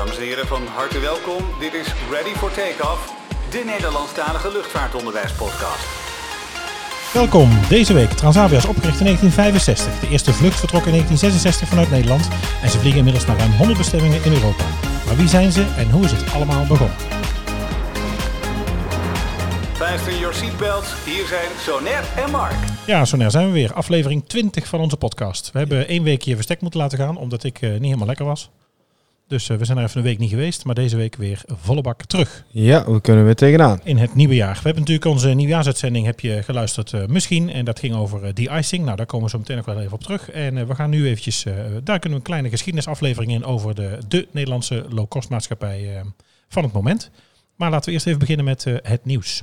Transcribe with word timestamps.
Dames 0.00 0.18
en 0.18 0.24
heren, 0.24 0.46
van 0.46 0.66
harte 0.66 1.00
welkom. 1.00 1.44
Dit 1.58 1.74
is 1.74 1.86
Ready 2.10 2.34
for 2.34 2.50
Takeoff, 2.52 3.12
de 3.50 3.62
Nederlandstalige 3.66 4.52
luchtvaartonderwijspodcast. 4.52 5.86
Welkom. 7.12 7.50
Deze 7.68 7.92
week 7.92 8.10
Transavia 8.10 8.56
is 8.56 8.64
opgericht 8.64 8.98
in 8.98 9.04
1965. 9.04 10.00
De 10.00 10.08
eerste 10.08 10.32
vlucht 10.32 10.58
vertrok 10.58 10.84
in 10.84 10.90
1966 10.90 11.68
vanuit 11.68 11.90
Nederland 11.90 12.28
en 12.62 12.70
ze 12.70 12.78
vliegen 12.78 12.98
inmiddels 12.98 13.26
naar 13.26 13.36
ruim 13.36 13.52
100 13.52 13.78
bestemmingen 13.78 14.24
in 14.24 14.32
Europa. 14.32 14.64
Maar 15.06 15.16
wie 15.16 15.28
zijn 15.28 15.52
ze 15.52 15.64
en 15.76 15.90
hoe 15.90 16.04
is 16.04 16.12
het 16.12 16.32
allemaal 16.32 16.66
begonnen? 16.66 16.96
Fasten 19.72 20.18
your 20.18 20.34
seatbelts. 20.34 21.04
Hier 21.04 21.26
zijn 21.26 21.50
Soner 21.58 22.04
en 22.16 22.30
Mark. 22.30 22.58
Ja, 22.86 23.04
zo 23.04 23.28
zijn 23.28 23.46
we 23.46 23.52
weer. 23.52 23.72
Aflevering 23.72 24.24
20 24.26 24.66
van 24.66 24.80
onze 24.80 24.96
podcast. 24.96 25.50
We 25.52 25.58
hebben 25.58 25.88
één 25.88 26.02
weekje 26.02 26.34
verstek 26.34 26.60
moeten 26.60 26.80
laten 26.80 26.98
gaan 26.98 27.16
omdat 27.16 27.44
ik 27.44 27.62
eh, 27.62 27.70
niet 27.70 27.82
helemaal 27.82 28.06
lekker 28.06 28.26
was. 28.26 28.50
Dus 29.30 29.48
eh, 29.48 29.56
we 29.56 29.64
zijn 29.64 29.78
er 29.78 29.84
even 29.84 29.96
een 29.96 30.04
week 30.04 30.18
niet 30.18 30.30
geweest, 30.30 30.64
maar 30.64 30.74
deze 30.74 30.96
week 30.96 31.16
weer 31.16 31.42
volle 31.46 31.82
bak 31.82 32.04
terug 32.04 32.44
Ja, 32.48 32.90
we 32.90 33.00
kunnen 33.00 33.24
weer 33.24 33.34
tegenaan. 33.34 33.80
in 33.84 33.96
het 33.96 34.14
nieuwe 34.14 34.34
jaar. 34.34 34.54
We 34.54 34.60
hebben 34.62 34.80
natuurlijk 34.80 35.06
onze 35.06 35.28
nieuwjaarsuitzending 35.28 36.06
heb 36.06 36.20
je 36.20 36.42
geluisterd 36.42 36.92
eh, 36.92 37.06
misschien. 37.06 37.50
En 37.50 37.64
dat 37.64 37.78
ging 37.78 37.94
over 37.94 38.24
eh, 38.24 38.34
de-icing. 38.34 38.84
Nou, 38.84 38.96
daar 38.96 39.06
komen 39.06 39.24
we 39.24 39.30
zo 39.30 39.38
meteen 39.38 39.56
nog 39.56 39.64
wel 39.64 39.80
even 39.80 39.92
op 39.92 40.02
terug. 40.02 40.30
En 40.30 40.66
we 40.66 40.74
gaan 40.74 40.90
nu 40.90 41.06
eventjes, 41.06 41.42
daar 41.84 41.98
kunnen 41.98 42.10
we 42.10 42.14
een 42.14 42.22
kleine 42.22 42.48
geschiedenisaflevering 42.48 43.32
in 43.32 43.44
over 43.44 43.74
de, 43.74 43.98
de 44.08 44.28
Nederlandse 44.30 44.84
low-cost 44.88 45.28
maatschappij 45.28 46.02
van 46.48 46.62
het 46.62 46.72
moment. 46.72 47.10
Maar 47.56 47.70
laten 47.70 47.86
we 47.86 47.92
eerst 47.92 48.06
even 48.06 48.18
beginnen 48.18 48.44
met 48.44 48.64
het 48.82 49.04
nieuws. 49.04 49.42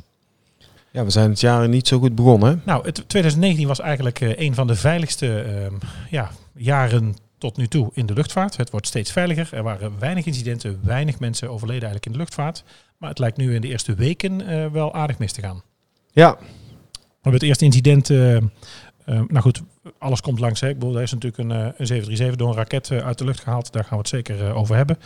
Ja, 0.92 1.04
we 1.04 1.10
zijn 1.10 1.30
het 1.30 1.40
jaar 1.40 1.70
niet 1.70 1.88
zo 1.88 2.00
goed 2.00 2.16
begonnen. 2.16 2.62
Nou, 2.66 2.86
het 2.86 2.96
2019 2.96 3.68
was 3.68 3.80
eigenlijk 3.80 4.20
een 4.20 4.54
van 4.54 4.68
de 4.68 4.76
veiligste 4.76 5.42
ehm, 5.42 5.74
ja, 6.10 6.32
jaren 6.56 7.16
tot 7.38 7.58
nu 7.58 7.68
toe 7.68 7.90
in 7.94 8.06
de 8.06 8.14
luchtvaart. 8.14 8.58
Het 8.58 8.70
wordt 8.70 8.88
steeds 8.88 9.12
veiliger. 9.12 9.50
Er 9.54 9.64
waren 9.64 10.00
weinig 10.00 10.26
incidenten, 10.26 10.80
weinig 10.84 11.20
mensen 11.20 11.50
overleden 11.50 11.82
eigenlijk 11.90 12.06
in 12.06 12.12
de 12.12 12.18
luchtvaart. 12.18 12.64
Maar 12.98 13.10
het 13.10 13.20
lijkt 13.20 13.38
nu 13.38 13.56
in 13.56 13.62
de 13.62 13.68
eerste 13.68 13.96
weken 13.96 14.48
eh, 14.48 14.66
wel 14.72 14.94
aardig 14.94 15.18
mis 15.18 15.32
te 15.32 15.42
gaan. 15.42 15.62
Ja, 16.12 16.38
We 16.40 17.34
hebben 17.34 17.34
het 17.34 17.44
eerste 17.44 17.66
incident. 17.66 18.10
eh, 18.10 18.36
eh, 18.36 18.42
nou 19.06 19.40
goed, 19.40 19.62
alles 19.98 20.22
komt 20.22 20.40
langs. 20.40 20.60
Hè. 20.60 20.70
Ik 20.70 20.80
bedoel, 20.80 20.96
er 20.96 21.02
is 21.02 21.12
natuurlijk 21.14 21.44
een, 21.44 21.50
een 21.50 21.88
737 21.88 22.36
door 22.36 22.50
een 22.50 22.56
raket 22.56 22.92
uit 22.92 23.18
de 23.18 23.26
lucht 23.26 23.40
gehaald. 23.40 23.72
Daar 23.72 23.84
gaan 23.84 23.92
we 23.92 23.98
het 23.98 24.08
zeker 24.08 24.54
over 24.54 24.76
hebben. 24.76 24.98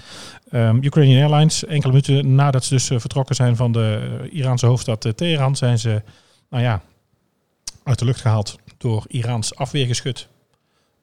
Ehm, 0.49 0.77
Ukrainian 0.83 1.21
Airlines, 1.21 1.65
enkele 1.65 1.87
minuten 1.93 2.35
nadat 2.35 2.63
ze 2.65 2.73
dus 2.73 2.85
vertrokken 2.87 3.35
zijn 3.35 3.55
van 3.55 3.71
de 3.71 4.27
Iraanse 4.31 4.65
hoofdstad 4.65 5.05
eh, 5.05 5.11
Teheran, 5.11 5.55
zijn 5.55 5.79
ze, 5.79 6.01
nou 6.49 6.63
ja, 6.63 6.81
uit 7.83 7.99
de 7.99 8.05
lucht 8.05 8.21
gehaald 8.21 8.55
door 8.77 9.05
Iraans 9.07 9.55
afweergeschut. 9.55 10.27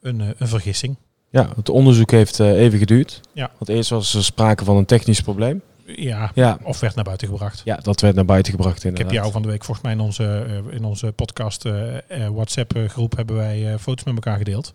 Een, 0.00 0.20
een 0.20 0.48
vergissing. 0.48 0.97
Ja, 1.30 1.48
het 1.56 1.68
onderzoek 1.68 2.10
heeft 2.10 2.40
eh, 2.40 2.60
even 2.60 2.78
geduurd. 2.78 3.20
Ja. 3.32 3.50
Want 3.58 3.68
eerst 3.70 3.90
was 3.90 4.14
er 4.14 4.24
sprake 4.24 4.64
van 4.64 4.76
een 4.76 4.84
technisch 4.84 5.20
probleem. 5.20 5.62
Ja, 5.96 6.30
Ja, 6.34 6.58
of 6.62 6.80
werd 6.80 6.94
naar 6.94 7.04
buiten 7.04 7.28
gebracht. 7.28 7.62
ja 7.64 7.76
dat 7.76 8.00
werd 8.00 8.14
naar 8.14 8.24
buiten 8.24 8.52
gebracht 8.52 8.84
Ik 8.84 8.98
heb 8.98 9.10
jou 9.10 9.32
van 9.32 9.42
de 9.42 9.48
week 9.48 9.64
volgens 9.64 9.86
mij 9.86 9.94
in 9.94 10.00
onze, 10.00 10.46
eh, 10.68 10.74
in 10.76 10.84
onze 10.84 11.12
podcast 11.12 11.64
eh, 11.64 12.26
WhatsApp 12.32 12.72
groep 12.86 13.16
hebben 13.16 13.36
wij 13.36 13.78
foto's 13.78 14.04
met 14.04 14.14
elkaar 14.14 14.38
gedeeld. 14.38 14.74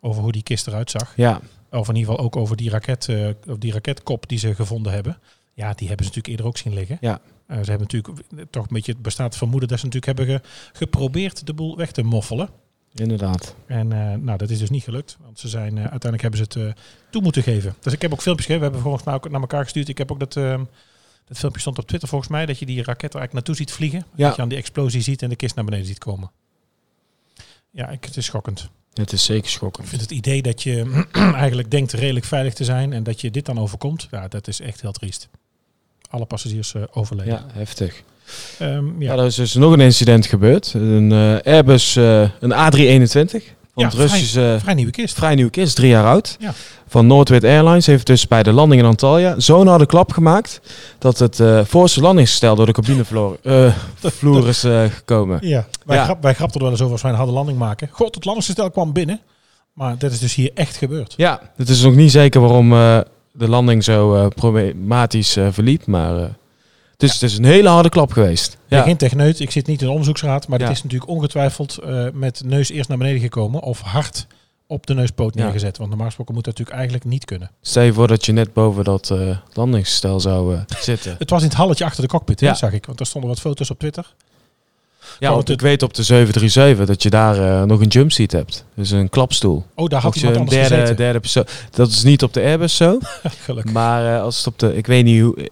Over 0.00 0.22
hoe 0.22 0.32
die 0.32 0.42
kist 0.42 0.66
eruit 0.66 0.90
zag. 0.90 1.12
Ja, 1.16 1.40
Of 1.70 1.88
in 1.88 1.94
ieder 1.96 2.10
geval 2.10 2.24
ook 2.26 2.36
over 2.36 2.56
die, 2.56 2.70
raket, 2.70 3.08
of 3.48 3.56
die 3.58 3.72
raketkop 3.72 4.28
die 4.28 4.38
ze 4.38 4.54
gevonden 4.54 4.92
hebben. 4.92 5.18
Ja, 5.54 5.72
die 5.72 5.88
hebben 5.88 6.06
ze 6.06 6.12
natuurlijk 6.12 6.26
eerder 6.28 6.46
ook 6.46 6.56
zien 6.56 6.74
liggen. 6.74 6.98
Ja. 7.00 7.20
Ze 7.48 7.70
hebben 7.70 7.78
natuurlijk 7.90 8.22
toch 8.50 8.62
een 8.62 8.72
beetje, 8.74 8.92
het 8.92 9.02
bestaat 9.02 9.26
het 9.26 9.36
vermoeden 9.36 9.68
dat 9.68 9.78
ze 9.78 9.84
natuurlijk 9.86 10.18
hebben 10.18 10.34
ge- 10.40 10.48
geprobeerd 10.78 11.46
de 11.46 11.54
boel 11.54 11.76
weg 11.76 11.90
te 11.92 12.02
moffelen. 12.02 12.48
Inderdaad. 12.94 13.54
En 13.66 13.92
eh, 13.92 14.18
nou, 14.18 14.38
dat 14.38 14.50
is 14.50 14.58
dus 14.58 14.70
niet 14.70 14.82
gelukt. 14.82 15.16
Want 15.20 15.38
ze 15.38 15.48
zijn, 15.48 15.70
eh, 15.78 15.80
uiteindelijk 15.80 16.22
hebben 16.22 16.38
ze 16.38 16.44
het 16.44 16.56
eh, 16.76 16.82
toe 17.10 17.22
moeten 17.22 17.42
geven. 17.42 17.74
Dus 17.80 17.92
ik 17.92 18.02
heb 18.02 18.12
ook 18.12 18.22
filmpjes 18.22 18.46
gegeven. 18.46 18.66
We 18.66 18.72
hebben 18.72 18.82
volgens 18.82 19.04
mij 19.04 19.14
ook 19.14 19.30
naar 19.30 19.40
elkaar 19.40 19.62
gestuurd. 19.62 19.88
Ik 19.88 19.98
heb 19.98 20.12
ook 20.12 20.18
dat, 20.20 20.36
ehm, 20.36 20.64
dat 21.24 21.38
filmpje 21.38 21.60
stond 21.60 21.78
op 21.78 21.86
Twitter 21.86 22.08
volgens 22.08 22.30
mij. 22.30 22.46
Dat 22.46 22.58
je 22.58 22.66
die 22.66 22.76
raket 22.76 23.14
er 23.14 23.20
eigenlijk 23.20 23.32
naartoe 23.32 23.54
ziet 23.54 23.72
vliegen. 23.72 24.04
Ja. 24.14 24.26
Dat 24.26 24.36
je 24.36 24.42
aan 24.42 24.48
die 24.48 24.58
explosie 24.58 25.00
ziet 25.00 25.22
en 25.22 25.28
de 25.28 25.36
kist 25.36 25.54
naar 25.54 25.64
beneden 25.64 25.86
ziet 25.86 25.98
komen. 25.98 26.30
Ja, 27.70 27.88
ik, 27.88 28.04
het 28.04 28.16
is 28.16 28.24
schokkend. 28.24 28.68
Het 28.92 29.12
is 29.12 29.24
zeker 29.24 29.44
Ik 29.44 29.50
schokkend. 29.50 29.88
vind 29.88 30.00
het 30.00 30.10
idee 30.10 30.42
dat 30.42 30.62
je 30.62 31.06
eigenlijk 31.12 31.70
denkt 31.70 31.92
redelijk 31.92 32.26
veilig 32.26 32.54
te 32.54 32.64
zijn 32.64 32.92
en 32.92 33.02
dat 33.02 33.20
je 33.20 33.30
dit 33.30 33.46
dan 33.46 33.58
overkomt, 33.58 34.08
ja, 34.10 34.28
dat 34.28 34.48
is 34.48 34.60
echt 34.60 34.80
heel 34.80 34.92
triest. 34.92 35.28
Alle 36.10 36.24
passagiers 36.24 36.74
overleden. 36.90 37.32
Ja, 37.32 37.46
heftig. 37.52 38.02
Ehm, 38.58 39.02
ja. 39.02 39.12
Ja, 39.14 39.18
er 39.20 39.26
is 39.26 39.34
dus 39.34 39.54
nog 39.54 39.72
een 39.72 39.80
incident 39.80 40.26
gebeurd. 40.26 40.72
Een 40.74 41.12
eh, 41.12 41.52
Airbus, 41.52 41.96
eh, 41.96 42.20
een 42.40 42.52
A321. 42.52 43.42
Van 43.74 43.82
Ja, 43.82 43.88
het 43.88 43.98
Russische 43.98 44.56
Vrij 44.60 44.74
nieuwe 44.74 44.90
kist. 44.90 45.14
vrij 45.14 45.34
nieuwe 45.34 45.50
kist, 45.50 45.76
drie 45.76 45.88
jaar 45.88 46.04
oud. 46.06 46.36
Ja. 46.38 46.52
Van 46.88 47.06
Northwest 47.06 47.44
Airlines 47.44 47.86
heeft 47.86 48.06
dus 48.06 48.28
bij 48.28 48.42
de 48.42 48.52
landing 48.52 48.80
in 48.80 48.86
Antalya 48.88 49.34
zo'n 49.40 49.66
harde 49.66 49.86
klap 49.86 50.12
gemaakt 50.12 50.60
dat 50.98 51.18
het 51.18 51.40
eh 51.40 51.60
voorste 51.64 52.00
landingsgestel 52.00 52.54
door 52.56 52.66
de 52.66 52.72
cabinevloer 52.72 53.38
eh, 53.42 53.72
vloer 54.18 54.48
is 54.48 54.60
gekomen. 54.94 55.38
Ja, 55.40 55.66
wij, 55.84 55.96
Ja. 55.96 56.04
Grap, 56.04 56.22
wij 56.22 56.34
grapten 56.34 56.56
er 56.56 56.62
wel 56.62 56.70
eens 56.70 56.80
over 56.80 56.92
als 56.92 57.02
wij 57.02 57.10
een 57.10 57.16
harde 57.16 57.32
landing 57.32 57.58
maken. 57.58 57.88
God, 57.92 58.14
het 58.14 58.24
landingsgestel 58.24 58.70
kwam 58.70 58.92
binnen. 58.92 59.20
Maar 59.72 59.98
dat 59.98 60.12
is 60.12 60.18
dus 60.18 60.34
hier 60.34 60.50
echt 60.54 60.76
gebeurd. 60.76 61.14
Ja, 61.16 61.40
het 61.56 61.68
is 61.68 61.82
nog 61.82 61.94
niet 61.94 62.10
zeker 62.10 62.40
waarom 62.40 62.70
de 63.32 63.48
landing 63.48 63.84
zo 63.84 64.28
problematisch 64.28 65.36
verliep, 65.50 65.86
maar 65.86 66.30
eh, 67.02 67.08
het, 67.10 67.22
is, 67.22 67.32
het 67.32 67.38
een 67.38 67.44
hele 67.50 67.68
harde 67.68 67.88
klap 67.88 68.12
geweest. 68.12 68.56
Ja, 68.66 68.82
geen 68.82 68.96
techneut, 68.96 69.40
ik 69.40 69.50
zit 69.50 69.66
niet 69.66 69.80
in 69.80 69.86
de 69.86 69.92
onderzoeksraad, 69.92 70.48
maar 70.48 70.58
dit 70.58 70.68
is 70.70 70.82
natuurlijk 70.82 71.10
ongetwijfeld 71.10 71.78
eh, 71.78 72.06
met 72.12 72.42
neus 72.44 72.70
eerst 72.70 72.88
naar 72.88 72.98
beneden 72.98 73.20
gekomen 73.20 73.60
of 73.62 73.80
hard 73.80 74.26
op 74.66 74.86
de 74.86 74.94
neuspoot 74.94 75.34
neergezet. 75.34 75.76
Want 75.76 75.88
normaal 75.88 76.06
gesproken 76.06 76.34
moet 76.34 76.44
dat 76.44 76.52
natuurlijk 76.58 76.84
eigenlijk 76.84 77.10
niet 77.10 77.24
kunnen. 77.24 77.50
stel 77.60 77.82
je 77.82 77.92
voor 77.92 78.08
dat 78.08 78.24
je 78.26 78.32
net 78.32 78.52
boven 78.52 78.84
dat 78.84 79.10
eh, 79.10 79.36
landingsgestel 79.52 80.20
zou 80.20 80.54
eh, 80.54 80.60
zitten. 80.80 81.14
Het 81.18 81.30
was 81.30 81.42
in 81.42 81.48
het 81.48 81.56
halletje 81.56 81.84
achter 81.84 82.02
de 82.02 82.08
cockpit, 82.08 82.40
hè, 82.40 82.54
zag 82.54 82.72
ik. 82.72 82.86
Want 82.86 83.00
er 83.00 83.06
stonden 83.06 83.30
wat 83.30 83.40
foto's 83.40 83.70
op 83.70 83.78
Twitter. 83.78 84.14
Ja, 85.18 85.28
Want 85.30 85.40
het- 85.48 85.56
ik 85.56 85.60
weet 85.60 85.82
op 85.82 85.94
de 85.94 86.02
737 86.02 86.86
dat 86.86 87.02
je 87.02 87.10
daar 87.10 87.66
nog 87.66 87.80
een 87.80 87.86
jumpseat 87.88 88.32
hebt. 88.32 88.64
Dus 88.74 88.90
een 88.90 89.08
klapstoel. 89.08 89.64
Oh, 89.74 89.88
daar 89.88 90.00
had 90.02 90.20
je 90.20 90.26
een 90.26 90.32
derde, 90.44 90.74
gezeten. 90.74 90.96
derde 90.96 91.20
persoon. 91.20 91.46
Dat 91.70 91.88
is 91.88 92.02
niet 92.02 92.22
op 92.22 92.32
de 92.32 92.40
Airbus 92.40 92.76
zo. 92.76 92.98
Gelukkig. 93.44 93.72
Maar 93.72 94.20
als 94.20 94.36
het 94.36 94.46
op 94.46 94.58
de, 94.58 94.76
ik 94.76 94.86
weet 94.86 95.04
niet 95.04 95.20
hoe, 95.22 95.48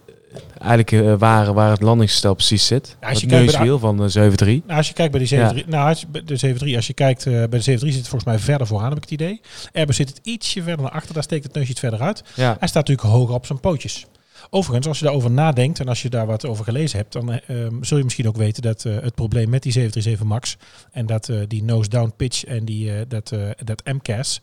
eigenlijk 0.63 0.93
eh, 0.93 1.15
waar, 1.19 1.53
waar 1.53 1.71
het 1.71 1.81
landingsgestel 1.83 2.35
precies 2.35 2.67
zit. 2.67 2.97
Ja, 3.01 3.09
als 3.09 3.21
je 3.21 3.27
het 3.27 3.35
kijkt 3.35 3.45
bij 3.45 3.53
de- 3.53 3.59
neuswiel 3.59 3.79
van 3.79 3.97
de 3.97 4.09
73. 4.11 4.61
Nou, 4.67 4.79
als 4.79 4.89
je 4.89 4.95
kijkt 4.95 5.13
bij 5.13 5.21
de 5.21 5.27
73, 5.27 5.67
nou, 5.67 5.89
als 5.89 6.01
de 6.13 6.23
73, 6.25 6.77
als 6.77 6.87
je 6.87 6.93
kijkt 6.95 7.27
eh, 7.27 7.33
bij 7.33 7.41
de 7.41 7.49
73 7.49 7.89
zit 7.89 7.99
het 7.99 8.09
volgens 8.09 8.31
mij 8.31 8.39
verder 8.39 8.67
vooraan, 8.67 8.89
heb 8.89 8.97
ik 8.97 9.03
het 9.03 9.13
idee. 9.13 9.41
Airbus 9.73 9.97
zit 9.97 10.09
het 10.09 10.21
ietsje 10.23 10.63
verder 10.63 10.83
naar 10.83 10.93
achter, 10.95 11.15
daar 11.15 11.23
steekt 11.23 11.45
het 11.45 11.55
neusje 11.55 11.71
iets 11.71 11.81
verder 11.81 12.01
uit. 12.01 12.23
Ja, 12.35 12.57
Hij 12.59 12.69
staat 12.69 12.89
natuurlijk 12.89 13.09
hoger 13.17 13.35
op 13.35 13.47
zijn 13.47 13.61
pootjes. 13.61 14.07
Overigens, 14.55 14.87
als 14.87 14.99
je 14.99 15.05
daarover 15.05 15.31
nadenkt 15.31 15.81
en 15.81 15.89
als 15.89 16.03
je 16.03 16.11
daar 16.11 16.27
wat 16.27 16.47
over 16.47 16.65
gelezen 16.65 16.99
hebt, 16.99 17.13
dan 17.13 17.33
eh, 17.33 17.65
ehm, 17.65 17.83
zul 17.83 17.97
je 17.97 18.05
misschien 18.05 18.29
ook 18.29 18.37
weten 18.37 18.63
dat 18.63 18.85
eh, 18.85 19.01
het 19.01 19.15
probleem 19.15 19.51
met 19.51 19.63
die 19.63 19.73
737 19.73 20.27
MAX 20.27 20.57
en 20.91 21.07
dat 21.07 21.29
eh, 21.29 21.41
die 21.49 21.63
nose-down 21.63 22.13
pitch 22.17 22.45
en 22.45 22.65
die, 22.65 23.07
dat, 23.07 23.35
dat 23.65 23.85
MCAS, 23.85 24.41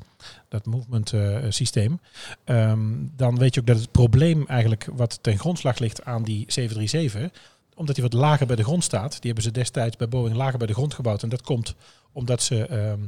dat 0.48 0.66
movement 0.66 1.14
systeem, 1.50 2.00
ehm, 2.44 2.80
dan 3.16 3.38
weet 3.38 3.53
je 3.53 3.59
ook 3.59 3.68
dat 3.68 3.80
het 3.80 3.92
probleem 3.92 4.46
eigenlijk 4.48 4.88
wat 4.94 5.19
ten 5.22 5.40
grondslag 5.40 5.80
ligt 5.80 6.06
aan 6.06 6.24
die 6.24 6.44
737, 6.48 7.42
omdat 7.75 7.96
die 7.96 8.03
wat 8.03 8.14
lager 8.14 8.48
bij 8.48 8.56
de 8.56 8.64
grond 8.64 8.84
staat, 8.84 9.12
die 9.12 9.19
hebben 9.31 9.44
ze 9.44 9.52
destijds 9.52 9.98
bij 9.98 10.08
Boeing 10.08 10.36
lager 10.36 10.58
bij 10.58 10.68
de 10.68 10.74
grond 10.74 10.94
gebouwd 10.94 11.24
en 11.24 11.30
dat 11.30 11.42
komt 11.42 11.75
omdat 12.12 12.42
ze 12.42 12.66
ehm, 12.66 13.00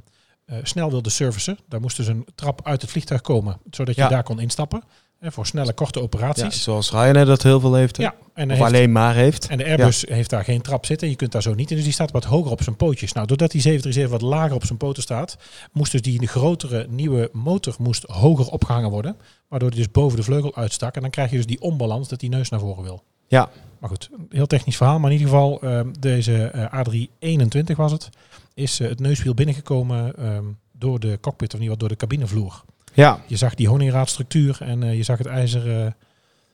eh, 0.46 0.58
snel 0.64 0.90
wilden 0.90 1.12
servicen. 1.12 1.58
Daar 1.68 1.82
moest 1.82 1.98
dus 1.98 2.08
een 2.08 2.26
trap 2.36 2.68
uit 2.68 2.82
het 2.82 2.92
vliegtuig 2.92 3.22
komen, 3.22 3.58
zodat 3.70 3.96
je 3.96 4.02
Ja. 4.02 4.08
daar 4.08 4.24
kon 4.24 4.40
instappen. 4.40 4.84
Hè, 5.22 5.32
voor 5.32 5.46
snelle, 5.46 5.74
korte 5.74 6.00
ja, 6.00 6.06
operaties. 6.06 6.64
zoals 6.64 6.92
Ryanair 6.92 7.26
dat 7.26 7.44
heel 7.44 7.60
veel 7.60 7.74
heeft. 7.74 7.98
Ja, 7.98 8.16
en, 8.34 8.44
Of 8.44 8.58
heeft, 8.58 8.68
alleen 8.68 8.92
maar 8.92 9.16
heeft. 9.16 9.48
en 9.48 9.58
de 9.58 9.66
Airbus 9.66 10.06
heeft 10.10 10.30
daar 10.30 10.44
geen 10.44 10.62
trap 10.62 10.86
zitten. 10.86 11.10
Je 11.10 11.16
kunt 11.16 11.32
daar 11.32 11.42
zo 11.42 11.54
niet 11.54 11.70
in. 11.70 11.76
Dus 11.76 11.86
die 11.86 11.94
staat 11.94 12.12
wat 12.12 12.24
hoger 12.24 12.52
op 12.52 12.64
zijn 12.64 12.76
pootjes. 12.76 13.14
Nou, 13.14 13.28
doordat 13.28 13.52
die 13.52 13.62
737 13.62 14.30
wat 14.30 14.40
lager 14.40 14.56
op 14.56 14.66
zijn 14.66 14.78
poten 14.78 15.04
staat, 15.04 15.38
moest 15.72 15.92
dus 15.92 16.02
die 16.02 16.28
grotere 16.28 16.86
nieuwe 16.90 17.30
motor 17.34 17.76
moest 17.80 18.04
hoger 18.04 18.48
opgehangen 18.48 18.90
worden. 18.90 19.16
Waardoor 19.48 19.70
die 19.70 19.80
dus 19.80 19.92
boven 19.92 20.18
de 20.18 20.24
vleugel 20.24 20.56
uitstak. 20.56 20.96
En 20.96 21.02
dan 21.02 21.10
krijg 21.10 21.30
je 21.30 21.36
dus 21.36 21.46
die 21.46 21.62
onbalans 21.62 22.08
dat 22.08 22.20
die 22.20 22.30
neus 22.30 22.50
naar 22.50 22.60
voren 22.60 22.84
wil. 22.84 23.04
Ja. 23.28 23.50
Maar 23.80 23.90
goed, 23.90 24.10
heel 24.30 24.48
technisch 24.48 24.78
verhaal. 24.78 25.00
Maar 25.00 25.12
in 25.12 25.18
ieder 25.18 25.34
geval, 25.34 25.62
ehm, 25.62 25.92
deze 26.00 26.44
eh, 26.44 26.80
A321 26.80 27.76
was 27.76 27.92
het, 27.92 28.10
is 28.54 28.80
eh, 28.80 28.90
het 28.90 29.00
neuswiel 29.00 29.34
binnengekomen 29.34 30.16
ehm, 30.18 30.46
door 30.72 31.00
de 31.00 31.18
cockpit, 31.22 31.54
of 31.54 31.60
niet 31.60 31.70
wat 31.70 31.80
door 31.80 31.90
de 31.90 31.96
cabinevloer. 31.96 32.64
Ja, 32.94 33.22
Je 33.28 33.36
zag 33.36 33.56
die 33.56 33.68
honingraadstructuur 33.68 34.58
en 34.60 34.84
eh, 34.84 34.96
je 34.96 35.04
zag 35.04 35.18
het 35.18 35.28
ijzer 35.28 35.80
eh, 35.82 35.92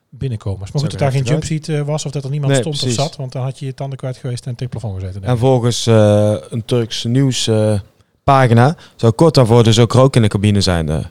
binnenkomen. 0.10 0.60
Maar 0.60 0.82
goed 0.82 0.90
dat 0.92 1.00
daar 1.00 1.12
geen 1.12 1.24
jumpseat 1.24 1.68
eh, 1.68 1.82
was 1.82 2.06
of 2.06 2.12
dat 2.12 2.24
er 2.24 2.30
niemand 2.30 2.52
Nee, 2.52 2.62
stond 2.62 2.78
precies. 2.78 2.98
of 2.98 3.04
zat. 3.04 3.16
Want 3.16 3.32
dan 3.32 3.44
had 3.44 3.60
je 3.60 3.66
je 3.66 3.74
tanden 3.74 3.98
kwijt 3.98 4.18
geweest 4.18 4.46
en 4.46 4.56
tegen 4.56 4.74
het 4.74 4.80
plafond 4.82 5.02
gezeten. 5.04 5.24
en 5.24 5.38
volgens 5.38 5.86
een 5.86 6.66
Turks 6.66 7.04
nieuwspagina 7.04 7.82
pagina 8.24 8.76
zou 8.96 9.12
kort 9.12 9.34
daarvoor 9.34 9.64
dus 9.64 9.80
ook 9.80 9.92
rook 9.94 10.16
in 10.16 10.22
de 10.22 10.28
cabine 10.28 10.62
zijn, 10.62 10.90
eh, 10.90 11.06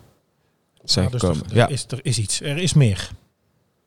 zijn 0.84 1.05
Ja, 1.05 1.11
dus 1.11 1.20
gekomen. 1.20 1.44
er, 1.44 1.50
er 1.50 1.56
ja. 1.56 1.67
is, 1.69 1.84
er 1.88 1.99
is 2.02 2.19
iets. 2.19 2.40
Er 2.40 2.56
is 2.58 2.75
meer. 2.75 3.11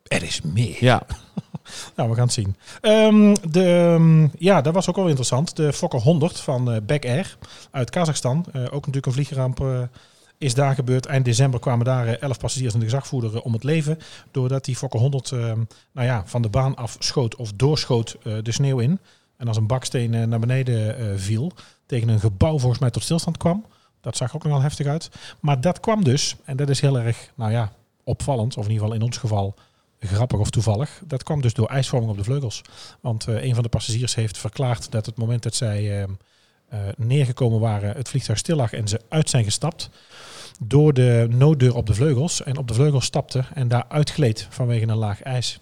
Er 0.07 0.24
is 0.24 0.41
meer. 0.41 0.77
ja, 0.80 1.01
Nou, 1.95 2.09
we 2.09 2.15
gaan 2.15 2.24
het 2.24 2.33
zien. 2.33 2.56
Ehm, 2.81 3.36
de, 3.50 3.63
ehm, 3.63 4.27
ja, 4.38 4.62
dat 4.62 4.74
was 4.74 4.89
ook 4.89 4.95
wel 4.95 5.07
interessant. 5.07 5.56
De 5.56 5.74
Fokker 5.74 6.00
100 6.00 6.39
van 6.39 6.81
Back 6.86 7.06
Air 7.06 7.38
uit 7.71 7.89
Kazachstan. 7.89 8.45
Ook 8.53 8.71
natuurlijk 8.86 9.06
een 9.06 9.12
vliegramp 9.12 9.89
is 10.39 10.53
daar 10.53 10.75
gebeurd. 10.75 11.06
Eind 11.06 11.25
december 11.25 11.59
kwamen 11.59 11.86
daar 11.86 12.07
eh, 12.07 12.21
11 12.21 12.39
passagiers 12.39 12.74
en 12.74 12.80
de 12.80 12.86
gezagvoerder 12.86 13.36
eh, 13.36 13.45
om 13.45 13.53
het 13.53 13.63
leven. 13.63 14.00
Doordat 14.31 14.65
die 14.65 14.75
Fokker 14.75 15.00
100 15.00 15.31
eh, 15.31 15.39
nou 15.91 16.07
ja, 16.07 16.24
van 16.25 16.41
de 16.41 16.50
baan 16.50 16.75
afschoot 16.75 17.36
of 17.36 17.51
doorschoot 17.53 18.18
eh, 18.24 18.33
de 18.44 18.51
sneeuw 18.51 18.80
in. 18.80 19.00
En 19.38 19.47
als 19.47 19.57
een 19.57 19.68
baksteen 19.68 20.30
naar 20.30 20.39
beneden 20.39 21.19
viel. 21.19 21.51
Tegen 21.86 22.09
een 22.09 22.19
gebouw 22.19 22.59
volgens 22.59 22.80
mij 22.80 22.89
tot 22.89 23.03
stilstand 23.03 23.38
kwam. 23.38 23.65
Dat 24.01 24.18
zag 24.18 24.36
ook 24.36 24.44
nog 24.44 24.51
wel 24.51 24.62
heftig 24.62 24.88
uit. 24.88 25.09
Maar 25.39 25.62
dat 25.62 25.80
kwam 25.80 26.03
dus, 26.03 26.36
en 26.44 26.57
dat 26.57 26.69
is 26.69 26.80
heel 26.80 27.00
erg, 27.00 27.31
nou 27.36 27.51
ja, 27.51 27.71
opvallend. 28.03 28.57
Of 28.57 28.65
in 28.65 28.71
ieder 28.71 28.83
geval 28.83 29.00
in 29.00 29.06
ons 29.06 29.18
geval 29.18 29.56
grappig 30.00 30.39
of 30.39 30.50
toevallig. 30.50 31.01
Dat 31.06 31.24
kwam 31.24 31.41
dus 31.41 31.53
door 31.53 31.68
ijsvorming 31.68 32.12
op 32.12 32.18
de 32.18 32.24
vleugels. 32.24 32.62
Want 33.00 33.25
een 33.27 33.53
van 33.53 33.63
de 33.63 33.69
passagiers 33.69 34.15
heeft 34.15 34.38
verklaard 34.38 34.91
dat 34.91 35.06
het 35.06 35.18
moment 35.18 35.44
dat 35.44 35.56
zij 35.56 36.01
ehm, 36.01 36.09
eh, 36.12 36.15
neergekomen 36.98 37.60
waren, 37.60 37.95
het 37.95 38.10
vliegtuig 38.10 38.38
stil 38.39 38.56
lag 38.56 38.74
en 38.74 38.88
ze 38.88 39.01
uit 39.10 39.30
zijn 39.30 39.44
gestapt 39.44 39.89
door 40.62 40.94
de 40.94 41.27
nooddeur 41.30 41.75
op 41.75 41.86
de 41.86 41.94
vleugels. 41.94 42.44
En 42.44 42.57
op 42.57 42.68
de 42.68 42.74
vleugels 42.74 43.06
stapte 43.06 43.44
en 43.54 43.68
daar 43.68 43.86
uitgleed 43.88 44.48
vanwege 44.50 44.88
een 44.88 44.95
laag 44.98 45.21
ijs. 45.21 45.60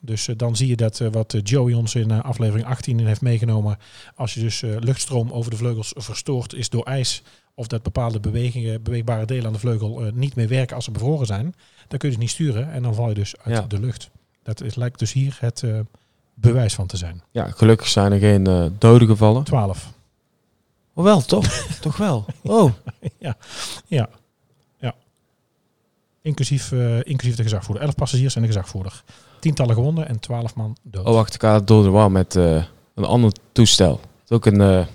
Dus 0.00 0.28
eh, 0.28 0.36
dan 0.36 0.56
zie 0.56 0.68
je 0.68 0.76
dat 0.76 1.00
eh, 1.00 1.08
wat 1.10 1.34
eh, 1.34 1.40
Joey 1.44 1.74
ons 1.74 1.94
in 1.94 2.10
eh, 2.10 2.20
aflevering 2.24 2.66
18 2.66 2.98
in 3.00 3.06
heeft 3.06 3.20
meegenomen. 3.20 3.78
Als 4.14 4.34
je 4.34 4.40
dus 4.40 4.62
eh, 4.62 4.70
luchtstroom 4.78 5.30
over 5.30 5.50
de 5.50 5.56
vleugels 5.56 5.92
verstoort 5.96 6.54
is 6.54 6.68
door 6.70 6.82
ijs. 6.84 7.22
Of 7.54 7.66
dat 7.66 7.82
bepaalde 7.82 8.20
bewegingen, 8.20 8.82
beweegbare 8.82 9.24
delen 9.26 9.46
aan 9.46 9.52
de 9.52 9.58
vleugel 9.58 10.04
eh, 10.04 10.12
niet 10.12 10.34
meer 10.34 10.48
werken 10.48 10.76
als 10.76 10.84
ze 10.84 10.90
bevroren 10.90 11.26
zijn. 11.26 11.54
Dan 11.88 11.98
kun 11.98 12.08
je 12.10 12.14
dus 12.14 12.24
niet 12.24 12.30
sturen 12.34 12.72
en 12.72 12.82
dan 12.82 12.94
val 12.94 13.08
je 13.08 13.14
dus 13.14 13.34
uit 13.42 13.56
Ja. 13.56 13.60
de 13.68 13.80
lucht. 13.80 14.10
Dat 14.42 14.62
is, 14.62 14.74
lijkt 14.74 14.98
dus 14.98 15.12
hier 15.12 15.36
het 15.40 15.62
eh, 15.62 15.78
bewijs 16.34 16.74
van 16.74 16.86
te 16.86 16.96
zijn. 16.96 17.22
Ja, 17.30 17.50
gelukkig 17.50 17.88
zijn 17.88 18.12
er 18.12 18.18
geen 18.18 18.46
eh, 18.46 18.66
doden 18.78 19.08
gevallen. 19.08 19.44
12. 19.44 19.92
Oh 20.94 21.04
wel, 21.04 21.20
toch? 21.20 21.46
toch 21.80 21.96
wel. 21.96 22.24
Oh, 22.42 22.72
ja. 23.18 23.36
ja. 23.86 24.08
Inclusief, 26.22 26.72
eh, 26.72 26.96
inclusief 27.02 27.36
de 27.36 27.42
gezagvoerder. 27.42 27.82
11 27.84 27.94
passagiers 27.94 28.34
en 28.36 28.40
de 28.40 28.46
gezagvoerder. 28.46 29.02
Tientallen 29.40 29.74
gewonden 29.74 30.08
en 30.08 30.18
12 30.20 30.54
man 30.54 30.76
dood. 30.82 31.06
oh 31.06 31.14
wacht, 31.14 31.34
ik 31.34 31.40
ga 31.40 31.60
door 31.60 31.82
de 31.82 31.88
war 31.90 32.10
met 32.10 32.36
eh, 32.36 32.62
een 32.94 33.04
ander 33.04 33.32
toestel. 33.52 33.90
Het 33.92 34.30
is 34.30 34.36
ook 34.36 34.46
een... 34.46 34.60
eh, 34.60 34.86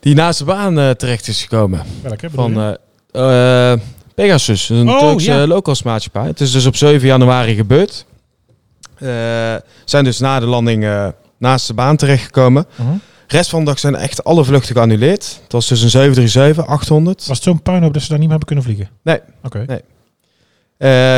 die 0.00 0.14
naast 0.14 0.38
de 0.38 0.44
baan 0.44 0.96
terecht 0.96 1.28
is 1.28 1.42
gekomen. 1.42 1.82
Welke 2.02 2.30
Van 2.30 2.52
je? 2.54 2.80
eh, 3.12 3.72
eh, 3.72 3.80
Pegasus, 4.14 4.68
een 4.68 4.88
Oh, 4.88 4.98
Turkse 4.98 5.32
ja. 5.32 5.46
low-cost 5.46 5.84
maatschappij. 5.84 6.26
Het 6.26 6.40
is 6.40 6.52
dus 6.52 6.66
op 6.66 6.76
7 6.76 7.06
januari 7.06 7.54
gebeurd. 7.54 8.04
Eh, 8.94 9.08
zijn 9.84 10.04
dus 10.04 10.18
na 10.18 10.40
de 10.40 10.46
landing 10.46 10.84
eh, 10.84 11.08
naast 11.38 11.66
de 11.66 11.74
baan 11.74 11.96
terechtgekomen. 11.96 12.66
Mhm. 12.76 12.96
Rest 13.26 13.50
van 13.50 13.58
de 13.60 13.64
dag 13.64 13.78
zijn 13.78 13.94
echt 13.94 14.24
alle 14.24 14.44
vluchten 14.44 14.74
geannuleerd. 14.74 15.40
Het 15.42 15.52
was 15.52 15.68
dus 15.68 15.94
een 15.94 16.14
737-800. 16.14 16.66
Was 17.04 17.26
het 17.26 17.42
zo'n 17.42 17.62
puinhoop 17.62 17.92
dat 17.92 18.02
ze 18.02 18.08
daar 18.08 18.18
niet 18.18 18.28
meer 18.28 18.38
hebben 18.38 18.46
kunnen 18.46 18.64
vliegen? 18.64 18.88
Nee. 19.02 19.20
Oké. 19.42 19.64
Nee. 19.66 19.80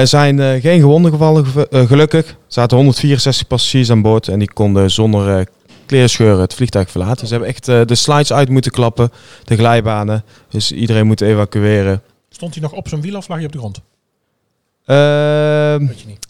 Er 0.01 0.07
zijn 0.07 0.41
eh, 0.41 0.61
geen 0.61 0.81
gewonden 0.81 1.11
gevallen, 1.11 1.47
gev- 1.47 1.65
eh, 1.71 1.87
gelukkig. 1.87 2.29
Er 2.29 2.37
zaten 2.47 2.77
164 2.77 3.47
passagiers 3.47 3.91
aan 3.91 4.03
boord 4.03 4.29
en 4.29 4.39
die 4.39 4.53
konden 4.53 4.91
zonder 4.91 5.39
eh 5.39 5.45
kleerscheuren 5.87 6.41
het 6.41 6.55
vliegtuig 6.55 6.91
verlaten. 6.91 7.27
Ze 7.27 7.33
hebben 7.33 7.51
echt 7.51 7.69
eh, 7.69 7.81
de 7.85 7.95
slides 7.95 8.33
uit 8.33 8.49
moeten 8.49 8.71
klappen, 8.71 9.11
de 9.45 9.57
glijbanen. 9.57 10.25
Dus 10.49 10.73
iedereen 10.73 11.07
moet 11.07 11.21
evacueren. 11.21 12.03
Stond 12.31 12.55
hij 12.55 12.63
nog 12.63 12.73
op 12.73 12.89
zijn 12.89 13.01
wiel 13.01 13.17
of 13.17 13.29
lag 13.29 13.37
hij 13.37 13.47
op 13.47 13.53
de 13.53 13.59
grond? 13.59 13.81
Ehm, 14.85 15.87
Weet 15.87 16.01
je 16.01 16.07
niet. 16.07 16.27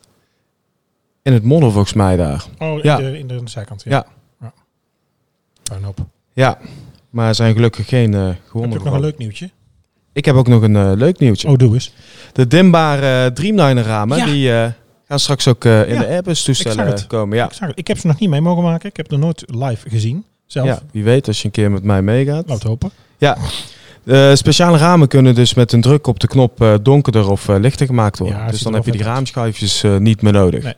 in 1.23 1.33
het 1.33 1.43
modder 1.45 1.71
volgens 1.73 1.93
mij 1.93 2.17
daar. 2.17 2.45
Oh, 2.59 2.69
in, 2.77 2.81
Ja. 2.83 2.97
de, 2.97 3.19
in 3.19 3.27
de 3.27 3.41
zijkant. 3.45 3.83
Ja. 3.85 3.91
Ja. 3.91 4.07
Ja. 5.69 5.75
Puinhoop. 5.75 5.99
Ja, 6.33 6.59
maar 7.11 7.29
er 7.29 7.35
zijn 7.35 7.55
gelukkig 7.55 7.89
geen 7.89 8.15
eh 8.15 8.27
Heb 8.27 8.37
je 8.53 8.59
ook 8.59 8.85
nog 8.85 8.95
een 8.95 9.01
leuk 9.01 9.19
nieuwtje? 9.19 9.51
Ik 10.13 10.25
heb 10.25 10.35
ook 10.35 10.49
nog 10.49 10.63
een 10.63 10.77
eh, 10.77 10.93
leuk 10.95 11.19
nieuwtje. 11.19 11.49
Oh, 11.49 11.57
doe 11.57 11.75
eens. 11.75 11.93
De 12.33 12.47
dimbare 12.47 13.25
eh, 13.25 13.33
Dreamliner 13.33 13.85
ramen, 13.85 14.17
Ja. 14.19 14.25
die 14.27 14.75
gaan 15.09 15.19
straks 15.21 15.49
ook 15.49 15.65
in 15.65 15.71
Ja, 15.71 15.99
de 15.99 16.07
Airbus 16.07 16.43
toestellen 16.43 17.07
komen. 17.07 17.37
Ja. 17.37 17.51
Ik, 17.61 17.73
ik 17.75 17.87
heb 17.87 17.99
ze 17.99 18.07
nog 18.07 18.19
niet 18.19 18.31
mee 18.31 18.41
mogen 18.41 18.63
maken. 18.63 18.89
Ik 18.89 18.97
heb 18.97 19.13
er 19.13 19.19
nooit 19.19 19.45
live 19.47 19.89
gezien. 19.89 20.25
Zelf. 20.47 20.67
ja, 20.67 20.81
wie 20.93 21.05
weet 21.05 21.27
als 21.27 21.39
je 21.39 21.45
een 21.45 21.51
keer 21.51 21.71
met 21.71 21.83
mij 21.83 22.03
meegaat. 22.03 22.49
Laat 22.49 22.63
hopen. 22.63 22.91
De 24.03 24.37
speciale 24.37 24.79
ramen 24.79 25.09
kunnen 25.09 25.35
dus 25.35 25.55
met 25.55 25.73
een 25.73 25.81
druk 25.81 26.07
op 26.07 26.21
de 26.21 26.27
knop 26.27 26.79
donkerder 26.83 27.31
of 27.31 27.47
lichter 27.49 27.87
gemaakt 27.87 28.19
worden. 28.19 28.39
Ja, 28.39 28.51
dus 28.51 28.61
dan 28.61 28.75
heb 28.75 28.85
je 28.85 28.93
die 28.93 29.03
raamschuifjes 29.03 29.85
niet 29.99 30.23
meer 30.23 30.33
nodig. 30.33 30.63
Nee. 30.63 30.75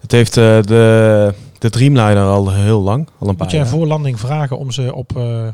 Het 0.00 0.12
heeft 0.12 0.34
de, 0.34 1.34
de 1.58 1.70
Dreamliner 1.70 2.24
al 2.24 2.52
heel 2.52 2.80
lang, 2.82 3.08
al 3.18 3.28
een 3.28 3.34
paar 3.36 3.44
Moet 3.44 3.50
jij 3.54 3.60
jaar. 3.60 3.68
voor 3.68 3.86
landing 3.86 4.20
vragen 4.20 4.58
om 4.58 4.70
ze 4.70 4.94
op 4.94 5.16
eh 5.16 5.46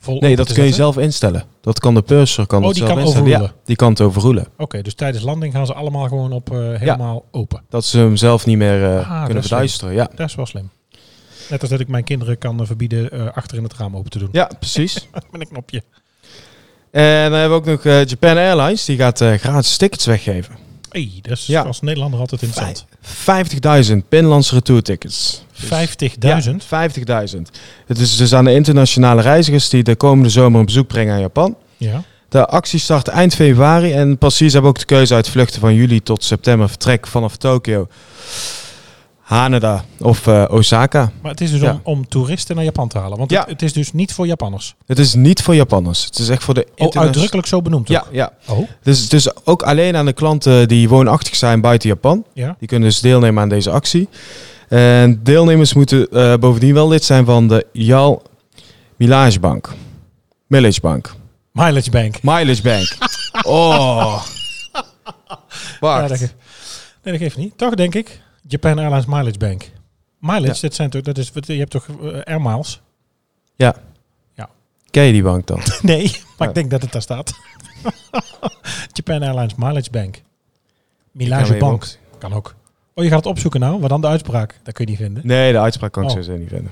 vol 0.00 0.18
Nee, 0.20 0.36
dat 0.36 0.52
kun 0.52 0.64
je 0.64 0.72
zelf 0.72 0.98
instellen. 0.98 1.44
Dat 1.60 1.80
kan 1.80 1.94
de 1.94 2.02
purser 2.02 2.46
kan 2.46 2.62
Oh, 2.64 2.68
die 2.68 2.76
zelf 2.76 2.88
kan 2.90 3.00
instellen. 3.00 3.28
Ja, 3.28 3.52
die 3.64 3.76
kan 3.76 3.90
het 3.90 4.00
overroelen. 4.00 4.46
Oké, 4.56 4.82
dus 4.82 4.94
tijdens 4.94 5.24
landing 5.24 5.52
gaan 5.52 5.66
ze 5.66 5.74
allemaal 5.74 6.08
gewoon 6.08 6.32
op 6.32 6.52
eh, 6.52 6.58
helemaal 6.58 7.24
open. 7.30 7.62
Dat 7.68 7.84
ze 7.84 7.98
hem 7.98 8.16
zelf 8.16 8.46
niet 8.46 8.56
meer 8.56 8.84
eh, 8.84 9.10
Ah, 9.10 9.24
kunnen 9.24 9.42
is 9.42 9.48
verduisteren. 9.48 9.94
Ja. 9.94 10.10
Dat 10.14 10.28
is 10.28 10.34
wel 10.34 10.46
slim. 10.46 10.70
Net 11.50 11.60
als 11.60 11.70
dat 11.70 11.80
ik 11.80 11.88
mijn 11.88 12.04
kinderen 12.04 12.38
kan 12.38 12.66
verbieden 12.66 13.34
achter 13.34 13.56
in 13.56 13.62
het 13.62 13.74
raam 13.74 13.96
open 13.96 14.10
te 14.10 14.18
doen. 14.18 14.28
ja, 14.32 14.50
precies. 14.58 15.08
Met 15.30 15.40
een 15.40 15.48
knopje. 15.48 15.82
en 16.90 17.30
dan 17.30 17.40
hebben 17.40 17.62
we 17.62 17.70
ook 17.72 17.84
nog 17.84 18.08
Japan 18.08 18.36
Airlines. 18.36 18.84
Die 18.84 18.96
gaat 18.96 19.18
gratis 19.18 19.76
tickets 19.76 20.06
weggeven. 20.06 20.54
Hey, 20.90 21.10
dat 21.22 21.38
is 21.38 21.46
Ja. 21.46 21.62
als 21.62 21.80
Nederlander 21.80 22.20
altijd 22.20 22.42
interessant. 22.42 22.86
50.000 23.00 24.08
Pinlandse 24.08 24.54
retourtickets. 24.54 25.44
Dus- 25.60 25.68
50.000? 25.68 26.64
Ja, 26.70 26.88
50.000. 26.90 27.50
Het 27.86 27.98
is 27.98 28.16
dus 28.16 28.34
aan 28.34 28.44
de 28.44 28.52
internationale 28.54 29.22
reizigers 29.22 29.68
die 29.68 29.82
de 29.82 29.96
komende 29.96 30.28
zomer 30.30 30.60
een 30.60 30.66
bezoek 30.66 30.86
brengen 30.86 31.14
aan 31.14 31.20
Japan. 31.20 31.56
Ja. 31.76 32.02
De 32.28 32.46
actie 32.46 32.78
start 32.80 33.08
eind 33.08 33.34
februari 33.34 33.92
en 33.92 34.18
passagiers 34.18 34.52
hebben 34.52 34.70
ook 34.70 34.78
de 34.78 34.84
keuze 34.84 35.14
uit 35.14 35.28
vluchten 35.28 35.60
van 35.60 35.74
juli 35.74 36.02
tot 36.02 36.24
september 36.24 36.68
vertrek 36.68 37.06
vanaf 37.06 37.36
Tokio, 37.36 37.88
Haneda 39.28 39.84
of 40.00 40.26
eh, 40.26 40.44
Osaka. 40.50 41.10
Maar 41.22 41.30
het 41.30 41.40
is 41.40 41.50
dus 41.50 41.60
Ja. 41.60 41.70
om, 41.72 41.80
om 41.82 42.08
toeristen 42.08 42.54
naar 42.56 42.64
Japan 42.64 42.88
te 42.88 42.98
halen. 42.98 43.18
Want 43.18 43.30
Ja. 43.30 43.40
het, 43.40 43.48
het 43.50 43.62
is 43.62 43.72
dus 43.72 43.92
niet 43.92 44.12
voor 44.12 44.26
Japanners. 44.26 44.74
Het 44.86 44.98
is 44.98 45.14
niet 45.14 45.42
voor 45.42 45.54
Japanners. 45.54 46.04
Het 46.04 46.18
is 46.18 46.28
echt 46.28 46.44
voor 46.44 46.54
de 46.54 46.66
Oh, 46.76 46.96
uitdrukkelijk 46.96 47.46
zo 47.46 47.62
benoemd 47.62 47.88
Ja, 47.88 47.98
ook. 48.06 48.12
ja. 48.12 48.32
Oh, 48.48 48.68
Dus 48.82 49.08
is 49.08 49.46
ook 49.46 49.62
alleen 49.62 49.96
aan 49.96 50.06
de 50.06 50.12
klanten 50.12 50.68
die 50.68 50.88
woonachtig 50.88 51.36
zijn 51.36 51.60
buiten 51.60 51.88
Japan. 51.88 52.24
ja. 52.34 52.56
Die 52.58 52.68
kunnen 52.68 52.88
dus 52.88 53.00
deelnemen 53.00 53.42
aan 53.42 53.48
deze 53.48 53.70
actie. 53.70 54.08
En 54.68 55.20
deelnemers 55.22 55.74
moeten 55.74 56.08
eh, 56.10 56.34
bovendien 56.34 56.74
wel 56.74 56.88
lid 56.88 57.04
zijn 57.04 57.24
van 57.24 57.48
de 57.48 57.66
JAL 57.72 58.22
Milage 58.96 59.40
Bank. 59.40 59.74
Millage 60.46 60.80
Bank. 60.80 61.14
Mileage 61.52 61.90
Bank. 61.90 62.22
Mileage 62.22 62.62
Bank. 62.62 62.96
Oh. 63.46 64.22
Ja, 64.72 64.84
Wacht. 65.80 66.08
dat, 66.08 66.18
ge- 66.18 66.30
nee, 67.02 67.12
dat 67.12 67.22
geeft 67.22 67.36
niet. 67.36 67.52
Toch 67.58 67.74
denk 67.74 67.94
ik. 67.94 68.20
Japan 68.48 68.78
Airlines 68.78 69.06
Mileage 69.06 69.38
Bank. 69.38 69.70
Mileage, 70.18 70.46
Ja. 70.54 70.60
dat 70.60 70.74
zijn 70.74 70.90
toch, 70.90 71.02
dat 71.02 71.18
is, 71.18 71.30
je 71.42 71.52
hebt 71.52 71.70
toch 71.70 71.86
eh, 71.88 72.20
air 72.20 72.40
miles? 72.42 72.80
Ken 74.90 75.04
je 75.04 75.12
die 75.12 75.22
bank 75.22 75.46
dan? 75.46 75.60
Nee, 75.82 76.02
maar 76.02 76.22
Ja. 76.38 76.48
ik 76.48 76.54
denk 76.54 76.70
dat 76.70 76.82
het 76.82 76.92
daar 76.92 77.02
staat. 77.02 77.32
Japan 78.92 79.22
Airlines 79.22 79.54
Mileage 79.54 79.90
Bank. 79.90 80.22
Milage 81.12 81.56
Bank. 81.56 81.98
Kan 82.18 82.32
ook. 82.32 82.54
Oh, 82.94 83.04
je 83.04 83.10
gaat 83.10 83.18
het 83.18 83.28
opzoeken 83.28 83.60
nou? 83.60 83.80
Wat 83.80 83.88
dan 83.90 84.00
de 84.00 84.06
uitspraak? 84.06 84.60
Dat 84.62 84.74
kun 84.74 84.84
je 84.84 84.90
niet 84.90 85.00
vinden. 85.00 85.26
Nee, 85.26 85.52
de 85.52 85.58
uitspraak 85.58 85.92
kan 85.92 86.02
ik 86.02 86.08
Oh. 86.08 86.14
sowieso 86.14 86.36
niet 86.40 86.48
vinden. 86.48 86.70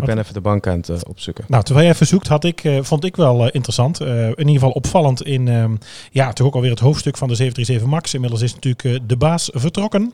Maar 0.00 0.02
ik 0.02 0.14
ben 0.14 0.24
even 0.24 0.34
de 0.34 0.40
bank 0.40 0.66
aan 0.66 0.76
het 0.76 0.88
eh, 0.88 0.96
opzoeken. 1.08 1.44
Nou, 1.48 1.64
terwijl 1.64 1.86
je 1.86 1.92
even 1.92 2.06
zoekt, 2.06 2.28
had 2.28 2.44
ik, 2.44 2.64
eh, 2.64 2.78
vond 2.82 3.04
ik 3.04 3.16
wel 3.16 3.40
eh, 3.40 3.48
interessant. 3.52 4.00
In 4.00 4.38
ieder 4.38 4.52
geval 4.52 4.70
opvallend 4.70 5.22
in, 5.22 5.48
ehm, 5.48 5.76
ja, 6.10 6.32
toch 6.32 6.46
ook 6.46 6.54
alweer 6.54 6.70
het 6.70 6.78
hoofdstuk 6.78 7.16
van 7.16 7.28
de 7.28 7.34
737 7.34 7.88
MAX. 7.88 8.14
Inmiddels 8.14 8.42
is 8.42 8.54
natuurlijk 8.54 9.08
de 9.08 9.16
baas 9.16 9.50
vertrokken 9.52 10.12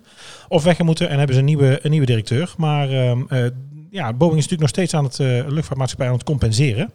of 0.48 0.62
weg 0.64 0.78
moeten 0.78 1.08
en 1.08 1.16
hebben 1.16 1.34
ze 1.34 1.40
een 1.40 1.46
nieuwe, 1.46 1.78
een 1.82 1.90
nieuwe 1.90 2.06
directeur. 2.06 2.54
Maar 2.56 2.90
eh, 2.90 3.46
ja, 3.90 4.12
Boeing 4.12 4.38
is 4.38 4.48
natuurlijk 4.48 4.60
nog 4.60 4.68
steeds 4.68 4.94
aan 4.94 5.04
het 5.04 5.18
luchtvaartmaatschappij 5.52 6.06
aan 6.06 6.12
het 6.12 6.24
compenseren. 6.24 6.92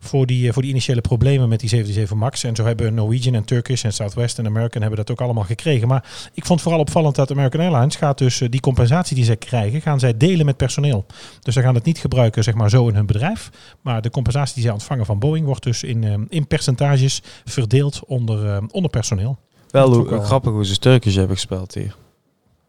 Voor 0.00 0.26
die, 0.26 0.46
eh, 0.46 0.52
voor 0.52 0.62
die 0.62 0.70
initiële 0.70 1.00
problemen 1.00 1.48
met 1.48 1.60
die 1.60 1.68
737 1.68 2.16
MAX. 2.16 2.44
En 2.44 2.56
zo 2.56 2.64
hebben 2.64 2.94
Norwegian 2.94 3.34
en 3.34 3.44
Turkish 3.44 3.84
en 3.84 3.92
Southwest 3.92 4.38
en 4.38 4.46
American 4.46 4.80
hebben 4.80 4.98
dat 4.98 5.10
ook 5.10 5.20
allemaal 5.20 5.44
gekregen. 5.44 5.88
Maar 5.88 6.30
ik 6.34 6.44
vond 6.44 6.62
vooral 6.62 6.80
opvallend 6.80 7.14
dat 7.14 7.30
American 7.30 7.60
Airlines 7.60 7.96
gaat 7.96 8.18
dus 8.18 8.40
eh, 8.40 8.48
die 8.50 8.60
compensatie 8.60 9.16
die 9.16 9.24
zij 9.24 9.36
krijgen, 9.36 9.80
gaan 9.80 10.00
zij 10.00 10.16
delen 10.16 10.46
met 10.46 10.56
personeel. 10.56 11.06
Dus 11.40 11.54
ze 11.54 11.60
gaan 11.62 11.74
het 11.74 11.84
niet 11.84 11.98
gebruiken 11.98 12.42
zeg 12.42 12.54
maar 12.54 12.70
zo 12.70 12.88
in 12.88 12.94
hun 12.94 13.06
bedrijf. 13.06 13.50
Maar 13.80 14.02
de 14.02 14.10
compensatie 14.10 14.54
die 14.54 14.62
zij 14.62 14.72
ontvangen 14.72 15.06
van 15.06 15.18
Boeing 15.18 15.46
wordt 15.46 15.62
dus 15.62 15.82
in, 15.82 16.04
eh, 16.04 16.14
in 16.28 16.46
percentages 16.46 17.22
verdeeld 17.44 18.00
onder, 18.06 18.62
onder 18.70 18.90
personeel. 18.90 19.38
Wel 19.70 19.94
hoe, 19.94 20.08
wel- 20.08 20.20
grappig 20.20 20.52
hoe 20.52 20.66
ze 20.66 20.78
Turkish 20.78 21.14
hebben 21.14 21.36
gespeeld 21.36 21.74
hier. 21.74 21.96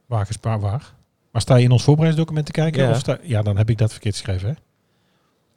Waar 0.07 0.27
waar. 0.41 0.93
Maar 1.31 1.41
sta 1.41 1.55
je 1.55 1.63
in 1.63 1.71
ons 1.71 1.83
voorbereidingsdocument 1.83 2.45
te 2.45 2.61
kijken? 2.61 2.83
Ja. 2.83 2.89
Of 2.89 2.97
sta, 2.97 3.17
ja, 3.23 3.41
dan 3.41 3.57
heb 3.57 3.69
ik 3.69 3.77
dat 3.77 3.91
verkeerd 3.91 4.15
geschreven. 4.15 4.49
Hè? 4.49 4.53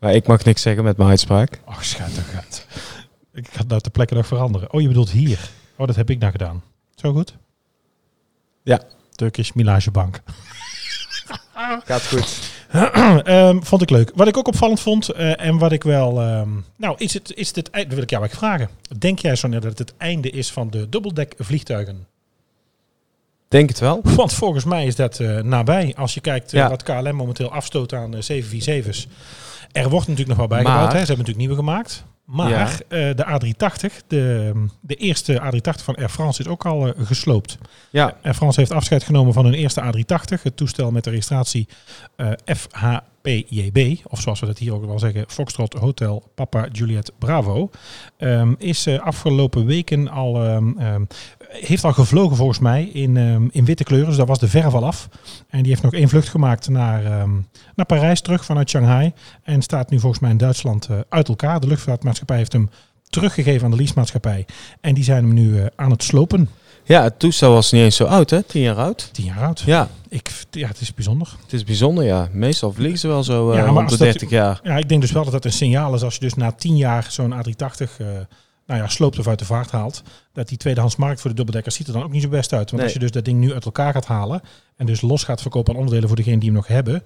Maar 0.03 0.15
ik 0.15 0.27
mag 0.27 0.45
niks 0.45 0.63
zeggen 0.63 0.85
met 0.85 0.97
mijn 0.97 1.09
uitspraak. 1.09 1.61
Ach, 1.65 1.85
schat, 1.85 2.15
dat. 2.35 2.67
Ik 3.33 3.49
ga 3.51 3.63
nou 3.67 3.81
ter 3.81 3.91
plekke 3.91 4.15
nog 4.15 4.27
veranderen. 4.27 4.73
Oh, 4.73 4.81
je 4.81 4.89
bedoelt 4.89 5.11
hier. 5.11 5.51
Oh, 5.77 5.87
dat 5.87 5.97
heb 5.97 6.11
ik 6.11 6.19
nou 6.19 6.33
gedaan. 6.33 6.63
Zo 6.95 7.13
goed? 7.13 7.37
Ja. 8.63 8.83
Turkish 9.11 9.53
Milage 9.53 9.91
Bank. 9.91 10.23
Gaat 11.85 12.07
goed. 12.07 12.51
Ehm, 13.25 13.61
vond 13.61 13.83
ik 13.83 13.91
leuk. 13.91 14.13
Wat 14.15 14.29
ik 14.29 14.37
ook 14.37 14.49
opvallend 14.49 14.81
vond 14.81 15.09
eh, 15.09 15.41
en 15.41 15.59
wat 15.59 15.73
ik 15.73 15.83
wel... 15.83 16.21
ehm, 16.21 16.51
nou, 16.77 16.95
is 16.99 17.15
het, 17.15 17.35
is 17.35 17.47
het 17.47 17.57
het 17.57 17.71
eind... 17.71 17.87
Dat 17.87 17.95
wil 17.95 18.03
ik 18.03 18.11
jou 18.11 18.23
eigenlijk 18.23 18.53
vragen. 18.53 18.99
Denk 19.01 19.19
jij, 19.19 19.37
Sonja, 19.37 19.61
dat 19.61 19.79
het 19.79 19.79
het 19.79 19.97
einde 19.97 20.31
is 20.31 20.51
van 20.51 20.71
de 20.71 20.89
dubbeldek 20.89 21.35
vliegtuigen? 21.39 22.07
Denk 23.53 23.69
het 23.69 23.79
wel. 23.79 24.01
Want 24.03 24.33
volgens 24.33 24.65
mij 24.65 24.87
is 24.87 24.97
dat 24.97 25.19
eh, 25.21 25.39
nabij. 25.39 25.95
Als 25.97 26.15
je 26.15 26.21
kijkt 26.21 26.53
eh, 26.53 26.61
Ja. 26.61 26.69
wat 26.69 26.83
KLM 26.83 27.15
momenteel 27.17 27.53
afstoot 27.53 27.93
aan 27.93 28.15
eh, 28.17 28.23
747's. 28.23 29.07
Er 29.73 29.89
wordt 29.89 30.09
natuurlijk 30.09 30.29
nog 30.29 30.49
wel 30.49 30.59
bijgebouwd. 30.59 30.93
Hè? 30.93 30.99
Ze 30.99 31.07
hebben 31.07 31.09
natuurlijk 31.27 31.39
nieuwe 31.39 31.55
gemaakt. 31.55 32.05
Maar 32.25 32.49
Ja. 32.49 32.69
eh, 32.89 33.17
de 33.17 33.25
A380, 33.27 34.07
de, 34.07 34.53
de 34.81 34.95
eerste 34.95 35.41
A380 35.43 35.85
van 35.85 35.95
Air 35.97 36.09
France 36.09 36.41
is 36.41 36.47
ook 36.49 36.67
al 36.67 36.87
eh, 36.87 37.07
gesloopt. 37.07 37.59
Ja, 37.91 38.17
Air 38.23 38.35
France 38.35 38.61
heeft 38.61 38.73
afscheid 38.73 39.03
genomen 39.05 39.33
van 39.33 39.45
hun 39.45 39.55
eerste 39.55 39.81
A380. 39.83 40.43
Het 40.43 40.57
toestel 40.57 40.91
met 40.91 41.05
de 41.05 41.11
registratie 41.11 41.69
eh, 42.17 42.31
FHPJB, 42.57 43.97
of 44.09 44.21
zoals 44.21 44.41
we 44.41 44.47
dat 44.47 44.59
hier 44.59 44.75
ook 44.75 44.85
wel 44.87 44.99
zeggen, 44.99 45.25
Foxtrot 45.29 45.73
Hotel 45.75 46.31
Papa 46.35 46.69
Juliet 46.73 47.13
Bravo, 47.19 47.71
ehm, 48.17 48.55
is 48.59 48.87
eh, 48.87 48.99
afgelopen 49.01 49.67
weken 49.67 50.09
al, 50.09 50.45
ehm, 50.45 50.79
ehm, 50.79 51.03
heeft 51.53 51.85
al 51.85 51.93
gevlogen 51.93 52.37
volgens 52.37 52.59
mij 52.59 52.85
in, 52.85 53.17
ehm, 53.17 53.47
in 53.51 53.65
witte 53.65 53.85
kleuren. 53.85 54.09
Dus 54.09 54.17
daar 54.17 54.27
was 54.27 54.39
de 54.39 54.49
verf 54.49 54.75
al 54.75 54.85
af. 54.87 55.09
En 55.49 55.59
die 55.63 55.71
heeft 55.71 55.83
nog 55.83 55.93
één 55.93 56.09
vlucht 56.09 56.29
gemaakt 56.29 56.69
naar, 56.69 57.05
ehm, 57.05 57.31
naar 57.75 57.87
Parijs 57.87 58.21
terug 58.21 58.45
vanuit 58.45 58.71
Shanghai. 58.71 59.13
En 59.43 59.63
staat 59.63 59.91
nu 59.91 59.99
volgens 60.01 60.21
mij 60.23 60.31
in 60.31 60.37
Duitsland 60.37 60.87
eh, 60.91 60.97
uit 61.09 61.29
elkaar. 61.29 61.61
De 61.61 61.67
luchtvaartmaatschappij 61.67 62.37
heeft 62.37 62.53
hem 62.53 62.71
teruggegeven 63.11 63.65
aan 63.65 63.71
de 63.71 63.77
leasemaatschappij. 63.77 64.47
En 64.81 64.95
die 64.95 65.05
zijn 65.05 65.25
hem 65.25 65.35
nu 65.35 65.59
eh, 65.61 65.67
aan 65.77 65.91
het 65.91 66.03
slopen. 66.03 66.49
ja 66.85 67.03
het 67.03 67.19
toestel 67.19 67.53
was 67.53 67.73
niet 67.73 67.83
eens 67.83 67.97
zo 67.97 68.05
oud, 68.05 68.31
hè? 68.31 68.43
Tien 68.43 68.63
jaar 68.63 68.77
oud. 68.77 69.09
Tien 69.13 69.25
jaar 69.25 69.45
oud. 69.45 69.61
Ja, 69.67 69.89
Ik, 70.09 70.31
ja, 70.51 70.69
het 70.69 70.81
is 70.81 70.95
bijzonder. 70.95 71.29
het 71.43 71.53
is 71.53 71.65
bijzonder, 71.65 72.05
ja. 72.05 72.29
Meestal 72.33 72.73
vliegen 72.73 72.99
ze 72.99 73.09
wel 73.09 73.23
zo 73.25 73.51
eh 73.51 73.57
Ja, 73.57 73.65
maar 73.65 73.73
rond 73.75 73.77
de 73.77 73.83
als 73.91 73.91
dat- 73.99 74.09
30 74.09 74.31
jaar. 74.31 74.61
Ja, 74.63 74.77
ik 74.77 74.89
denk 74.89 75.01
dus 75.01 75.13
wel 75.13 75.23
dat 75.25 75.33
dat 75.33 75.45
een 75.45 75.53
signaal 75.53 75.95
is 75.95 76.03
als 76.03 76.15
je 76.15 76.21
dus 76.21 76.35
na 76.35 76.53
tien 76.53 76.77
jaar 76.77 77.07
zo'n 77.09 77.33
A380 77.35 77.97
eh 77.99 78.07
nou 78.73 78.85
ja, 78.85 78.91
sloopt 78.91 79.19
of 79.19 79.29
uit 79.29 79.39
de 79.39 79.45
vaart 79.45 79.71
haalt. 79.71 80.03
Dat 80.33 80.49
die 80.49 80.59
tweedehandsmarkt 80.59 81.21
voor 81.21 81.31
de 81.31 81.37
dubbeldekkers 81.37 81.75
ziet 81.75 81.87
er 81.87 81.93
dan 81.93 82.03
ook 82.03 82.11
niet 82.11 82.23
zo 82.23 82.29
best 82.29 82.53
uit. 82.53 82.71
Want 82.71 82.73
Nee. 82.73 82.83
als 82.83 82.93
je 82.93 82.99
dus 82.99 83.11
dat 83.11 83.25
ding 83.25 83.39
nu 83.39 83.53
uit 83.53 83.65
elkaar 83.65 83.93
gaat 83.93 84.07
halen 84.07 84.41
en 84.77 84.87
dus 84.87 85.01
los 85.01 85.25
gaat 85.25 85.43
verkopen 85.43 85.73
aan 85.73 85.79
onderdelen 85.79 86.09
voor 86.09 86.17
degene 86.17 86.39
die 86.39 86.49
hem 86.49 86.57
nog 86.57 86.67
hebben. 86.67 87.03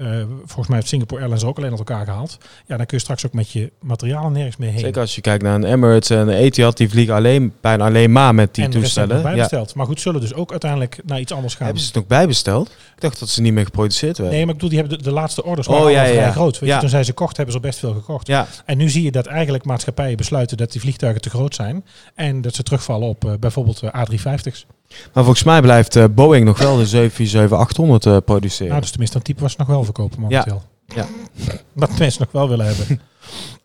Eh, 0.00 0.22
volgens 0.38 0.66
mij 0.66 0.76
heeft 0.76 0.88
Singapore 0.88 1.20
Airlines 1.20 1.44
ook 1.44 1.56
alleen 1.56 1.70
uit 1.70 1.78
elkaar 1.78 2.04
gehaald. 2.04 2.38
Ja, 2.66 2.76
dan 2.76 2.86
kun 2.86 2.96
je 2.96 3.02
straks 3.02 3.26
ook 3.26 3.32
met 3.32 3.50
je 3.50 3.72
materialen 3.80 4.32
nergens 4.32 4.56
meer 4.56 4.70
heen. 4.70 4.78
Zeker 4.78 5.00
als 5.00 5.14
je 5.14 5.20
kijkt 5.20 5.42
naar 5.42 5.54
een 5.54 5.64
Emirates 5.64 6.10
en 6.10 6.18
een 6.18 6.28
Etihad, 6.28 6.76
die 6.76 6.88
vliegen 6.90 7.14
alleen, 7.14 7.52
bijna 7.60 7.84
alleen 7.84 8.12
maar 8.12 8.34
met 8.34 8.54
die 8.54 8.64
en 8.64 8.70
toestellen. 8.70 9.08
nog 9.08 9.18
Ja. 9.18 9.22
bijbesteld. 9.30 9.74
Maar 9.74 9.86
goed, 9.86 10.00
zullen 10.00 10.20
dus 10.20 10.34
ook 10.34 10.50
uiteindelijk 10.50 10.98
naar 11.04 11.20
iets 11.20 11.32
anders 11.32 11.54
gaan. 11.54 11.64
Hebben 11.64 11.82
ze 11.82 11.88
het 11.88 11.96
nog 11.98 12.06
bijbesteld? 12.06 12.68
Ik 12.68 13.00
dacht 13.00 13.18
dat 13.20 13.28
ze 13.28 13.40
niet 13.40 13.52
meer 13.52 13.64
geproduceerd 13.64 14.18
werden. 14.18 14.36
Nee, 14.36 14.44
maar 14.46 14.54
ik 14.54 14.60
bedoel, 14.60 14.70
die 14.70 14.78
hebben 14.78 14.98
de, 14.98 15.04
de 15.04 15.12
laatste 15.12 15.44
orders 15.44 15.68
Oh, 15.68 15.74
waren 15.78 15.90
ja, 15.92 16.04
vrij 16.06 16.30
groot. 16.30 16.58
Weet 16.58 16.68
Ja. 16.68 16.74
je, 16.74 16.80
toen 16.80 16.90
zij 16.90 17.04
ze 17.04 17.12
kocht, 17.12 17.36
hebben 17.36 17.54
ze 17.54 17.60
er 17.60 17.66
best 17.66 17.78
veel 17.78 17.92
gekocht. 17.94 18.26
Ja, 18.26 18.46
En 18.64 18.76
nu 18.76 18.88
zie 18.90 19.02
je 19.02 19.10
dat 19.10 19.26
eigenlijk 19.26 19.64
maatschappijen 19.64 20.16
besluiten 20.16 20.56
dat 20.56 20.72
die 20.72 20.80
vliegtuigen 20.80 21.20
te 21.22 21.30
groot 21.30 21.54
zijn. 21.54 21.84
En 22.14 22.40
dat 22.40 22.54
ze 22.54 22.62
terugvallen 22.62 23.08
op 23.08 23.24
eh, 23.24 23.32
bijvoorbeeld 23.40 23.82
eh, 23.82 24.02
A350's. 24.04 24.66
Maar 25.12 25.24
volgens 25.24 25.42
mij 25.44 25.60
blijft 25.60 25.96
eh, 25.96 26.04
Boeing 26.10 26.44
nog 26.44 26.58
wel 26.58 26.76
de 26.76 27.10
747-800 27.10 28.06
eh 28.06 28.16
produceren. 28.24 28.68
Nou, 28.68 28.80
dus 28.80 28.90
tenminste, 28.90 29.16
dat 29.16 29.26
type 29.26 29.40
was 29.40 29.56
nog 29.56 29.66
wel 29.66 29.84
verkopen 29.84 30.20
momenteel. 30.20 30.62
Ja. 30.86 31.06
Wat 31.72 31.98
mensen 31.98 32.20
nog 32.22 32.32
wel 32.32 32.48
willen 32.48 32.66
hebben. 32.66 33.00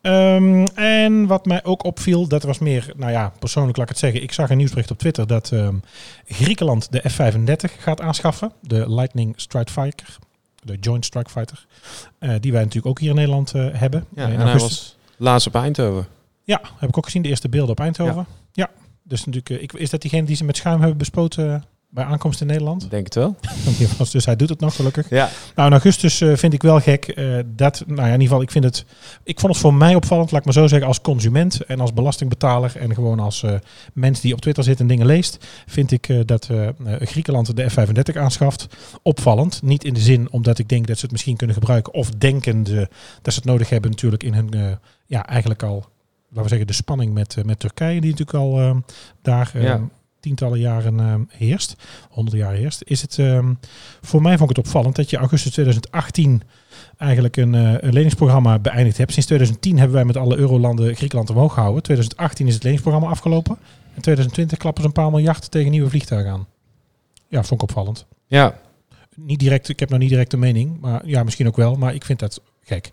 Ehm, 0.00 0.64
en 0.74 1.26
wat 1.26 1.46
mij 1.46 1.64
ook 1.64 1.84
opviel, 1.84 2.28
dat 2.28 2.42
was 2.42 2.58
meer, 2.58 2.92
nou 2.96 3.12
ja, 3.12 3.32
persoonlijk 3.38 3.76
laat 3.76 3.86
ik 3.86 3.92
het 3.92 4.02
zeggen. 4.02 4.22
Ik 4.22 4.32
zag 4.32 4.50
een 4.50 4.56
nieuwsbericht 4.56 4.90
op 4.90 4.98
Twitter 4.98 5.26
dat 5.26 5.52
ehm, 5.52 5.74
Griekenland 6.26 6.92
de 6.92 7.02
F-35 7.10 7.80
gaat 7.80 8.00
aanschaffen. 8.00 8.52
De 8.60 8.90
Lightning 8.94 9.32
Strike 9.36 9.72
Fighter. 9.72 10.16
De 10.62 10.76
Joint 10.80 11.04
Strike 11.04 11.30
Fighter. 11.30 11.66
eh, 12.18 12.30
die 12.40 12.52
wij 12.52 12.60
natuurlijk 12.60 12.86
ook 12.86 12.98
hier 13.00 13.08
in 13.10 13.14
Nederland 13.16 13.52
hebben. 13.52 14.06
ja, 14.14 14.26
in 14.26 14.32
en 14.32 14.40
hij 14.40 14.52
was 14.58 14.96
laatst 15.16 15.46
op 15.46 15.54
Eindhoven. 15.54 16.06
Ja, 16.44 16.60
heb 16.78 16.88
ik 16.88 16.96
ook 16.98 17.04
gezien, 17.04 17.22
de 17.22 17.28
eerste 17.28 17.48
beelden 17.48 17.70
op 17.70 17.80
Eindhoven. 17.80 18.26
Ja. 18.52 18.70
Dus 19.08 19.24
natuurlijk, 19.24 19.50
eh, 19.50 19.62
ik, 19.62 19.72
is 19.72 19.90
dat 19.90 20.00
diegene 20.00 20.26
die 20.26 20.36
ze 20.36 20.44
met 20.44 20.56
schuim 20.56 20.78
hebben 20.78 20.98
bespoten 20.98 21.54
eh, 21.54 21.60
bij 21.90 22.04
aankomst 22.04 22.40
in 22.40 22.46
Nederland? 22.46 22.84
Ik 22.84 22.90
denk 22.90 23.04
het 23.04 23.14
wel. 23.14 23.36
Dus 24.12 24.24
hij 24.24 24.36
doet 24.36 24.48
het 24.48 24.60
nog 24.60 24.76
gelukkig. 24.76 25.10
Ja. 25.10 25.28
Nou, 25.54 25.66
in 25.66 25.72
augustus 25.72 26.20
eh, 26.20 26.36
vind 26.36 26.52
ik 26.52 26.62
wel 26.62 26.80
gek 26.80 27.16
dat, 27.46 27.82
nou 27.86 28.00
ja, 28.00 28.06
in 28.06 28.12
ieder 28.12 28.26
geval, 28.26 28.42
ik 28.42 28.50
vind 28.50 28.64
het, 28.64 28.84
ik 29.22 29.40
vond 29.40 29.52
het 29.52 29.62
voor 29.62 29.74
mij 29.74 29.94
opvallend, 29.94 30.30
laat 30.30 30.40
ik 30.40 30.46
maar 30.46 30.54
zo 30.54 30.66
zeggen, 30.66 30.88
als 30.88 31.00
consument 31.00 31.64
en 31.64 31.80
als 31.80 31.92
belastingbetaler 31.92 32.76
en 32.76 32.94
gewoon 32.94 33.20
als 33.20 33.42
eh, 33.42 33.54
mens 33.92 34.20
die 34.20 34.32
op 34.32 34.40
Twitter 34.40 34.64
zit 34.64 34.80
en 34.80 34.86
dingen 34.86 35.06
leest, 35.06 35.46
vind 35.66 35.90
ik 35.90 36.26
dat 36.26 36.50
Griekenland 37.00 37.56
de 37.56 37.70
F-35 37.70 38.16
aanschaft. 38.16 38.66
Opvallend. 39.02 39.62
Niet 39.62 39.84
in 39.84 39.94
de 39.94 40.00
zin 40.00 40.32
omdat 40.32 40.58
ik 40.58 40.68
denk 40.68 40.86
dat 40.86 40.96
ze 40.96 41.02
het 41.02 41.12
misschien 41.12 41.36
kunnen 41.36 41.56
gebruiken 41.56 41.94
of 41.94 42.10
denkende 42.10 42.88
dat 43.22 43.32
ze 43.32 43.38
het 43.38 43.48
nodig 43.48 43.68
hebben 43.68 43.90
natuurlijk 43.90 44.22
in 44.22 44.34
hun, 44.34 44.78
ja, 45.06 45.26
eigenlijk 45.26 45.62
al, 45.62 45.84
we 46.42 46.48
zeggen, 46.48 46.66
de 46.66 46.72
spanning 46.72 47.14
met, 47.14 47.36
eh, 47.36 47.44
met 47.44 47.58
Turkije, 47.58 48.00
die 48.00 48.10
natuurlijk 48.10 48.38
al 48.38 48.60
eh, 48.60 48.76
daar 49.22 49.50
eh, 49.54 49.62
Ja. 49.62 49.80
tientallen 50.20 50.58
jaren 50.58 51.00
eh, 51.00 51.14
heerst, 51.28 51.74
honderden 52.10 52.40
jaar 52.40 52.52
heerst, 52.54 52.82
is 52.84 53.02
het 53.02 53.18
ehm, 53.18 53.54
voor 54.00 54.22
mij 54.22 54.38
vond 54.38 54.50
ik 54.50 54.56
het 54.56 54.66
opvallend 54.66 54.96
dat 54.96 55.10
je 55.10 55.16
augustus 55.16 55.52
2018 55.52 56.42
eigenlijk 56.98 57.36
een, 57.36 57.54
eh, 57.54 57.74
een 57.80 57.92
leningsprogramma 57.92 58.58
beëindigd 58.58 58.96
hebt. 58.98 59.12
Sinds 59.12 59.26
2010 59.26 59.76
hebben 59.78 59.96
wij 59.96 60.04
met 60.04 60.16
alle 60.16 60.36
eurolanden 60.36 60.94
Griekenland 60.96 61.30
omhoog 61.30 61.52
gehouden. 61.54 61.82
2018 61.82 62.46
is 62.46 62.54
het 62.54 62.62
leningsprogramma 62.62 63.08
afgelopen. 63.10 63.56
In 63.94 64.02
2020 64.02 64.58
klappen 64.58 64.82
ze 64.82 64.88
een 64.88 64.94
paar 64.94 65.10
miljard 65.10 65.50
tegen 65.50 65.70
nieuwe 65.70 65.88
vliegtuigen 65.90 66.32
aan. 66.32 66.46
Ja, 67.28 67.42
vond 67.42 67.62
ik 67.62 67.68
opvallend. 67.68 68.06
Ja, 68.26 68.58
Niet 69.14 69.38
direct, 69.38 69.68
ik 69.68 69.80
heb 69.80 69.90
nog 69.90 69.98
niet 69.98 70.08
direct 70.08 70.32
een 70.32 70.38
mening, 70.38 70.80
maar 70.80 71.06
ja, 71.06 71.22
misschien 71.24 71.46
ook 71.46 71.56
wel. 71.56 71.74
Maar 71.76 71.94
ik 71.94 72.04
vind 72.04 72.18
dat 72.18 72.40
gek. 72.62 72.92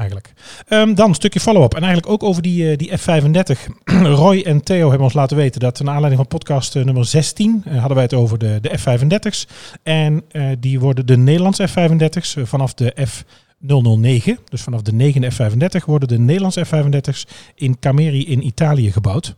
Eigenlijk. 0.00 0.32
Ehm, 0.68 0.94
dan 0.94 1.08
een 1.08 1.14
stukje 1.14 1.40
follow-up. 1.40 1.74
En 1.74 1.82
eigenlijk 1.82 2.12
ook 2.12 2.22
over 2.22 2.42
die, 2.42 2.70
eh, 2.70 2.76
die 2.76 2.98
F35. 2.98 3.68
Roy 4.22 4.40
en 4.40 4.62
Theo 4.62 4.88
hebben 4.88 5.04
ons 5.04 5.12
laten 5.12 5.36
weten 5.36 5.60
dat 5.60 5.80
naar 5.80 5.94
aanleiding 5.94 6.20
van 6.20 6.38
podcast 6.38 6.76
eh, 6.76 6.84
nummer 6.84 7.04
16 7.04 7.62
eh, 7.64 7.72
hadden 7.78 7.94
wij 7.94 8.02
het 8.02 8.14
over 8.14 8.38
de, 8.38 8.58
de 8.60 8.78
F35's. 8.78 9.46
En 9.82 10.24
die 10.60 10.80
worden 10.80 11.06
de 11.06 11.16
Nederlandse 11.16 11.68
F35's 11.68 12.36
eh, 12.36 12.44
vanaf 12.44 12.74
de 12.74 12.94
F009. 13.08 14.44
Dus 14.48 14.62
vanaf 14.62 14.82
de 14.82 14.92
negende 14.92 15.32
F35 15.32 15.84
worden 15.86 16.08
de 16.08 16.18
Nederlandse 16.18 16.66
F35's 16.66 17.26
in 17.54 17.78
Cameri 17.78 18.26
in 18.26 18.46
Italië 18.46 18.92
gebouwd. 18.92 19.34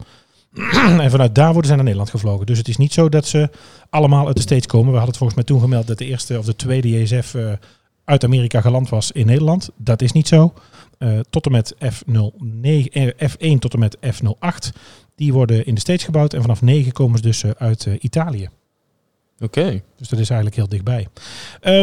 en 1.00 1.10
vanuit 1.10 1.34
daar 1.34 1.52
worden 1.52 1.66
ze 1.66 1.74
naar 1.74 1.84
Nederland 1.84 2.10
gevlogen. 2.10 2.46
Dus 2.46 2.58
het 2.58 2.68
is 2.68 2.76
niet 2.76 2.92
zo 2.92 3.08
dat 3.08 3.26
ze 3.26 3.50
allemaal 3.90 4.26
uit 4.26 4.36
de 4.36 4.42
States 4.42 4.66
komen. 4.66 4.92
We 4.92 4.98
hadden 4.98 5.08
het 5.08 5.16
volgens 5.16 5.38
mij 5.38 5.48
toen 5.48 5.60
gemeld 5.60 5.86
dat 5.86 5.98
de 5.98 6.06
eerste 6.06 6.38
of 6.38 6.44
de 6.44 6.56
tweede 6.56 7.00
JSF 7.00 7.34
uit 8.04 8.24
Amerika 8.24 8.60
geland 8.60 8.88
was 8.88 9.12
in 9.12 9.26
Nederland. 9.26 9.70
Dat 9.76 10.02
is 10.02 10.12
niet 10.12 10.28
zo. 10.28 10.52
Eh, 10.98 11.18
tot 11.30 11.46
en 11.46 11.52
met 11.52 11.74
F09, 11.78 12.88
eh, 12.92 13.08
F1 13.30 13.58
tot 13.58 13.72
en 13.72 13.78
met 13.78 13.96
F08. 13.96 14.72
Die 15.16 15.32
worden 15.32 15.66
in 15.66 15.74
de 15.74 15.80
States 15.80 16.04
gebouwd. 16.04 16.34
En 16.34 16.40
vanaf 16.40 16.62
9 16.62 16.92
komen 16.92 17.16
ze 17.16 17.22
dus 17.22 17.42
eh, 17.42 17.50
uit 17.58 17.88
Italië. 18.00 18.48
oké. 19.40 19.82
Dus 19.96 20.08
dat 20.08 20.18
is 20.18 20.30
eigenlijk 20.30 20.56
heel 20.56 20.68
dichtbij. 20.68 21.08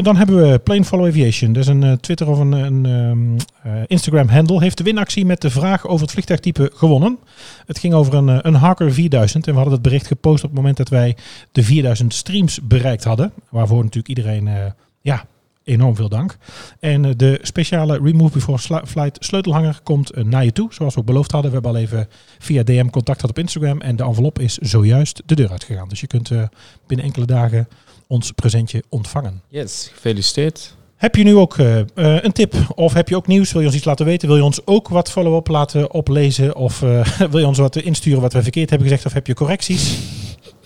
Dan 0.01 0.15
hebben 0.15 0.51
we 0.51 0.59
Plane 0.59 0.83
Follow 0.83 1.07
Aviation. 1.07 1.53
Dat 1.53 1.63
is 1.63 1.69
een 1.69 1.99
Twitter 1.99 2.29
of 2.29 2.39
een, 2.39 2.51
een 2.51 2.85
ehm, 2.85 3.37
eh, 3.63 3.83
Instagram 3.87 4.27
handle. 4.27 4.61
Heeft 4.61 4.77
de 4.77 4.83
winactie 4.83 5.25
met 5.25 5.41
de 5.41 5.49
vraag 5.49 5.87
over 5.87 6.01
het 6.01 6.11
vliegtuigtype 6.11 6.71
gewonnen. 6.73 7.19
Het 7.65 7.79
ging 7.79 7.93
over 7.93 8.13
een, 8.13 8.47
een 8.47 8.55
Harker 8.55 8.93
4000. 8.93 9.47
En 9.47 9.51
we 9.51 9.59
hadden 9.59 9.77
het 9.77 9.87
bericht 9.87 10.07
gepost 10.07 10.43
op 10.43 10.49
het 10.49 10.59
moment 10.59 10.77
dat 10.77 10.89
wij 10.89 11.15
de 11.51 11.63
4000 11.63 12.13
streams 12.13 12.61
bereikt 12.61 13.03
hadden. 13.03 13.31
Waarvoor 13.49 13.83
natuurlijk 13.83 14.07
iedereen, 14.07 14.73
ja, 15.01 15.25
enorm 15.69 15.95
veel 15.95 16.09
dank. 16.09 16.37
En 16.79 17.05
eh, 17.05 17.11
de 17.15 17.39
speciale 17.41 17.99
Remove 18.03 18.33
Before 18.33 18.83
Flight 18.87 19.17
sleutelhanger 19.19 19.79
komt 19.83 20.11
eh, 20.11 20.23
naar 20.23 20.45
je 20.45 20.51
toe. 20.51 20.73
Zoals 20.73 20.93
we 20.93 20.99
ook 20.99 21.05
beloofd 21.05 21.31
hadden. 21.31 21.51
We 21.51 21.57
hebben 21.57 21.75
al 21.75 21.81
even 21.81 22.07
via 22.39 22.63
DM 22.63 22.89
contact 22.89 23.19
gehad 23.19 23.37
op 23.37 23.43
Instagram. 23.43 23.81
En 23.81 23.95
de 23.95 24.03
envelop 24.03 24.39
is 24.39 24.57
zojuist 24.57 25.21
de 25.25 25.35
deur 25.35 25.51
uitgegaan. 25.51 25.89
Dus 25.89 25.99
je 25.99 26.07
kunt 26.07 26.31
eh, 26.31 26.43
binnen 26.87 27.05
enkele 27.05 27.25
dagen 27.25 27.67
ons 28.07 28.31
presentje 28.31 28.83
ontvangen. 28.89 29.41
Yes, 29.47 29.89
gefeliciteerd. 29.93 30.77
Heb 30.95 31.15
je 31.15 31.23
nu 31.23 31.35
ook 31.35 31.57
een 31.95 32.31
tip 32.31 32.55
of 32.75 32.93
heb 32.93 33.09
je 33.09 33.15
ook 33.15 33.27
nieuws? 33.27 33.51
Wil 33.51 33.61
je 33.61 33.67
ons 33.67 33.75
iets 33.75 33.85
laten 33.85 34.05
weten? 34.05 34.27
Wil 34.27 34.37
je 34.37 34.43
ons 34.43 34.65
ook 34.65 34.87
wat 34.87 35.11
follow-up 35.11 35.47
laten 35.47 35.93
oplezen? 35.93 36.55
Of 36.55 36.79
wil 37.31 37.39
je 37.39 37.47
ons 37.47 37.57
wat 37.57 37.75
insturen 37.75 38.21
wat 38.21 38.33
we 38.33 38.41
verkeerd 38.41 38.69
hebben 38.69 38.87
gezegd? 38.87 39.05
Of 39.05 39.13
heb 39.13 39.27
je 39.27 39.33
correcties? 39.33 39.97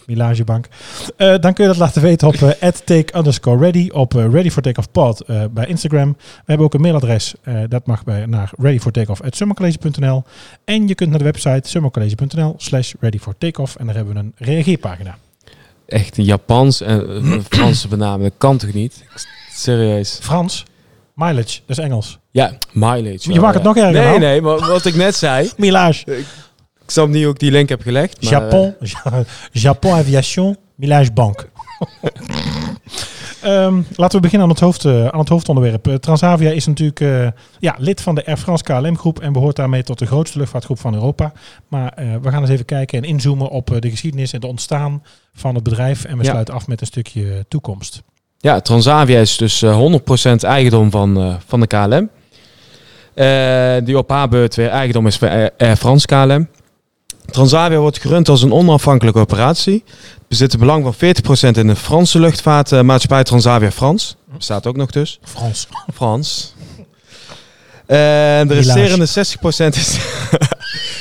Milagebank. 0.06 0.68
Eh, 1.18 1.28
dan 1.40 1.54
kun 1.54 1.64
je 1.64 1.70
dat 1.70 1.80
laten 1.80 2.02
weten 2.02 2.28
op 2.28 2.34
eh 2.36 2.70
take 2.86 3.18
underscore 3.18 3.60
ready. 3.60 3.90
Op 3.90 4.16
eh, 4.16 4.32
ready 4.32 4.50
for 4.50 4.62
takeoff 4.62 4.92
pod 4.92 5.26
bij 5.52 5.68
Instagram. 5.68 6.16
We 6.20 6.44
hebben 6.46 6.66
ook 6.66 6.74
een 6.74 6.82
mailadres. 6.82 7.34
dat 7.70 7.86
mag 7.86 8.04
bij, 8.04 8.26
naar 8.26 8.52
ready 8.58 8.80
for 8.80 8.92
takeoff 8.92 9.22
En 10.66 10.88
je 10.88 10.96
kunt 10.96 11.10
naar 11.10 11.20
de 11.20 11.24
website 11.24 11.70
summercollege.nl 11.70 12.54
slash 12.58 12.94
ready 13.00 13.18
for 13.18 13.36
takeoff. 13.38 13.76
En 13.76 13.86
daar 13.86 13.96
hebben 13.96 14.14
we 14.14 14.20
een 14.20 14.34
reageerpagina. 14.38 15.18
Echt 15.86 16.16
Japans 16.16 16.82
en 16.82 17.44
Franse 17.50 17.88
benamen, 17.88 18.22
dat 18.22 18.38
kan 18.38 18.58
toch 18.58 18.74
niet? 18.74 19.04
Serieus. 19.54 20.20
Frans. 20.22 20.66
Mileage, 21.16 21.60
dat 21.66 21.78
is 21.78 21.84
Engels. 21.84 22.20
Ja, 22.32 22.54
mileage. 22.72 23.34
Je 23.34 23.40
maakt 23.40 23.54
het 23.54 23.64
nog 23.64 23.78
erger, 23.78 23.92
Nee, 23.92 24.04
nou. 24.04 24.20
nee, 24.20 24.42
maar 24.42 24.60
wat 24.60 24.86
ik 24.86 24.96
net 24.96 25.16
zei. 25.16 25.52
Milage. 25.58 26.24
Ik 26.86 26.92
snap 26.92 27.08
niet 27.08 27.24
hoe 27.24 27.34
ik 27.34 27.40
die 27.40 27.52
link 27.52 27.70
heb 27.70 27.82
gelegd. 27.82 28.22
Maar, 28.22 28.32
Japon, 28.32 28.76
Ja- 29.04 29.24
Japon 29.52 29.92
Aviation, 29.94 30.58
Milage 30.76 31.12
Bank. 31.12 31.48
Ehm, 33.42 33.82
laten 33.96 34.16
we 34.16 34.20
beginnen 34.22 34.42
aan 34.48 34.50
het, 34.54 34.60
hoofd, 34.64 34.86
eh, 34.86 35.08
aan 35.08 35.20
het 35.20 35.30
hoofdonderwerp. 35.30 35.88
Eh, 35.88 35.94
Transavia 35.96 36.50
is 36.52 36.66
natuurlijk 36.66 37.00
eh, 37.00 37.28
ja, 37.60 37.76
lid 37.78 38.02
van 38.02 38.16
de 38.16 38.26
Air 38.26 38.38
France 38.38 38.64
KLM 38.64 38.98
groep 38.98 39.20
en 39.20 39.34
behoort 39.34 39.56
daarmee 39.56 39.84
tot 39.84 40.00
de 40.00 40.06
grootste 40.06 40.38
luchtvaartgroep 40.38 40.80
van 40.80 40.94
Europa. 40.94 41.32
Maar 41.68 41.92
eh, 41.94 42.06
we 42.22 42.30
gaan 42.30 42.42
eens 42.42 42.50
even 42.50 42.66
kijken 42.66 42.98
en 42.98 43.10
inzoomen 43.10 43.50
op 43.50 43.72
eh, 43.74 43.80
de 43.80 43.90
geschiedenis 43.90 44.34
en 44.34 44.40
het 44.42 44.50
ontstaan 44.50 45.04
van 45.34 45.56
het 45.56 45.64
bedrijf. 45.64 46.04
En 46.04 46.18
we 46.18 46.24
Ja. 46.24 46.30
sluiten 46.30 46.54
af 46.54 46.68
met 46.68 46.82
een 46.82 46.88
stukje 46.88 47.46
toekomst. 47.48 48.02
Ja, 48.38 48.60
Transavia 48.62 49.20
is 49.20 49.38
dus 49.38 49.62
eh, 49.62 49.78
100% 49.78 50.44
eigendom 50.44 50.92
van, 50.92 51.18
eh, 51.18 51.36
van 51.48 51.60
de 51.60 51.68
KLM. 51.68 52.10
Eh, 53.14 53.86
die 53.86 53.98
op 53.98 54.10
haar 54.10 54.28
beurt 54.30 54.56
weer 54.56 54.70
eigendom 54.70 55.08
is 55.08 55.18
van 55.18 55.50
Air 55.58 55.76
France 55.76 56.06
KLM. 56.06 56.48
Transavia 57.34 57.78
wordt 57.78 58.00
gerund 58.00 58.30
als 58.30 58.42
een 58.42 58.52
onafhankelijke 58.54 59.20
operatie. 59.20 59.84
Het 59.86 60.28
bezit 60.28 60.54
een 60.54 60.60
belang 60.60 60.84
van 60.84 60.94
40% 60.96 61.58
in 61.58 61.68
de 61.68 61.76
Franse 61.76 62.20
luchtvaartmaatschappij 62.20 63.24
Transavia 63.24 63.72
France. 63.72 64.16
Bestaat 64.38 64.68
ook 64.68 64.76
nog 64.76 64.92
dus. 64.92 65.20
Frans. 65.24 65.68
Frans. 65.94 66.54
En 67.86 68.48
de 68.48 68.54
resterende 68.54 69.08
60% 69.08 69.12
is, 69.76 69.98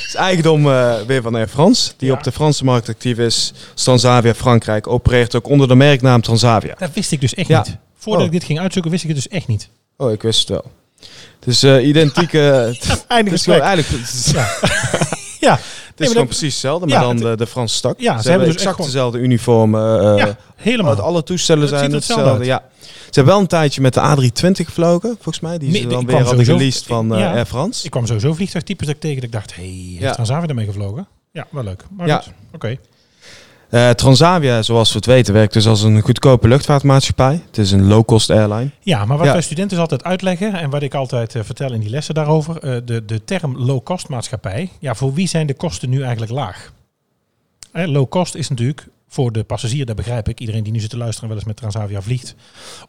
is 0.07 0.15
eigendom 0.15 0.69
eh, 0.71 0.93
weer 1.07 1.21
van 1.21 1.35
Air 1.35 1.47
France. 1.47 1.91
Die 1.97 2.07
Ja. 2.09 2.13
op 2.15 2.23
de 2.23 2.31
Franse 2.31 2.63
markt 2.63 2.89
actief 2.89 3.17
is. 3.17 3.53
Transavia 3.73 4.33
Frankrijk 4.33 4.87
opereert 4.87 5.35
ook 5.35 5.47
onder 5.49 5.67
de 5.67 5.75
merknaam 5.75 6.21
Transavia. 6.21 6.75
Dat 6.77 6.89
wist 6.93 7.11
ik 7.11 7.21
dus 7.21 7.33
echt 7.33 7.47
Ja. 7.47 7.63
niet. 7.65 7.77
Voordat 7.97 8.21
Oh. 8.21 8.27
ik 8.27 8.33
dit 8.33 8.43
ging 8.43 8.59
uitzoeken, 8.59 8.91
wist 8.91 9.03
ik 9.03 9.09
het 9.09 9.17
dus 9.23 9.27
echt 9.27 9.47
niet. 9.47 9.69
Oh, 9.97 10.11
ik 10.11 10.21
wist 10.21 10.39
het 10.39 10.47
wel. 10.49 10.71
Het 11.39 11.47
is 11.53 11.63
eh, 11.63 11.87
identieke... 11.87 12.37
het 12.79 13.05
Eindelijk 13.07 13.41
is 13.41 13.47
eigenlijk... 13.47 13.87
Het 13.87 14.31
Ja. 14.33 14.47
het 14.61 15.09
ja, 15.39 15.59
is 16.01 16.07
gewoon 16.07 16.13
dat- 16.27 16.37
precies 16.37 16.53
hetzelfde, 16.53 16.85
maar 16.87 16.95
Ja, 16.99 17.01
dan 17.03 17.15
het- 17.15 17.23
de, 17.23 17.35
de 17.35 17.47
Franse 17.47 17.75
stak. 17.75 17.99
Ja, 17.99 18.03
ze, 18.03 18.09
hebben 18.11 18.29
hebben 18.31 18.47
dus 18.47 18.55
exact 18.55 18.75
gewoon- 18.75 18.91
dezelfde 18.91 19.17
uniformen. 19.19 19.99
eh, 20.17 20.17
ja, 20.25 20.37
helemaal. 20.55 20.95
Alle 21.01 21.23
toestellen 21.23 21.67
zijn 21.67 21.91
hetzelfde 21.91 22.23
hetzelfde. 22.23 22.45
Ja. 22.45 22.63
Ze 22.81 23.19
hebben 23.19 23.33
wel 23.33 23.41
een 23.41 23.47
tijdje 23.47 23.81
met 23.81 23.93
de 23.93 23.99
A320 23.99 24.65
gevlogen, 24.65 25.09
volgens 25.09 25.39
mij. 25.39 25.57
Die 25.57 25.69
Nee, 25.69 25.77
ze 25.77 25.83
ik 25.83 25.89
dan 25.89 26.05
weer 26.05 26.15
hadden 26.15 26.31
sowieso- 26.31 26.53
geleased 26.53 26.83
van 26.85 27.13
eh, 27.13 27.19
Ja. 27.19 27.31
Air 27.33 27.45
France. 27.45 27.85
Ik 27.85 27.91
kwam 27.91 28.05
sowieso 28.05 28.33
vliegtuigtypes 28.33 28.85
dat 28.87 28.95
ik 28.95 29.01
tegen 29.01 29.15
dat 29.15 29.25
ik 29.25 29.31
dacht, 29.31 29.55
hé, 29.55 29.61
hey, 29.63 29.71
heeft 29.89 30.01
Ja. 30.01 30.11
Transavia 30.13 30.45
daarmee 30.45 30.65
gevlogen? 30.65 31.07
Ja, 31.31 31.47
wel 31.51 31.63
leuk. 31.63 31.83
Maar 31.97 32.07
Ja. 32.07 32.17
goed, 32.17 32.33
oké. 32.53 32.77
Eh, 33.73 33.89
Transavia, 33.89 34.61
zoals 34.61 34.89
we 34.91 34.95
het 34.97 35.05
weten, 35.05 35.33
werkt 35.33 35.53
dus 35.53 35.67
als 35.67 35.81
een 35.81 36.01
goedkope 36.01 36.47
luchtvaartmaatschappij. 36.47 37.41
Het 37.45 37.57
is 37.57 37.71
een 37.71 37.87
low-cost 37.87 38.29
airline. 38.29 38.69
Ja, 38.79 39.05
maar 39.05 39.17
wat 39.17 39.25
Ja. 39.25 39.31
wij 39.33 39.41
studenten 39.41 39.77
altijd 39.79 40.03
uitleggen 40.03 40.53
en 40.53 40.69
wat 40.69 40.81
ik 40.81 40.93
altijd 40.93 41.35
eh, 41.35 41.43
vertel 41.43 41.73
in 41.73 41.79
die 41.79 41.89
lessen 41.89 42.13
daarover, 42.13 42.57
eh, 42.57 42.81
de, 42.85 43.05
de 43.05 43.23
term 43.23 43.57
low-cost 43.57 44.07
maatschappij, 44.09 44.69
ja, 44.79 44.95
voor 44.95 45.13
wie 45.13 45.27
zijn 45.27 45.47
de 45.47 45.53
kosten 45.53 45.89
nu 45.89 46.01
eigenlijk 46.01 46.31
laag? 46.31 46.73
Low 47.71 48.09
cost 48.09 48.35
is 48.35 48.49
natuurlijk 48.49 48.87
voor 49.07 49.31
de 49.31 49.43
passagier, 49.43 49.85
dat 49.85 49.95
begrijp 49.95 50.29
ik, 50.29 50.39
iedereen 50.39 50.63
die 50.63 50.73
nu 50.73 50.79
zit 50.79 50.89
te 50.89 50.97
luisteren 50.97 51.29
en 51.29 51.35
wel 51.35 51.37
eens 51.37 51.47
met 51.47 51.71
Transavia 51.71 52.01
vliegt, 52.01 52.35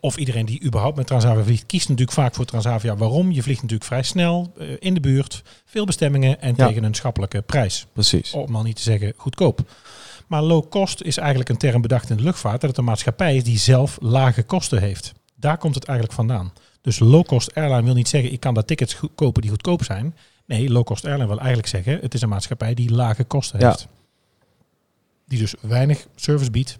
of 0.00 0.16
iedereen 0.16 0.46
die 0.46 0.62
überhaupt 0.64 0.96
met 0.96 1.06
Transavia 1.06 1.42
vliegt, 1.44 1.66
kiest 1.66 1.88
natuurlijk 1.88 2.16
vaak 2.18 2.34
voor 2.34 2.44
Transavia. 2.44 2.96
Waarom? 2.96 3.32
Je 3.32 3.42
vliegt 3.42 3.62
natuurlijk 3.62 3.88
vrij 3.88 4.02
snel, 4.02 4.52
in 4.78 4.94
de 4.94 5.00
buurt, 5.00 5.42
veel 5.64 5.84
bestemmingen 5.84 6.40
en 6.40 6.54
Ja. 6.56 6.66
tegen 6.66 6.84
een 6.84 6.94
schappelijke 6.94 7.42
prijs. 7.42 7.86
Precies. 7.92 8.32
Om 8.32 8.56
al 8.56 8.62
niet 8.62 8.76
te 8.76 8.82
zeggen 8.82 9.12
goedkoop. 9.16 9.60
Maar 10.26 10.42
low 10.42 10.68
cost 10.68 11.02
is 11.02 11.16
eigenlijk 11.16 11.48
een 11.48 11.56
term 11.56 11.80
bedacht 11.82 12.10
in 12.10 12.16
de 12.16 12.22
luchtvaart. 12.22 12.60
Dat 12.60 12.70
het 12.70 12.78
een 12.78 12.84
maatschappij 12.84 13.36
is 13.36 13.44
die 13.44 13.58
zelf 13.58 13.98
lage 14.00 14.42
kosten 14.42 14.80
heeft. 14.80 15.12
Daar 15.36 15.58
komt 15.58 15.74
het 15.74 15.84
eigenlijk 15.84 16.16
vandaan. 16.16 16.52
Dus 16.80 16.98
low 16.98 17.24
cost 17.24 17.54
airline 17.54 17.82
wil 17.82 17.94
niet 17.94 18.08
zeggen 18.08 18.32
ik 18.32 18.40
kan 18.40 18.54
daar 18.54 18.64
tickets 18.64 18.94
goed- 18.94 19.10
kopen 19.14 19.42
die 19.42 19.50
goedkoop 19.50 19.84
zijn. 19.84 20.16
Nee, 20.46 20.70
low 20.70 20.84
cost 20.84 21.04
airline 21.04 21.26
wil 21.28 21.38
eigenlijk 21.38 21.68
zeggen 21.68 21.98
het 22.00 22.14
is 22.14 22.22
een 22.22 22.28
maatschappij 22.28 22.74
die 22.74 22.90
lage 22.92 23.24
kosten 23.24 23.60
Ja. 23.60 23.66
heeft. 23.68 23.86
Die 25.26 25.38
dus 25.38 25.54
weinig 25.60 26.06
service 26.14 26.50
biedt. 26.50 26.78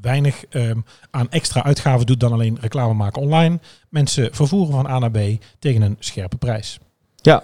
Weinig 0.00 0.44
ehm, 0.44 0.80
aan 1.10 1.30
extra 1.30 1.64
uitgaven 1.64 2.06
doet 2.06 2.20
dan 2.20 2.32
alleen 2.32 2.58
reclame 2.60 2.94
maken 2.94 3.22
online. 3.22 3.58
Mensen 3.88 4.34
vervoeren 4.34 4.72
van 4.72 4.86
A 4.86 4.98
naar 4.98 5.10
B 5.10 5.18
tegen 5.58 5.82
een 5.82 5.96
scherpe 5.98 6.36
prijs. 6.36 6.78
Ja. 7.16 7.42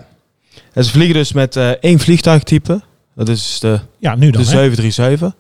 En 0.73 0.85
ze 0.85 0.91
vliegen 0.91 1.15
dus 1.15 1.33
met 1.33 1.57
eh, 1.57 1.71
één 1.71 1.99
vliegtuigtype. 1.99 2.81
Dat 3.15 3.29
is 3.29 3.59
de, 3.61 3.81
Ja, 3.99 4.15
nu 4.15 4.31
dan. 4.31 4.43
de 4.43 4.49
hè? 4.49 4.55
737. 4.55 5.35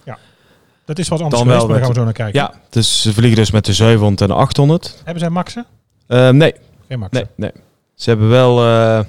Dat 0.85 0.99
is 0.99 1.09
wat 1.09 1.21
anders 1.21 1.39
Dan 1.41 1.49
wel 1.49 1.61
geweest, 1.61 1.69
maar 1.69 1.69
daar 1.69 1.79
gaan 1.79 1.89
we 1.89 1.99
zo 1.99 2.05
naar 2.05 2.33
kijken. 2.33 2.41
Ja, 2.41 2.71
dus 2.71 3.03
ze 3.03 3.13
vliegen 3.13 3.37
dus 3.39 3.51
met 3.51 3.65
de 3.65 3.73
700 3.73 4.21
en 4.21 4.27
de 4.29 4.35
800. 4.35 4.95
Hebben 5.05 5.21
zij 5.23 5.31
maxen? 5.31 5.67
Eh, 6.07 6.29
nee, 6.29 6.55
Geen 6.89 6.99
maxen. 6.99 7.29
nee, 7.37 7.51
nee. 7.53 7.63
Ze 7.95 8.11
hebben 8.11 8.29
wel... 8.29 8.59
eh, 8.65 9.01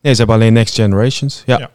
nee, 0.00 0.12
ze 0.12 0.18
hebben 0.18 0.36
alleen 0.36 0.52
Next 0.52 0.74
Generations. 0.74 1.42
Ja. 1.46 1.58
Ja. 1.58 1.70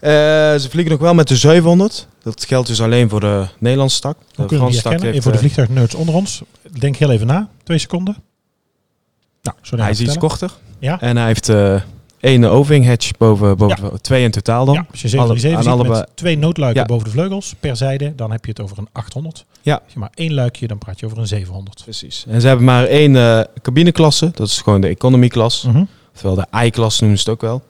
Eh, 0.00 0.60
ze 0.60 0.66
vliegen 0.70 0.92
nog 0.92 1.00
wel 1.00 1.14
met 1.14 1.28
de 1.28 1.36
700. 1.36 2.06
Dat 2.22 2.44
geldt 2.44 2.68
dus 2.68 2.80
alleen 2.82 3.08
voor 3.08 3.20
de 3.20 3.46
Nederlandse 3.58 4.00
tak. 4.00 4.16
Hoe 4.34 4.46
De 4.46 4.56
Franse 4.56 4.88
heeft, 4.88 5.22
voor 5.22 5.32
de 5.32 5.38
eh, 5.38 5.38
vliegtuignerds 5.38 5.94
onder 5.94 6.14
ons. 6.14 6.42
Denk 6.78 6.96
heel 6.96 7.10
even 7.10 7.26
na. 7.26 7.48
Twee 7.62 7.78
seconden. 7.78 8.16
Nou, 9.42 9.56
zo 9.62 9.76
hij 9.76 9.90
is 9.90 10.00
iets 10.00 10.16
korter. 10.18 10.50
Ja. 10.78 11.00
En 11.00 11.16
hij 11.16 11.26
heeft 11.26 11.48
één 12.20 12.44
overwing 12.44 12.86
hatch 12.86 13.10
boven, 13.18 13.56
boven 13.56 14.02
twee 14.02 14.22
in 14.24 14.30
totaal 14.30 14.64
dan. 14.64 14.74
Ja, 14.74 14.86
als 14.90 15.02
je 15.02 15.08
737 15.08 15.90
Alle- 15.90 15.98
met 16.00 16.16
twee 16.16 16.38
noodluiken 16.38 16.80
Ja. 16.80 16.86
boven 16.86 17.04
de 17.04 17.10
vleugels 17.10 17.54
per 17.60 17.76
zijde, 17.76 18.12
dan 18.14 18.30
heb 18.30 18.44
je 18.44 18.50
het 18.50 18.60
over 18.60 18.78
een 18.78 18.88
800. 18.92 19.44
Ja. 19.62 19.74
Als 19.84 19.92
je 19.92 19.98
maar 19.98 20.10
één 20.14 20.34
luikje, 20.34 20.66
dan 20.66 20.78
praat 20.78 21.00
je 21.00 21.06
over 21.06 21.18
een 21.18 21.26
700. 21.26 21.80
Precies. 21.84 22.24
En 22.28 22.40
ze 22.40 22.46
hebben 22.46 22.64
maar 22.64 22.84
één 22.84 23.16
eh, 23.16 23.40
cabineklasse. 23.62 24.30
Dat 24.34 24.46
is 24.46 24.60
gewoon 24.60 24.80
de 24.80 24.88
economy 24.88 25.28
klas. 25.28 25.62
Mhm. 25.62 25.84
Oftewel 26.14 26.34
de 26.34 26.64
I-klas 26.64 27.00
noemen 27.00 27.18
ze 27.18 27.24
het 27.30 27.32
ook 27.34 27.40
wel. 27.48 27.62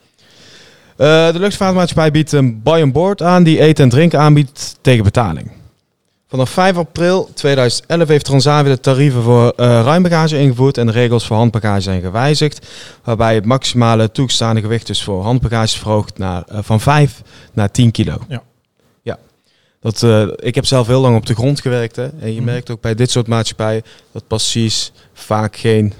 Eh, 0.96 1.32
de 1.32 1.38
luchtvaartmaatschappij 1.38 2.10
biedt 2.10 2.32
een 2.32 2.62
buy 2.62 2.82
on 2.82 2.92
board 2.92 3.22
aan 3.22 3.42
die 3.42 3.60
eten 3.60 3.84
en 3.84 3.90
drinken 3.90 4.18
aanbiedt 4.20 4.78
tegen 4.80 5.04
betaling. 5.04 5.50
Vanaf 6.30 6.50
5 6.50 6.76
april 6.76 7.30
2011 7.34 8.08
heeft 8.08 8.24
Transavia 8.24 8.72
de 8.72 8.80
tarieven 8.80 9.22
voor 9.22 9.48
eh 9.56 9.66
ruimbagage 9.66 10.38
ingevoerd 10.38 10.78
en 10.78 10.86
de 10.86 10.92
regels 10.92 11.26
voor 11.26 11.36
handbagage 11.36 11.80
zijn 11.80 12.00
gewijzigd. 12.00 12.66
Waarbij 13.04 13.34
het 13.34 13.44
maximale 13.44 14.10
toegestaande 14.10 14.60
gewicht 14.60 14.86
dus 14.86 15.02
voor 15.02 15.22
handbagage 15.22 15.64
is 15.64 15.76
verhoogd 15.78 16.18
naar, 16.18 16.42
eh, 16.48 16.58
van 16.62 16.80
5 16.80 17.22
naar 17.52 17.70
10 17.70 17.90
kilo. 17.90 18.16
Ja. 18.28 18.42
ja. 19.02 19.18
Dat, 19.80 20.02
eh, 20.02 20.26
ik 20.36 20.54
heb 20.54 20.66
zelf 20.66 20.86
heel 20.86 21.00
lang 21.00 21.16
op 21.16 21.26
de 21.26 21.34
grond 21.34 21.60
gewerkt. 21.60 21.96
Hè, 21.96 22.08
en 22.20 22.28
je 22.32 22.36
Mhm. 22.40 22.44
merkt 22.44 22.70
ook 22.70 22.80
bij 22.80 22.94
dit 22.94 23.10
soort 23.10 23.26
maatschappijen 23.26 23.82
dat 24.12 24.26
passagiers 24.26 24.92
vaak 25.12 25.56
geen 25.56 25.92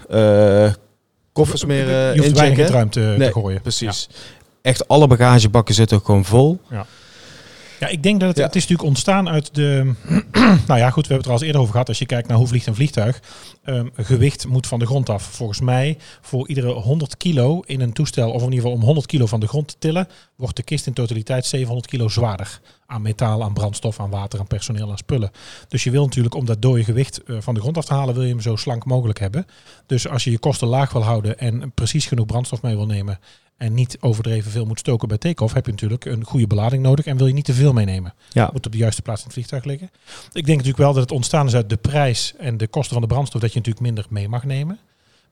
koffers 1.33 1.65
meer 1.65 1.89
je 1.89 2.11
eh 2.13 2.17
hoeft 2.23 2.29
inchecken. 2.29 2.67
in 2.67 2.73
ruimte 2.73 3.01
Nee, 3.01 3.29
te 3.29 3.33
gooien. 3.33 3.61
Precies. 3.61 4.09
Echt 4.63 4.89
alle 4.89 5.07
bagagebakken 5.07 5.75
zitten 5.75 6.01
gewoon 6.05 6.25
vol. 6.25 6.61
Ja, 6.71 6.87
ik 7.89 8.03
denk 8.03 8.21
dat 8.21 8.29
het, 8.29 8.39
Ja. 8.39 8.45
het 8.45 8.57
is 8.57 8.61
natuurlijk 8.63 8.89
ontstaan 8.89 9.29
uit 9.29 9.55
de... 9.55 9.93
nou 10.69 10.81
ja, 10.81 10.91
goed, 10.91 11.07
we 11.07 11.13
hebben 11.13 11.17
het 11.17 11.25
er 11.25 11.31
al 11.31 11.33
eens 11.33 11.43
eerder 11.43 11.61
over 11.61 11.73
gehad. 11.73 11.89
Als 11.89 11.99
je 11.99 12.07
kijkt 12.07 12.29
naar 12.29 12.37
hoe 12.37 12.47
vliegt 12.47 12.67
een 12.67 12.75
vliegtuig. 12.75 13.21
ehm, 13.65 13.87
gewicht 13.97 14.47
moet 14.47 14.67
van 14.67 14.79
de 14.79 14.87
grond 14.87 15.09
af. 15.09 15.23
Volgens 15.23 15.61
mij, 15.61 15.99
voor 16.21 16.49
iedere 16.49 16.73
100 16.73 17.17
kilo 17.17 17.61
in 17.67 17.81
een 17.81 17.93
toestel... 17.93 18.31
of 18.31 18.39
in 18.43 18.45
ieder 18.45 18.61
geval 18.61 18.73
om 18.73 18.83
100 18.83 19.07
kilo 19.07 19.27
van 19.27 19.41
de 19.41 19.49
grond 19.49 19.69
te 19.69 19.75
tillen... 19.79 20.09
wordt 20.37 20.57
de 20.57 20.63
kist 20.63 20.87
in 20.87 20.93
totaliteit 20.93 21.47
700 21.47 21.87
kilo 21.87 22.09
zwaarder. 22.09 22.61
Aan 22.91 23.03
metaal, 23.03 23.43
aan 23.43 23.53
brandstof, 23.53 24.01
aan 24.01 24.11
water, 24.11 24.39
aan 24.39 24.47
personeel, 24.47 24.91
aan 24.91 24.99
spullen. 24.99 25.31
Dus 25.69 25.85
je 25.85 25.91
wil 25.91 26.05
natuurlijk, 26.05 26.35
om 26.35 26.45
dat 26.45 26.63
dode 26.63 26.85
gewicht 26.85 27.23
eh, 27.23 27.37
van 27.41 27.55
de 27.55 27.61
grond 27.61 27.77
af 27.77 27.85
te 27.85 27.95
halen... 27.95 28.15
wil 28.15 28.23
je 28.23 28.31
hem 28.31 28.41
zo 28.41 28.57
slank 28.57 28.85
mogelijk 28.85 29.19
hebben. 29.19 29.47
Dus 29.87 30.09
als 30.09 30.25
je 30.25 30.31
je 30.31 30.39
kosten 30.39 30.69
laag 30.69 30.93
wil 30.93 31.05
houden... 31.05 31.39
en 31.39 31.73
precies 31.75 32.07
genoeg 32.07 32.27
brandstof 32.27 32.63
mee 32.63 32.77
wil 32.77 32.87
nemen 32.87 33.19
en 33.61 33.75
niet 33.75 33.97
overdreven 34.01 34.51
veel 34.51 34.65
moet 34.65 34.79
stoken 34.79 35.09
bij 35.09 35.19
take-off, 35.19 35.55
heb 35.55 35.65
je 35.65 35.71
natuurlijk 35.71 36.05
een 36.05 36.25
goede 36.25 36.47
belading 36.47 36.83
nodig 36.83 37.07
en 37.07 37.17
wil 37.17 37.27
je 37.27 37.33
niet 37.33 37.45
te 37.45 37.55
veel 37.55 37.73
meenemen. 37.73 38.15
Ja. 38.31 38.51
Moet 38.53 38.67
op 38.67 38.73
de 38.73 38.79
juiste 38.79 39.03
plaats 39.03 39.21
in 39.21 39.25
het 39.25 39.35
vliegtuig 39.35 39.65
liggen. 39.65 39.91
Ik 40.33 40.45
denk 40.45 40.47
natuurlijk 40.47 40.77
wel 40.77 40.93
dat 40.93 41.03
het 41.03 41.13
ontstaan 41.13 41.47
is 41.47 41.55
uit 41.55 41.69
de 41.69 41.77
prijs 41.77 42.35
en 42.39 42.57
de 42.57 42.69
kosten 42.69 42.93
van 42.93 43.03
de 43.03 43.09
brandstof, 43.09 43.41
dat 43.41 43.53
je 43.53 43.59
natuurlijk 43.59 43.85
minder 43.85 44.07
mee 44.09 44.29
mag 44.29 44.45
nemen. 44.45 44.79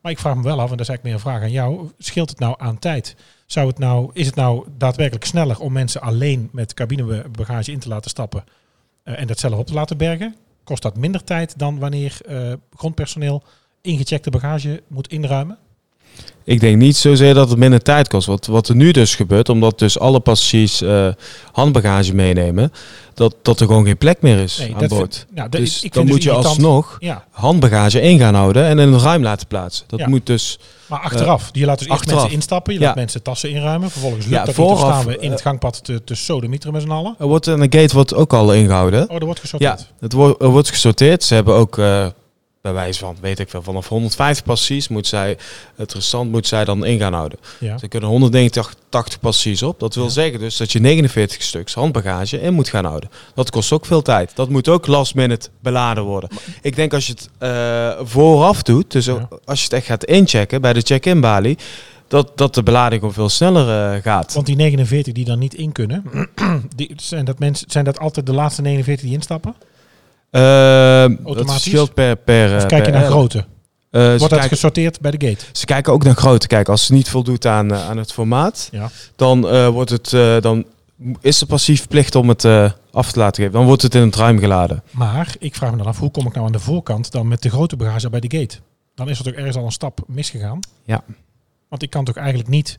Maar 0.01 0.13
ik 0.13 0.19
vraag 0.19 0.37
me 0.37 0.43
wel 0.43 0.61
af, 0.61 0.71
en 0.71 0.77
dat 0.77 0.89
is 0.89 0.89
eigenlijk 0.89 1.03
meer 1.03 1.15
een 1.15 1.33
vraag 1.33 1.43
aan 1.43 1.51
jou, 1.51 1.91
scheelt 1.99 2.31
het 2.31 2.39
nou 2.39 2.55
aan 2.59 2.79
tijd? 2.79 3.17
Zou 3.47 3.69
het 3.69 3.79
nou, 3.79 4.11
is 4.13 4.27
het 4.27 4.35
nou 4.35 4.67
daadwerkelijk 4.77 5.25
sneller 5.25 5.61
om 5.61 5.73
mensen 5.73 6.01
alleen 6.01 6.49
met 6.53 6.75
cabinebagage 6.75 7.73
in 7.73 7.79
te 7.79 7.89
laten 7.89 8.11
stappen 8.11 8.45
eh, 9.03 9.21
en 9.21 9.27
dat 9.27 9.39
zelf 9.39 9.59
op 9.59 9.67
te 9.67 9.75
laten 9.75 9.97
bergen? 9.97 10.37
Kost 10.65 10.83
dat 10.83 10.97
minder 10.97 11.25
tijd 11.25 11.59
dan 11.59 11.79
wanneer 11.79 12.19
eh, 12.27 12.53
grondpersoneel 12.75 13.43
ingecheckte 13.81 14.31
bagage 14.31 14.83
moet 14.87 15.09
inruimen? 15.09 15.59
Ik 16.45 16.61
denk 16.61 16.77
niet 16.77 16.97
zozeer 16.97 17.35
dat 17.35 17.49
het 17.51 17.59
minder 17.59 17.83
tijd 17.83 18.09
kost. 18.09 18.27
Wat, 18.27 18.47
wat 18.47 18.69
er 18.69 18.75
nu 18.77 18.91
dus 18.91 19.15
gebeurt, 19.15 19.49
omdat 19.49 19.79
dus 19.79 19.99
alle 19.99 20.21
passagiers 20.21 20.81
eh, 20.83 21.09
handbagage 21.53 22.15
meenemen, 22.15 22.73
dat, 23.15 23.35
dat 23.43 23.61
er 23.61 23.67
gewoon 23.67 23.85
geen 23.85 23.97
plek 23.97 24.23
meer 24.23 24.39
is 24.39 24.59
Nee, 24.59 24.75
aan 24.77 24.87
boord. 24.89 25.17
vind- 25.17 25.27
nou, 25.35 25.49
dus 25.49 25.83
ik 25.83 25.93
dan 25.93 26.03
dus 26.05 26.13
moet 26.13 26.23
je 26.23 26.29
irritant- 26.29 26.55
alsnog 26.57 26.97
Ja, 26.99 27.25
handbagage 27.31 28.01
in 28.01 28.19
gaan 28.19 28.35
houden 28.35 28.65
en 28.65 28.79
in 28.79 28.93
een 28.93 29.01
ruim 29.01 29.23
laten 29.23 29.47
plaatsen. 29.47 29.85
Dat 29.89 29.99
Ja. 29.99 30.09
moet 30.09 30.27
dus... 30.27 30.59
Maar 30.87 31.01
achteraf, 31.01 31.49
je 31.53 31.65
laat 31.65 31.79
dus 31.79 31.89
eerst 31.89 32.07
mensen 32.07 32.31
instappen, 32.31 32.73
je 32.75 32.81
Ja. 32.81 32.87
laat 32.87 32.95
mensen 32.95 33.23
tassen 33.23 33.51
inruimen. 33.51 33.91
Vervolgens 33.91 34.25
lukt 34.25 34.35
Ja, 34.37 34.45
dat 34.45 34.57
niet, 34.57 34.67
vooraf, 34.67 34.79
staan 34.95 35.07
we 35.07 35.19
in 35.19 35.31
het 35.31 35.39
eh, 35.41 35.47
gangpad 35.47 35.85
te, 35.85 36.05
te 36.05 36.15
sodemieteren 36.15 36.73
met 36.75 36.83
z'n 36.83 36.91
allen. 36.91 37.15
Er 37.19 37.27
wordt 37.27 37.47
een 37.47 37.61
gate 37.61 37.95
wordt 37.95 38.15
ook 38.15 38.33
al 38.33 38.55
ingehouden. 38.55 39.09
Oh, 39.11 39.17
er 39.17 39.25
wordt 39.25 39.41
Ja, 39.43 39.47
gesorteerd. 39.49 39.87
het 40.01 40.13
wordt, 40.13 40.43
er 40.43 40.49
wordt 40.49 40.69
gesorteerd. 40.69 41.25
Ze 41.25 41.35
hebben 41.35 41.55
ook 41.55 41.79
eh, 41.79 42.07
bij 42.73 42.83
wijze 42.83 42.99
van, 42.99 43.17
weet 43.21 43.39
ik 43.39 43.51
veel, 43.51 43.63
vanaf 43.63 43.89
150 43.89 44.45
passies 44.45 44.89
moet 44.89 45.07
zij, 45.07 45.37
het 45.77 45.93
restant 45.95 46.31
moet 46.31 46.47
zij 46.47 46.65
dan 46.65 46.85
in 46.85 46.99
gaan 46.99 47.13
houden. 47.13 47.39
Ja. 47.61 47.79
Ze 47.79 47.89
kunnen 47.89 48.09
189 48.11 48.75
80 48.89 49.21
passies 49.21 49.63
op. 49.63 49.81
Dat 49.81 49.95
wil 49.95 50.05
Ja. 50.05 50.11
zeggen 50.11 50.41
dus 50.41 50.57
dat 50.57 50.73
je 50.73 50.79
49 50.81 51.43
stuks 51.43 51.75
handbagage 51.75 52.41
in 52.41 52.55
moet 52.55 52.69
gaan 52.69 52.85
houden. 52.85 53.11
Dat 53.35 53.51
kost 53.51 53.73
ook 53.73 53.87
veel 53.87 54.03
tijd. 54.03 54.31
Dat 54.35 54.49
moet 54.49 54.69
ook 54.69 54.87
last 54.87 55.15
minute 55.15 55.49
beladen 55.61 56.05
worden. 56.05 56.29
Ik 56.63 56.77
denk 56.77 56.95
als 56.95 57.07
je 57.07 57.13
het 57.13 57.29
eh, 57.39 58.07
vooraf 58.07 58.63
doet, 58.63 58.91
dus 58.93 59.05
Ja. 59.05 59.29
als 59.45 59.59
je 59.59 59.65
het 59.65 59.73
echt 59.73 59.87
gaat 59.87 60.05
inchecken 60.05 60.61
bij 60.61 60.73
de 60.73 60.81
check-in 60.81 61.21
balie, 61.21 61.59
dat, 62.09 62.33
dat 62.35 62.55
de 62.55 62.63
belading 62.63 63.03
ook 63.03 63.13
veel 63.13 63.29
sneller 63.29 63.95
eh, 63.95 64.03
gaat. 64.03 64.35
Want 64.35 64.47
die 64.47 64.57
49 64.57 65.13
die 65.13 65.25
dan 65.25 65.39
niet 65.39 65.55
in 65.55 65.73
kunnen, 65.73 66.03
die, 66.77 66.93
zijn, 66.97 67.25
dat 67.25 67.39
mensen, 67.39 67.71
zijn 67.71 67.85
dat 67.85 67.99
altijd 67.99 68.27
de 68.27 68.33
laatste 68.35 68.63
49 68.63 69.05
die 69.07 69.15
instappen? 69.15 69.55
Ehm, 70.31 70.43
dat 71.17 71.27
Automatisch? 71.27 71.53
verschilt 71.63 71.95
per... 71.95 72.17
per 72.17 72.57
Of 72.57 72.63
eh, 72.63 72.69
kijk 72.69 72.85
je 72.87 72.91
per 72.91 73.01
naar 73.01 73.11
grootte? 73.11 73.39
Eh, 73.91 74.01
ze, 74.03 74.07
Wordt 74.09 74.21
dat 74.21 74.29
kijken, 74.31 74.49
gesorteerd 74.49 75.01
bij 75.01 75.11
de 75.11 75.27
gate? 75.29 75.45
ze 75.53 75.65
kijken 75.65 75.93
ook 75.93 76.05
naar 76.05 76.15
grootte. 76.15 76.47
Kijk, 76.47 76.69
als 76.69 76.83
het 76.83 76.91
niet 76.91 77.09
voldoet 77.11 77.47
aan, 77.47 77.73
eh, 77.73 77.89
aan 77.89 77.97
het 77.97 78.13
formaat, 78.13 78.69
Ja. 78.73 78.91
dan, 79.17 79.49
eh, 79.49 79.69
wordt 79.69 79.91
het, 79.91 80.13
eh, 80.13 80.41
dan 80.41 80.65
is 81.21 81.39
de 81.39 81.47
passief 81.47 81.79
verplicht 81.79 82.15
om 82.15 82.29
het 82.29 82.45
eh, 82.45 82.71
af 82.93 83.13
te 83.13 83.19
laten 83.19 83.43
geven. 83.43 83.59
Dan 83.59 83.67
wordt 83.67 83.83
het 83.83 83.95
in 83.95 84.03
het 84.03 84.17
ruim 84.17 84.39
geladen. 84.39 84.83
Maar 84.91 85.35
ik 85.39 85.55
vraag 85.55 85.71
me 85.71 85.77
dan 85.77 85.87
af, 85.87 85.99
hoe 85.99 86.11
kom 86.11 86.27
ik 86.27 86.35
nou 86.35 86.47
aan 86.47 86.53
de 86.53 86.59
voorkant 86.59 87.11
dan 87.13 87.29
met 87.29 87.43
de 87.43 87.51
grote 87.51 87.77
bagage 87.77 88.11
bij 88.11 88.21
de 88.21 88.39
gate? 88.39 88.57
Dan 88.95 89.09
is 89.09 89.19
er 89.19 89.25
toch 89.25 89.35
ergens 89.35 89.57
al 89.57 89.65
een 89.65 89.73
stap 89.73 90.01
misgegaan? 90.07 90.59
Ja. 90.85 91.03
Want 91.69 91.83
ik 91.83 91.91
kan 91.91 92.05
toch 92.05 92.17
eigenlijk 92.17 92.49
niet... 92.49 92.79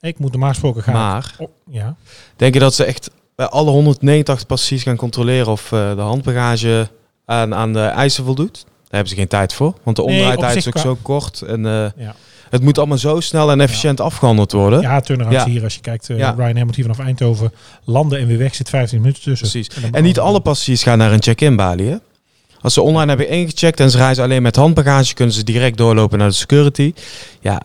Ik 0.00 0.18
moet 0.18 0.30
normaal 0.30 0.48
gesproken 0.48 0.82
gaan... 0.82 0.94
Maar 0.94 1.34
Oh, 1.38 1.48
ja. 1.70 1.96
denk 2.36 2.54
je 2.54 2.60
dat 2.60 2.74
ze 2.74 2.84
echt 2.84 3.10
bij 3.38 3.46
alle 3.46 3.70
189 3.70 4.46
passies 4.46 4.82
gaan 4.82 4.96
controleren 4.96 5.46
of 5.52 5.72
eh, 5.72 5.94
de 5.94 6.00
handbagage 6.00 6.88
aan, 7.24 7.54
aan 7.54 7.72
de 7.72 7.80
eisen 7.80 8.24
voldoet? 8.24 8.54
Daar 8.64 8.86
hebben 8.90 9.08
ze 9.08 9.14
geen 9.14 9.28
tijd 9.28 9.52
voor. 9.52 9.74
Want 9.82 9.96
de 9.96 10.02
omdraaitijd 10.02 10.56
is 10.56 10.66
ook 10.66 10.72
qua- 10.72 10.82
zo 10.82 10.96
kort. 11.02 11.42
En 11.42 11.66
eh, 11.66 11.72
Ja. 11.96 12.14
het 12.50 12.62
moet 12.62 12.78
allemaal 12.78 12.98
zo 12.98 13.20
snel 13.20 13.50
en 13.50 13.60
efficiënt 13.60 14.00
afgehandeld 14.00 14.52
worden. 14.52 14.80
Ja, 14.80 15.00
turnarounds 15.00 15.44
Ja. 15.44 15.50
hier. 15.50 15.62
Als 15.62 15.74
je 15.74 15.80
kijkt, 15.80 16.08
uh, 16.08 16.18
Ja. 16.18 16.30
Ryan 16.30 16.46
Hamilton 16.46 16.74
hier 16.74 16.84
vanaf 16.84 16.98
Eindhoven. 17.06 17.52
Landen 17.84 18.18
en 18.18 18.26
weer 18.26 18.38
weg 18.38 18.54
zit 18.54 18.68
15 18.68 19.00
minuten 19.00 19.22
tussen. 19.22 19.50
Precies. 19.50 19.90
En 19.92 20.02
niet 20.02 20.18
alle 20.18 20.40
passies 20.40 20.82
gaan 20.82 20.98
naar 20.98 21.12
een 21.12 21.22
check-in 21.22 21.56
balie. 21.56 21.88
Hè? 21.88 21.96
Als 22.60 22.74
ze 22.74 22.82
online 22.82 23.08
hebben 23.08 23.28
ingecheckt 23.28 23.80
en 23.80 23.90
ze 23.90 23.96
reizen 23.98 24.24
alleen 24.24 24.42
met 24.42 24.56
handbagage, 24.56 25.14
kunnen 25.14 25.34
ze 25.34 25.44
direct 25.44 25.76
doorlopen 25.76 26.18
naar 26.18 26.28
de 26.28 26.34
security. 26.34 26.92
Ja, 27.40 27.62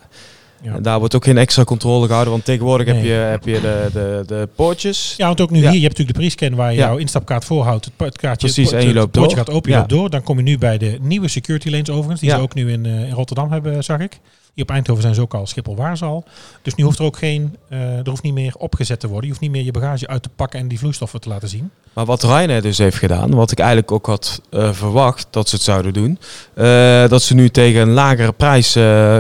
Ja. 0.64 0.74
en 0.76 0.82
daar 0.82 1.00
wordt 1.00 1.16
ook 1.16 1.24
geen 1.24 1.38
extra 1.38 1.64
controle 1.64 2.06
gehouden, 2.06 2.34
want 2.34 2.46
tegenwoordig 2.46 2.88
heb 2.88 3.04
je, 3.04 3.10
heb 3.12 3.46
je 3.46 3.62
de, 3.62 3.90
de, 3.94 4.24
de 4.28 4.50
poortjes. 4.56 5.14
Ja, 5.18 5.26
want 5.28 5.42
ook 5.42 5.50
nu 5.50 5.58
Ja. 5.62 5.70
hier, 5.70 5.80
je 5.80 5.86
hebt 5.86 5.98
natuurlijk 5.98 6.18
de 6.18 6.24
pre-scan 6.38 6.56
waar 6.58 6.72
je 6.72 6.78
Ja. 6.78 6.86
jouw 6.88 6.98
instapkaart 6.98 7.46
voorhoudt. 7.46 7.86
Het, 7.86 7.94
het 7.98 8.18
kaartje, 8.18 8.48
Precies, 8.48 8.72
het, 8.72 8.82
en 8.82 8.88
je 8.88 8.94
loopt 8.94 9.12
poortje 9.12 9.36
door. 9.36 9.46
gaat 9.46 9.56
open, 9.56 9.72
je 9.72 9.78
loopt 9.78 9.90
door. 9.90 10.10
Dan 10.10 10.24
kom 10.24 10.38
je 10.38 10.44
nu 10.44 10.58
bij 10.58 10.78
de 10.78 10.98
nieuwe 11.02 11.28
security 11.28 11.70
lanes 11.70 11.90
overigens, 11.90 12.20
die 12.20 12.30
ze 12.30 12.38
ook 12.38 12.54
nu 12.54 12.72
in, 12.72 12.86
eh, 12.86 12.92
in 13.08 13.12
Rotterdam 13.12 13.52
hebben, 13.52 13.84
zag 13.84 14.00
ik. 14.00 14.20
Hier 14.54 14.64
op 14.64 14.70
Eindhoven 14.70 15.02
zijn 15.02 15.16
ze 15.16 15.22
ook 15.22 15.34
al, 15.34 15.48
Schiphol 15.48 15.76
waar 15.76 15.98
ze 15.98 16.06
al. 16.06 16.24
Dus 16.62 16.76
nu 16.76 16.84
hoeft 16.84 17.00
er 17.00 17.06
ook 17.06 17.18
geen, 17.18 17.58
eh, 17.70 17.98
er 17.98 18.10
hoeft 18.10 18.24
niet 18.24 18.34
meer 18.34 18.54
opgezet 18.58 19.00
te 19.00 19.08
worden. 19.08 19.24
Je 19.24 19.30
hoeft 19.30 19.42
niet 19.42 19.52
meer 19.52 19.64
je 19.64 19.72
bagage 19.72 20.08
uit 20.08 20.24
te 20.24 20.30
pakken 20.36 20.60
en 20.60 20.68
die 20.68 20.80
vloeistoffen 20.80 21.22
te 21.22 21.30
laten 21.30 21.50
zien. 21.50 21.72
Maar 21.94 22.06
wat 22.06 22.24
Ryanair 22.24 22.62
dus 22.62 22.78
heeft 22.78 22.98
gedaan, 22.98 23.36
wat 23.36 23.52
ik 23.52 23.60
eigenlijk 23.60 23.92
ook 23.92 24.06
had 24.06 24.42
eh, 24.50 24.74
verwacht 24.74 25.28
dat 25.30 25.50
ze 25.50 25.56
het 25.56 25.64
zouden 25.64 25.94
doen, 25.94 26.20
eh, 26.54 27.08
dat 27.08 27.22
ze 27.22 27.34
nu 27.34 27.50
tegen 27.50 27.82
een 27.82 27.92
lagere 27.92 28.32
prijs 28.32 28.72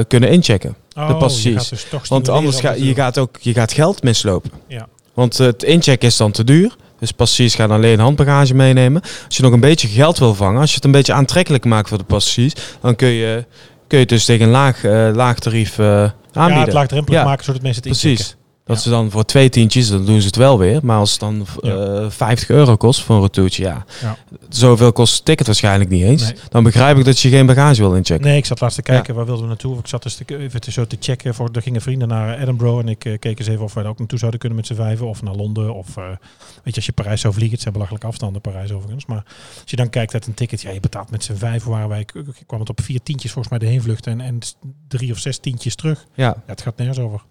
kunnen 0.07 0.29
inchecken. 0.29 0.75
Oh, 0.95 1.19
passies. 1.19 1.43
je 1.43 1.53
gaat 1.53 1.69
dus 1.69 2.09
Want 2.09 2.29
anders 2.29 2.59
ga 2.59 2.71
je 2.71 2.93
gaat 2.93 3.17
ook 3.17 3.37
je 3.39 3.53
gaat 3.53 3.71
geld 3.71 4.03
mislopen. 4.03 4.51
Ja. 4.67 4.87
Want 5.13 5.37
het 5.37 5.63
inchecken 5.63 6.07
is 6.07 6.17
dan 6.17 6.31
te 6.31 6.43
duur. 6.43 6.75
Dus 6.99 7.11
passiers 7.11 7.55
gaan 7.55 7.71
alleen 7.71 7.99
handbagage 7.99 8.53
meenemen. 8.53 9.01
Als 9.01 9.37
je 9.37 9.43
nog 9.43 9.51
een 9.51 9.59
beetje 9.59 9.87
geld 9.87 10.17
wil 10.17 10.35
vangen, 10.35 10.61
als 10.61 10.69
je 10.69 10.75
het 10.75 10.85
een 10.85 10.91
beetje 10.91 11.13
aantrekkelijk 11.13 11.65
maakt 11.65 11.89
voor 11.89 11.97
de 11.97 12.03
passiers, 12.03 12.53
dan 12.81 12.95
kun 12.95 13.07
je, 13.07 13.45
kun 13.93 14.01
je 14.01 14.07
dus 14.07 14.25
tegen 14.25 14.45
een 14.45 14.51
laag, 14.51 14.83
eh, 14.83 15.09
laag 15.13 15.39
tarief 15.39 15.79
eh, 15.79 15.85
Ja, 15.85 16.13
aanbieden. 16.33 16.63
het 16.63 16.73
laagdrempelig 16.73 17.23
maken 17.23 17.45
zodat 17.45 17.61
mensen 17.61 17.83
het 17.83 17.99
Precies. 17.99 18.35
Dat 18.65 18.75
Ja. 18.75 18.81
ze 18.81 18.89
dan 18.89 19.11
voor 19.11 19.25
twee 19.25 19.49
tientjes, 19.49 19.89
dan 19.89 20.05
doen 20.05 20.19
ze 20.19 20.25
het 20.27 20.35
wel 20.35 20.57
weer. 20.59 20.79
Maar 20.83 20.97
als 20.97 21.11
het 21.11 21.19
dan 21.19 21.45
eh 21.61 22.09
50 22.09 22.49
euro 22.49 22.75
kost 22.75 23.01
voor 23.01 23.15
een 23.15 23.21
retourtje, 23.21 23.63
ja. 23.63 23.85
Ja. 24.01 24.17
Zoveel 24.49 24.91
kost 24.91 25.15
het 25.15 25.25
ticket 25.25 25.45
waarschijnlijk 25.45 25.89
niet 25.89 26.03
eens. 26.03 26.23
Nee. 26.23 26.33
Dan 26.49 26.63
begrijp 26.63 26.97
ik 26.97 27.05
dat 27.05 27.19
je 27.19 27.29
geen 27.29 27.45
bagage 27.45 27.81
wil 27.81 27.95
inchecken. 27.95 28.25
Nee, 28.27 28.37
ik 28.37 28.45
zat 28.45 28.59
laatst 28.61 28.75
te 28.77 28.83
kijken, 28.83 29.15
waar 29.15 29.25
wilden 29.25 29.43
we 29.43 29.49
naartoe? 29.49 29.77
Ik 29.77 29.87
zat 29.87 30.03
dus 30.03 30.15
te, 30.15 30.37
even 30.37 30.61
te, 30.61 30.71
zo 30.71 30.85
te 30.87 30.97
checken. 30.99 31.33
Voor, 31.35 31.49
er 31.53 31.61
gingen 31.61 31.81
vrienden 31.81 32.07
naar 32.07 32.39
Edinburgh 32.39 32.79
en 32.79 32.87
ik 32.87 33.05
eh, 33.05 33.19
keek 33.19 33.39
eens 33.39 33.47
even 33.47 33.63
of 33.63 33.73
wij 33.73 33.83
daar 33.83 33.91
ook 33.91 33.99
naartoe 33.99 34.17
zouden 34.19 34.39
kunnen 34.39 34.57
met 34.57 34.67
z'n 34.67 34.73
vijven. 34.75 35.07
Of 35.07 35.21
naar 35.21 35.35
Londen. 35.35 35.73
Of 35.75 35.97
eh, 35.97 36.03
weet 36.07 36.17
je, 36.63 36.75
als 36.75 36.85
je 36.85 36.91
Parijs 36.91 37.21
zou 37.21 37.33
vliegen, 37.33 37.53
het 37.53 37.61
zijn 37.61 37.73
belachelijke 37.73 38.07
afstanden 38.07 38.41
Parijs 38.41 38.71
overigens. 38.71 39.05
Maar 39.05 39.23
als 39.61 39.71
je 39.71 39.75
dan 39.75 39.89
kijkt 39.89 40.13
uit 40.13 40.27
een 40.27 40.33
ticket, 40.33 40.61
ja, 40.61 40.71
je 40.71 40.79
betaalt 40.79 41.09
met 41.11 41.23
z'n 41.23 41.35
vijf 41.35 41.63
waren 41.63 41.89
wij, 41.89 42.05
kwam 42.45 42.59
het 42.59 42.69
op 42.69 42.81
vier 42.81 43.03
tientjes 43.03 43.31
volgens 43.31 43.57
mij 43.57 43.67
de 43.67 43.73
heenvlucht 43.73 44.07
en, 44.07 44.21
en 44.21 44.39
drie 44.87 45.11
of 45.11 45.17
zes 45.17 45.37
tientjes 45.37 45.75
terug. 45.75 46.05
Ja. 46.13 46.25
Ja, 46.25 46.35
het 46.45 46.61
gaat 46.61 46.77
nergens 46.77 46.99
over. 46.99 47.21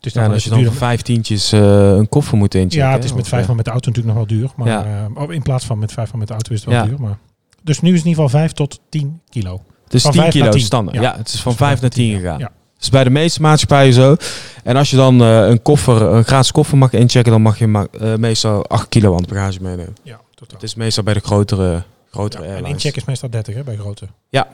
Dus 0.00 0.12
Ja, 0.12 0.26
als 0.26 0.44
je 0.44 0.50
dan 0.50 0.64
voor 0.64 0.74
vijf 0.74 1.02
tientjes 1.02 1.52
eh, 1.52 1.60
een 1.96 2.08
koffer 2.08 2.36
moet 2.38 2.54
inchecken. 2.54 2.88
Ja, 2.88 2.92
het 2.94 3.04
is 3.04 3.12
met 3.12 3.28
vijf 3.28 3.42
eh, 3.42 3.46
man 3.48 3.56
met 3.56 3.64
de 3.64 3.70
auto 3.70 3.88
natuurlijk 3.90 4.16
nog 4.18 4.26
wel 4.28 4.38
duur. 4.38 4.50
Maar 4.56 4.68
Ja. 4.68 4.84
eh, 5.16 5.22
oh, 5.22 5.32
in 5.32 5.42
plaats 5.42 5.64
van 5.66 5.78
met 5.78 5.92
vijf 5.92 6.10
man 6.10 6.18
met 6.18 6.28
de 6.28 6.34
auto 6.34 6.52
is 6.52 6.60
het 6.64 6.68
wel 6.68 6.78
Ja. 6.78 6.86
duur. 6.88 7.00
Maar. 7.00 7.18
Dus 7.62 7.80
nu 7.80 7.88
is 7.90 7.96
het 7.96 8.04
in 8.04 8.10
ieder 8.10 8.24
geval 8.24 8.40
5 8.40 8.52
tot 8.52 8.80
10 8.88 9.20
kilo. 9.28 9.62
Is 9.88 10.02
Van 10.02 10.10
10 10.12 10.20
vijf 10.20 10.34
naar 10.34 10.42
kilo 10.42 10.50
10. 10.56 10.60
standaard. 10.60 10.96
Ja. 10.98 11.16
Het 11.16 11.28
is 11.28 11.40
van 11.40 11.50
Dus 11.50 11.58
van 11.58 11.66
5 11.68 11.80
naar 11.80 11.90
10 11.90 12.06
ja. 12.06 12.16
gegaan. 12.18 12.38
Ja. 12.38 12.44
Dat 12.74 12.82
is 12.86 12.88
bij 12.90 13.04
de 13.04 13.10
meeste 13.10 13.40
maatschappijen 13.40 13.92
zo. 13.92 14.16
En 14.64 14.76
als 14.76 14.90
je 14.90 14.96
dan 14.96 15.20
een 15.20 15.62
koffer, 15.62 16.02
een 16.02 16.24
gratis 16.24 16.52
koffer 16.52 16.78
mag 16.78 16.92
inchecken, 16.92 17.32
dan 17.32 17.42
mag 17.42 17.58
je 17.58 17.66
ma- 17.66 17.86
meestal 18.18 18.66
8 18.66 18.88
kilo 18.88 19.12
aan 19.12 19.20
het 19.20 19.28
bagage 19.28 19.62
meenemen. 19.62 19.96
Ja, 20.02 20.20
totaal. 20.34 20.54
Het 20.54 20.62
is 20.62 20.74
meestal 20.74 21.04
bij 21.04 21.14
de 21.14 21.20
grotere, 21.20 21.82
grotere 22.10 22.46
Ja, 22.46 22.54
en 22.54 22.64
incheck 22.66 22.96
is 22.96 23.04
meestal 23.04 23.30
30 23.30 23.54
hè, 23.54 23.62
bij 23.62 23.76
grote. 23.76 24.08
Ja. 24.28 24.48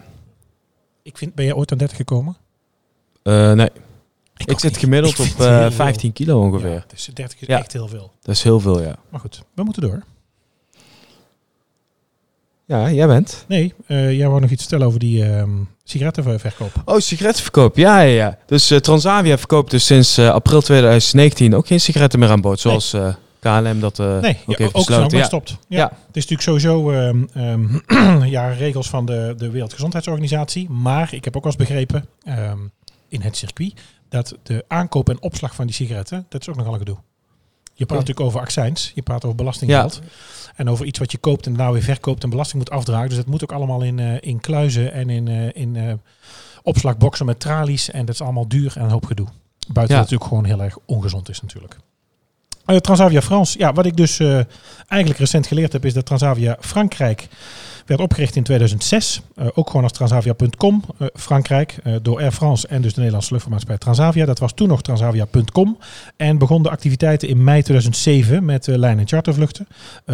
Ik 1.02 1.18
vind, 1.18 1.34
ben 1.34 1.44
je 1.44 1.56
ooit 1.56 1.72
aan 1.72 1.78
30 1.78 1.96
gekomen? 1.96 2.36
Nee, 3.22 3.68
ik, 4.36 4.60
zit 4.60 4.62
niet. 4.62 4.78
gemiddeld 4.78 5.18
Ik 5.18 5.20
op 5.20 5.36
heel 5.36 5.46
eh, 5.46 5.60
veel. 5.60 5.70
15 5.70 6.12
kilo 6.12 6.40
ongeveer. 6.40 6.70
Ja, 6.72 6.84
dus 6.86 7.10
30 7.14 7.40
is 7.40 7.46
Ja. 7.46 7.58
echt 7.58 7.72
heel 7.72 7.88
veel. 7.88 8.12
Dat 8.22 8.34
is 8.34 8.42
heel 8.42 8.60
veel, 8.60 8.82
ja. 8.82 8.96
Maar 9.10 9.20
goed, 9.20 9.42
we 9.54 9.62
moeten 9.62 9.82
door. 9.82 10.02
Ja, 12.66 12.90
jij 12.90 13.06
bent. 13.06 13.44
Nee, 13.48 13.74
eh, 13.86 14.12
jij 14.12 14.28
wou 14.28 14.40
nog 14.40 14.50
iets 14.50 14.60
vertellen 14.62 14.86
over 14.86 14.98
die 14.98 15.24
ehm 15.24 15.50
sigarettenverkoop. 15.84 16.72
Oh, 16.84 16.98
sigarettenverkoop. 16.98 17.76
Ja, 17.76 18.00
ja, 18.00 18.14
ja. 18.14 18.38
Dus 18.46 18.70
eh, 18.70 18.78
Transavia 18.78 19.38
verkoopt 19.38 19.70
dus 19.70 19.86
sinds 19.86 20.18
eh, 20.18 20.30
april 20.30 20.60
2019 20.60 21.54
ook 21.54 21.66
geen 21.66 21.80
sigaretten 21.80 22.18
meer 22.18 22.30
aan 22.30 22.40
boord. 22.40 22.60
Zoals 22.60 22.92
eh, 22.92 23.14
KLM 23.38 23.80
dat 23.80 23.98
eh, 23.98 24.18
nee, 24.18 24.38
ook 24.46 24.58
ja, 24.58 24.64
heeft 24.64 24.74
ook 24.74 24.86
besloten. 24.86 25.18
Ja. 25.18 25.24
stopt. 25.24 25.50
Ja. 25.68 25.78
Ja. 25.78 25.84
Het 26.06 26.16
is 26.16 26.26
natuurlijk 26.26 26.42
sowieso 26.42 26.90
ehm, 26.90 27.24
ehm, 27.34 28.24
ja, 28.36 28.48
regels 28.48 28.88
van 28.88 29.06
de, 29.06 29.34
de 29.36 29.50
Wereldgezondheidsorganisatie. 29.50 30.70
Maar 30.70 31.14
ik 31.14 31.24
heb 31.24 31.36
ook 31.36 31.42
wel 31.42 31.52
eens 31.52 31.68
begrepen 31.68 32.06
in 33.08 33.20
het 33.20 33.36
circuit 33.36 33.74
dat 34.14 34.36
de 34.42 34.64
aankoop 34.68 35.08
en 35.08 35.22
opslag 35.22 35.54
van 35.54 35.66
die 35.66 35.74
sigaretten, 35.74 36.26
dat 36.28 36.40
is 36.40 36.48
ook 36.48 36.56
nogal 36.56 36.72
een 36.72 36.78
gedoe. 36.78 36.96
Je 37.76 37.86
praat 37.86 37.98
natuurlijk 37.98 38.26
over 38.26 38.40
accijns, 38.40 38.92
je 38.94 39.02
praat 39.02 39.24
over 39.24 39.36
belastinggeld. 39.36 40.00
En 40.56 40.68
over 40.68 40.86
iets 40.86 40.98
wat 40.98 41.12
je 41.12 41.18
koopt 41.18 41.46
en 41.46 41.52
nou 41.52 41.72
weer 41.72 41.82
verkoopt 41.82 42.22
en 42.22 42.30
belasting 42.30 42.62
moet 42.62 42.70
afdragen. 42.70 43.08
Dus 43.08 43.18
het 43.18 43.26
moet 43.26 43.42
ook 43.42 43.52
allemaal 43.52 43.82
in, 43.82 43.98
eh, 43.98 44.16
in 44.20 44.40
kluizen 44.40 44.92
en 44.92 45.10
in, 45.10 45.28
eh, 45.28 45.62
in 45.62 45.76
eh, 45.76 45.92
opslagboxen 46.62 47.26
met 47.26 47.40
tralies. 47.40 47.90
En 47.90 48.04
dat 48.04 48.14
is 48.14 48.20
allemaal 48.20 48.48
duur 48.48 48.72
en 48.76 48.84
een 48.84 48.90
hoop 48.90 49.04
gedoe. 49.04 49.26
Buiten 49.26 49.96
Ja. 49.96 50.02
dat 50.02 50.10
het 50.10 50.20
natuurlijk 50.20 50.28
gewoon 50.28 50.44
heel 50.44 50.62
erg 50.62 50.78
ongezond 50.86 51.28
is 51.28 51.40
natuurlijk. 51.40 51.76
Eh, 52.64 52.76
Transavia 52.76 53.22
Frans. 53.22 53.52
Ja, 53.52 53.72
wat 53.72 53.86
ik 53.86 53.96
dus 53.96 54.20
eigenlijk 54.86 55.18
recent 55.18 55.46
geleerd 55.46 55.72
heb, 55.72 55.84
is 55.84 55.94
dat 55.94 56.06
Transavia 56.06 56.56
Frankrijk 56.60 57.28
werd 57.86 58.00
opgericht 58.00 58.36
in 58.36 58.42
2006. 58.42 59.20
Eh, 59.34 59.46
ook 59.54 59.66
gewoon 59.66 59.82
als 59.82 59.92
Transavia.com. 59.92 60.82
eh, 60.98 61.06
Frankrijk 61.14 61.76
eh, 61.82 61.94
door 62.02 62.18
Air 62.20 62.32
France 62.32 62.68
en 62.68 62.82
dus 62.82 62.90
de 62.92 62.96
Nederlandse 62.98 63.32
luchtvaartmaatschappij 63.32 63.78
Transavia. 63.94 64.26
Dat 64.26 64.38
was 64.38 64.52
toen 64.54 64.68
nog 64.68 64.82
Transavia.com. 64.82 65.78
En 66.16 66.38
begon 66.38 66.62
de 66.62 66.70
activiteiten 66.70 67.28
in 67.28 67.44
mei 67.44 67.62
2007 67.62 68.44
met 68.44 68.66
lijn- 68.66 68.98
en 68.98 69.08
chartervluchten. 69.08 69.66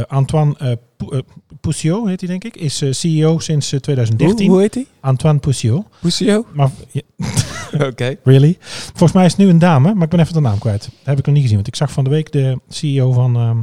Antoine 0.07 0.79
Pou- 0.97 1.23
Poussiot, 1.61 2.07
heet 2.09 2.21
hij 2.21 2.29
denk 2.29 2.45
ik, 2.45 2.57
is 2.57 2.83
CEO 2.91 3.39
sinds 3.39 3.73
eh, 3.73 3.81
2013. 3.81 4.39
Hoe, 4.47 4.55
hoe 4.55 4.61
heet 4.61 4.73
die? 4.73 4.87
Antoine 5.01 5.39
Poussiot. 5.39 5.85
Pusio? 6.01 6.47
Maar 6.53 6.71
ja, 6.91 7.01
Oké. 7.87 8.17
Really? 8.25 8.57
Volgens 8.61 9.13
mij 9.13 9.25
is 9.25 9.31
het 9.33 9.41
nu 9.41 9.49
een 9.49 9.59
dame, 9.59 9.95
maar 9.95 10.05
ik 10.05 10.09
ben 10.11 10.21
even 10.21 10.35
de 10.35 10.41
naam 10.41 10.59
kwijt. 10.59 10.83
Dat 10.83 10.91
heb 11.03 11.19
ik 11.19 11.25
nog 11.25 11.35
niet 11.35 11.43
gezien, 11.43 11.57
want 11.57 11.69
ik 11.69 11.77
zag 11.77 11.93
van 11.93 12.05
de 12.05 12.11
week 12.11 12.33
de 12.33 12.59
CEO 12.69 13.13
van 13.13 13.37
ehm, 13.37 13.59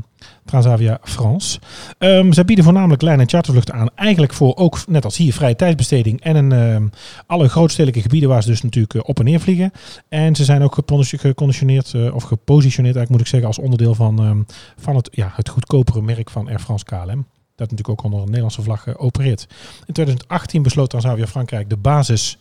Transavia 0.47 0.99
France. 1.03 1.60
Ehm 1.97 2.31
zij 2.31 2.45
bieden 2.45 2.65
voornamelijk 2.65 3.01
lijn- 3.01 3.19
en 3.19 3.29
chartervluchten 3.29 3.73
aan. 3.73 3.89
Eigenlijk 3.95 4.33
voor 4.33 4.55
ook, 4.55 4.88
net 4.88 5.05
als 5.05 5.17
hier, 5.17 5.33
vrije 5.33 5.55
tijdsbesteding 5.55 6.21
en 6.21 6.36
een, 6.36 6.51
ehm, 6.51 6.88
alle 7.25 7.49
grootstedelijke 7.49 8.01
gebieden 8.01 8.29
waar 8.29 8.41
ze 8.43 8.49
dus 8.49 8.62
natuurlijk 8.62 8.93
eh, 8.93 9.01
op 9.03 9.19
en 9.19 9.25
neer 9.25 9.39
vliegen. 9.39 9.71
En 10.10 10.36
ze 10.36 10.43
zijn 10.43 10.62
ook 10.62 10.77
geconditioneerd, 10.99 11.93
eh, 11.93 12.15
of 12.15 12.23
gepositioneerd 12.23 12.95
eigenlijk 12.95 13.10
moet 13.10 13.21
ik 13.21 13.27
zeggen, 13.27 13.47
als 13.47 13.60
onderdeel 13.60 13.95
van, 13.95 14.19
ehm, 14.19 14.41
van 14.77 14.95
het, 14.95 15.10
ja, 15.12 15.31
het 15.36 15.49
goedkopere 15.49 16.01
merk 16.01 16.29
van 16.29 16.47
Air 16.47 16.60
France 16.60 16.86
KLM. 16.86 17.25
Dat 17.58 17.70
natuurlijk 17.72 18.00
ook 18.00 18.06
onder 18.06 18.20
een 18.20 18.26
Nederlandse 18.26 18.62
vlag 18.62 18.88
eh, 18.88 18.93
opereert. 18.98 19.48
In 19.86 19.93
2018 19.93 20.62
besloot 20.62 20.89
Transavia 20.89 21.28
Frankrijk 21.28 21.70
de 21.70 21.78
basis 21.78 22.38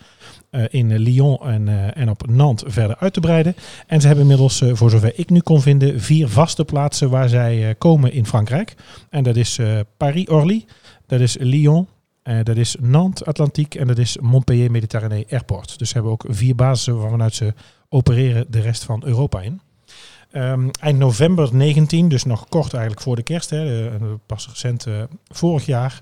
eh, 0.51 0.65
in 0.69 0.91
eh, 0.91 0.99
Lyon 0.99 1.39
en, 1.41 1.95
en 1.95 2.11
op 2.11 2.27
Nantes 2.29 2.73
verder 2.73 2.97
uit 2.97 3.13
te 3.13 3.21
breiden. 3.21 3.57
En 3.87 4.01
ze 4.01 4.07
hebben 4.07 4.25
inmiddels, 4.25 4.63
voor 4.73 4.91
zover 4.91 5.19
ik 5.19 5.31
nu 5.31 5.41
kon 5.41 5.61
vinden, 5.61 6.01
vier 6.01 6.29
vaste 6.29 6.65
plaatsen 6.65 7.11
waar 7.11 7.29
zij 7.29 7.75
komen 7.79 8.13
in 8.13 8.27
Frankrijk. 8.27 8.75
En 9.11 9.23
dat 9.23 9.37
is 9.37 9.59
Paris-Orly, 9.97 10.65
dat 11.07 11.21
is 11.21 11.37
Lyon, 11.41 11.89
dat 12.43 12.57
is 12.57 12.77
Nantes 12.81 13.27
Atlantiek 13.27 13.75
en 13.75 13.87
dat 13.87 13.99
is 13.99 14.19
Montpellier 14.19 14.71
Mediterranee 14.71 15.27
Airport. 15.31 15.79
Dus 15.79 15.89
ze 15.89 15.95
hebben 15.95 16.13
ook 16.13 16.25
vier 16.29 16.55
basissen 16.55 16.99
waarvanuit 16.99 17.35
ze 17.35 17.55
opereren 17.89 18.47
de 18.51 18.61
rest 18.61 18.85
van 18.85 19.03
Europa 19.05 19.41
in. 19.41 19.61
Ehm, 20.31 20.69
eind 20.81 20.99
november 20.99 21.49
19, 21.53 22.09
dus 22.09 22.25
nog 22.25 22.49
kort 22.49 22.73
eigenlijk 22.73 23.03
voor 23.03 23.17
de 23.17 23.23
kerst, 23.23 23.51
hè, 23.51 23.91
pas 24.27 24.49
recent 24.49 24.87
eh, 24.87 25.03
vorig 25.29 25.67
jaar, 25.67 26.01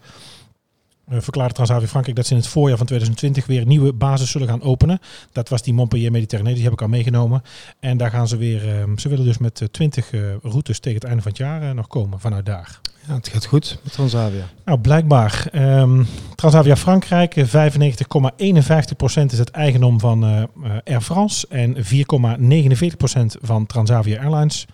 verklaarde 1.09 1.55
Transavia 1.55 1.89
Frankrijk 1.89 2.17
dat 2.17 2.27
ze 2.27 2.33
in 2.33 2.39
het 2.39 2.49
voorjaar 2.49 2.77
van 2.77 2.87
2020 2.87 3.47
weer 3.47 3.61
een 3.61 3.69
nieuwe 3.69 3.93
basis 3.93 4.31
zullen 4.31 4.49
gaan 4.49 4.63
openen. 4.63 4.99
Dat 5.33 5.49
was 5.49 5.63
die 5.63 5.75
Montpellier 5.75 6.11
Mediterranee, 6.11 6.55
die 6.55 6.63
heb 6.65 6.73
ik 6.73 6.83
al 6.83 6.89
meegenomen. 6.89 7.43
En 7.81 7.97
daar 7.97 8.11
gaan 8.11 8.29
ze 8.29 8.37
weer, 8.37 8.69
ehm, 8.69 8.97
ze 8.97 9.09
willen 9.09 9.25
dus 9.25 9.39
met 9.39 9.61
eh, 9.61 9.69
20 9.69 10.11
eh, 10.13 10.21
routes 10.43 10.79
tegen 10.81 10.99
het 10.99 11.09
einde 11.09 11.23
van 11.23 11.31
het 11.31 11.41
jaar 11.41 11.63
eh, 11.63 11.71
nog 11.71 11.87
komen 11.87 12.21
vanuit 12.21 12.47
daar. 12.47 12.81
Ja, 13.09 13.15
het 13.15 13.29
gaat 13.29 13.45
goed 13.45 13.79
met 13.83 13.93
Transavia. 13.93 14.45
Nou, 14.65 14.79
blijkbaar. 14.79 15.49
ehm, 15.53 16.03
Transavia 16.35 16.77
Frankrijk, 16.77 17.37
eh, 17.37 17.45
95,51% 17.45 19.33
is 19.33 19.39
het 19.39 19.51
eigendom 19.51 20.01
van 20.01 20.25
eh, 20.25 20.43
eh, 20.43 20.49
Air 20.85 21.01
France 21.01 21.47
en 21.49 21.77
4,49% 21.85 23.37
van 23.41 23.67
Transavia 23.67 24.21
Airlines 24.21 24.67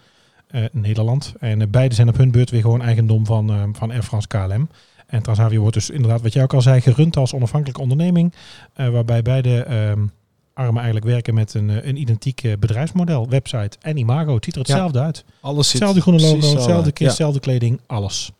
eh, 0.50 0.64
Nederland. 0.72 1.32
En 1.40 1.60
eh, 1.60 1.66
beide 1.68 1.94
zijn 1.94 2.08
op 2.08 2.16
hun 2.16 2.30
beurt 2.30 2.50
weer 2.50 2.60
gewoon 2.60 2.82
eigendom 2.82 3.26
van, 3.26 3.50
eh, 3.50 3.62
van 3.72 3.90
Air 3.90 4.02
France 4.02 4.26
KLM. 4.28 4.68
En 5.10 5.22
Transavia 5.22 5.58
wordt 5.58 5.74
dus 5.74 5.90
inderdaad, 5.90 6.20
wat 6.22 6.32
jij 6.32 6.42
ook 6.42 6.54
al 6.54 6.62
zei, 6.62 6.80
gerund 6.80 7.16
als 7.16 7.34
onafhankelijke 7.34 7.80
onderneming. 7.80 8.34
eh, 8.74 8.88
waarbij 8.88 9.22
beide 9.22 9.62
ehm, 9.62 10.06
armen 10.54 10.76
eigenlijk 10.76 11.06
werken 11.06 11.34
met 11.34 11.54
een, 11.54 11.70
eh, 11.70 11.86
een 11.86 11.96
identiek 11.96 12.42
eh, 12.42 12.52
bedrijfsmodel, 12.58 13.28
website 13.28 13.76
en 13.80 13.96
imago. 13.96 14.34
Het 14.34 14.44
ziet 14.44 14.54
er 14.56 14.60
Ja. 14.60 14.66
hetzelfde 14.72 15.00
uit. 15.00 15.24
Alles 15.40 15.72
Hetzelfde 15.72 16.00
groene 16.00 16.20
logo, 16.20 16.34
hetzelfde 16.34 16.72
uit. 16.72 16.92
kist, 16.92 17.08
hetzelfde 17.08 17.40
kleding, 17.40 17.80
alles. 17.86 18.30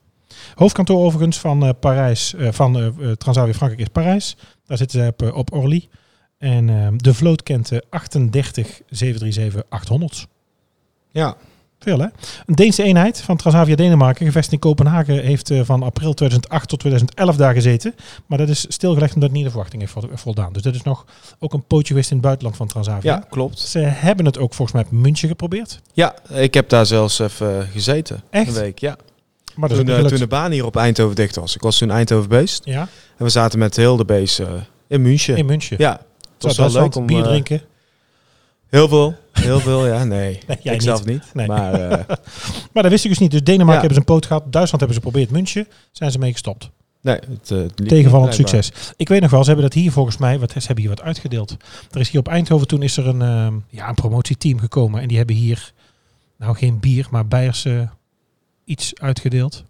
Hoofdkantoor 0.55 1.05
overigens 1.05 1.39
van 1.39 1.75
Parijs, 1.81 2.35
van 2.39 2.95
Transavia 3.19 3.53
Frankrijk 3.55 3.83
is 3.83 3.89
Parijs. 3.93 4.37
Daar 4.67 4.77
zitten 4.77 5.01
ze 5.01 5.07
op, 5.07 5.33
op 5.37 5.53
Orly. 5.53 5.89
En 6.39 6.69
eh, 6.69 6.89
de 6.97 7.15
vloot 7.15 7.43
kent 7.43 7.73
eh, 7.73 7.79
38 7.91 8.81
737-800. 8.89 10.27
Ja. 11.11 11.37
Veel 11.81 11.99
hè? 11.99 12.07
Een 12.47 12.55
Deense 12.55 12.83
eenheid 12.83 13.21
van 13.21 13.37
Transavia 13.37 13.77
Denemarken, 13.77 14.27
gevestigd 14.27 14.53
in 14.53 14.59
Kopenhagen, 14.59 15.23
heeft 15.25 15.51
eh, 15.51 15.61
van 15.65 15.83
april 15.83 16.15
2008 16.15 16.69
tot 16.69 16.79
2011 16.79 17.37
daar 17.37 17.55
gezeten. 17.55 17.95
Maar 18.27 18.39
dat 18.39 18.49
is 18.49 18.65
stilgelegd 18.69 19.15
omdat 19.15 19.29
het 19.29 19.33
niet 19.39 19.45
de 19.47 19.51
verwachting 19.51 19.83
heeft 19.83 19.93
vo- 19.95 20.09
voldaan. 20.15 20.53
Dus 20.53 20.63
dat 20.63 20.75
is 20.75 20.83
nog 20.83 21.05
ook 21.39 21.53
een 21.53 21.65
pootje 21.67 21.87
geweest 21.89 22.09
in 22.11 22.17
het 22.17 22.25
buitenland 22.25 22.57
van 22.57 22.67
Transavia. 22.67 23.13
ja, 23.13 23.25
klopt. 23.31 23.59
Ze 23.59 23.79
hebben 23.79 24.25
het 24.27 24.39
ook 24.39 24.55
volgens 24.55 24.77
mij 24.77 24.87
op 24.87 24.91
München 25.03 25.29
geprobeerd. 25.29 25.81
Ja, 25.93 26.15
ik 26.29 26.55
heb 26.55 26.69
daar 26.69 26.87
zelfs 26.87 27.19
even 27.19 27.67
gezeten. 27.73 28.23
Echt? 28.31 28.49
Een 28.57 28.63
week, 28.63 28.79
ja. 28.79 28.97
Maar 29.55 29.69
Toen, 29.69 29.89
eh, 29.89 30.05
toen 30.05 30.19
de 30.19 30.27
baan 30.27 30.51
hier 30.51 30.65
op 30.65 30.77
Eindhoven 30.77 31.17
dicht 31.17 31.37
was. 31.37 31.55
Ik 31.55 31.61
was 31.63 31.79
toen 31.79 31.91
Eindhoven 31.91 32.29
beest. 32.29 32.65
Ja, 32.65 32.81
En 33.17 33.25
we 33.25 33.29
zaten 33.29 33.59
met 33.59 33.77
heel 33.77 33.97
de 33.97 34.05
base 34.05 34.45
eh, 34.45 34.51
in 34.89 35.03
München. 35.03 35.37
in 35.37 35.47
München. 35.47 35.77
Ja, 35.79 35.91
het 36.35 36.43
was 36.43 36.57
wel 36.57 36.83
leuk 36.83 36.95
om... 36.95 37.07
bier 37.07 37.19
eh, 37.23 37.25
drinken. 37.25 37.61
Heel 38.71 38.89
veel. 38.89 39.15
Heel 39.33 39.61
veel, 39.61 39.87
ja. 39.87 40.05
Nee, 40.05 40.39
Nee, 40.47 40.57
jij 40.63 40.75
ik 40.75 40.83
zelf 40.83 41.05
niet. 41.05 41.25
Nee. 41.35 41.47
Maar 41.47 41.73
eh, 41.75 41.91
Maar 42.73 42.83
dat 42.83 42.89
wist 42.93 43.05
ik 43.05 43.11
dus 43.11 43.19
niet. 43.19 43.31
Dus 43.31 43.43
Denemarken 43.43 43.75
Ja. 43.75 43.87
hebben 43.89 43.95
ze 43.95 44.01
een 44.01 44.15
poot 44.15 44.27
gehad. 44.27 44.43
Duitsland 44.53 44.81
hebben 44.83 44.95
ze 44.95 45.01
geprobeerd. 45.07 45.31
München 45.31 45.67
zijn 45.93 46.11
ze 46.11 46.19
mee 46.19 46.33
gestopt. 46.33 46.71
nee, 47.01 47.15
het, 47.15 47.51
eh, 47.51 47.59
het 47.59 47.89
Tegenvallend 47.89 48.39
niet, 48.39 48.49
succes. 48.49 48.93
Ik 48.97 49.09
weet 49.09 49.21
nog 49.21 49.31
wel, 49.31 49.41
ze 49.41 49.47
hebben 49.51 49.65
dat 49.71 49.75
hier 49.79 49.93
volgens 49.93 50.17
mij, 50.17 50.39
wat, 50.39 50.51
ze 50.51 50.59
hebben 50.59 50.85
hier 50.85 50.95
wat 50.95 51.03
uitgedeeld. 51.03 51.57
Er 51.91 52.01
is 52.01 52.11
hier 52.11 52.21
op 52.21 52.29
Eindhoven, 52.29 52.67
toen 52.67 52.83
is 52.83 52.97
er 52.97 53.07
een, 53.07 53.23
ehm, 53.23 53.55
ja, 53.69 53.89
een 53.89 53.95
promotieteam 53.95 54.59
gekomen. 54.59 55.01
En 55.01 55.09
die 55.09 55.17
hebben 55.17 55.37
hier, 55.37 55.73
nou 56.39 56.57
geen 56.57 56.81
bier, 56.81 57.07
maar 57.11 57.27
Beierse 57.27 57.89
iets 58.65 58.93
uitgedeeld. 59.01 59.65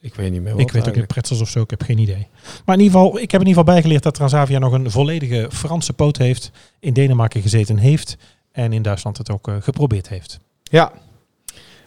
Ik 0.00 0.14
weet 0.14 0.30
niet 0.30 0.42
meer 0.42 0.52
ik 0.52 0.58
wat 0.58 0.70
weet 0.70 0.88
ook 0.88 0.94
in 0.94 1.06
pretzels 1.06 1.40
of 1.40 1.48
zo, 1.48 1.60
ik 1.60 1.70
heb 1.70 1.82
geen 1.82 1.98
idee. 1.98 2.26
Maar 2.64 2.76
in 2.76 2.82
ieder 2.82 3.00
geval, 3.00 3.18
ik 3.18 3.30
heb 3.30 3.40
in 3.40 3.46
ieder 3.46 3.62
geval 3.62 3.74
bijgeleerd 3.74 4.02
dat 4.02 4.14
Transavia 4.14 4.58
nog 4.58 4.72
een 4.72 4.90
volledige 4.90 5.48
Franse 5.52 5.92
poot 5.92 6.16
heeft. 6.16 6.50
In 6.78 6.92
Denemarken 6.92 7.42
gezeten 7.42 7.76
heeft. 7.76 8.16
En 8.52 8.72
in 8.72 8.82
Duitsland 8.82 9.18
het 9.18 9.30
ook 9.30 9.48
eh, 9.48 9.54
geprobeerd 9.60 10.08
heeft. 10.08 10.38
Ja. 10.62 10.92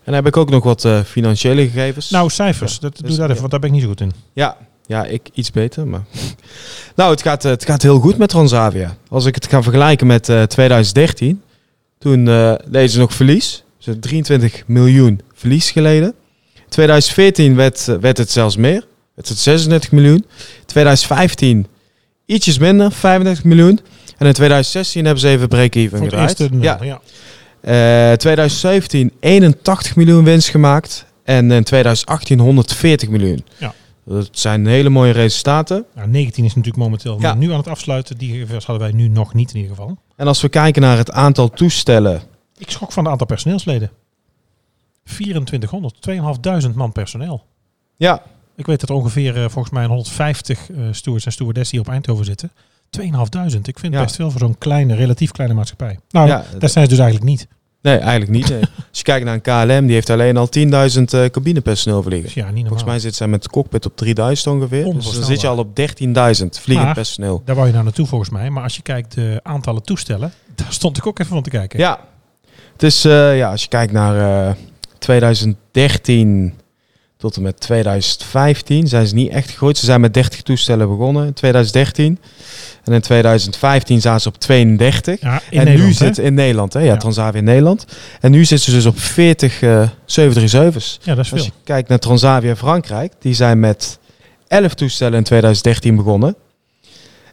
En 0.03 0.11
dan 0.11 0.13
heb 0.13 0.27
ik 0.27 0.37
ook 0.37 0.49
nog 0.49 0.63
wat 0.63 0.85
eh, 0.85 1.01
financiële 1.01 1.63
gegevens. 1.63 2.09
Nou, 2.09 2.29
cijfers, 2.29 2.73
Ja, 2.73 2.79
dat, 2.79 2.97
dus, 2.97 3.07
doe 3.07 3.17
daar 3.17 3.29
even, 3.29 3.33
ja. 3.33 3.39
want 3.39 3.51
daar 3.51 3.59
ben 3.59 3.69
ik 3.69 3.75
niet 3.75 3.83
zo 3.83 3.89
goed 3.89 4.01
in. 4.01 4.11
Ja, 4.33 4.57
ja, 4.85 5.05
ik 5.05 5.29
iets 5.33 5.51
beter, 5.51 5.87
maar... 5.87 6.03
nou, 6.95 7.11
het 7.11 7.21
gaat, 7.21 7.45
eh, 7.45 7.51
het 7.51 7.65
gaat 7.65 7.81
heel 7.81 7.99
goed 7.99 8.17
met 8.17 8.29
Transavia. 8.29 8.97
Als 9.09 9.25
ik 9.25 9.35
het 9.35 9.47
ga 9.47 9.61
vergelijken 9.63 10.07
met 10.07 10.29
eh, 10.29 10.43
2013, 10.43 11.41
toen 11.97 12.27
eh 12.27 12.53
deden 12.67 12.89
ze 12.89 12.99
nog 12.99 13.13
verlies. 13.13 13.63
Ze 13.77 13.89
hebben 13.89 14.09
23 14.09 14.63
miljoen 14.67 15.21
verlies 15.33 15.71
geleden. 15.71 16.13
2014 16.73 17.55
werd, 17.55 17.87
eh, 17.87 17.95
werd 17.95 18.17
het 18.17 18.31
zelfs 18.31 18.55
meer. 18.55 18.85
Het 19.15 19.27
36 19.27 19.91
miljoen. 19.91 20.25
2015 20.65 21.67
ietsjes 22.25 22.57
minder, 22.57 22.91
35 22.91 23.43
miljoen. 23.43 23.79
En 24.17 24.27
in 24.27 24.33
2016 24.33 25.03
hebben 25.05 25.21
ze 25.21 25.27
even 25.29 25.47
break-even 25.47 25.99
gedraaid. 25.99 26.39
eerste 26.39 26.55
nul, 26.55 26.63
ja. 26.63 26.79
ja. 26.81 28.11
Eh, 28.11 28.17
2017 28.17 29.11
81 29.19 29.95
miljoen 29.95 30.23
winst 30.23 30.49
gemaakt. 30.49 31.05
En 31.23 31.51
in 31.51 31.63
2018 31.63 32.39
140 32.39 33.09
miljoen. 33.09 33.45
Ja. 33.57 33.73
Dat 34.05 34.29
zijn 34.31 34.65
hele 34.67 34.89
mooie 34.89 35.11
resultaten. 35.11 35.85
Nou, 35.95 36.09
19 36.09 36.43
is 36.43 36.55
natuurlijk 36.55 36.83
momenteel 36.83 37.17
Ja. 37.21 37.33
nu 37.33 37.51
aan 37.51 37.57
het 37.57 37.67
afsluiten. 37.67 38.17
Die 38.17 38.31
gegevens 38.31 38.65
hadden 38.65 38.87
wij 38.87 38.95
nu 38.95 39.07
nog 39.07 39.33
niet 39.33 39.49
in 39.49 39.55
ieder 39.55 39.75
geval. 39.75 39.97
En 40.15 40.27
als 40.27 40.41
we 40.41 40.49
kijken 40.49 40.81
naar 40.81 40.97
het 40.97 41.11
aantal 41.11 41.49
toestellen. 41.49 42.21
Ik 42.57 42.69
schrok 42.71 42.91
van 42.91 43.03
het 43.03 43.11
aantal 43.11 43.27
personeelsleden. 43.27 43.91
2400, 45.03 46.01
2500 46.01 46.75
man 46.75 46.91
personeel. 46.91 47.43
Ja, 47.95 48.21
Ik 48.55 48.65
weet 48.65 48.79
dat 48.79 48.89
er 48.89 48.95
ongeveer 48.95 49.35
eh, 49.35 49.49
volgens 49.49 49.73
mij 49.73 49.83
een 49.83 49.89
150 49.89 50.71
eh 50.71 50.77
stewards 50.91 51.25
en 51.25 51.31
stewardessen 51.31 51.77
hier 51.77 51.85
op 51.87 51.93
Eindhoven 51.93 52.25
zitten. 52.25 52.51
2500. 52.89 53.67
Ik 53.67 53.79
vind 53.79 53.93
Ja. 53.93 54.03
best 54.03 54.15
veel 54.15 54.31
voor 54.31 54.39
zo'n 54.39 54.57
kleine, 54.57 54.95
relatief 54.95 55.31
kleine 55.31 55.55
maatschappij. 55.55 55.99
Nou, 56.09 56.27
Ja, 56.27 56.43
dat 56.59 56.71
zijn 56.71 56.83
ze 56.83 56.89
dus 56.89 56.99
eigenlijk 56.99 57.29
niet. 57.31 57.47
nee, 57.81 57.97
eigenlijk 57.97 58.31
niet. 58.31 58.49
nee. 58.49 58.59
Als 58.89 58.97
je 58.97 59.03
kijkt 59.03 59.25
naar 59.25 59.33
een 59.33 59.41
KLM, 59.41 59.85
die 59.85 59.95
heeft 59.95 60.09
alleen 60.09 60.37
al 60.37 60.47
10.000 60.49 61.13
eh 61.13 61.25
cabinepersoneel 61.25 62.03
vliegen. 62.03 62.23
Dus 62.25 62.33
ja, 62.33 62.49
niet. 62.51 62.63
Volgens 62.67 62.83
mij 62.89 62.99
zit 62.99 63.15
zij 63.15 63.27
met 63.27 63.43
de 63.43 63.49
cockpit 63.49 63.85
op 63.85 63.95
3000 63.97 64.55
ongeveer. 64.55 64.93
Dus 64.93 65.11
dan 65.13 65.23
zit 65.23 65.41
je 65.41 65.47
al 65.47 65.57
op 65.57 65.75
13.000 65.75 66.59
vliegend 66.59 66.85
Maar- 66.87 66.93
personeel. 66.95 67.41
Daar 67.45 67.55
wou 67.55 67.67
je 67.67 67.73
nou 67.73 67.85
naartoe 67.85 68.05
volgens 68.07 68.29
mij. 68.29 68.49
Maar 68.49 68.63
als 68.63 68.75
je 68.75 68.81
kijkt 68.81 69.13
de 69.15 69.39
aantallen 69.43 69.83
toestellen, 69.83 70.33
daar 70.55 70.73
stond 70.73 70.97
ik 70.97 71.07
ook 71.07 71.19
even 71.19 71.33
van 71.33 71.43
te 71.43 71.49
kijken. 71.49 71.79
Ja, 71.79 71.99
het 72.73 72.83
is, 72.83 73.01
ja, 73.01 73.51
als 73.51 73.61
je 73.61 73.67
kijkt 73.67 73.91
naar 73.93 74.55
2013 75.03 76.53
tot 77.17 77.35
en 77.35 77.41
met 77.41 77.59
2015 77.59 78.87
zijn 78.87 79.07
ze 79.07 79.13
niet 79.13 79.31
echt 79.31 79.49
gegroeid. 79.49 79.77
Ze 79.77 79.85
zijn 79.85 80.01
met 80.01 80.13
30 80.13 80.41
toestellen 80.41 80.87
begonnen 80.87 81.25
in 81.25 81.33
2013. 81.33 82.19
En 82.83 82.93
in 82.93 83.01
2015 83.01 84.01
zaten 84.01 84.21
ze 84.21 84.27
op 84.27 84.37
32. 84.37 85.21
Ja, 85.21 85.41
in 85.49 85.67
en 85.67 85.75
nu 85.79 85.91
zit 85.91 86.17
in 86.17 86.33
Nederland, 86.33 86.73
hè? 86.73 86.79
Ja. 86.79 86.97
Transavia 86.97 87.39
in 87.39 87.45
Nederland. 87.45 87.85
En 88.19 88.31
nu 88.31 88.45
zitten 88.45 88.69
ze 88.69 88.75
dus 88.77 88.85
op 88.85 88.99
40 88.99 89.61
eh 89.61 89.89
737's. 90.05 90.99
Ja, 91.03 91.15
dat 91.15 91.25
is 91.25 91.31
Als 91.31 91.41
veel. 91.41 91.43
je 91.43 91.51
kijkt 91.63 91.89
naar 91.89 91.99
Transavia 91.99 92.55
Frankrijk, 92.55 93.13
die 93.19 93.33
zijn 93.33 93.59
met 93.59 93.99
11 94.47 94.73
toestellen 94.73 95.17
in 95.17 95.23
2013 95.23 95.95
begonnen. 95.95 96.35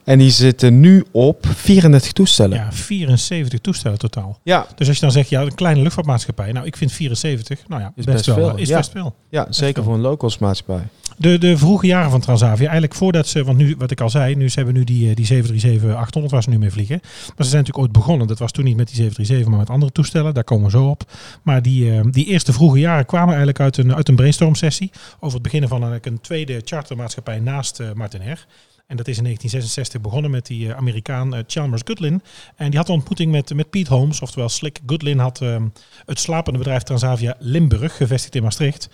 En 0.03 0.17
die 0.19 0.31
zitten 0.31 0.79
nu 0.79 1.05
op 1.11 1.45
34 1.47 2.11
toestellen. 2.11 2.57
Ja, 2.57 2.71
74 2.71 3.59
toestellen 3.59 3.97
totaal. 3.97 4.39
ja, 4.43 4.67
Dus 4.75 4.87
als 4.87 4.95
je 4.95 5.01
dan 5.01 5.11
zegt, 5.11 5.29
ja, 5.29 5.41
een 5.41 5.55
kleine 5.55 5.81
luchtvaartmaatschappij. 5.81 6.51
Nou, 6.51 6.65
ik 6.65 6.77
vind 6.77 6.91
74, 6.91 7.67
nou 7.67 7.81
ja, 7.81 7.93
Is 7.95 8.05
best, 8.05 8.15
best 8.25 8.25
wel. 8.25 8.35
veel, 8.49 8.57
Is 8.57 8.67
ja. 8.69 8.77
best 8.77 8.91
veel. 8.91 9.15
Ja, 9.29 9.47
zeker 9.49 9.73
veel. 9.73 9.83
voor 9.83 9.93
een 9.93 9.99
low-cost 10.01 10.39
maatschappij. 10.39 10.87
De, 11.17 11.37
de 11.37 11.57
vroege 11.57 11.85
jaren 11.85 12.11
van 12.11 12.19
Transavia, 12.19 12.63
eigenlijk 12.63 12.93
voordat 12.93 13.27
ze, 13.27 13.43
want 13.43 13.57
nu, 13.57 13.75
wat 13.77 13.91
ik 13.91 14.01
al 14.01 14.09
zei, 14.09 14.35
nu 14.35 14.49
ze 14.49 14.55
hebben 14.55 14.73
nu 14.75 14.83
die, 14.83 15.09
eh, 15.09 15.15
die 15.15 15.25
737-800 15.25 16.29
waar 16.29 16.43
ze 16.43 16.49
nu 16.49 16.57
mee 16.57 16.71
vliegen. 16.71 16.99
Maar 17.01 17.45
ze 17.45 17.49
zijn 17.49 17.63
natuurlijk 17.63 17.77
ooit 17.77 17.91
begonnen. 17.91 18.27
Dat 18.27 18.39
was 18.39 18.51
toen 18.51 18.63
niet 18.65 18.75
met 18.77 18.87
die 18.87 18.95
737, 18.95 19.47
maar 19.49 19.57
met 19.59 19.69
andere 19.69 19.91
toestellen. 19.91 20.33
Daar 20.33 20.43
komen 20.43 20.65
we 20.65 20.71
zo 20.71 20.85
op. 20.87 21.03
Maar 21.43 21.61
die, 21.61 21.91
eh, 21.91 22.01
die 22.11 22.25
eerste 22.25 22.53
vroege 22.53 22.79
jaren 22.79 23.05
kwamen 23.05 23.27
eigenlijk 23.27 23.59
uit 23.59 23.77
een, 23.77 23.95
uit 23.95 24.07
een 24.09 24.15
brainstorm 24.15 24.55
sessie. 24.55 24.91
Over 25.19 25.33
het 25.33 25.43
beginnen 25.43 25.69
van 25.69 25.83
eigenlijk 25.83 26.11
een 26.15 26.21
tweede 26.21 26.61
chartermaatschappij 26.65 27.39
naast 27.39 27.79
eh 27.79 27.87
Martinair. 27.93 28.45
En 28.91 28.97
dat 28.97 29.07
is 29.07 29.17
in 29.17 29.23
1966 29.23 30.01
begonnen 30.01 30.31
met 30.31 30.45
die 30.45 30.69
eh, 30.69 30.77
Amerikaan 30.77 31.35
eh, 31.35 31.43
Chalmers 31.47 31.81
Goodlin. 31.85 32.21
En 32.55 32.69
die 32.69 32.79
had 32.79 32.87
een 32.87 32.93
ontmoeting 32.93 33.31
met, 33.31 33.53
met 33.53 33.69
Pete 33.69 33.93
Holmes, 33.93 34.21
oftewel 34.21 34.49
Slick. 34.49 34.79
Goodlin 34.85 35.19
had 35.19 35.41
ehm, 35.41 35.67
het 36.05 36.19
slapende 36.19 36.59
bedrijf 36.59 36.83
Transavia 36.83 37.35
Limburg, 37.39 37.97
gevestigd 37.97 38.35
in 38.35 38.43
Maastricht. 38.43 38.89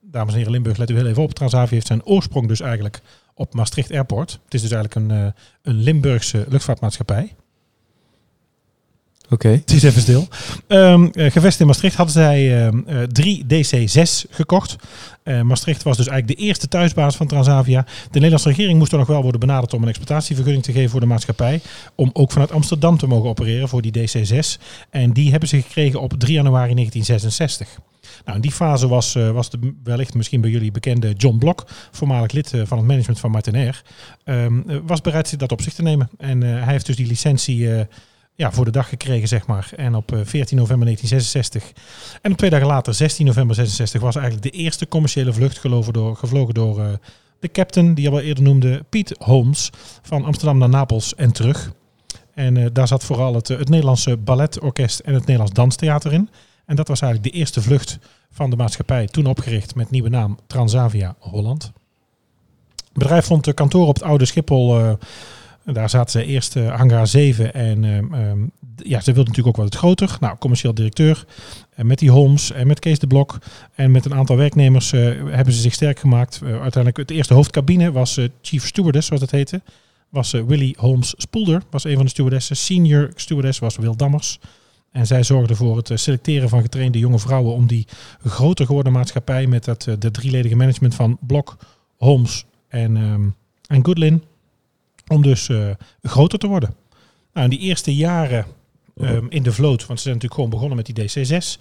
Dames 0.00 0.32
en 0.32 0.36
heren 0.36 0.52
Limburg, 0.52 0.76
let 0.76 0.90
u 0.90 0.94
heel 0.94 1.06
even 1.06 1.22
op. 1.22 1.32
Transavia 1.32 1.74
heeft 1.74 1.86
zijn 1.86 2.04
oorsprong 2.04 2.48
dus 2.48 2.60
eigenlijk 2.60 3.00
op 3.34 3.54
Maastricht 3.54 3.90
Airport. 3.90 4.32
Het 4.44 4.54
is 4.54 4.62
dus 4.62 4.70
eigenlijk 4.70 5.10
een, 5.10 5.18
eh, 5.18 5.32
een 5.62 5.74
Limburgse 5.74 6.44
luchtvaartmaatschappij. 6.48 7.34
Oké. 9.30 9.48
Het 9.48 9.72
is 9.72 9.82
even 9.82 10.00
stil. 10.00 10.28
Um, 10.68 11.10
gevestigd 11.12 11.60
in 11.60 11.66
Maastricht 11.66 11.96
hadden 11.96 12.14
zij 12.14 12.66
um, 12.66 12.84
uh, 12.88 13.02
drie 13.02 13.44
DC-6 13.44 14.30
gekocht. 14.30 14.76
Uh, 15.24 15.40
Maastricht 15.40 15.82
was 15.82 15.96
dus 15.96 16.06
eigenlijk 16.06 16.38
de 16.38 16.46
eerste 16.46 16.68
thuisbaas 16.68 17.16
van 17.16 17.26
Transavia. 17.26 17.82
De 17.84 18.08
Nederlandse 18.12 18.48
regering 18.48 18.78
moest 18.78 18.92
er 18.92 18.98
nog 18.98 19.06
wel 19.06 19.22
worden 19.22 19.40
benaderd 19.40 19.74
om 19.74 19.82
een 19.82 19.88
exploitatievergunning 19.88 20.64
te 20.64 20.72
geven 20.72 20.90
voor 20.90 21.00
de 21.00 21.06
maatschappij. 21.06 21.60
Om 21.94 22.10
ook 22.12 22.32
vanuit 22.32 22.52
Amsterdam 22.52 22.98
te 22.98 23.06
mogen 23.06 23.28
opereren 23.28 23.68
voor 23.68 23.82
die 23.82 23.92
DC-6. 23.92 24.62
En 24.90 25.12
die 25.12 25.30
hebben 25.30 25.48
ze 25.48 25.62
gekregen 25.62 26.00
op 26.00 26.12
3 26.18 26.32
januari 26.32 26.74
1966. 26.74 27.68
Nou, 28.24 28.36
in 28.36 28.42
die 28.42 28.52
fase 28.52 28.88
was, 28.88 29.12
was 29.12 29.50
de 29.50 29.74
wellicht 29.84 30.14
misschien 30.14 30.40
bij 30.40 30.50
jullie 30.50 30.70
bekende 30.70 31.12
John 31.12 31.38
Blok, 31.38 31.64
voormalig 31.90 32.32
lid 32.32 32.48
van 32.48 32.78
het 32.78 32.86
management 32.86 33.20
van 33.20 33.30
Martinair, 33.30 33.82
um, 34.24 34.64
was 34.86 35.00
bereid 35.00 35.38
dat 35.38 35.52
op 35.52 35.62
zich 35.62 35.74
te 35.74 35.82
nemen. 35.82 36.10
En 36.18 36.40
hij 36.40 36.72
heeft 36.72 36.86
dus 36.86 36.96
die 36.96 37.06
licentie 37.06 37.86
ja, 38.38 38.52
voor 38.52 38.64
de 38.64 38.70
dag 38.70 38.88
gekregen, 38.88 39.28
zeg 39.28 39.46
maar. 39.46 39.70
En 39.76 39.94
op 39.94 40.10
14 40.10 40.30
eh, 40.32 40.62
november 40.62 40.86
1966 40.86 41.72
en 42.22 42.32
op 42.32 42.36
twee 42.36 42.50
dagen 42.50 42.66
later, 42.66 42.94
16 42.94 43.26
november 43.26 43.56
66, 43.56 44.00
was 44.00 44.16
eigenlijk 44.16 44.52
de 44.52 44.58
eerste 44.58 44.88
commerciële 44.88 45.32
vlucht 45.32 45.58
geloven 45.58 45.92
door, 45.92 46.16
gevlogen 46.16 46.54
door 46.54 46.78
uh, 46.78 46.86
de 47.40 47.50
captain, 47.50 47.94
die 47.94 48.08
al 48.08 48.20
eerder 48.20 48.44
noemde, 48.44 48.84
Piet 48.88 49.14
Holmes, 49.18 49.70
van 50.02 50.24
Amsterdam 50.24 50.58
naar 50.58 50.68
Napels 50.68 51.14
en 51.14 51.32
terug. 51.32 51.72
En 52.34 52.56
uh, 52.56 52.66
daar 52.72 52.88
zat 52.88 53.04
vooral 53.04 53.34
het, 53.34 53.48
het 53.48 53.68
Nederlandse 53.68 54.16
balletorkest 54.16 54.98
en 54.98 55.14
het 55.14 55.22
Nederlands 55.22 55.52
danstheater 55.52 56.12
in. 56.12 56.28
En 56.66 56.76
dat 56.76 56.88
was 56.88 57.00
eigenlijk 57.00 57.32
de 57.32 57.38
eerste 57.38 57.62
vlucht 57.62 57.98
van 58.30 58.50
de 58.50 58.56
maatschappij, 58.56 59.06
toen 59.06 59.26
opgericht 59.26 59.74
met 59.74 59.90
nieuwe 59.90 60.08
naam 60.08 60.38
Transavia 60.46 61.14
Holland. 61.18 61.72
Het 62.76 62.92
bedrijf 62.92 63.24
vond 63.24 63.54
kantoor 63.54 63.86
op 63.86 63.94
het 63.94 64.04
oude 64.04 64.24
Schiphol 64.24 64.96
daar 65.72 65.90
zaten 65.90 66.20
ze 66.20 66.26
eerst 66.26 66.56
uh, 66.56 66.76
hangar 66.76 67.06
7 67.06 67.54
en 67.54 67.84
um, 67.84 68.14
um, 68.14 68.50
ja, 68.76 69.00
ze 69.00 69.12
wilden 69.12 69.24
natuurlijk 69.24 69.58
ook 69.58 69.64
wat 69.64 69.74
groter. 69.74 70.16
Nou, 70.20 70.36
commercieel 70.38 70.74
directeur 70.74 71.24
en 71.74 71.86
met 71.86 71.98
die 71.98 72.10
Holmes 72.10 72.52
en 72.52 72.66
met 72.66 72.78
Kees 72.78 72.98
de 72.98 73.06
Blok 73.06 73.38
en 73.74 73.90
met 73.90 74.04
een 74.04 74.14
aantal 74.14 74.36
werknemers 74.36 74.92
uh, 74.92 75.00
hebben 75.30 75.54
ze 75.54 75.60
zich 75.60 75.74
sterk 75.74 75.98
gemaakt. 75.98 76.40
Uiteindelijk 76.42 76.96
het 76.96 77.10
eerste 77.10 77.34
hoofdcabine 77.34 77.92
was 77.92 78.18
chief 78.42 78.66
stewardess, 78.66 79.06
zoals 79.06 79.22
dat 79.22 79.30
heette. 79.30 79.62
Was 80.08 80.30
Willy 80.30 80.74
Holmes 80.78 81.14
Spoelder, 81.16 81.62
was 81.70 81.84
een 81.84 81.94
van 81.94 82.04
de 82.04 82.10
stewardessen. 82.10 82.56
Senior 82.56 83.10
stewardess 83.14 83.58
was 83.58 83.76
Wil 83.76 83.96
Dammers. 83.96 84.38
En 84.90 85.06
zij 85.06 85.22
zorgde 85.22 85.54
voor 85.54 85.76
het 85.76 85.90
selecteren 85.94 86.48
van 86.48 86.62
getrainde 86.62 86.98
jonge 86.98 87.18
vrouwen 87.18 87.54
om 87.54 87.66
die 87.66 87.86
groter 88.24 88.66
geworden 88.66 88.92
maatschappij 88.92 89.46
met 89.46 89.64
dat, 89.64 89.82
de 89.98 90.10
drieledige 90.10 90.56
management 90.56 90.94
van 90.94 91.18
Blok, 91.20 91.56
Holmes 91.96 92.44
en, 92.68 92.96
um, 92.96 93.34
en 93.66 93.84
Goodlin 93.84 94.22
om 95.08 95.22
dus 95.22 95.48
uh, 95.48 95.70
groter 96.02 96.38
te 96.38 96.46
worden. 96.46 96.74
Nou, 97.32 97.50
in 97.50 97.58
die 97.58 97.68
eerste 97.68 97.94
jaren 97.94 98.46
um, 99.00 99.26
in 99.28 99.42
de 99.42 99.52
vloot, 99.52 99.86
want 99.86 99.98
ze 99.98 100.08
zijn 100.08 100.14
natuurlijk 100.14 100.34
gewoon 100.34 100.50
begonnen 100.50 100.76
met 100.76 100.86
die 100.86 101.24
DC-6. 101.24 101.60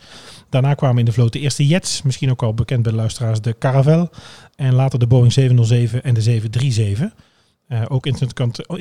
Daarna 0.49 0.73
kwamen 0.73 0.97
in 0.97 1.05
de 1.05 1.11
vloot 1.11 1.33
de 1.33 1.39
eerste 1.39 1.67
jets, 1.67 2.01
misschien 2.01 2.31
ook 2.31 2.43
al 2.43 2.53
bekend 2.53 2.83
bij 2.83 2.91
de 2.91 2.97
luisteraars, 2.97 3.41
de 3.41 3.55
Caravel. 3.59 4.09
En 4.55 4.73
later 4.73 4.99
de 4.99 5.07
Boeing 5.07 5.33
707 5.33 6.03
en 6.03 6.13
de 6.13 6.21
737. 6.21 7.13
Uh, 7.69 7.81
ook 7.87 8.05
intercont 8.05 8.67
oh, 8.67 8.77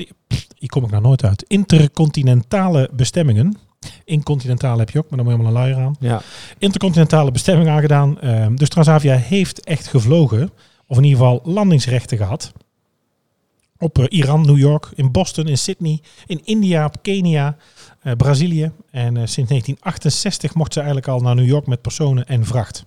hier 0.57 0.69
kom 0.69 0.83
ik 0.83 0.89
nou 0.89 1.03
nooit 1.03 1.23
uit. 1.23 1.43
Intercontinentale 1.47 2.89
bestemmingen. 2.93 3.57
Incontinentaal 4.03 4.79
heb 4.79 4.89
je 4.89 4.97
ook, 4.97 5.09
maar 5.09 5.17
dan 5.17 5.27
moet 5.27 5.37
je 5.37 5.41
helemaal 5.41 5.63
een 5.63 5.71
luier 5.71 5.87
aan. 5.87 5.95
Ja. 5.99 6.21
Intercontinentale 6.57 7.31
bestemming 7.31 7.69
aangedaan. 7.69 8.17
Um, 8.23 8.55
dus 8.55 8.69
Transavia 8.69 9.15
heeft 9.15 9.63
echt 9.65 9.87
gevlogen, 9.87 10.51
of 10.87 10.97
in 10.97 11.03
ieder 11.03 11.19
geval 11.19 11.41
landingsrechten 11.43 12.17
gehad 12.17 12.53
op 13.79 13.97
uh, 13.97 14.05
Iran, 14.09 14.45
New 14.45 14.57
York, 14.57 14.89
in 14.95 15.11
Boston, 15.11 15.47
in 15.47 15.57
Sydney, 15.57 16.01
in 16.25 16.41
India, 16.43 16.91
Kenia, 17.01 17.55
uh, 18.03 18.13
Brazilië. 18.13 18.71
En 18.91 19.15
uh, 19.15 19.21
sinds 19.25 19.49
1968 19.49 20.53
mocht 20.53 20.73
ze 20.73 20.79
eigenlijk 20.79 21.09
al 21.09 21.19
naar 21.19 21.35
New 21.35 21.47
York 21.47 21.67
met 21.67 21.81
personen 21.81 22.27
en 22.27 22.45
vracht. 22.45 22.85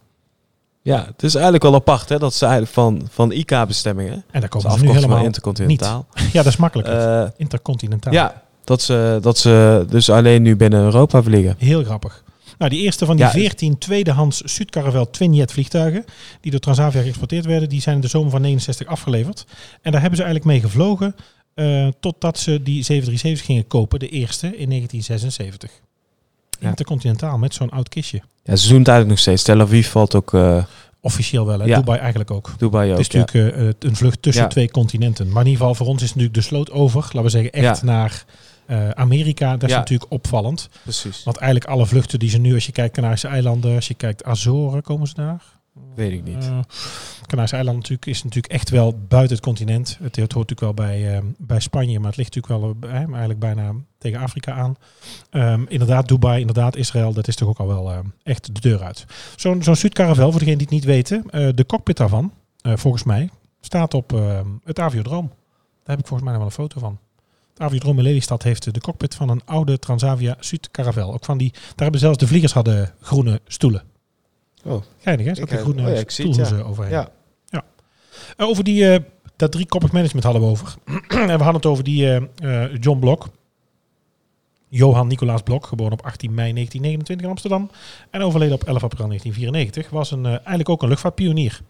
Ja, 0.83 1.05
het 1.07 1.23
is 1.23 1.35
eigenlijk 1.35 1.63
wel 1.65 1.75
apart 1.75 2.09
hè, 2.09 2.19
dat 2.19 2.35
ze 2.35 2.45
eigenlijk 2.45 2.75
van, 2.75 3.09
van 3.11 3.33
IK-bestemmingen. 3.33 4.25
En 4.31 4.41
daar 4.41 4.49
komen 4.49 4.71
ze 4.71 4.85
nu 4.85 4.91
helemaal 4.91 5.25
intercontinentaal. 5.25 6.07
Niet. 6.15 6.33
Ja, 6.33 6.43
dat 6.43 6.53
is 6.53 6.59
makkelijk. 6.59 7.33
intercontinentaal. 7.37 8.13
Ja, 8.13 8.43
dat 8.65 8.83
ze, 8.83 9.19
dat 9.21 9.39
ze 9.39 9.85
dus 9.89 10.11
alleen 10.11 10.43
nu 10.43 10.57
binnen 10.57 10.83
Europa 10.83 11.23
vliegen. 11.23 11.55
Heel 11.59 11.85
grappig. 11.85 12.23
Nou, 12.61 12.73
die 12.73 12.81
eerste 12.81 13.07
van 13.07 13.17
die 13.17 13.25
ja, 13.25 13.31
14 13.31 13.79
tweedehands 13.79 14.43
Suit 14.45 14.79
Twinjet 15.11 15.53
vliegtuigen 15.53 16.05
die 16.41 16.51
door 16.51 16.61
Transavia 16.61 17.03
geëxporteerd 17.03 17.45
werden, 17.45 17.69
die 17.69 17.81
zijn 17.81 17.95
in 17.95 18.01
de 18.01 18.09
zomer 18.09 18.31
van 18.31 18.41
69 18.41 18.87
afgeleverd. 18.87 19.45
En 19.83 19.93
daar 19.93 20.01
hebben 20.01 20.19
ze 20.19 20.25
eigenlijk 20.25 20.45
mee 20.45 20.71
gevlogen 20.71 21.15
uh, 21.55 21.89
totdat 22.01 22.39
ze 22.39 22.63
die 22.63 23.03
737's 23.03 23.41
gingen 23.41 23.67
kopen, 23.67 23.99
de 23.99 24.09
eerste 24.09 24.47
in 24.47 24.69
1976. 24.69 25.71
Ja. 26.61 26.69
Intercontinentaal 26.69 27.39
met 27.39 27.55
zo'n 27.55 27.71
oud 27.71 27.89
kistje. 27.89 28.23
Ja, 28.43 28.57
ze 28.57 28.69
doen 28.69 28.79
het 28.79 28.89
eigenlijk 28.89 29.09
nog 29.09 29.19
steeds. 29.19 29.43
Tel 29.43 29.61
Aviv 29.61 29.89
valt 29.89 30.15
ook... 30.15 30.33
Uh... 30.33 30.65
Officieel 31.03 31.47
wel, 31.47 31.59
hè? 31.59 31.65
Ja. 31.65 31.77
Dubai 31.77 31.99
eigenlijk 31.99 32.31
ook. 32.31 32.55
Dubai 32.59 32.91
ook, 32.91 32.99
Het 32.99 33.15
is 33.15 33.21
natuurlijk 33.21 33.57
uh, 33.57 33.69
een 33.79 33.97
vlucht 33.97 34.23
tussen 34.23 34.49
twee 34.49 34.71
continenten. 34.71 35.27
Maar 35.27 35.43
in 35.43 35.51
ieder 35.51 35.61
geval 35.61 35.75
voor 35.75 35.87
ons 35.87 36.03
is 36.03 36.09
natuurlijk 36.09 36.35
de 36.35 36.41
sloot 36.41 36.71
over, 36.71 37.01
laten 37.01 37.23
we 37.23 37.29
zeggen, 37.29 37.53
echt 37.53 37.83
naar 37.83 38.25
uh, 38.71 38.91
Amerika, 38.91 39.57
dat 39.57 39.69
is 39.71 39.77
natuurlijk 39.77 40.13
opvallend. 40.13 40.69
Precies. 40.83 41.25
Want 41.25 41.37
eigenlijk 41.37 41.71
alle 41.71 41.87
vluchten 41.87 42.19
die 42.19 42.31
ze 42.31 42.39
nu, 42.39 42.55
als 42.55 42.67
je 42.67 42.73
kijkt 42.73 42.95
Canarische 42.95 43.29
eilanden, 43.29 43.75
als 43.75 43.89
je 43.89 43.95
kijkt 43.95 44.25
Azoren, 44.25 44.83
komen 44.83 45.07
ze 45.07 45.15
daar? 45.15 45.43
Weet 45.95 46.13
ik 46.13 46.25
niet. 46.25 46.45
Uh, 46.45 46.59
Canarische 47.27 47.57
eilanden 47.57 47.83
natuurlijk, 47.83 48.07
is 48.07 48.23
natuurlijk 48.23 48.53
echt 48.53 48.71
wel 48.71 48.99
buiten 49.09 49.37
het 49.37 49.45
continent. 49.45 49.99
Het, 50.03 50.17
het 50.17 50.33
hoort 50.33 50.49
natuurlijk 50.51 50.61
wel 50.61 50.87
bij, 50.87 51.17
uh, 51.17 51.23
bij 51.39 51.61
Spanje, 51.61 51.99
maar 51.99 52.09
het 52.09 52.17
ligt 52.17 52.35
natuurlijk 52.35 52.81
wel 52.81 52.91
uh, 52.91 52.97
eigenlijk 52.97 53.39
bijna 53.39 53.73
tegen 53.99 54.21
Afrika 54.21 54.53
aan. 54.53 54.77
Um, 55.31 55.67
inderdaad, 55.69 56.09
Dubai, 56.09 56.41
inderdaad, 56.41 56.77
Israël, 56.77 57.13
dat 57.13 57.29
is 57.29 57.37
toch 57.37 57.49
ook 57.49 57.59
al 57.59 57.67
wel 57.67 57.93
echt 58.23 58.55
de 58.55 58.61
deur 58.61 58.83
uit. 58.83 59.07
Zo'n 59.37 59.63
zo'n 59.63 59.77
Zuid-Caravel, 59.77 60.31
voor 60.31 60.39
degenen 60.39 60.59
die 60.59 60.67
het 60.67 60.77
niet 60.77 60.85
weten, 60.85 61.25
de 61.57 61.67
cockpit 61.67 61.97
daarvan, 61.97 62.33
volgens 62.63 63.05
mij, 63.05 63.31
staat 63.61 63.95
op 63.95 64.23
het 64.65 64.79
Aviodroom. 64.79 65.29
Daar 65.29 65.97
heb 65.97 65.99
ik 65.99 66.07
volgens 66.07 66.29
mij 66.29 66.39
nog 66.39 66.39
wel 66.39 66.47
een 66.47 66.69
foto 66.69 66.81
van. 66.81 66.99
Aviodroom 67.61 67.97
in 67.97 68.03
Lelystad 68.03 68.43
heeft 68.43 68.75
de 68.75 68.81
cockpit 68.81 69.15
van 69.15 69.29
een 69.29 69.43
oude 69.45 69.79
Transavia 69.79 70.37
Zuid 70.41 70.71
Caravel. 70.71 71.13
Ook 71.13 71.25
van 71.25 71.39
die, 71.39 71.51
daar 71.53 71.73
hebben 71.77 72.01
zelfs 72.01 72.19
de 72.19 72.27
vliegers 72.27 72.53
hadden 72.53 72.95
groene 73.01 73.41
stoelen. 73.47 73.83
Oh. 74.65 74.83
Geinig 74.99 75.27
hè? 75.27 75.35
Zat 75.35 75.49
de 75.49 75.57
groene 75.57 75.91
oh 75.91 75.95
ja, 75.95 76.03
stoelen 76.07 76.57
ja. 76.57 76.63
overheen. 76.63 76.93
Ja. 76.93 77.11
ja. 77.45 77.65
Uh, 78.37 78.47
over 78.47 78.65
die, 78.65 78.83
uh, 78.83 78.97
dat 79.37 79.53
driekoppig 79.53 79.93
management 79.93 80.25
hadden 80.25 80.43
we 80.43 80.49
over. 80.49 80.75
en 81.09 81.27
we 81.27 81.31
hadden 81.31 81.55
het 81.55 81.67
over 81.67 81.85
die 81.85 82.23
uh, 82.43 82.75
John 82.81 82.99
Blok. 82.99 83.29
Johan 84.73 85.07
Nicolaas 85.07 85.43
Blok, 85.43 85.67
geboren 85.67 85.93
op 85.93 86.03
18 86.03 86.35
mei 86.35 86.53
1929 86.53 87.27
in 87.27 87.33
Amsterdam 87.33 87.71
en 88.11 88.23
overleden 88.23 88.55
op 88.55 88.65
11 88.65 88.83
april 88.83 89.07
1994, 89.07 89.91
was 89.91 90.11
een, 90.11 90.25
uh, 90.25 90.31
eigenlijk 90.31 90.69
ook 90.69 90.83
een 90.83 90.89
luchtvaartpionier. 90.89 91.61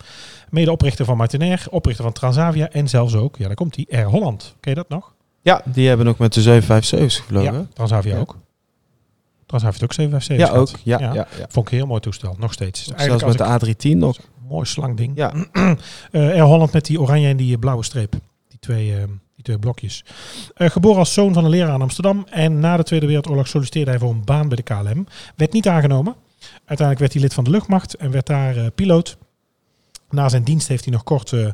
Medeoprichter 0.51 1.05
van 1.05 1.17
Martinair, 1.17 1.67
oprichter 1.71 2.05
van 2.05 2.13
Transavia 2.13 2.71
en 2.71 2.89
zelfs 2.89 3.15
ook, 3.15 3.37
ja 3.37 3.47
daar 3.47 3.55
komt 3.55 3.77
hij, 3.77 3.87
Air 3.91 4.07
Holland. 4.07 4.55
Ken 4.61 4.71
je 4.71 4.79
dat 4.79 4.89
nog? 4.89 5.15
Ja, 5.41 5.63
die 5.65 5.89
hebben 5.89 6.09
ook 6.09 6.19
met 6.19 6.35
de 6.35 6.43
757 6.43 7.25
gevlogen. 7.25 7.53
Ja, 7.53 7.67
Transavia 7.75 8.19
ook. 8.19 8.37
Transavia 9.47 9.79
heeft 9.79 9.83
ook 9.83 9.93
757 9.93 10.49
Ja, 10.49 10.61
ook. 10.61 10.69
Ja, 10.83 10.99
ja. 10.99 11.15
Ja, 11.15 11.29
ja. 11.39 11.47
Vond 11.49 11.67
ik 11.67 11.73
een 11.73 11.79
heel 11.79 11.87
mooi 11.87 12.01
toestel, 12.01 12.37
nog 12.39 12.53
steeds. 12.53 12.85
Dus 12.85 13.03
Zelfs 13.05 13.25
met 13.25 13.39
de 13.39 13.75
A310 13.95 13.97
nog. 13.97 14.19
Mooi 14.49 14.67
slang 14.67 14.97
ding. 14.97 15.13
Ja. 15.15 15.35
uh, 15.53 15.73
Air 16.13 16.43
Holland 16.43 16.73
met 16.73 16.85
die 16.87 17.01
oranje 17.01 17.29
en 17.29 17.37
die 17.37 17.59
blauwe 17.59 17.85
streep. 17.85 18.13
Die 18.49 18.59
twee, 18.59 18.91
uh, 18.91 18.97
die 19.35 19.45
twee 19.45 19.59
blokjes. 19.59 20.05
Uh, 20.57 20.71
geboren 20.71 20.99
als 20.99 21.13
zoon 21.13 21.33
van 21.33 21.45
een 21.45 21.51
leraar 21.51 21.75
in 21.75 21.83
Amsterdam. 21.83 22.27
En 22.31 22.61
na 22.61 22.77
de 22.77 22.83
Tweede 22.83 23.07
Wereldoorlog 23.07 23.49
solliciteerde 23.49 23.91
hij 23.91 24.01
voor 24.01 24.11
een 24.11 24.25
baan 24.25 24.49
bij 24.49 24.57
de 24.57 24.63
KLM. 24.63 25.07
Werd 25.37 25.53
niet 25.53 25.69
aangenomen. 25.69 26.15
Uiteindelijk 26.65 26.99
werd 26.99 27.13
hij 27.13 27.23
lid 27.23 27.35
van 27.35 27.45
de 27.45 27.51
luchtmacht 27.51 27.95
en 27.95 28.11
werd 28.11 28.27
daar 28.27 28.57
uh, 28.57 28.67
piloot. 28.75 29.17
Na 30.11 30.29
zijn 30.29 30.43
dienst 30.43 30.69
heeft 30.69 30.85
hij 30.85 30.93
nog 30.93 31.03
kort 31.03 31.33
uh, 31.33 31.51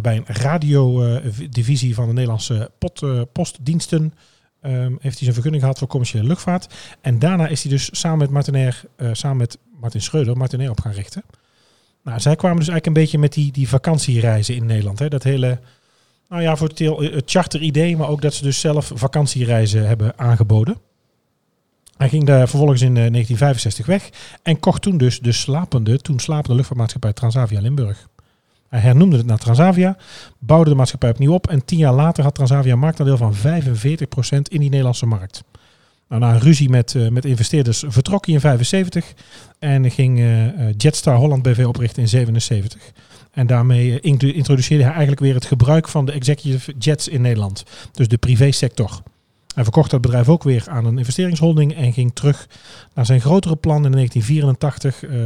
bij 0.00 0.16
een 0.16 0.24
radiodivisie 0.26 1.94
van 1.94 2.06
de 2.06 2.12
Nederlandse 2.12 2.70
uh, 3.02 3.22
postdiensten 3.32 4.14
um, 4.62 4.96
heeft 5.00 5.02
hij 5.02 5.22
zijn 5.22 5.32
vergunning 5.32 5.62
gehad 5.62 5.78
voor 5.78 5.88
commerciële 5.88 6.26
luchtvaart. 6.26 6.74
En 7.00 7.18
daarna 7.18 7.46
is 7.46 7.62
hij 7.62 7.72
dus 7.72 7.88
samen 7.92 8.18
met 8.18 8.30
Martinair, 8.30 8.82
uh, 8.96 9.08
samen 9.12 9.36
met 9.36 9.58
Martin 9.80 10.02
Schreuder, 10.02 10.36
Martinair 10.36 10.70
op 10.70 10.80
gaan 10.80 10.92
richten. 10.92 11.22
Nou, 12.02 12.20
zij 12.20 12.36
kwamen 12.36 12.58
dus 12.58 12.68
eigenlijk 12.68 12.96
een 12.96 13.02
beetje 13.02 13.18
met 13.18 13.32
die, 13.32 13.52
die 13.52 13.68
vakantiereizen 13.68 14.54
in 14.54 14.66
Nederland. 14.66 14.98
Hè? 14.98 15.08
Dat 15.08 15.22
hele, 15.22 15.58
nou 16.28 16.42
ja, 16.42 16.56
voor 16.56 16.68
het, 16.68 16.76
deel, 16.76 17.00
het 17.00 17.30
charter-idee, 17.30 17.96
maar 17.96 18.08
ook 18.08 18.22
dat 18.22 18.34
ze 18.34 18.42
dus 18.42 18.60
zelf 18.60 18.90
vakantiereizen 18.94 19.86
hebben 19.86 20.18
aangeboden. 20.18 20.76
Hij 21.96 22.08
ging 22.08 22.24
daar 22.24 22.48
vervolgens 22.48 22.80
in 22.80 22.88
uh, 22.88 22.94
1965 22.94 23.86
weg 23.86 24.10
en 24.42 24.60
kocht 24.60 24.82
toen 24.82 24.98
dus 24.98 25.20
de 25.20 25.32
slapende, 25.32 25.98
toen 25.98 26.18
slapende 26.18 26.54
luchtvaartmaatschappij 26.54 27.12
Transavia 27.12 27.60
Limburg. 27.60 28.08
Hij 28.74 28.82
hernoemde 28.82 29.16
het 29.16 29.26
naar 29.26 29.38
Transavia, 29.38 29.96
bouwde 30.38 30.70
de 30.70 30.76
maatschappij 30.76 31.10
opnieuw 31.10 31.32
op 31.32 31.48
en 31.48 31.64
tien 31.64 31.78
jaar 31.78 31.94
later 31.94 32.24
had 32.24 32.34
Transavia 32.34 32.72
een 32.72 32.78
marktaandeel 32.78 33.16
van 33.16 33.34
45% 33.34 33.38
in 34.42 34.60
die 34.60 34.70
Nederlandse 34.70 35.06
markt. 35.06 35.44
Nou, 36.08 36.20
na 36.20 36.32
een 36.32 36.40
ruzie 36.40 36.68
met, 36.68 36.94
uh, 36.94 37.08
met 37.08 37.24
investeerders 37.24 37.84
vertrok 37.86 38.24
hij 38.24 38.34
in 38.34 38.40
75 38.40 39.14
en 39.58 39.90
ging 39.90 40.18
uh, 40.18 40.46
Jetstar 40.76 41.16
Holland 41.16 41.42
BV 41.42 41.64
oprichten 41.66 42.02
in 42.02 42.08
77. 42.08 42.92
En 43.30 43.46
daarmee 43.46 44.00
introduceerde 44.00 44.82
hij 44.82 44.92
eigenlijk 44.92 45.20
weer 45.20 45.34
het 45.34 45.44
gebruik 45.44 45.88
van 45.88 46.04
de 46.04 46.12
executive 46.12 46.74
jets 46.78 47.08
in 47.08 47.20
Nederland. 47.20 47.64
Dus 47.92 48.08
de 48.08 48.18
privésector. 48.18 49.02
Hij 49.54 49.62
verkocht 49.62 49.90
dat 49.90 50.00
bedrijf 50.00 50.28
ook 50.28 50.42
weer 50.42 50.64
aan 50.68 50.84
een 50.84 50.98
investeringsholding 50.98 51.74
en 51.74 51.92
ging 51.92 52.14
terug 52.14 52.48
naar 52.94 53.06
zijn 53.06 53.20
grotere 53.20 53.56
plan. 53.56 53.84
In 53.84 53.92
1984 53.92 55.02
uh, 55.02 55.24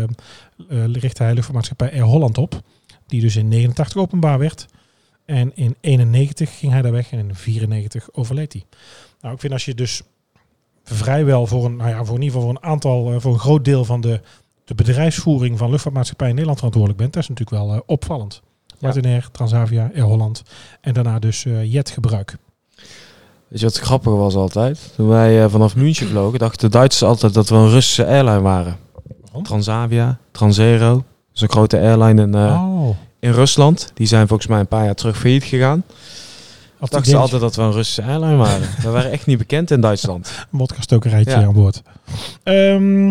uh, 0.86 0.94
richtte 0.94 1.22
hij 1.22 1.32
luchtvaartmaatschappij 1.32 1.92
Air 1.92 2.02
Holland 2.02 2.38
op, 2.38 2.62
die 3.08 3.20
dus 3.20 3.36
in 3.36 3.48
89 3.48 3.96
openbaar 3.96 4.38
werd. 4.38 4.66
En 5.24 5.52
in 5.54 5.76
91 5.80 6.58
ging 6.58 6.72
hij 6.72 6.82
daar 6.82 6.92
weg 6.92 7.12
en 7.12 7.18
in 7.18 7.34
94 7.34 8.08
overleed 8.12 8.52
hij. 8.52 8.64
Nou, 9.20 9.34
ik 9.34 9.40
vind 9.40 9.52
als 9.52 9.64
je 9.64 9.74
dus 9.74 10.02
vrijwel 10.84 11.46
voor 11.46 11.64
een, 11.64 11.76
nou 11.76 11.90
ja, 11.90 12.04
voor 12.04 12.16
in 12.16 12.22
ieder 12.22 12.36
geval 12.36 12.42
voor 12.42 12.50
een 12.50 12.70
aantal, 12.70 13.12
uh, 13.12 13.20
voor 13.20 13.32
een 13.32 13.38
groot 13.38 13.64
deel 13.64 13.84
van 13.84 14.00
de, 14.00 14.20
de 14.64 14.74
bedrijfsvoering 14.74 15.58
van 15.58 15.70
luchtvaartmaatschappij 15.70 16.28
in 16.28 16.34
Nederland 16.34 16.58
verantwoordelijk 16.58 17.02
bent, 17.02 17.14
dat 17.14 17.22
is 17.22 17.28
natuurlijk 17.28 17.62
wel 17.64 17.74
uh, 17.74 17.80
opvallend. 17.86 18.42
Martinair, 18.80 19.28
Transavia, 19.32 19.90
Air 19.94 20.04
Holland 20.04 20.42
en 20.80 20.94
daarna 20.94 21.18
dus 21.18 21.44
uh, 21.44 21.72
jetgebruik. 21.72 22.36
Weet 23.48 23.60
je 23.60 23.66
wat 23.66 23.78
grappig 23.78 24.12
was 24.12 24.34
altijd? 24.34 24.92
Toen 24.96 25.08
wij 25.08 25.42
uh, 25.42 25.50
vanaf 25.50 25.76
München 25.76 26.08
vlogen, 26.08 26.38
dachten 26.38 26.70
de 26.70 26.76
Duitsers 26.76 27.10
altijd 27.10 27.34
dat 27.34 27.48
we 27.48 27.54
een 27.54 27.70
Russische 27.70 28.06
airline 28.06 28.40
waren. 28.40 28.76
Waarom? 29.24 29.42
Transavia, 29.42 30.18
Transero, 30.30 31.04
is 31.38 31.44
een 31.44 31.50
grote 31.50 31.78
airline 31.78 32.22
in, 32.22 32.36
uh, 32.36 32.80
oh. 32.80 32.96
in 33.20 33.32
Rusland. 33.32 33.90
Die 33.94 34.06
zijn 34.06 34.28
volgens 34.28 34.48
mij 34.48 34.60
een 34.60 34.66
paar 34.66 34.84
jaar 34.84 34.94
terug 34.94 35.18
failliet 35.18 35.44
gegaan. 35.44 35.84
Of 36.80 36.88
dachten 36.88 37.10
ze 37.10 37.16
altijd 37.16 37.40
dat 37.40 37.56
we 37.56 37.62
een 37.62 37.72
Russische 37.72 38.02
airline 38.02 38.36
waren. 38.36 38.68
we 38.82 38.90
waren 38.90 39.10
echt 39.10 39.26
niet 39.26 39.38
bekend 39.38 39.70
in 39.70 39.80
Duitsland. 39.80 40.46
Wodka-stokerijtje 40.50 41.30
Ja. 41.30 41.46
aan 41.46 41.52
boord. 41.52 41.82
Ehm, 42.42 43.06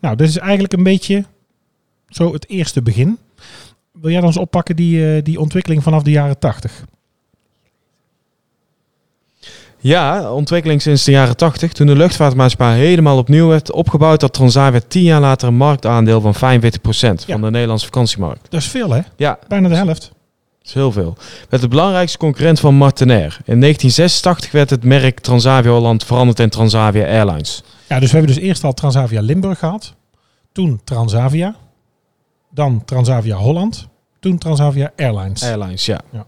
nou, 0.00 0.16
dit 0.16 0.28
is 0.28 0.38
eigenlijk 0.38 0.72
een 0.72 0.82
beetje 0.82 1.24
zo 2.08 2.32
het 2.32 2.48
eerste 2.48 2.82
begin. 2.82 3.18
Wil 3.92 4.10
jij 4.10 4.20
dan 4.20 4.28
eens 4.28 4.38
oppakken 4.38 4.76
die, 4.76 5.16
eh, 5.16 5.22
die 5.24 5.40
ontwikkeling 5.40 5.82
vanaf 5.82 6.02
de 6.02 6.10
jaren 6.10 6.38
80? 6.38 6.84
Ja, 9.82 10.32
ontwikkeling 10.32 10.82
sinds 10.82 11.04
de 11.04 11.10
jaren 11.10 11.36
80. 11.36 11.72
Toen 11.72 11.86
de 11.86 11.96
luchtvaartmaatschappij 11.96 12.78
helemaal 12.78 13.18
opnieuw 13.18 13.48
werd 13.48 13.72
opgebouwd, 13.72 14.20
had 14.20 14.32
Transavia 14.32 14.80
tien 14.88 15.02
jaar 15.02 15.20
later 15.20 15.48
een 15.48 15.54
marktaandeel 15.56 16.20
van 16.20 16.34
45% 16.34 17.24
Ja. 17.26 17.32
van 17.32 17.40
de 17.40 17.50
Nederlandse 17.50 17.86
vakantiemarkt. 17.86 18.46
Dat 18.50 18.60
is 18.60 18.68
veel, 18.68 18.90
hè? 18.90 19.00
Ja, 19.16 19.38
Bijna 19.48 19.68
de 19.68 19.74
helft. 19.74 20.00
dat 20.00 20.10
is 20.64 20.74
heel 20.74 20.92
veel. 20.92 21.16
Werd 21.48 21.62
de 21.62 21.68
belangrijkste 21.68 22.18
concurrent 22.18 22.60
van 22.60 22.74
Martinair. 22.74 23.38
In 23.44 23.60
1986 23.60 24.50
werd 24.52 24.70
het 24.70 24.84
merk 24.84 25.20
Transavia 25.20 25.70
Holland 25.70 26.04
veranderd 26.04 26.40
in 26.40 26.48
Transavia 26.48 27.04
Airlines. 27.06 27.62
Ja, 27.88 27.98
dus 28.00 28.10
we 28.10 28.16
hebben 28.16 28.34
dus 28.36 28.44
eerst 28.44 28.64
al 28.64 28.72
Transavia 28.72 29.20
Limburg 29.20 29.58
gehad. 29.58 29.94
Toen 30.52 30.80
Transavia. 30.84 31.54
Dan 32.50 32.82
Transavia 32.84 33.36
Holland. 33.36 33.88
Toen 34.20 34.38
Transavia 34.38 34.92
Airlines. 34.96 35.42
Airlines, 35.42 35.86
ja. 35.86 36.00
Ja. 36.12 36.24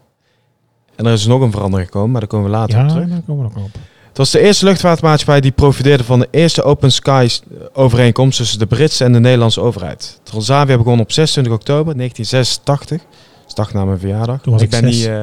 En 0.96 1.06
er 1.06 1.12
is 1.12 1.26
nog 1.26 1.40
een 1.40 1.50
verandering 1.52 1.88
gekomen, 1.90 2.10
maar 2.10 2.20
daar 2.20 2.28
komen 2.30 2.50
we 2.50 2.56
later 2.56 2.76
ja, 2.78 2.82
op 2.82 2.88
terug. 2.88 3.08
daar 3.08 3.22
komen 3.26 3.44
we 3.48 3.50
nog 3.54 3.64
op. 3.64 3.70
Het 4.08 4.20
was 4.20 4.30
de 4.30 4.40
eerste 4.40 4.64
luchtvaartmaatschappij 4.64 5.40
die 5.40 5.50
profiteerde 5.50 6.04
van 6.04 6.18
de 6.18 6.28
eerste 6.30 6.62
Open 6.62 6.92
Skies 6.92 7.42
overeenkomst 7.72 8.36
tussen 8.38 8.58
de 8.58 8.66
Britse 8.66 9.04
en 9.04 9.12
de 9.12 9.20
Nederlandse 9.20 9.60
overheid. 9.60 10.20
Transavia 10.22 10.76
begon 10.76 11.00
op 11.00 11.12
26 11.12 11.52
oktober 11.52 11.96
1986. 11.96 13.02
Dat 13.46 13.56
dag 13.56 13.72
na 13.72 13.84
mijn 13.84 13.98
verjaardag. 13.98 14.40
Toen 14.42 14.52
was 14.52 14.62
ik 14.62 14.70
ben 14.70 14.84
niet. 14.84 15.06
eh, 15.06 15.22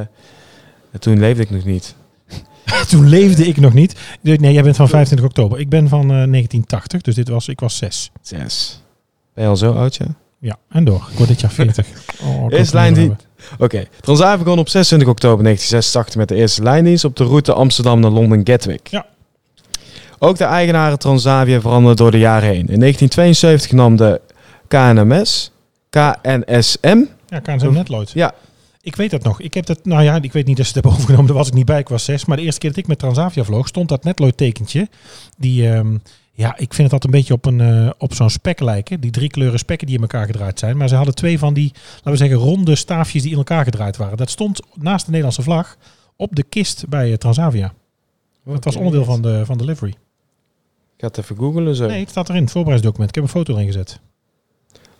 toen 0.99 1.19
leefde 1.19 1.41
ik 1.41 1.49
nog 1.49 1.63
niet. 1.65 1.95
Toen 2.89 3.07
leefde 3.09 3.47
ik 3.47 3.57
nog 3.57 3.73
niet. 3.73 3.95
Nee, 4.21 4.53
jij 4.53 4.63
bent 4.63 4.75
van 4.75 4.87
25 4.87 5.27
oktober. 5.27 5.59
Ik 5.59 5.69
ben 5.69 5.87
van 5.87 6.01
eh, 6.01 6.07
1980, 6.07 7.01
dus 7.01 7.15
dit 7.15 7.27
was, 7.29 7.47
ik 7.47 7.59
was 7.59 7.77
zes. 7.77 8.11
Zes. 8.21 8.81
Ben 9.33 9.43
je 9.43 9.49
al 9.49 9.57
zo 9.57 9.73
oud, 9.73 9.95
ja? 9.95 10.05
Ja, 10.39 10.57
en 10.69 10.83
door. 10.83 11.07
Ik 11.11 11.17
word 11.17 11.29
dit 11.29 11.39
jaar 11.41 11.51
40. 11.51 11.87
Oh, 12.21 12.27
hoop 12.39 12.51
lijn 12.71 12.93
die- 12.93 13.01
hebben. 13.07 13.19
Oké. 13.57 13.85
Transavia 14.01 14.43
begon 14.43 14.59
op 14.59 14.69
26 14.69 15.07
oktober 15.07 15.43
1986 15.43 16.15
met 16.15 16.27
de 16.27 16.35
eerste 16.35 16.63
lijndienst 16.63 17.05
op 17.05 17.15
de 17.15 17.23
route 17.23 17.53
Amsterdam 17.53 17.99
naar 17.99 18.11
Londen 18.11 18.41
Gatwick. 18.43 18.87
Ja. 18.87 19.05
Ook 20.19 20.37
de 20.37 20.43
eigenaren 20.43 20.99
Transavia 20.99 21.61
veranderden 21.61 21.95
door 21.97 22.11
de 22.11 22.17
jaren 22.19 22.49
heen. 22.49 22.67
In 22.67 22.79
1972 22.79 23.71
nam 23.71 23.95
de 23.95 24.21
KNMS, 24.67 25.51
KNSM, 25.89 27.03
Ja, 27.27 27.39
KNSM 27.39 27.71
Netloid. 27.71 28.11
Ja. 28.11 28.33
Ik 28.81 28.95
weet 28.95 29.11
dat 29.11 29.23
nog. 29.23 29.41
Ik 29.41 29.53
heb 29.53 29.65
dat, 29.65 29.85
nou 29.85 30.03
ja, 30.03 30.19
ik 30.21 30.33
weet 30.33 30.45
niet 30.45 30.57
dat 30.57 30.65
ze 30.65 30.73
het 30.73 30.83
hebben 30.83 30.91
overgenomen. 30.99 31.27
Daar 31.27 31.37
was 31.37 31.47
ik 31.47 31.53
niet 31.53 31.65
bij. 31.65 31.79
Ik 31.79 31.89
was 31.89 32.03
zes. 32.03 32.25
Maar 32.25 32.37
de 32.37 32.43
eerste 32.43 32.59
keer 32.59 32.69
dat 32.69 32.79
ik 32.79 32.87
met 32.87 32.99
Transavia 32.99 33.43
vloog, 33.43 33.67
stond 33.67 33.89
dat 33.89 34.03
Netloid 34.03 34.37
tekentje. 34.37 34.87
Die, 35.37 35.69
ehm, 35.69 35.97
ja, 36.39 36.57
ik 36.57 36.73
vind 36.73 36.91
het 36.91 36.91
altijd 36.91 37.03
een 37.03 37.19
beetje 37.19 37.33
op, 37.33 37.45
een, 37.45 37.61
eh, 37.61 37.89
op 37.97 38.13
zo'n 38.13 38.29
spek 38.29 38.59
lijken. 38.59 38.99
Die 38.99 39.11
drie 39.11 39.29
kleuren 39.29 39.59
spekken 39.59 39.87
die 39.87 39.95
in 39.95 40.01
elkaar 40.01 40.25
gedraaid 40.25 40.59
zijn. 40.59 40.77
Maar 40.77 40.87
ze 40.87 40.95
hadden 40.95 41.15
twee 41.15 41.39
van 41.39 41.53
die, 41.53 41.71
laten 41.95 42.11
we 42.11 42.17
zeggen, 42.17 42.37
ronde 42.37 42.75
staafjes 42.75 43.21
die 43.21 43.31
in 43.31 43.37
elkaar 43.37 43.63
gedraaid 43.63 43.97
waren. 43.97 44.17
Dat 44.17 44.29
stond 44.29 44.61
naast 44.75 45.01
de 45.01 45.09
Nederlandse 45.09 45.41
vlag 45.41 45.77
op 46.15 46.35
de 46.35 46.43
kist 46.43 46.87
bij 46.87 47.11
eh, 47.11 47.17
Transavia. 47.17 47.73
Dat 48.45 48.63
was 48.63 48.75
onderdeel 48.75 49.03
van 49.03 49.21
de, 49.21 49.45
van 49.45 49.57
de 49.57 49.65
livery. 49.65 49.89
Ik 49.89 49.97
ga 50.97 51.07
het 51.07 51.17
even 51.17 51.37
googlen 51.37 51.75
zo. 51.75 51.87
Nee, 51.87 51.99
het 51.99 52.09
staat 52.09 52.29
erin, 52.29 52.41
het 52.41 52.51
voorbereidingsdocument. 52.51 53.09
Ik 53.09 53.15
heb 53.15 53.23
een 53.23 53.39
foto 53.39 53.53
erin 53.53 53.65
gezet. 53.65 53.99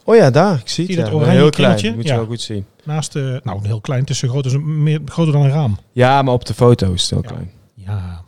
Oh 0.04 0.16
ja, 0.16 0.30
daar. 0.30 0.60
Ik 0.60 0.68
zie 0.70 0.84
het. 0.86 0.94
Zie 0.94 1.04
je 1.04 1.10
dat 1.12 1.14
oranje 1.14 1.38
heel 1.38 1.50
klein. 1.50 1.96
Moet 1.96 2.08
je 2.08 2.16
wel 2.16 2.26
goed 2.26 2.42
zien. 2.42 2.66
Naast, 2.84 3.16
eh, 3.16 3.36
nou, 3.44 3.68
heel 3.68 3.82
klein. 3.82 4.04
Het 4.06 4.18
groot 4.18 4.44
als 4.44 4.54
een, 4.54 4.84
meer, 4.84 5.02
groter 5.06 5.34
dan 5.34 5.42
een 5.42 5.50
raam. 5.50 5.78
Ja, 5.92 6.22
maar 6.22 6.34
op 6.34 6.46
de 6.46 6.54
foto 6.54 6.94
is 6.94 7.02
het 7.02 7.10
heel 7.10 7.22
Ja. 7.22 7.28
klein. 7.28 7.52
Ja, 7.74 8.24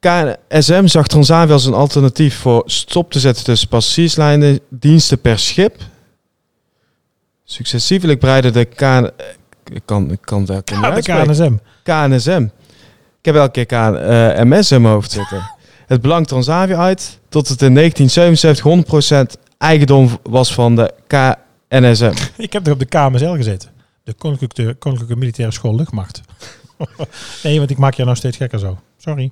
KNSM 0.00 0.86
zag 0.86 1.06
Transavia 1.06 1.52
als 1.52 1.64
een 1.64 1.74
alternatief 1.74 2.36
voor 2.36 2.62
stop 2.66 3.12
te 3.12 3.20
zetten 3.20 3.44
tussen 3.44 3.68
passagierslijnen 3.68 4.60
diensten 4.68 5.20
per 5.20 5.38
schip. 5.38 5.76
Successievelijk 7.44 8.18
breidde 8.18 8.50
de 8.50 8.64
KN... 8.64 9.10
Ik 9.72 9.82
kan, 9.84 10.10
ik 10.10 10.20
kan 10.20 10.44
daar 10.44 10.62
niet 10.94 11.04
de. 11.04 11.24
KNSM. 11.24 11.54
KNSM. 11.82 12.48
Ik 13.18 13.24
heb 13.24 13.34
elke 13.34 13.50
keer 13.50 13.66
KNMS 13.66 14.70
in 14.70 14.82
mijn 14.82 14.94
hoofd 14.94 15.10
zitten. 15.10 15.50
Het 15.86 16.00
belang 16.00 16.26
Transavia 16.26 16.76
uit 16.76 17.18
tot 17.28 17.48
het 17.48 17.62
in 17.62 17.74
1977 17.74 19.36
100% 19.36 19.40
eigendom 19.58 20.18
was 20.22 20.54
van 20.54 20.76
de 20.76 20.92
KNSM. 21.06 22.12
Ik 22.36 22.52
heb 22.52 22.66
er 22.66 22.72
op 22.72 22.78
de 22.78 22.84
KMSL 22.84 23.34
gezeten. 23.34 23.70
De 24.04 24.12
Koninklijke, 24.12 24.74
Koninklijke 24.74 25.16
Militaire 25.16 25.54
School 25.54 25.74
Luchtmacht. 25.74 26.20
nee, 27.42 27.58
want 27.58 27.70
ik 27.70 27.78
maak 27.78 27.94
je 27.94 28.04
nou 28.04 28.16
steeds 28.16 28.36
gekker 28.36 28.58
zo. 28.58 28.78
Sorry. 28.96 29.30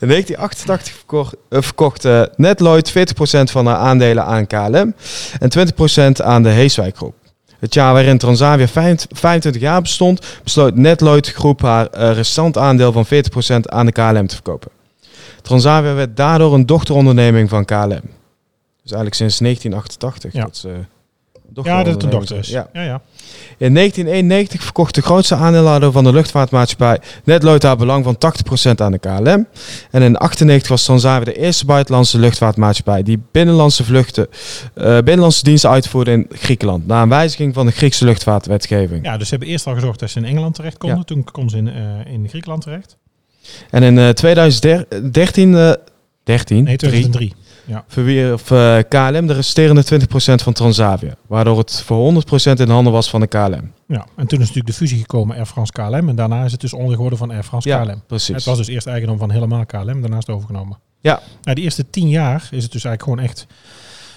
In 0.00 0.08
1988 0.08 0.94
verkocht, 0.94 1.34
eh, 1.48 1.62
verkocht 1.62 2.04
eh, 2.04 2.22
Netloid 2.36 2.90
40% 2.90 3.50
van 3.50 3.66
haar 3.66 3.76
aandelen 3.76 4.24
aan 4.24 4.46
KLM 4.46 4.94
en 5.38 5.48
20% 5.48 6.22
aan 6.22 6.42
de 6.42 6.48
Heeswijk 6.48 6.96
Groep. 6.96 7.14
Het 7.58 7.74
jaar 7.74 7.92
waarin 7.92 8.18
Transavia 8.18 8.68
25 8.68 9.18
25 9.18 9.62
jaar 9.62 9.80
bestond, 9.80 10.26
besloot 10.42 10.76
Netloid 10.76 11.32
Groep 11.32 11.62
haar 11.62 11.86
eh, 11.86 12.12
restant 12.12 12.58
aandeel 12.58 12.92
van 12.92 13.06
40% 13.06 13.08
aan 13.64 13.86
de 13.86 13.92
KLM 13.92 14.26
te 14.26 14.34
verkopen. 14.34 14.70
Transavia 15.42 15.94
werd 15.94 16.16
daardoor 16.16 16.54
een 16.54 16.66
dochteronderneming 16.66 17.48
van 17.48 17.64
KLM. 17.64 18.02
Dus 18.82 18.92
eigenlijk 18.92 19.14
sinds 19.14 19.38
1988. 19.38 20.32
Ja. 20.32 20.42
Dat 20.42 20.56
ze, 20.56 20.84
eh, 21.58 21.64
Ja, 21.64 21.82
dat 21.82 21.94
het 21.94 22.02
een 22.02 22.10
dochteronderneming 22.10 22.10
dochter 22.10 22.38
is. 22.38 22.48
Ja. 22.48 22.68
Ja, 22.72 22.82
ja. 22.82 23.00
In 23.58 23.74
1991 23.74 24.62
verkocht 24.62 24.94
de 24.94 25.02
grootste 25.02 25.34
aandeelhouder 25.34 25.92
van 25.92 26.04
de 26.04 26.12
luchtvaartmaatschappij 26.12 26.98
Netloid 27.24 27.62
haar 27.62 27.76
belang 27.76 28.04
van 28.04 28.14
80% 28.14 28.80
aan 28.80 28.92
de 28.92 28.98
KLM. 28.98 29.26
En 29.90 30.02
in 30.02 30.12
1998 30.12 30.68
was 30.68 30.84
Transavia 30.84 31.24
de 31.24 31.38
eerste 31.38 31.64
buitenlandse 31.64 32.18
luchtvaartmaatschappij 32.18 33.02
die 33.02 33.22
binnenlandse 33.32 33.84
vluchten, 33.84 34.26
eh, 34.74 34.84
binnenlandse 34.84 35.44
diensten 35.44 35.70
uitvoerde 35.70 36.10
in 36.10 36.26
Griekenland. 36.30 36.86
Na 36.86 37.02
een 37.02 37.08
wijziging 37.08 37.54
van 37.54 37.66
de 37.66 37.72
Griekse 37.72 38.04
luchtvaartwetgeving. 38.04 39.04
ja, 39.04 39.16
dus 39.16 39.28
ze 39.28 39.34
hebben 39.34 39.52
eerst 39.52 39.66
al 39.66 39.74
gezorgd 39.74 39.98
dat 40.00 40.10
ze 40.10 40.18
in 40.18 40.24
Engeland 40.24 40.54
terecht 40.54 40.78
konden. 40.78 40.98
Ja. 40.98 41.04
Toen 41.04 41.24
konden 41.24 41.50
ze 41.50 41.56
in, 41.56 41.68
eh, 41.68 42.12
in 42.12 42.28
Griekenland 42.28 42.62
terecht. 42.62 42.96
En 43.70 43.82
in 43.82 43.98
eh, 43.98 44.08
2013, 44.08 45.54
eh 45.54 45.72
13, 46.24 46.64
Nee, 46.64 46.76
3, 46.76 47.34
2003. 47.66 47.82
verwierf 47.86 48.50
eh, 48.50 48.78
KLM 48.88 49.26
de 49.26 49.32
resterende 49.32 49.84
20% 49.84 50.42
van 50.42 50.52
Transavia. 50.52 51.14
Waardoor 51.26 51.58
het 51.58 51.80
voor 51.82 52.12
100% 52.12 52.60
in 52.60 52.68
handen 52.68 52.92
was 52.92 53.10
van 53.10 53.20
de 53.20 53.26
KLM. 53.26 53.72
Ja, 53.86 54.06
en 54.16 54.26
toen 54.26 54.38
is 54.40 54.46
natuurlijk 54.46 54.66
de 54.66 54.72
fusie 54.72 54.98
gekomen 54.98 55.36
Air 55.36 55.46
France 55.46 55.72
KLM. 55.72 56.08
En 56.08 56.16
daarna 56.16 56.44
is 56.44 56.52
het 56.52 56.60
dus 56.60 56.72
onderdeel 56.72 56.94
geworden 56.96 57.18
van 57.18 57.30
Air 57.30 57.42
France 57.42 57.68
Ja, 57.68 57.84
KLM. 57.84 58.02
precies. 58.06 58.34
Het 58.34 58.44
was 58.44 58.56
dus 58.56 58.66
eerst 58.68 58.86
eigendom 58.86 59.18
van 59.18 59.30
helemaal 59.30 59.66
KLM, 59.66 59.84
daarna 60.00 60.16
is 60.18 60.26
het 60.26 60.30
overgenomen. 60.36 60.78
Ja. 61.00 61.20
Nou, 61.42 61.56
de 61.56 61.62
eerste 61.62 61.90
tien 61.90 62.08
jaar 62.08 62.48
is 62.50 62.62
het 62.62 62.72
dus 62.72 62.84
eigenlijk 62.84 63.02
gewoon 63.02 63.18
echt 63.18 63.46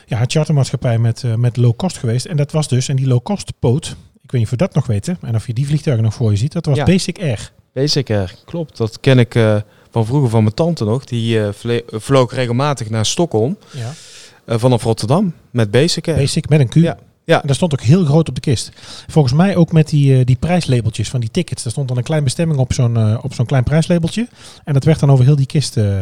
ja, 0.06 0.24
chartermaatschappij 0.28 0.98
met, 0.98 1.24
eh, 1.24 1.34
met 1.36 1.58
low 1.58 1.76
cost 1.76 1.98
geweest. 1.98 2.26
En 2.26 2.38
dat 2.38 2.52
was 2.52 2.68
dus, 2.68 2.88
en 2.88 2.96
die 2.96 3.08
low 3.08 3.24
cost 3.24 3.54
poot, 3.60 3.86
ik 4.22 4.32
weet 4.32 4.42
niet 4.42 4.44
of 4.44 4.50
je 4.50 4.58
dat 4.58 4.74
nog 4.74 4.86
weten, 4.88 5.18
en 5.22 5.36
of 5.36 5.48
je 5.48 5.54
die 5.54 5.66
vliegtuigen 5.68 6.06
nog 6.06 6.14
voor 6.14 6.32
je 6.32 6.38
ziet, 6.38 6.52
dat 6.54 6.66
was 6.66 6.78
Ja. 6.78 6.84
Basic 6.84 7.20
Air. 7.22 7.52
Basic 7.74 8.10
Air, 8.10 8.36
klopt. 8.46 8.78
Dat 8.78 9.00
ken 9.00 9.20
ik 9.20 9.36
eh, 9.36 9.56
van 9.98 10.06
vroeger 10.06 10.30
van 10.30 10.44
mijn 10.44 10.56
tante 10.56 10.84
nog. 10.86 11.04
Die 11.06 11.42
eh, 11.42 11.50
vle- 11.54 11.84
vloog 11.88 12.34
regelmatig 12.34 12.90
naar 12.90 13.06
Stockholm 13.06 13.58
Ja. 13.72 13.94
eh, 14.46 14.58
vanaf 14.60 14.84
Rotterdam 14.84 15.34
met 15.52 15.72
Basic 15.72 16.08
Air. 16.08 16.18
Basic 16.18 16.50
met 16.50 16.60
een 16.60 16.70
Q. 16.70 16.74
Ja. 16.74 16.98
Ja. 17.24 17.42
En 17.42 17.48
dat 17.48 17.56
stond 17.56 17.74
ook 17.74 17.82
heel 17.82 18.06
groot 18.06 18.30
op 18.30 18.36
de 18.36 18.42
kist. 18.42 18.72
Volgens 19.08 19.34
mij 19.34 19.56
ook 19.56 19.72
met 19.72 19.90
die, 19.90 20.18
eh, 20.20 20.26
die 20.26 20.36
prijslabeltjes 20.36 21.10
van 21.10 21.20
die 21.20 21.32
tickets. 21.32 21.64
Daar 21.64 21.72
stond 21.72 21.88
dan 21.88 21.98
een 21.98 22.04
klein 22.04 22.24
bestemming 22.24 22.60
op 22.60 22.74
zo'n 22.74 22.98
eh, 22.98 23.18
op 23.22 23.34
zo'n 23.34 23.46
klein 23.46 23.64
prijslabeltje. 23.64 24.28
En 24.64 24.74
dat 24.74 24.84
werd 24.84 25.00
dan 25.00 25.12
over 25.12 25.26
heel 25.26 25.36
die 25.36 25.46
kist 25.46 25.78
eh, 25.78 26.00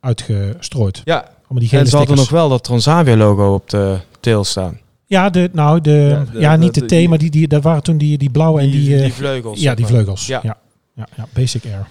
uitgestrooid. 0.00 1.00
Ja, 1.04 1.28
die 1.48 1.68
gele 1.68 1.80
en 1.80 1.86
ze 1.88 1.96
hadden 1.96 2.16
nog 2.16 2.30
wel 2.30 2.48
dat 2.48 2.64
Transavia 2.64 3.16
logo 3.16 3.54
op 3.54 3.70
de 3.70 3.98
tail 4.20 4.44
staan. 4.44 4.78
Ja, 5.06 5.30
de, 5.30 5.50
nou, 5.52 5.80
de, 5.80 6.22
Ja, 6.38 6.56
niet 6.56 6.74
de- 6.74 6.80
de, 6.80 6.86
de- 6.86 7.04
T, 7.04 7.08
maar 7.08 7.18
die, 7.18 7.30
die, 7.30 7.48
dat 7.48 7.62
waren 7.62 7.82
toen 7.82 7.98
die, 7.98 8.18
die 8.18 8.30
blauwe 8.30 8.60
en 8.60 8.70
die... 8.70 8.94
eh, 8.96 9.02
die 9.02 9.12
vleugels. 9.12 9.60
ja, 9.60 9.74
die 9.74 9.86
vleugels. 9.86 10.26
Ja. 10.26 10.40
Ja. 10.42 10.56
Ja. 10.94 11.06
Ja, 11.16 11.26
Basic 11.32 11.64
Air. 11.64 11.86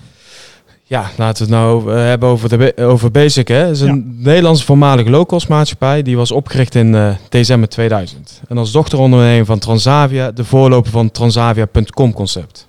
Ja, 0.91 1.09
laten 1.17 1.47
we 1.47 1.51
het 1.53 1.61
nou 1.61 1.73
over- 1.75 1.97
hebben 1.97 2.29
over, 2.29 2.49
de, 2.57 2.73
over 2.77 3.11
Basic. 3.11 3.47
Hè. 3.47 3.55
Het 3.55 3.71
is 3.75 3.81
een 3.81 4.21
Nederlandse 4.21 4.65
voormalige 4.65 5.09
low-cost 5.09 5.47
maatschappij. 5.47 6.01
Die 6.01 6.17
was 6.17 6.31
opgericht 6.31 6.75
in 6.75 6.95
eh, 6.95 7.15
december 7.29 7.69
2000. 7.69 8.41
En 8.47 8.57
als 8.57 8.71
dochteronderneming 8.71 9.45
van 9.45 9.59
Transavia, 9.59 10.31
de 10.31 10.43
voorloper 10.43 10.91
van 10.91 11.11
Transavia.com 11.11 12.13
concept. 12.13 12.67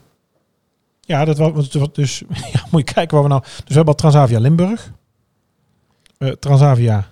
Ja, 1.01 1.25
dat 1.25 1.39
was 1.39 1.71
dus. 1.93 2.23
Ja, 2.53 2.61
moet 2.71 2.89
je 2.89 2.95
kijken 2.95 3.15
waar 3.15 3.23
we 3.23 3.29
nou. 3.29 3.43
Dus 3.43 3.53
we 3.67 3.75
hebben 3.75 3.95
al 3.95 4.01
Transavia 4.01 4.39
Limburg, 4.39 4.91
eh, 6.19 6.29
Transavia 6.29 7.09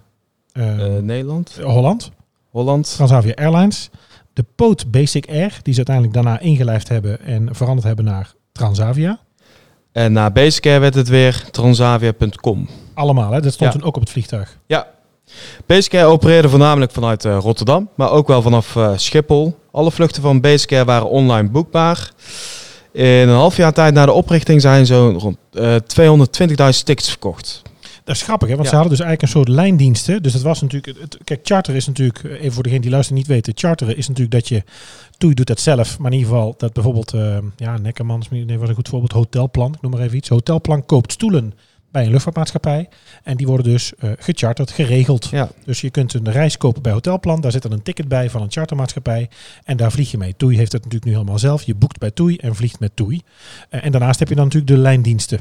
eh, 0.52 0.96
Eh, 0.96 1.02
Nederland, 1.02 1.58
Holland, 1.62 2.10
Holland. 2.50 2.92
Transavia 2.94 3.32
Airlines, 3.34 3.90
de 4.32 4.44
Poot 4.54 4.90
Basic 4.90 5.28
Air, 5.28 5.58
die 5.62 5.72
ze 5.74 5.84
uiteindelijk 5.86 6.14
daarna 6.14 6.40
ingelijfd 6.40 6.88
hebben 6.88 7.20
en 7.20 7.48
veranderd 7.54 7.86
hebben 7.86 8.04
naar 8.04 8.32
Transavia. 8.52 9.18
En 9.92 10.12
na 10.12 10.30
Basic 10.30 10.66
Air 10.66 10.80
werd 10.80 10.94
het 10.94 11.08
weer 11.08 11.44
Transavia.com. 11.50 12.68
Allemaal, 12.94 13.32
hè? 13.32 13.40
dat 13.40 13.52
stond 13.52 13.72
Ja. 13.72 13.78
toen 13.78 13.88
ook 13.88 13.94
op 13.94 14.00
het 14.00 14.10
vliegtuig. 14.10 14.58
Ja. 14.66 14.86
Basic 15.66 15.94
Air 15.94 16.04
opereerde 16.04 16.48
voornamelijk 16.48 16.92
vanuit 16.92 17.24
eh, 17.24 17.36
Rotterdam, 17.40 17.88
maar 17.94 18.10
ook 18.10 18.28
wel 18.28 18.42
vanaf 18.42 18.76
eh, 18.76 18.92
Schiphol. 18.96 19.58
Alle 19.72 19.90
vluchten 19.90 20.22
van 20.22 20.40
Basic 20.40 20.72
Air 20.72 20.84
waren 20.84 21.08
online 21.08 21.48
boekbaar. 21.48 22.10
In 22.92 23.04
een 23.04 23.28
half 23.28 23.56
jaar 23.56 23.72
tijd 23.72 23.94
na 23.94 24.06
de 24.06 24.12
oprichting 24.12 24.60
zijn 24.60 24.86
zo'n 24.86 25.18
rond 25.18 25.36
eh 25.52 25.74
220.000 26.74 26.84
tickets 26.84 27.08
verkocht. 27.08 27.62
Dat 28.04 28.16
is 28.16 28.22
grappig, 28.22 28.48
hè? 28.48 28.54
want 28.54 28.64
Ja. 28.66 28.70
ze 28.70 28.80
hadden 28.80 28.96
dus 28.98 29.06
eigenlijk 29.06 29.22
een 29.34 29.40
soort 29.40 29.56
lijndiensten. 29.56 30.22
Dus 30.22 30.32
dat 30.32 30.42
was 30.42 30.60
natuurlijk. 30.60 31.00
Het, 31.00 31.18
kijk, 31.24 31.40
charter 31.42 31.74
is 31.74 31.86
natuurlijk. 31.86 32.24
eh, 32.24 32.30
Even 32.40 32.52
voor 32.52 32.62
degene 32.62 32.80
die 32.80 32.90
luisteren 32.90 33.18
niet 33.18 33.28
weten. 33.28 33.52
Charteren 33.56 33.96
is 33.96 34.08
natuurlijk 34.08 34.34
dat 34.34 34.48
je. 34.48 34.62
Toei 35.18 35.34
doet 35.34 35.46
dat 35.46 35.60
zelf. 35.60 35.98
Maar 35.98 36.12
in 36.12 36.18
ieder 36.18 36.32
geval 36.34 36.54
dat 36.58 36.72
bijvoorbeeld. 36.72 37.14
eh, 37.14 37.38
ja, 37.56 37.78
Neckermans 37.78 38.28
nee, 38.30 38.58
was 38.58 38.68
een 38.68 38.74
goed 38.74 38.88
voorbeeld. 38.88 39.12
Hotelplan. 39.12 39.74
Ik 39.74 39.80
noem 39.80 39.90
maar 39.90 40.00
even 40.00 40.16
iets. 40.16 40.28
Hotelplan 40.28 40.86
koopt 40.86 41.12
stoelen 41.12 41.52
bij 41.90 42.04
een 42.04 42.10
luchtvaartmaatschappij. 42.10 42.88
En 43.22 43.36
die 43.36 43.46
worden 43.46 43.72
dus 43.72 43.94
eh, 43.94 44.10
gecharterd, 44.18 44.70
geregeld. 44.70 45.28
Ja, 45.30 45.50
Dus 45.64 45.80
je 45.80 45.90
kunt 45.90 46.14
een 46.14 46.30
reis 46.30 46.56
kopen 46.56 46.82
bij 46.82 46.92
Hotelplan. 46.92 47.40
Daar 47.40 47.52
zit 47.52 47.62
dan 47.62 47.72
een 47.72 47.82
ticket 47.82 48.08
bij 48.08 48.30
van 48.30 48.42
een 48.42 48.50
chartermaatschappij. 48.50 49.28
En 49.64 49.76
daar 49.76 49.92
vlieg 49.92 50.10
je 50.10 50.18
mee. 50.18 50.34
TUI 50.36 50.56
heeft 50.56 50.72
het 50.72 50.82
natuurlijk 50.82 51.10
nu 51.10 51.12
helemaal 51.12 51.38
zelf. 51.38 51.62
Je 51.62 51.74
boekt 51.74 51.98
bij 51.98 52.10
TUI 52.10 52.36
en 52.36 52.54
vliegt 52.54 52.80
met 52.80 52.96
TUI. 52.96 53.22
Eh, 53.68 53.84
en 53.84 53.90
daarnaast 53.90 54.18
heb 54.18 54.28
je 54.28 54.34
dan 54.34 54.44
natuurlijk 54.44 54.72
de 54.72 54.78
lijndiensten. 54.78 55.40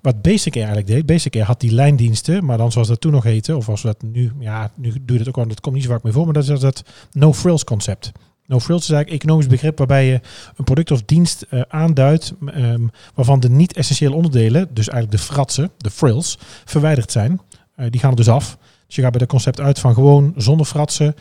Wat 0.00 0.22
Basic 0.22 0.54
Air 0.54 0.64
eigenlijk 0.64 0.86
deed. 0.86 1.06
Basic 1.06 1.34
Air 1.34 1.44
had 1.44 1.60
die 1.60 1.72
lijndiensten. 1.72 2.44
Maar 2.44 2.58
dan 2.58 2.72
zoals 2.72 2.88
dat 2.88 3.00
toen 3.00 3.12
nog 3.12 3.24
heette. 3.24 3.56
Of 3.56 3.68
als 3.68 3.82
we 3.82 3.88
dat 3.88 4.02
nu... 4.02 4.32
Ja, 4.38 4.70
nu 4.76 4.90
doe 4.90 5.18
je 5.18 5.18
dat 5.18 5.28
ook 5.28 5.38
al. 5.38 5.48
Dat 5.48 5.60
komt 5.60 5.74
niet 5.74 5.84
zo 5.84 5.90
vaak 5.90 6.02
meer 6.02 6.12
voor. 6.12 6.24
Maar 6.24 6.34
dat 6.34 6.48
is 6.48 6.60
dat 6.60 6.84
no 7.12 7.32
frills 7.32 7.64
concept. 7.64 8.12
No 8.52 8.60
frills 8.60 8.82
is 8.82 8.90
eigenlijk 8.90 9.08
een 9.10 9.28
economisch 9.28 9.46
begrip 9.46 9.78
waarbij 9.78 10.06
je 10.06 10.20
een 10.56 10.64
product 10.64 10.90
of 10.90 11.02
dienst 11.02 11.42
eh, 11.42 11.60
aanduidt 11.68 12.32
ehm, 12.46 12.86
waarvan 13.14 13.40
de 13.40 13.50
niet-essentiële 13.50 14.14
onderdelen, 14.14 14.68
dus 14.74 14.88
eigenlijk 14.88 15.20
de 15.20 15.32
fratsen, 15.32 15.70
de 15.76 15.90
frills, 15.90 16.38
verwijderd 16.64 17.12
zijn. 17.12 17.40
Eh, 17.74 17.86
die 17.90 18.00
gaan 18.00 18.10
er 18.10 18.16
dus 18.16 18.28
af. 18.28 18.58
Dus 18.86 18.96
je 18.96 19.02
gaat 19.02 19.10
bij 19.10 19.20
dat 19.20 19.28
concept 19.28 19.60
uit 19.60 19.78
van 19.78 19.94
gewoon 19.94 20.32
zonder 20.36 20.66
fratsen, 20.66 21.14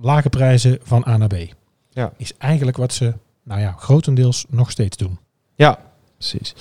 lage 0.00 0.28
prijzen 0.28 0.78
van 0.82 1.04
A 1.08 1.16
naar 1.16 1.28
B. 1.28 1.36
Ja. 1.90 2.12
Is 2.16 2.36
eigenlijk 2.38 2.76
wat 2.76 2.92
ze, 2.92 3.14
nou 3.42 3.60
ja, 3.60 3.72
grotendeels 3.72 4.44
nog 4.48 4.70
steeds 4.70 4.96
doen. 4.96 5.18
ja 5.54 5.78
precies. 6.30 6.54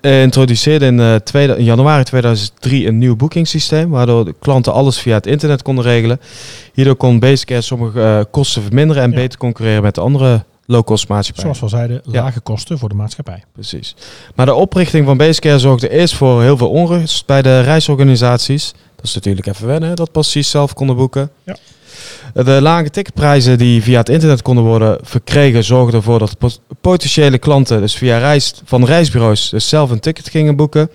Eh, 0.00 0.22
introduceerde 0.22 0.86
in, 0.86 1.00
eh, 1.00 1.14
tweede- 1.14 1.56
in 1.56 1.64
januari 1.64 2.04
2003 2.04 2.86
een 2.86 2.98
nieuw 2.98 3.16
boekingssysteem, 3.16 3.90
waardoor 3.90 4.24
de 4.24 4.34
klanten 4.38 4.72
alles 4.72 4.98
via 4.98 5.14
het 5.14 5.26
internet 5.26 5.62
konden 5.62 5.84
regelen. 5.84 6.20
Hierdoor 6.72 6.96
kon 6.96 7.18
Basic 7.18 7.50
Air 7.50 7.62
sommige 7.62 8.00
eh, 8.00 8.20
kosten 8.30 8.62
verminderen 8.62 9.02
en 9.02 9.10
Ja. 9.10 9.16
beter 9.16 9.38
concurreren 9.38 9.82
met 9.82 9.94
de 9.94 10.00
andere 10.00 10.44
low-cost 10.66 11.08
maatschappijen. 11.08 11.54
Zoals 11.54 11.72
we 11.72 11.78
al 11.78 11.86
zeiden, 11.86 12.12
Ja. 12.12 12.22
lage 12.22 12.40
kosten 12.40 12.78
voor 12.78 12.88
de 12.88 12.94
maatschappij. 12.94 13.42
Precies. 13.52 13.94
Maar 14.34 14.46
de 14.46 14.54
oprichting 14.54 15.06
van 15.06 15.16
Basic 15.16 15.44
Air 15.46 15.58
zorgde 15.58 15.88
eerst 15.90 16.14
voor 16.14 16.42
heel 16.42 16.56
veel 16.56 16.70
onrust 16.70 17.26
bij 17.26 17.42
de 17.42 17.60
reisorganisaties. 17.60 18.72
Dat 18.96 19.04
is 19.04 19.14
natuurlijk 19.14 19.46
even 19.46 19.66
wennen, 19.66 19.96
dat 19.96 20.12
precies 20.12 20.50
zelf 20.50 20.74
konden 20.74 20.96
boeken. 20.96 21.30
Ja. 21.44 21.56
De 22.44 22.58
lage 22.62 22.90
ticketprijzen 22.90 23.58
die 23.58 23.82
via 23.82 23.98
het 23.98 24.08
internet 24.08 24.42
konden 24.42 24.64
worden 24.64 24.98
verkregen, 25.02 25.64
zorgden 25.64 25.94
ervoor 25.94 26.18
dat 26.18 26.38
pot- 26.38 26.60
potentiële 26.80 27.38
klanten 27.38 27.80
dus 27.80 27.94
via 27.94 28.18
reis, 28.18 28.54
van 28.64 28.84
reisbureaus 28.84 29.50
dus 29.50 29.68
zelf 29.68 29.90
een 29.90 30.00
ticket 30.00 30.28
gingen 30.30 30.56
boeken. 30.56 30.90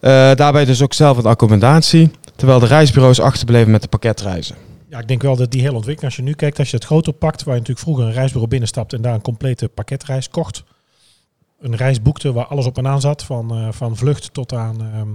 Eh, 0.00 0.10
daarbij 0.34 0.64
dus 0.64 0.82
ook 0.82 0.92
zelf 0.92 1.16
een 1.16 1.24
accommodatie, 1.26 2.10
terwijl 2.36 2.58
de 2.58 2.66
reisbureaus 2.66 3.20
achterbleven 3.20 3.70
met 3.70 3.82
de 3.82 3.88
pakketreizen. 3.88 4.56
Ja, 4.94 5.00
ik 5.00 5.08
denk 5.08 5.22
wel 5.22 5.36
dat 5.36 5.50
die 5.50 5.60
hele 5.60 5.74
ontwikkeling, 5.74 6.14
als 6.14 6.24
je 6.24 6.30
nu 6.30 6.34
kijkt, 6.34 6.58
als 6.58 6.70
je 6.70 6.76
het 6.76 6.84
groter 6.84 7.12
pakt, 7.12 7.42
waar 7.42 7.54
je 7.54 7.60
natuurlijk 7.60 7.86
vroeger 7.86 8.04
een 8.04 8.12
reisbureau 8.12 8.48
binnenstapt 8.48 8.92
en 8.92 9.02
daar 9.02 9.14
een 9.14 9.20
complete 9.20 9.68
pakketreis 9.68 10.28
kocht. 10.28 10.64
Een 11.60 11.76
reis 11.76 12.02
boekte 12.02 12.32
waar 12.32 12.46
alles 12.46 12.66
op 12.66 12.78
en 12.78 12.86
aan 12.86 13.00
zat, 13.00 13.24
van, 13.24 13.50
eh, 13.54 13.68
van 13.70 13.96
vlucht 13.96 14.34
tot 14.34 14.52
aan 14.52 14.80
ehm, 14.80 15.08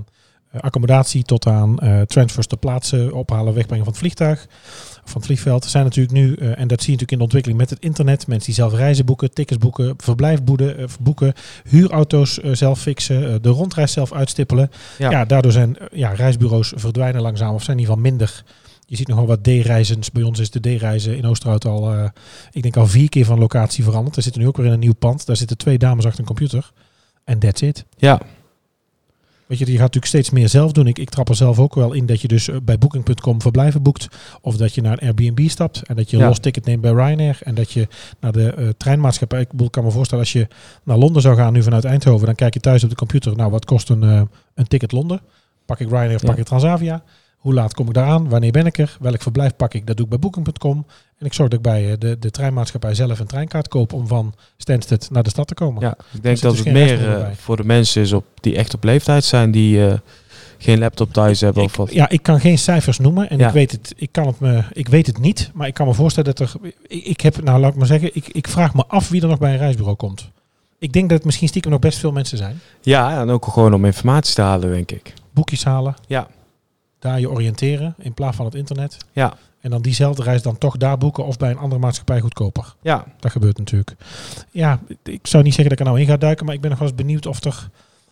eh, 0.52 0.62
accommodatie, 0.62 1.24
tot 1.24 1.48
aan 1.48 1.80
eh, 1.80 2.02
transfers 2.02 2.48
ter 2.48 2.58
plaatse, 2.58 3.10
ophalen, 3.14 3.54
wegbrengen 3.54 3.84
van 3.84 3.94
het 3.94 4.02
vliegtuig, 4.02 4.48
van 5.04 5.16
het 5.16 5.26
vliegveld. 5.26 5.66
Zijn 5.66 5.84
natuurlijk 5.84 6.14
nu, 6.14 6.36
en 6.36 6.68
dat 6.68 6.82
zie 6.82 6.94
je 6.94 7.00
natuurlijk 7.00 7.12
in 7.12 7.18
de 7.18 7.24
ontwikkeling 7.24 7.60
met 7.60 7.70
het 7.70 7.80
internet, 7.80 8.28
mensen 8.28 8.46
die 8.46 8.56
zelf 8.56 8.74
reizen 8.74 9.06
boeken, 9.06 9.34
tickets 9.34 9.60
boeken, 9.60 9.94
verblijf 9.98 10.40
boeken, 11.00 11.34
huurauto's 11.70 12.34
zelf 12.38 12.80
fixen, 12.80 13.42
de 13.42 13.50
rondreis 13.50 13.92
zelf 13.92 14.14
uitstippelen. 14.14 14.72
Ja. 14.98 15.10
Ja, 15.12 15.26
daardoor 15.26 15.52
zijn 15.52 15.78
ja, 15.92 16.10
reisbureaus 16.10 16.74
verdwijnen 16.76 17.22
langzaam 17.22 17.54
of 17.54 17.64
zijn 17.64 17.78
in 17.78 17.84
ieder 17.84 17.96
geval 17.96 18.12
minder. 18.12 18.44
Je 18.90 18.96
ziet 18.96 19.08
nog 19.08 19.18
wel 19.18 19.28
wat 19.28 19.44
D-reizens. 19.44 20.12
Bij 20.12 20.24
ons 20.24 20.40
is 20.40 20.50
de 20.52 20.60
D-reizen 20.60 21.18
in 21.18 21.26
Oosterhout 21.26 21.66
al, 21.66 21.92
eh, 21.94 22.10
ik 22.52 22.62
denk 22.62 22.78
al 22.78 22.88
vier 22.88 23.10
keer 23.10 23.26
van 23.26 23.40
locatie 23.40 23.84
veranderd. 23.84 24.16
Er 24.16 24.22
zitten 24.24 24.42
nu 24.42 24.48
ook 24.48 24.58
weer 24.58 24.66
in 24.66 24.72
een 24.72 24.80
nieuw 24.80 24.94
pand. 24.94 25.26
Daar 25.26 25.36
zitten 25.36 25.58
twee 25.58 25.78
dames 25.78 26.06
achter 26.06 26.20
een 26.20 26.26
computer. 26.26 26.72
En 27.24 27.40
that's 27.40 27.62
it. 27.62 27.86
Ja, 27.98 28.22
Weet 29.48 29.58
je, 29.58 29.66
je 29.66 29.72
gaat 29.72 29.80
natuurlijk 29.80 30.06
steeds 30.06 30.30
meer 30.30 30.50
zelf 30.50 30.72
doen. 30.72 30.88
Ik, 30.88 30.98
ik 31.00 31.10
trap 31.10 31.30
er 31.30 31.36
zelf 31.36 31.60
ook 31.60 31.76
wel 31.76 31.94
in 31.94 32.06
dat 32.06 32.22
je 32.22 32.28
dus 32.28 32.48
eh, 32.50 32.56
bij 32.64 32.78
Booking.com 32.78 33.42
verblijven 33.42 33.82
boekt. 33.82 34.08
Of 34.42 34.58
dat 34.58 34.74
je 34.74 34.82
naar 34.82 34.92
een 34.92 35.00
Airbnb 35.08 35.50
stapt. 35.50 35.82
En 35.88 35.96
dat 35.96 36.10
je 36.10 36.16
een 36.16 36.22
Ja. 36.24 36.28
los 36.30 36.40
ticket 36.40 36.66
neemt 36.66 36.82
bij 36.82 36.92
Ryanair. 36.92 37.40
En 37.44 37.56
dat 37.56 37.72
je 37.72 37.88
naar 38.20 38.32
de 38.32 38.54
eh, 38.54 38.68
treinmaatschappij... 38.78 39.42
Ik 39.42 39.72
kan 39.72 39.84
me 39.84 39.92
voorstellen 39.92 40.24
als 40.24 40.34
je 40.34 40.48
naar 40.84 40.98
Londen 40.98 41.22
zou 41.22 41.36
gaan 41.36 41.54
nu 41.54 41.64
vanuit 41.64 41.86
Eindhoven. 41.86 42.26
Dan 42.26 42.36
kijk 42.36 42.54
je 42.54 42.60
thuis 42.60 42.84
op 42.84 42.90
de 42.90 42.96
computer. 42.96 43.36
Nou, 43.36 43.52
wat 43.52 43.66
kost 43.66 43.90
een, 43.90 44.02
een 44.54 44.68
ticket 44.68 44.92
Londen? 44.92 45.22
Pak 45.66 45.80
ik 45.80 45.88
Ryanair 45.90 46.16
of 46.16 46.22
Ja. 46.22 46.28
pak 46.28 46.38
ik 46.38 46.46
Transavia? 46.46 47.04
Hoe 47.40 47.54
laat 47.54 47.74
kom 47.74 47.88
ik 47.88 47.94
daar 47.94 48.06
aan? 48.08 48.30
Wanneer 48.30 48.52
ben 48.52 48.66
ik 48.66 48.78
er? 48.78 48.98
Welk 49.00 49.22
verblijf 49.22 49.56
pak 49.56 49.74
ik? 49.74 49.88
Dat 49.88 49.96
doe 49.96 50.06
ik 50.06 50.12
bij 50.12 50.20
Booking.com. 50.20 50.86
En 51.18 51.26
ik 51.26 51.34
zorg 51.34 51.50
dat 51.50 51.60
ik 51.60 51.66
bij 51.66 51.92
eh, 51.92 51.98
de, 52.00 52.20
de 52.20 52.32
treinmaatschappij 52.32 52.94
zelf 52.96 53.20
een 53.20 53.28
treinkaart 53.28 53.68
koop 53.68 53.94
om 53.94 54.08
van 54.08 54.34
Stansted 54.58 55.08
naar 55.12 55.24
de 55.24 55.30
stad 55.30 55.48
te 55.48 55.54
komen. 55.54 55.82
ja. 55.82 55.96
ik 56.14 56.22
denk 56.24 56.36
zit 56.38 56.42
dat 56.46 56.56
dus 56.56 56.64
het 56.64 56.74
meer 56.74 57.16
eh, 57.18 57.28
voor 57.36 57.58
de 57.58 57.64
mensen 57.64 58.02
is 58.02 58.14
op, 58.14 58.26
die 58.42 58.56
echt 58.56 58.74
op 58.74 58.84
leeftijd 58.84 59.24
zijn, 59.24 59.52
die 59.52 59.88
eh, 59.88 59.94
geen 60.58 60.80
laptop 60.80 61.14
thuis 61.14 61.42
hebben 61.42 61.64
of 61.64 61.78
wat. 61.78 61.94
ja, 61.94 62.10
ik 62.10 62.24
kan 62.24 62.40
geen 62.40 62.58
cijfers 62.58 63.00
noemen 63.00 63.30
en 63.30 63.38
Ja. 63.38 63.48
ik, 63.48 63.54
weet 63.54 63.72
het, 63.72 63.94
ik, 63.98 64.12
kan 64.12 64.28
het 64.28 64.40
me, 64.40 64.64
ik 64.74 64.88
weet 64.88 65.08
het 65.08 65.20
niet. 65.20 65.52
Maar 65.54 65.68
ik 65.68 65.74
kan 65.74 65.88
me 65.88 65.94
voorstellen 65.94 66.36
dat 66.36 66.40
er... 66.50 66.72
Ik, 66.88 67.04
ik 67.04 67.22
heb, 67.22 67.44
nou 67.44 67.60
laat 67.60 67.72
ik 67.72 67.78
maar 67.78 67.88
zeggen, 67.88 68.10
ik, 68.16 68.28
ik 68.28 68.48
vraag 68.48 68.74
me 68.74 68.84
af 68.88 69.10
wie 69.10 69.22
er 69.22 69.28
nog 69.28 69.40
bij 69.40 69.52
een 69.52 69.58
reisbureau 69.58 69.98
komt. 69.98 70.30
Ik 70.80 70.92
denk 70.94 71.08
dat 71.10 71.18
het 71.18 71.26
misschien 71.26 71.48
stiekem 71.48 71.72
nog 71.72 71.80
best 71.80 71.98
veel 72.00 72.12
mensen 72.12 72.38
zijn. 72.38 72.60
Ja, 72.82 73.20
en 73.22 73.30
ook 73.30 73.46
gewoon 73.46 73.74
om 73.74 73.86
informatie 73.86 74.36
te 74.36 74.42
halen, 74.42 74.72
denk 74.72 74.92
ik. 74.92 75.14
Boekjes 75.34 75.64
halen, 75.64 75.96
Ja. 76.08 76.28
Daar 77.00 77.20
je 77.20 77.30
oriënteren 77.30 77.96
in 77.98 78.14
plaats 78.14 78.36
van 78.36 78.46
het 78.46 78.56
internet. 78.56 78.98
Ja. 79.12 79.34
En 79.62 79.70
dan 79.70 79.82
diezelfde 79.82 80.24
reis 80.24 80.42
dan 80.42 80.58
toch 80.58 80.78
daar 80.78 80.98
boeken 80.98 81.26
of 81.26 81.38
bij 81.38 81.50
een 81.52 81.58
andere 81.58 81.82
maatschappij 81.82 82.20
goedkoper. 82.20 82.76
Ja, 82.82 83.06
Dat 83.20 83.32
gebeurt 83.32 83.58
natuurlijk. 83.58 83.96
Ja, 84.52 84.80
ik 85.04 85.28
zou 85.28 85.44
niet 85.44 85.54
zeggen 85.54 85.70
dat 85.76 85.80
ik 85.80 85.80
er 85.80 85.92
nou 85.92 86.00
in 86.00 86.06
ga 86.12 86.18
duiken, 86.18 86.46
maar 86.46 86.56
ik 86.56 86.62
ben 86.62 86.70
nog 86.70 86.80
wel 86.80 86.88
eens 86.88 86.98
benieuwd 86.98 87.26
of 87.26 87.44
er 87.44 87.70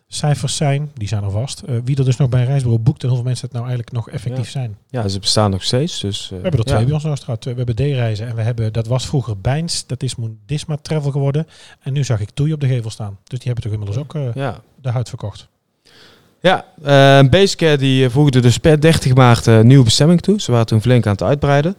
cijfers 0.08 0.56
zijn, 0.56 0.92
die 0.94 1.08
zijn 1.08 1.24
alvast, 1.24 1.60
eh 1.62 1.76
wie 1.84 1.98
er 1.98 2.06
dus 2.06 2.16
nog 2.18 2.30
bij 2.30 2.40
een 2.42 2.46
reisbureau 2.48 2.84
boekt 2.84 3.02
en 3.02 3.08
hoeveel 3.08 3.26
mensen 3.26 3.46
het 3.46 3.54
nou 3.56 3.66
eigenlijk 3.68 3.96
nog 3.96 4.10
effectief 4.10 4.46
Ja. 4.46 4.52
zijn. 4.52 4.78
ja, 4.90 5.08
ze 5.08 5.20
bestaan 5.20 5.52
nog 5.52 5.64
steeds. 5.64 6.00
Dus, 6.00 6.24
eh, 6.24 6.30
We 6.30 6.36
hebben 6.36 6.60
er 6.60 6.66
twee 6.66 6.80
ja. 6.80 6.86
bij 6.86 6.94
ons 6.94 7.04
in 7.04 7.10
Oosterhout. 7.10 7.44
We 7.44 7.54
hebben 7.54 7.76
D-reizen 7.76 8.28
en 8.28 8.36
we 8.36 8.42
hebben, 8.42 8.74
dat 8.74 8.88
was 8.88 9.06
vroeger 9.08 9.38
Bijns, 9.40 9.86
dat 9.88 10.04
is 10.04 10.16
Disma 10.46 10.78
Travel 10.82 11.12
geworden. 11.12 11.48
En 11.82 11.94
nu 11.94 12.04
zag 12.04 12.20
ik 12.20 12.30
Toei 12.30 12.54
op 12.54 12.60
de 12.60 12.68
gevel 12.68 12.90
staan. 12.90 13.18
Dus 13.24 13.40
die 13.40 13.52
hebben 13.52 13.64
toch 13.64 13.74
inmiddels 13.74 13.98
ook 14.04 14.16
eh, 14.16 14.34
Ja, 14.44 14.62
de 14.82 14.90
huid 14.90 15.10
verkocht. 15.10 15.48
Ja 16.48 16.66
eh 16.84 17.30
Basecare 17.30 17.78
die 17.78 18.06
eh, 18.06 18.12
voegde 18.12 18.40
dus 18.40 18.58
per 18.58 18.80
30 18.80 19.14
maart 19.16 19.48
eh, 19.48 19.60
nieuwe 19.60 19.84
bestemming 19.84 20.22
toe. 20.22 20.42
Ze 20.42 20.52
waren 20.52 20.66
toen 20.66 20.82
flink 20.82 21.06
aan 21.06 21.12
het 21.12 21.24
uitbreiden. 21.24 21.78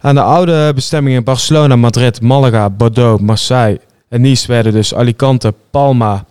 Aan 0.00 0.14
de 0.14 0.22
oude 0.22 0.72
bestemmingen 0.74 1.24
Barcelona, 1.24 1.76
Madrid, 1.76 2.20
Malaga, 2.20 2.70
Bordeaux, 2.70 3.22
Marseille 3.22 3.80
en 4.08 4.20
Nice 4.20 4.46
werden 4.46 4.72
dus 4.72 4.94
Alicante, 4.94 5.54
Palma, 5.70 6.24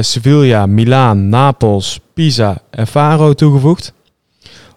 Sevilla, 0.00 0.66
Milaan, 0.66 1.28
Napels, 1.28 2.00
Pisa 2.14 2.58
en 2.70 2.86
Faro 2.86 3.32
toegevoegd. 3.32 3.92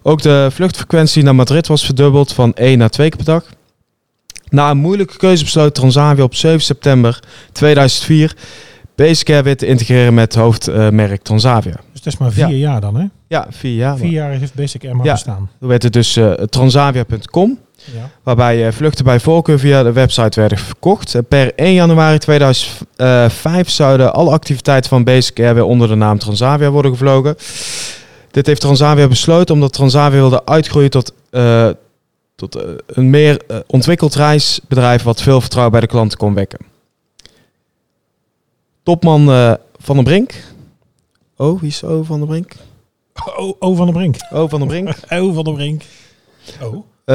Ook 0.02 0.22
de 0.22 0.48
vluchtfrequentie 0.50 1.22
naar 1.22 1.34
Madrid 1.34 1.66
was 1.66 1.84
verdubbeld 1.84 2.32
van 2.32 2.54
1 2.54 2.78
naar 2.78 2.90
2 2.90 3.08
keer 3.08 3.24
per 3.24 3.34
dag. 3.34 3.44
Na 4.48 4.70
een 4.70 4.78
moeilijke 4.78 5.16
keuze 5.16 5.44
besloot 5.44 5.74
Transavia 5.74 6.24
op 6.24 6.34
7 6.34 6.60
september 6.60 7.20
2004 7.52 8.36
Basecare 9.06 9.42
weer 9.42 9.56
te 9.56 9.66
integreren 9.66 10.14
met 10.14 10.34
het 10.34 10.42
hoofdmerk 10.42 11.22
Transavia. 11.22 11.72
Dus 11.72 11.82
het 11.92 12.06
is 12.06 12.16
maar 12.16 12.32
vier 12.32 12.48
Ja. 12.48 12.54
jaar 12.54 12.80
dan, 12.80 12.96
hè? 12.96 13.04
Ja, 13.28 13.46
vier 13.50 13.74
jaar. 13.74 13.96
Vier 13.96 14.10
jaar 14.10 14.30
heeft 14.30 14.54
Basic 14.54 14.84
Air 14.84 14.96
maar 14.96 15.06
Ja. 15.06 15.12
bestaan. 15.12 15.50
Toen 15.58 15.68
werd 15.68 15.82
het 15.82 15.92
dus 15.92 16.16
eh, 16.16 16.30
Transavia.com. 16.32 17.58
Ja. 17.76 18.10
Waarbij 18.22 18.66
eh, 18.66 18.72
vluchten 18.72 19.04
bij 19.04 19.20
voorkeur 19.20 19.58
via 19.58 19.82
de 19.82 19.92
website 19.92 20.40
werden 20.40 20.58
verkocht. 20.58 21.16
Per 21.28 21.52
1 21.56 21.74
januari 21.74 22.18
2005 22.18 23.70
zouden 23.70 24.14
alle 24.14 24.30
activiteiten 24.30 24.90
van 24.90 25.04
Basic 25.04 25.38
Air 25.40 25.54
weer 25.54 25.64
onder 25.64 25.88
de 25.88 25.94
naam 25.94 26.18
Transavia 26.18 26.70
worden 26.70 26.90
gevlogen. 26.90 27.36
Dit 28.30 28.46
heeft 28.46 28.60
Transavia 28.60 29.08
besloten 29.08 29.54
omdat 29.54 29.72
Transavia 29.72 30.18
wilde 30.18 30.46
uitgroeien 30.46 30.90
tot, 30.90 31.12
eh, 31.30 31.68
tot 32.36 32.54
eh, 32.56 32.62
een 32.86 33.10
meer 33.10 33.40
eh, 33.48 33.56
ontwikkeld 33.66 34.14
reisbedrijf 34.14 35.02
wat 35.02 35.22
veel 35.22 35.40
vertrouwen 35.40 35.72
bij 35.72 35.80
de 35.80 35.86
klanten 35.86 36.18
kon 36.18 36.34
wekken. 36.34 36.58
Topman 38.82 39.30
eh, 39.30 39.52
Van 39.78 39.96
der 39.96 40.04
Brink. 40.04 40.34
Oh, 41.36 41.60
wie 41.60 41.68
is 41.68 41.84
O 41.84 42.02
van 42.02 42.18
der 42.18 42.28
Brink? 42.28 42.52
Oh, 43.36 43.54
oh 43.58 43.76
van 43.76 43.86
der 43.86 43.94
Brink. 43.94 44.16
O 44.32 44.48
van 44.48 44.60
der 44.60 44.68
Brink. 44.68 44.94
Oh 45.10 45.34
van 45.34 45.44
der 45.44 45.52
Brink. 45.54 45.82
Oh. 46.62 46.74
Eh, 47.04 47.14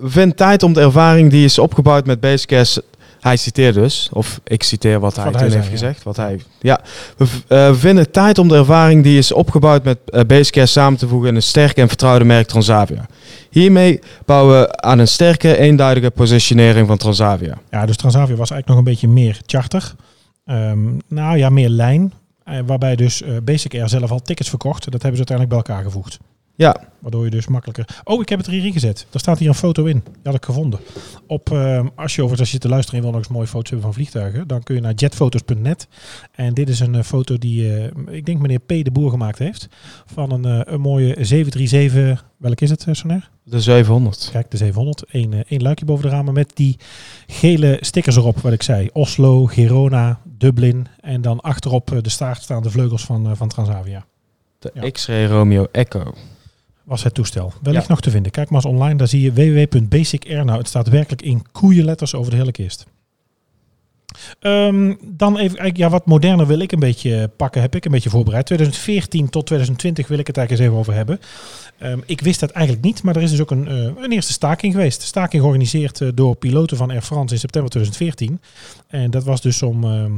we 0.00 0.08
vinden 0.10 0.36
tijd 0.36 0.62
om 0.62 0.72
de 0.72 0.80
ervaring 0.80 1.30
die 1.30 1.44
is 1.44 1.58
opgebouwd 1.58 2.06
met 2.06 2.20
Basecast. 2.20 2.82
Hij 3.20 3.36
citeert 3.36 3.74
dus, 3.74 4.08
of 4.12 4.40
ik 4.44 4.62
citeer 4.62 5.00
wat 5.00 5.16
hij 5.16 5.24
Wat 5.24 5.32
toen 5.32 5.42
hij 5.42 5.50
zei, 5.50 5.62
heeft 5.62 5.72
ja. 5.72 5.78
gezegd. 5.78 6.02
Wat 6.02 6.16
hij, 6.16 6.40
ja. 6.60 6.80
We 7.16 7.24
eh, 7.48 7.68
we 7.68 7.74
vinden 7.74 8.10
tijd 8.10 8.38
om 8.38 8.48
de 8.48 8.54
ervaring 8.54 9.02
die 9.02 9.18
is 9.18 9.32
opgebouwd 9.32 9.84
met 9.84 9.98
uh, 10.06 10.20
Basecast 10.26 10.72
samen 10.72 10.98
te 10.98 11.08
voegen 11.08 11.28
in 11.28 11.34
een 11.34 11.42
sterk 11.42 11.76
en 11.76 11.88
vertrouwde 11.88 12.24
merk 12.24 12.46
Transavia. 12.46 13.06
Hiermee 13.50 14.00
bouwen 14.24 14.60
we 14.60 14.80
aan 14.80 14.98
een 14.98 15.08
sterke, 15.08 15.56
eenduidige 15.56 16.10
positionering 16.10 16.86
van 16.86 16.96
Transavia. 16.96 17.58
Ja, 17.70 17.86
dus 17.86 17.96
Transavia 17.96 18.36
was 18.36 18.50
eigenlijk 18.50 18.68
nog 18.68 18.78
een 18.78 18.84
beetje 18.84 19.08
meer 19.08 19.40
charter. 19.46 19.94
Ehm, 20.48 20.98
nou 21.08 21.38
ja, 21.38 21.48
meer 21.48 21.68
lijn. 21.68 22.12
Eh, 22.44 22.58
waarbij 22.66 22.96
dus 22.96 23.22
eh, 23.22 23.36
Basic 23.44 23.74
Air 23.74 23.88
zelf 23.88 24.10
al 24.10 24.22
tickets 24.22 24.48
verkocht. 24.48 24.90
Dat 24.90 25.02
hebben 25.02 25.20
ze 25.20 25.28
uiteindelijk 25.28 25.48
bij 25.48 25.58
elkaar 25.58 25.90
gevoegd. 25.90 26.18
Ja, 26.58 26.88
Waardoor 26.98 27.24
je 27.24 27.30
dus 27.30 27.46
makkelijker... 27.46 27.88
Oh, 28.04 28.20
ik 28.20 28.28
heb 28.28 28.38
het 28.38 28.46
er 28.46 28.52
hier 28.54 28.64
ingezet. 28.64 29.06
Daar 29.10 29.20
staat 29.20 29.38
hier 29.38 29.48
een 29.48 29.54
foto 29.54 29.84
in. 29.84 30.02
Die 30.04 30.22
had 30.22 30.34
ik 30.34 30.44
gevonden. 30.44 30.80
Op, 31.26 31.52
ehm, 31.52 31.88
als 31.94 32.14
je 32.14 32.22
over 32.22 32.38
als 32.38 32.50
je 32.50 32.58
te 32.58 32.68
luisteren 32.68 32.98
en 32.98 33.04
wil 33.04 33.12
nog 33.12 33.20
eens 33.20 33.30
mooie 33.32 33.46
foto's 33.46 33.70
hebben 33.70 33.86
van 33.86 33.94
vliegtuigen, 33.94 34.48
dan 34.48 34.62
kun 34.62 34.74
je 34.74 34.80
naar 34.80 34.94
jetfoto's.net. 34.94 35.88
En 36.32 36.54
dit 36.54 36.68
is 36.68 36.80
een 36.80 36.94
eh, 36.94 37.02
foto 37.02 37.38
die, 37.38 37.74
eh, 37.76 37.90
ik 38.10 38.26
denk 38.26 38.40
meneer 38.40 38.58
P. 38.58 38.68
de 38.68 38.90
Boer 38.92 39.10
gemaakt 39.10 39.38
heeft. 39.38 39.68
Van 40.06 40.32
een, 40.32 40.44
eh, 40.44 40.72
een 40.72 40.80
mooie 40.80 41.16
737... 41.24 42.26
Welk 42.36 42.60
is 42.60 42.70
het, 42.70 42.86
Sonair? 42.90 43.30
de 43.42 43.60
700. 43.60 44.28
Kijk, 44.32 44.50
de 44.50 44.56
700. 44.56 45.04
Eén, 45.08 45.44
één 45.48 45.62
luikje 45.62 45.84
boven 45.84 46.04
de 46.04 46.10
ramen 46.10 46.34
met 46.34 46.50
die 46.54 46.76
gele 47.26 47.78
stickers 47.80 48.16
erop, 48.16 48.38
wat 48.40 48.52
ik 48.52 48.62
zei. 48.62 48.88
Oslo, 48.92 49.46
Girona, 49.46 50.20
Dublin. 50.24 50.86
En 51.00 51.20
dan 51.22 51.40
achterop 51.40 51.98
de 52.02 52.08
staart 52.08 52.42
staan 52.42 52.62
de 52.62 52.70
vleugels 52.70 53.04
van, 53.04 53.36
van 53.36 53.48
Transavia. 53.48 54.04
De 54.58 54.70
Ja. 54.74 54.90
X-Ray 54.90 55.26
Romeo 55.26 55.66
Echo. 55.72 56.14
Was 56.88 57.02
het 57.04 57.14
toestel. 57.14 57.52
Wellicht 57.62 57.82
Ja. 57.86 57.90
nog 57.90 58.00
te 58.00 58.10
vinden. 58.10 58.32
Kijk 58.32 58.50
maar 58.50 58.64
eens 58.64 58.72
online, 58.74 58.94
daar 58.94 59.08
zie 59.08 59.20
je 59.22 59.32
www.basicair. 59.32 60.44
Nou, 60.44 60.58
het 60.58 60.68
staat 60.68 60.88
werkelijk 60.88 61.22
in 61.22 61.42
koeienletters 61.52 62.14
over 62.14 62.30
de 62.30 62.36
hele 62.36 62.52
kist. 62.52 62.86
Ehm, 64.40 64.94
dan 65.02 65.38
even, 65.38 65.70
ja, 65.76 65.88
wat 65.88 66.06
moderner 66.06 66.46
wil 66.46 66.58
ik 66.58 66.72
een 66.72 66.78
beetje 66.78 67.30
pakken, 67.36 67.60
heb 67.60 67.74
ik 67.74 67.84
een 67.84 67.90
beetje 67.90 68.10
voorbereid. 68.10 68.46
2014 68.46 69.30
tot 69.30 69.46
2020 69.46 70.08
wil 70.08 70.18
ik 70.18 70.26
het 70.26 70.36
eigenlijk 70.36 70.66
eens 70.66 70.70
even 70.70 70.80
over 70.80 70.94
hebben. 70.94 71.20
Ehm, 71.78 71.98
ik 72.06 72.20
wist 72.20 72.40
dat 72.40 72.50
eigenlijk 72.50 72.86
niet, 72.86 73.02
maar 73.02 73.16
er 73.16 73.22
is 73.22 73.30
dus 73.30 73.40
ook 73.40 73.50
een, 73.50 73.68
eh, 73.68 74.02
een 74.02 74.12
eerste 74.12 74.32
staking 74.32 74.72
geweest. 74.72 75.02
Staking 75.02 75.42
georganiseerd 75.42 76.00
eh, 76.00 76.08
door 76.14 76.36
piloten 76.36 76.76
van 76.76 76.90
Air 76.90 77.02
France 77.02 77.34
in 77.34 77.40
september 77.40 77.70
2014. 77.70 78.40
En 78.86 79.10
dat 79.10 79.24
was 79.24 79.40
dus 79.40 79.62
om 79.62 79.84
ehm, 79.84 80.12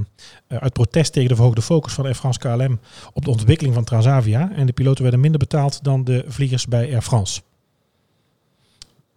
eh, 0.47 0.59
uit 0.59 0.73
protest 0.73 1.13
tegen 1.13 1.29
de 1.29 1.35
verhoogde 1.35 1.63
focus 1.63 1.93
van 1.93 2.05
Air 2.05 2.15
France 2.15 2.39
KLM 2.39 2.79
op 3.13 3.25
de 3.25 3.31
ontwikkeling 3.31 3.75
van 3.75 3.85
Transavia. 3.85 4.53
En 4.57 4.67
de 4.67 4.73
piloten 4.73 5.03
werden 5.03 5.21
minder 5.21 5.41
betaald 5.41 5.85
dan 5.85 6.05
de 6.05 6.25
vliegers 6.29 6.67
bij 6.67 6.93
Air 6.93 7.03
France. 7.03 7.41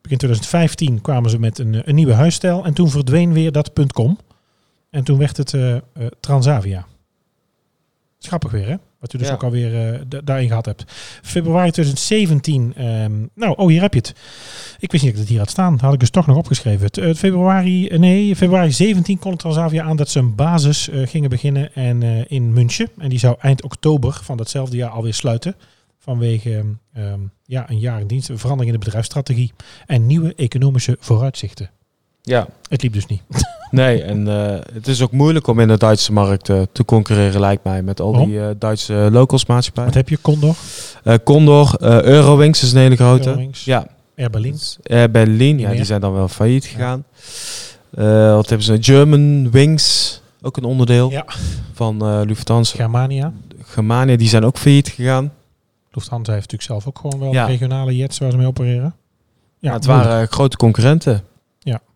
Begin 0.01 0.17
2015 0.17 1.01
kwamen 1.01 1.29
ze 1.29 1.39
met 1.39 1.59
een, 1.59 1.81
een 1.89 1.95
nieuwe 1.95 2.13
huisstijl 2.13 2.65
en 2.65 2.73
toen 2.73 2.89
verdween 2.89 3.34
weer 3.34 3.51
dat 3.51 3.71
.com. 3.93 4.17
En 4.93 5.03
toen 5.03 5.17
werd 5.17 5.37
het 5.37 5.53
eh, 5.53 5.75
eh, 5.75 5.81
Transavia. 6.19 6.85
Grappig 8.19 8.51
weer, 8.51 8.67
hè? 8.67 8.75
Wat 8.99 9.13
u 9.13 9.17
dus 9.17 9.27
Ja. 9.27 9.33
ook 9.33 9.43
alweer 9.43 9.93
eh, 9.93 9.99
da- 10.07 10.21
daarin 10.21 10.47
gehad 10.47 10.65
hebt. 10.65 10.83
Februari 11.21 11.71
2017. 11.71 12.73
ehm, 12.75 13.11
nou, 13.33 13.57
oh, 13.57 13.67
hier 13.67 13.81
heb 13.81 13.93
je 13.93 13.99
het. 13.99 14.13
Ik 14.79 14.91
wist 14.91 15.03
niet 15.03 15.11
dat 15.11 15.21
het 15.21 15.29
hier 15.29 15.39
had 15.39 15.49
staan. 15.49 15.79
Had 15.79 15.93
ik 15.93 15.99
dus 15.99 16.09
toch 16.09 16.27
nog 16.27 16.37
opgeschreven. 16.37 16.85
Het, 16.91 17.17
februari, 17.17 17.87
nee, 17.97 18.35
februari 18.35 18.71
17 18.71 19.19
kon 19.19 19.35
Transavia 19.35 19.83
aan 19.83 19.95
dat 19.95 20.09
ze 20.09 20.19
een 20.19 20.35
basis 20.35 20.89
gingen 20.91 21.29
beginnen 21.29 21.73
en, 21.73 22.27
in 22.29 22.53
München. 22.53 22.89
En 22.97 23.09
die 23.09 23.19
zou 23.19 23.35
eind 23.39 23.63
oktober 23.63 24.19
van 24.23 24.37
datzelfde 24.37 24.75
jaar 24.77 24.89
alweer 24.89 25.13
sluiten. 25.13 25.55
Vanwege 25.99 26.65
ehm, 26.93 27.19
ja, 27.45 27.69
een 27.69 27.79
jaar 27.79 27.99
in 27.99 28.07
dienst, 28.07 28.29
een 28.29 28.37
verandering 28.39 28.73
in 28.73 28.79
de 28.79 28.85
bedrijfsstrategie 28.85 29.53
en 29.85 30.05
nieuwe 30.07 30.35
economische 30.35 30.97
vooruitzichten. 30.99 31.69
Ja. 32.21 32.47
Het 32.69 32.81
liep 32.81 32.93
dus 32.93 33.05
niet. 33.05 33.21
Nee, 33.74 34.03
en 34.03 34.28
eh, 34.28 34.59
het 34.74 34.88
is 34.88 35.01
ook 35.01 35.11
moeilijk 35.11 35.47
om 35.47 35.59
in 35.59 35.67
de 35.67 35.78
Duitse 35.78 36.13
markt 36.13 36.49
eh, 36.49 36.61
te 36.71 36.86
concurreren, 36.86 37.39
lijkt 37.39 37.63
mij, 37.63 37.82
met 37.82 38.01
al 38.01 38.11
Waarom? 38.11 38.30
die 38.30 38.39
eh, 38.41 38.47
Duitse 38.57 39.09
locals 39.11 39.45
maatschappijen. 39.45 39.89
Wat 39.89 39.97
heb 39.97 40.09
je? 40.09 40.21
Condor, 40.21 40.55
Condor, 41.24 41.76
Eurowings 42.05 42.63
is 42.63 42.71
een 42.71 42.80
hele 42.80 42.95
grote. 42.95 43.28
Eurowings, 43.28 43.63
Ja, 43.65 43.88
Air 44.17 44.30
Berlin. 44.30 44.57
Air 44.84 45.11
Berlin, 45.11 45.59
ja, 45.59 45.71
die 45.71 45.84
zijn 45.84 46.01
dan 46.01 46.13
wel 46.13 46.28
failliet 46.28 46.65
gegaan. 46.65 47.03
Wat 48.36 48.49
hebben 48.49 48.65
ze? 48.65 48.78
German 48.80 49.51
Wings, 49.51 50.21
ook 50.41 50.57
een 50.57 50.63
onderdeel 50.63 51.11
Ja. 51.11 51.26
van 51.74 52.24
Lufthansa. 52.26 52.76
Germania. 52.76 53.34
Germania, 53.63 54.15
die 54.17 54.28
zijn 54.28 54.43
ook 54.45 54.57
failliet 54.57 54.88
gegaan. 54.89 55.32
Lufthansa 55.91 56.32
heeft 56.34 56.51
natuurlijk 56.51 56.82
zelf 56.82 56.88
ook 56.88 56.99
gewoon 56.99 57.19
wel 57.19 57.34
Ja. 57.34 57.45
regionale 57.45 57.95
jets 57.95 58.17
waar 58.17 58.32
ze 58.32 58.38
mee 58.38 58.47
opereren. 58.47 58.95
Ja, 59.59 59.74
het 59.74 59.86
moeilijk. 59.88 60.09
waren 60.09 60.28
grote 60.28 60.57
concurrenten. 60.57 61.24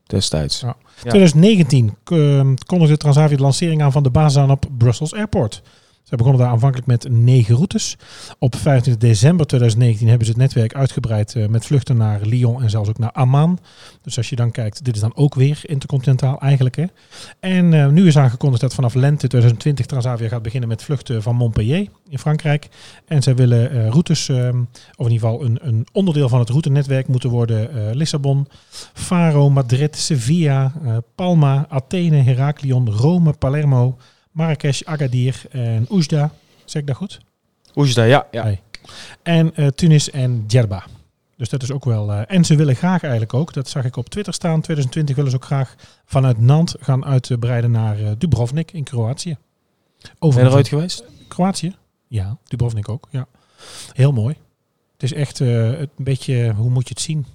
Destijds. 0.07 0.59
Ja. 0.59 0.75
Ja. 1.03 1.09
2019 1.09 1.95
uh, 2.11 2.41
kondigde 2.65 2.97
Transavia 2.97 3.37
de 3.37 3.41
lancering 3.41 3.81
aan 3.81 3.91
van 3.91 4.03
de 4.03 4.09
basis 4.09 4.41
aan 4.41 4.51
op 4.51 4.65
Brussels 4.77 5.13
Airport. 5.13 5.61
Ze 6.09 6.15
begonnen 6.15 6.41
daar 6.41 6.51
aanvankelijk 6.51 6.87
met 6.87 7.09
negen 7.09 7.55
routes. 7.55 7.97
Op 8.39 8.55
25 8.55 9.09
december 9.09 9.45
2019 9.45 10.07
hebben 10.07 10.25
ze 10.25 10.31
het 10.31 10.41
netwerk 10.41 10.75
uitgebreid 10.75 11.35
eh, 11.35 11.47
met 11.47 11.65
vluchten 11.65 11.97
naar 11.97 12.21
Lyon 12.21 12.61
en 12.61 12.69
zelfs 12.69 12.89
ook 12.89 12.97
naar 12.97 13.11
Amman. 13.11 13.59
Dus 14.07 14.17
als 14.17 14.29
je 14.29 14.35
dan 14.35 14.51
kijkt, 14.51 14.85
dit 14.85 14.95
is 14.95 15.01
dan 15.01 15.15
ook 15.15 15.35
weer 15.35 15.59
intercontinentaal 15.63 16.39
eigenlijk. 16.39 16.75
Hè. 16.75 16.85
En 17.39 17.73
eh, 17.73 17.87
nu 17.87 18.07
is 18.07 18.17
aangekondigd 18.17 18.61
dat 18.61 18.73
vanaf 18.73 18.93
lente 18.93 19.27
2020 19.27 19.85
Transavia 19.85 20.27
gaat 20.27 20.41
beginnen 20.41 20.69
met 20.69 20.83
vluchten 20.83 21.21
van 21.21 21.35
Montpellier 21.35 21.87
in 22.09 22.19
Frankrijk. 22.19 22.67
En 23.05 23.23
zij 23.23 23.35
willen 23.35 23.71
eh, 23.71 23.89
routes, 23.89 24.29
eh, 24.29 24.37
of 24.95 25.05
in 25.05 25.11
ieder 25.11 25.29
geval 25.29 25.43
een, 25.43 25.59
een 25.61 25.87
onderdeel 25.91 26.29
van 26.29 26.39
het 26.39 26.49
routenetwerk 26.49 27.07
moeten 27.07 27.29
worden 27.29 27.95
Lissabon, 27.95 28.47
Faro, 28.93 29.49
Madrid, 29.49 29.95
Sevilla, 29.95 30.71
Palma, 31.15 31.65
Athene, 31.69 32.17
Heraklion, 32.17 32.89
Rome, 32.89 33.33
Palermo, 33.33 33.97
Marrakesh, 34.37 34.81
Agadir 34.83 35.41
en 35.49 35.85
Oujda. 35.89 36.31
Zeg 36.65 36.81
ik 36.81 36.87
dat 36.87 36.95
goed? 36.95 37.19
Oejda, 37.75 38.03
ja. 38.03 38.27
ja. 38.31 38.55
En 39.23 39.55
eh, 39.55 39.67
Tunis 39.67 40.09
en 40.09 40.47
Djerba. 40.47 40.85
Dus 41.37 41.49
dat 41.49 41.63
is 41.63 41.71
ook 41.71 41.85
wel... 41.85 42.11
eh, 42.11 42.21
en 42.27 42.45
ze 42.45 42.55
willen 42.55 42.75
graag 42.75 43.01
eigenlijk 43.01 43.33
ook, 43.33 43.53
dat 43.53 43.69
zag 43.69 43.85
ik 43.85 43.95
op 43.95 44.09
Twitter 44.09 44.33
staan, 44.33 44.61
2020 44.61 45.15
willen 45.15 45.31
ze 45.31 45.37
ook 45.37 45.45
graag 45.45 45.75
vanuit 46.05 46.39
Nant 46.39 46.75
gaan 46.79 47.05
uitbreiden 47.05 47.71
naar 47.71 47.99
eh, 47.99 48.11
Dubrovnik 48.17 48.71
in 48.71 48.83
Kroatië. 48.83 49.37
Ben 50.19 50.29
je 50.33 50.39
er 50.39 50.65
geweest? 50.65 51.03
Kroatië? 51.27 51.75
Ja, 52.07 52.37
Dubrovnik 52.43 52.89
ook. 52.89 53.07
Ja. 53.11 53.27
Heel 53.93 54.11
mooi. 54.11 54.35
Het 54.93 55.03
is 55.03 55.13
echt 55.13 55.39
een 55.39 55.89
beetje, 55.95 56.53
hoe 56.53 56.69
moet 56.69 56.87
je 56.87 56.93
het 56.93 57.03
zien? 57.03 57.25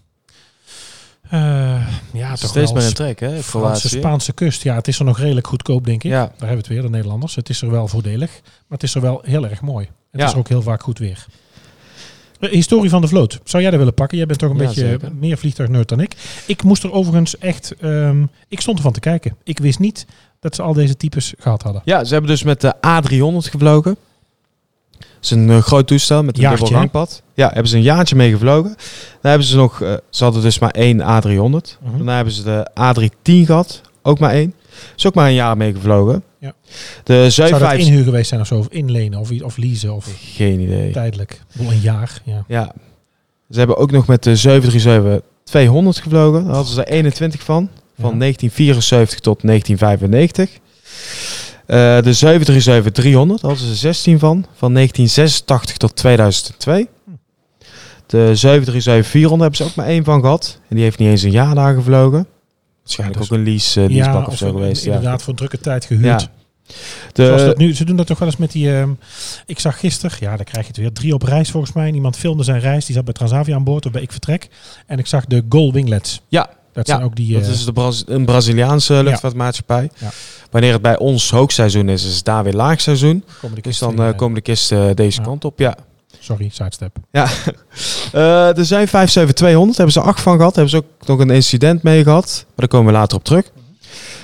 Eh, 1.32 1.86
ja, 2.12 2.34
toch 2.34 2.50
Steeds 2.50 2.72
meer 2.72 2.84
een 2.86 2.92
trek, 2.94 3.20
hè? 3.20 3.28
Franse, 3.42 3.48
Kroatië. 3.58 3.88
Spaanse 3.88 4.32
kust. 4.32 4.62
Ja, 4.62 4.74
het 4.74 4.88
is 4.88 4.98
er 4.98 5.04
nog 5.04 5.18
redelijk 5.18 5.46
goedkoop, 5.46 5.84
denk 5.84 6.04
ik. 6.04 6.10
Ja. 6.10 6.18
Daar 6.18 6.28
hebben 6.30 6.48
we 6.48 6.56
het 6.56 6.66
weer, 6.66 6.82
de 6.82 6.88
Nederlanders. 6.88 7.34
Het 7.34 7.48
is 7.48 7.62
er 7.62 7.70
wel 7.70 7.88
voordelig, 7.88 8.30
maar 8.42 8.78
het 8.78 8.82
is 8.82 8.94
er 8.94 9.00
wel 9.00 9.20
heel 9.24 9.48
erg 9.48 9.60
mooi. 9.60 9.86
Het 10.10 10.20
Ja. 10.20 10.26
is 10.26 10.32
er 10.32 10.38
ook 10.38 10.48
heel 10.48 10.62
vaak 10.62 10.82
goed 10.82 10.98
weer. 10.98 11.26
Historie 12.40 12.90
van 12.90 13.00
de 13.00 13.08
vloot. 13.08 13.40
Zou 13.44 13.62
jij 13.62 13.70
dat 13.70 13.78
willen 13.80 13.94
pakken? 13.94 14.16
Jij 14.18 14.26
bent 14.26 14.38
toch 14.38 14.50
een 14.50 14.56
Ja, 14.56 14.64
beetje 14.66 14.80
zeker. 14.88 15.12
meer 15.14 15.38
vliegtuigneut 15.38 15.88
dan 15.88 16.00
ik. 16.00 16.14
Ik 16.46 16.62
moest 16.62 16.82
er 16.82 16.92
overigens 16.92 17.38
echt... 17.38 17.74
ehm, 17.80 18.22
ik 18.48 18.60
stond 18.60 18.76
ervan 18.76 18.92
te 18.92 19.00
kijken. 19.00 19.36
Ik 19.44 19.58
wist 19.58 19.78
niet 19.78 20.06
dat 20.40 20.54
ze 20.54 20.62
al 20.62 20.72
deze 20.72 20.96
types 20.96 21.34
gehad 21.38 21.62
hadden. 21.62 21.82
Ja, 21.84 22.04
ze 22.04 22.12
hebben 22.12 22.30
dus 22.30 22.42
met 22.42 22.60
de 22.60 22.74
A300 22.76 23.50
gevlogen. 23.50 23.96
Is 25.22 25.30
een 25.30 25.50
eh, 25.50 25.58
groot 25.62 25.86
toestel 25.86 26.22
met 26.22 26.36
een 26.36 26.42
Jaartje, 26.42 26.58
dubbel 26.64 26.78
gangpad. 26.80 27.22
Ja, 27.34 27.46
hebben 27.52 27.68
ze 27.68 27.76
een 27.76 27.82
jaartje 27.82 28.16
mee 28.16 28.30
gevlogen. 28.30 28.74
Dan 29.20 29.30
hebben 29.30 29.46
ze 29.46 29.56
nog, 29.56 29.80
eh, 29.82 29.92
ze 30.10 30.24
hadden 30.24 30.42
dus 30.42 30.58
maar 30.58 30.70
één 30.70 31.00
A300. 31.00 31.78
Mhm. 31.80 31.96
Daarna 31.96 32.14
hebben 32.14 32.32
ze 32.34 32.42
de 32.42 32.70
A310 32.80 33.46
gehad, 33.46 33.80
ook 34.02 34.18
maar 34.18 34.30
één. 34.32 34.54
Is 34.96 35.06
ook 35.06 35.14
maar 35.14 35.26
een 35.26 35.34
jaar 35.34 35.56
mee 35.56 35.72
gevlogen. 35.72 36.22
Ja. 36.38 36.52
De 37.04 37.30
Zou 37.30 37.50
dat 37.50 37.58
75... 37.58 37.86
inhuur 37.86 38.04
geweest 38.04 38.28
zijn 38.28 38.40
of 38.40 38.46
zo? 38.46 38.58
Of 38.58 38.66
inlenen 38.68 39.18
of, 39.20 39.30
iets- 39.30 39.42
of 39.42 39.56
leasen 39.56 39.94
of 39.94 40.06
Geen 40.34 40.60
idee. 40.60 40.92
tijdelijk? 40.92 41.40
Bedoel, 41.52 41.70
Een 41.72 41.80
jaar, 41.80 42.20
ja. 42.24 42.44
Ja. 42.48 42.72
Ze 43.50 43.58
hebben 43.58 43.76
ook 43.76 43.90
nog 43.90 44.06
met 44.06 44.22
de 44.22 44.36
737-200 44.36 46.02
gevlogen. 46.02 46.44
Daar 46.44 46.54
hadden 46.54 46.72
ze 46.74 46.84
er 46.84 46.92
21 46.92 47.42
van. 47.42 47.68
Van 48.00 48.10
Ja. 48.10 48.16
1974 48.16 49.20
tot 49.20 49.42
1995. 49.42 50.50
Eh, 51.72 52.02
de 52.02 52.12
737-300 52.12 53.40
hadden 53.40 53.66
ze 53.66 53.74
16 53.74 54.18
van. 54.18 54.46
Van 54.54 54.72
1986 54.72 55.76
tot 55.76 55.96
2002. 55.96 56.88
De 58.06 58.32
737-400 58.36 59.40
hebben 59.40 59.56
ze 59.56 59.64
ook 59.64 59.74
maar 59.74 59.86
één 59.86 60.04
van 60.04 60.20
gehad. 60.20 60.58
En 60.68 60.76
die 60.76 60.84
heeft 60.84 60.98
niet 60.98 61.08
eens 61.08 61.22
een 61.22 61.30
jaar 61.30 61.54
daar 61.54 61.74
gevlogen. 61.74 62.26
Waarschijnlijk 62.82 63.20
Ja, 63.20 63.24
ook 63.24 63.38
een 63.38 63.44
lease, 63.44 63.80
uh, 63.80 63.88
leasepak 63.88 64.26
of 64.26 64.36
zo 64.36 64.50
geweest. 64.50 64.84
Ja. 64.84 64.94
Inderdaad, 64.94 65.20
voor 65.20 65.30
een 65.30 65.36
drukke 65.38 65.58
tijd 65.58 65.84
gehuurd. 65.84 66.20
Ja. 66.22 66.30
Zoals 67.12 67.40
De, 67.40 67.46
dat 67.46 67.58
nu, 67.58 67.74
ze 67.74 67.84
doen 67.84 67.96
dat 67.96 68.06
toch 68.06 68.18
wel 68.18 68.28
eens 68.28 68.36
met 68.36 68.52
die... 68.52 68.76
ehm, 68.76 68.90
ik 69.46 69.58
zag 69.58 69.78
gisteren, 69.78 70.16
ja, 70.20 70.36
dan 70.36 70.44
krijg 70.44 70.64
je 70.66 70.72
het 70.72 70.80
weer, 70.80 70.92
drie 70.92 71.14
op 71.14 71.22
reis 71.22 71.50
volgens 71.50 71.72
mij. 71.72 71.90
Iemand 71.90 72.16
filmde 72.16 72.42
zijn 72.42 72.60
reis, 72.60 72.84
die 72.86 72.94
zat 72.94 73.04
bij 73.04 73.14
Transavia 73.14 73.54
aan 73.54 73.64
boord, 73.64 73.86
of 73.86 73.92
bij 73.92 74.02
Ik 74.02 74.12
Vertrek. 74.12 74.48
En 74.86 74.98
ik 74.98 75.06
zag 75.06 75.24
de 75.24 75.44
Gull 75.48 75.72
Winglets. 75.72 76.20
Ja, 76.28 76.50
Dat 76.72 76.86
Ja, 76.86 76.94
zijn 76.94 77.06
ook 77.06 77.16
die... 77.16 77.32
dat 77.34 77.42
eh, 77.42 77.50
is 77.50 77.64
de 77.64 77.72
Braz- 77.72 78.02
een 78.06 78.24
Braziliaanse 78.24 79.02
luchtvaartmaatschappij. 79.02 79.90
Ja. 79.98 80.08
Wanneer 80.50 80.72
het 80.72 80.82
bij 80.82 80.98
ons 80.98 81.30
hoogseizoen 81.30 81.88
is, 81.88 82.04
is 82.04 82.16
het 82.16 82.24
daar 82.24 82.44
weer 82.44 82.52
laagseizoen. 82.52 83.24
komen 83.40 83.56
de 83.56 83.62
Dus 83.62 83.78
dan 83.78 83.92
in, 83.92 83.98
eh, 84.02 84.16
komen 84.16 84.34
de 84.34 84.40
kisten 84.40 84.96
deze 84.96 85.20
Ja. 85.20 85.26
kant 85.26 85.44
op, 85.44 85.58
ja. 85.58 85.76
Sorry, 86.18 86.48
sidestep. 86.52 86.96
Ja, 87.10 87.28
Eh 88.12 88.58
er 88.58 88.64
zijn 88.64 88.88
57200, 88.88 89.76
hebben 89.76 89.94
ze 89.94 90.00
acht 90.00 90.20
van 90.20 90.36
gehad. 90.36 90.54
Hebben 90.54 90.70
ze 90.72 90.76
ook 90.76 91.06
nog 91.06 91.18
een 91.18 91.30
incident 91.30 91.82
mee 91.82 92.02
gehad. 92.02 92.44
Maar 92.46 92.54
daar 92.56 92.68
komen 92.68 92.92
we 92.92 92.98
later 92.98 93.16
op 93.18 93.24
terug. 93.24 93.44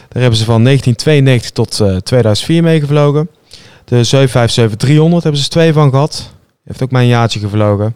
Daar 0.09 0.23
hebben 0.23 0.39
ze 0.39 0.45
van 0.45 0.65
1992 0.65 1.51
tot 1.51 1.81
eh, 1.81 1.97
2004 1.97 2.63
mee 2.63 2.81
gevlogen. 2.81 3.29
De 3.85 4.05
757-300 4.05 5.23
hebben 5.23 5.41
ze 5.41 5.49
twee 5.49 5.73
van 5.73 5.91
gehad. 5.91 6.31
Heeft 6.65 6.83
ook 6.83 6.91
maar 6.91 7.03
een 7.03 7.09
jaartje 7.09 7.41
gevlogen. 7.41 7.95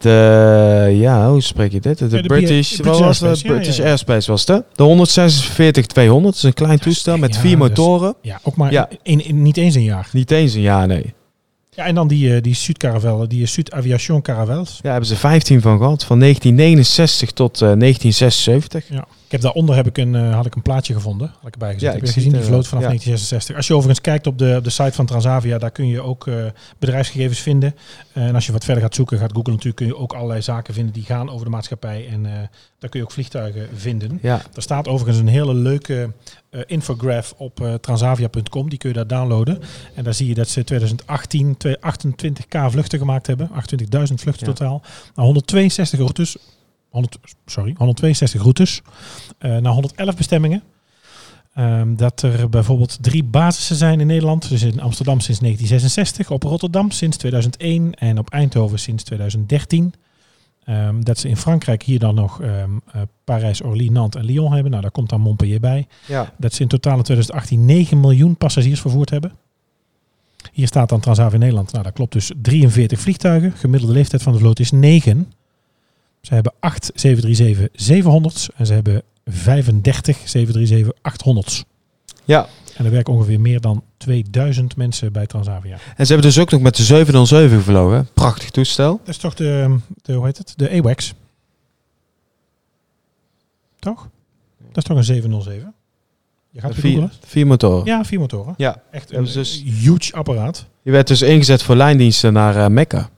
De, 0.00 0.96
ja, 1.00 1.30
hoe 1.30 1.40
spreek 1.42 1.72
je 1.72 1.80
dit? 1.80 1.98
De, 1.98 2.08
de 2.08 2.20
British, 2.22 2.76
was? 2.78 3.00
Airspace, 3.00 3.46
ja, 3.48 3.52
British 3.54 3.76
ja, 3.76 3.82
ja. 3.84 3.88
Airspace 3.90 4.30
was 4.30 4.40
het. 4.46 4.48
hè? 4.48 4.58
De 4.74 4.82
146-200, 6.20 6.22
dat 6.22 6.34
is 6.34 6.42
een 6.42 6.54
klein 6.54 6.78
toestel 6.78 7.16
met 7.16 7.36
vier 7.36 7.50
is- 7.52 7.56
motoren. 7.56 8.14
Ja, 8.22 8.40
ook 8.42 8.56
maar 8.56 8.72
Ja. 8.72 8.88
in, 9.02 9.24
in- 9.24 9.42
niet 9.42 9.56
eens 9.56 9.74
een 9.74 9.82
jaar. 9.82 10.08
Niet 10.12 10.30
eens 10.30 10.54
een 10.54 10.60
jaar, 10.60 10.86
nee. 10.86 11.14
Ja, 11.70 11.84
en 11.84 11.94
dan 11.94 12.08
die, 12.08 12.34
eh, 12.34 12.42
die 12.42 12.54
Sud 12.54 12.78
Caravelle, 12.78 13.26
die 13.26 13.46
Sud 13.46 13.72
Aviation 13.72 14.22
Caravels. 14.22 14.78
Ja, 14.82 14.90
hebben 14.90 15.08
ze 15.08 15.16
15 15.16 15.60
van 15.60 15.78
gehad. 15.78 16.04
Van 16.04 16.18
1969 16.18 17.30
tot 17.32 17.54
eh, 17.54 17.60
1976. 17.60 18.84
Ja. 18.88 19.04
Ik 19.30 19.36
heb 19.36 19.44
daaronder 19.44 19.74
heb 19.76 19.86
ik 19.86 19.98
een, 19.98 20.14
eh, 20.14 20.34
had 20.34 20.46
ik 20.46 20.54
een 20.54 20.62
plaatje 20.62 20.94
gevonden. 20.94 21.28
Had 21.28 21.46
ik 21.46 21.52
erbij 21.52 21.72
gezet. 21.72 21.88
Ja, 21.88 21.94
heb 21.94 22.06
je 22.06 22.12
gezien? 22.12 22.32
Die 22.32 22.40
vloot 22.40 22.62
eh, 22.62 22.68
vanaf 22.68 22.82
ja. 22.82 22.88
1966. 22.88 23.56
Als 23.56 23.66
je 23.66 23.74
overigens 23.74 24.00
kijkt 24.00 24.26
op 24.26 24.38
de, 24.38 24.54
op 24.56 24.64
de 24.64 24.70
site 24.70 24.92
van 24.92 25.06
Transavia, 25.06 25.58
daar 25.58 25.70
kun 25.70 25.86
je 25.86 26.00
ook 26.00 26.26
eh, 26.26 26.44
bedrijfsgegevens 26.78 27.38
vinden. 27.38 27.74
En 28.12 28.34
als 28.34 28.46
je 28.46 28.52
wat 28.52 28.64
verder 28.64 28.82
gaat 28.82 28.94
zoeken, 28.94 29.18
gaat 29.18 29.32
Google 29.32 29.50
natuurlijk, 29.52 29.76
kun 29.76 29.86
je 29.86 29.96
ook 29.96 30.12
allerlei 30.12 30.42
zaken 30.42 30.74
vinden 30.74 30.92
die 30.92 31.02
gaan 31.02 31.30
over 31.30 31.44
de 31.44 31.50
maatschappij. 31.50 32.08
En 32.08 32.22
daar 32.78 32.90
kun 32.90 33.00
je 33.00 33.02
ook 33.02 33.12
vliegtuigen 33.12 33.68
vinden. 33.74 34.18
Ja, 34.22 34.42
Er 34.54 34.62
staat 34.62 34.88
overigens 34.88 35.18
een 35.18 35.28
hele 35.32 35.54
leuke 35.54 36.12
infograph 36.66 37.34
op 37.36 37.78
transavia.com. 37.80 38.68
Die 38.68 38.78
kun 38.78 38.88
je 38.88 38.94
daar 38.94 39.06
downloaden. 39.06 39.60
En 39.94 40.04
daar 40.04 40.14
zie 40.14 40.28
je 40.28 40.34
dat 40.34 40.48
ze 40.48 40.64
2018 40.64 41.56
twee- 41.56 41.76
28k 41.80 42.70
vluchten 42.70 42.98
gemaakt 42.98 43.26
hebben. 43.26 43.50
28.000 43.50 44.20
vluchten 44.20 44.46
Ja. 44.46 44.52
totaal. 44.52 44.82
Naar 45.14 45.24
162 45.24 45.98
routes. 45.98 46.36
100, 46.90 47.18
sorry, 47.46 47.74
162 47.76 48.40
routes. 48.42 48.82
eh, 49.38 49.56
naar 49.56 49.72
111 49.72 50.16
bestemmingen. 50.16 50.62
Ehm, 51.54 51.94
dat 51.96 52.22
er 52.22 52.48
bijvoorbeeld 52.48 52.98
drie 53.02 53.24
basissen 53.24 53.76
zijn 53.76 54.00
in 54.00 54.06
Nederland. 54.06 54.48
Dus 54.48 54.62
in 54.62 54.80
Amsterdam 54.80 55.20
sinds 55.20 55.40
1966, 55.40 56.30
op 56.30 56.42
Rotterdam 56.42 56.90
sinds 56.90 57.16
2001 57.16 57.94
en 57.94 58.18
op 58.18 58.30
Eindhoven 58.30 58.78
sinds 58.78 59.02
2013. 59.04 59.94
Ehm, 60.64 61.00
dat 61.00 61.18
ze 61.18 61.28
in 61.28 61.36
Frankrijk 61.36 61.82
hier 61.82 61.98
dan 61.98 62.14
nog 62.14 62.40
eh, 62.42 62.64
Parijs, 63.24 63.62
Orly, 63.62 63.88
Nantes 63.88 64.20
en 64.20 64.26
Lyon 64.26 64.52
hebben. 64.52 64.70
Nou, 64.70 64.82
daar 64.82 64.90
komt 64.90 65.08
dan 65.08 65.20
Montpellier 65.20 65.60
bij. 65.60 65.86
ja. 66.06 66.32
Dat 66.38 66.54
ze 66.54 66.62
in 66.62 66.68
totaal 66.68 66.96
in 66.96 67.02
2018 67.02 67.64
9 67.64 68.00
miljoen 68.00 68.36
passagiers 68.36 68.80
vervoerd 68.80 69.10
hebben. 69.10 69.32
Hier 70.52 70.66
staat 70.66 70.88
dan 70.88 71.00
Transavia 71.00 71.38
Nederland. 71.38 71.72
Nou, 71.72 71.84
dat 71.84 71.92
klopt 71.92 72.12
dus 72.12 72.30
43 72.42 73.00
vliegtuigen. 73.00 73.52
Gemiddelde 73.52 73.94
leeftijd 73.94 74.22
van 74.22 74.32
de 74.32 74.38
vloot 74.38 74.58
is 74.58 74.70
9. 74.70 75.32
Ze 76.20 76.34
hebben 76.34 76.52
8 76.60 76.92
737-700's 77.06 78.48
en 78.56 78.66
ze 78.66 78.72
hebben 78.72 79.02
35 79.26 80.18
737-800's. 80.36 81.64
ja. 82.24 82.48
En 82.76 82.84
er 82.86 82.90
werken 82.92 83.12
ongeveer 83.12 83.40
meer 83.40 83.60
dan 83.60 83.82
2000 83.96 84.76
mensen 84.76 85.12
bij 85.12 85.26
Transavia. 85.26 85.72
En 85.96 86.06
ze 86.06 86.12
hebben 86.12 86.30
dus 86.32 86.38
ook 86.38 86.50
nog 86.50 86.60
met 86.60 86.76
de 86.76 86.82
707 86.82 87.58
gevlogen. 87.58 88.08
Prachtig 88.14 88.50
toestel. 88.50 88.96
Dat 88.98 89.08
is 89.08 89.16
toch 89.16 89.34
de, 89.34 89.76
de 90.02 90.12
hoe 90.12 90.24
heet 90.26 90.38
het? 90.38 90.52
De 90.56 90.70
AWACS. 90.70 91.14
Toch? 93.78 94.08
Dat 94.68 94.76
is 94.76 94.84
toch 94.84 94.96
een 94.96 95.04
707? 95.04 95.74
Je 96.50 96.60
gaat 96.60 96.74
Vier, 96.74 96.92
googlen? 96.92 97.12
vier 97.24 97.46
motoren. 97.46 97.84
Ja, 97.86 98.04
vier 98.04 98.18
motoren. 98.18 98.54
Ja. 98.56 98.82
Echt 98.90 99.12
een 99.12 99.24
dus- 99.24 99.62
huge 99.64 100.12
apparaat. 100.12 100.66
Die 100.82 100.92
werd 100.92 101.06
dus 101.06 101.22
ingezet 101.22 101.62
voor 101.62 101.76
lijndiensten 101.76 102.32
naar 102.32 102.56
eh, 102.56 102.66
Mekka. 102.68 103.10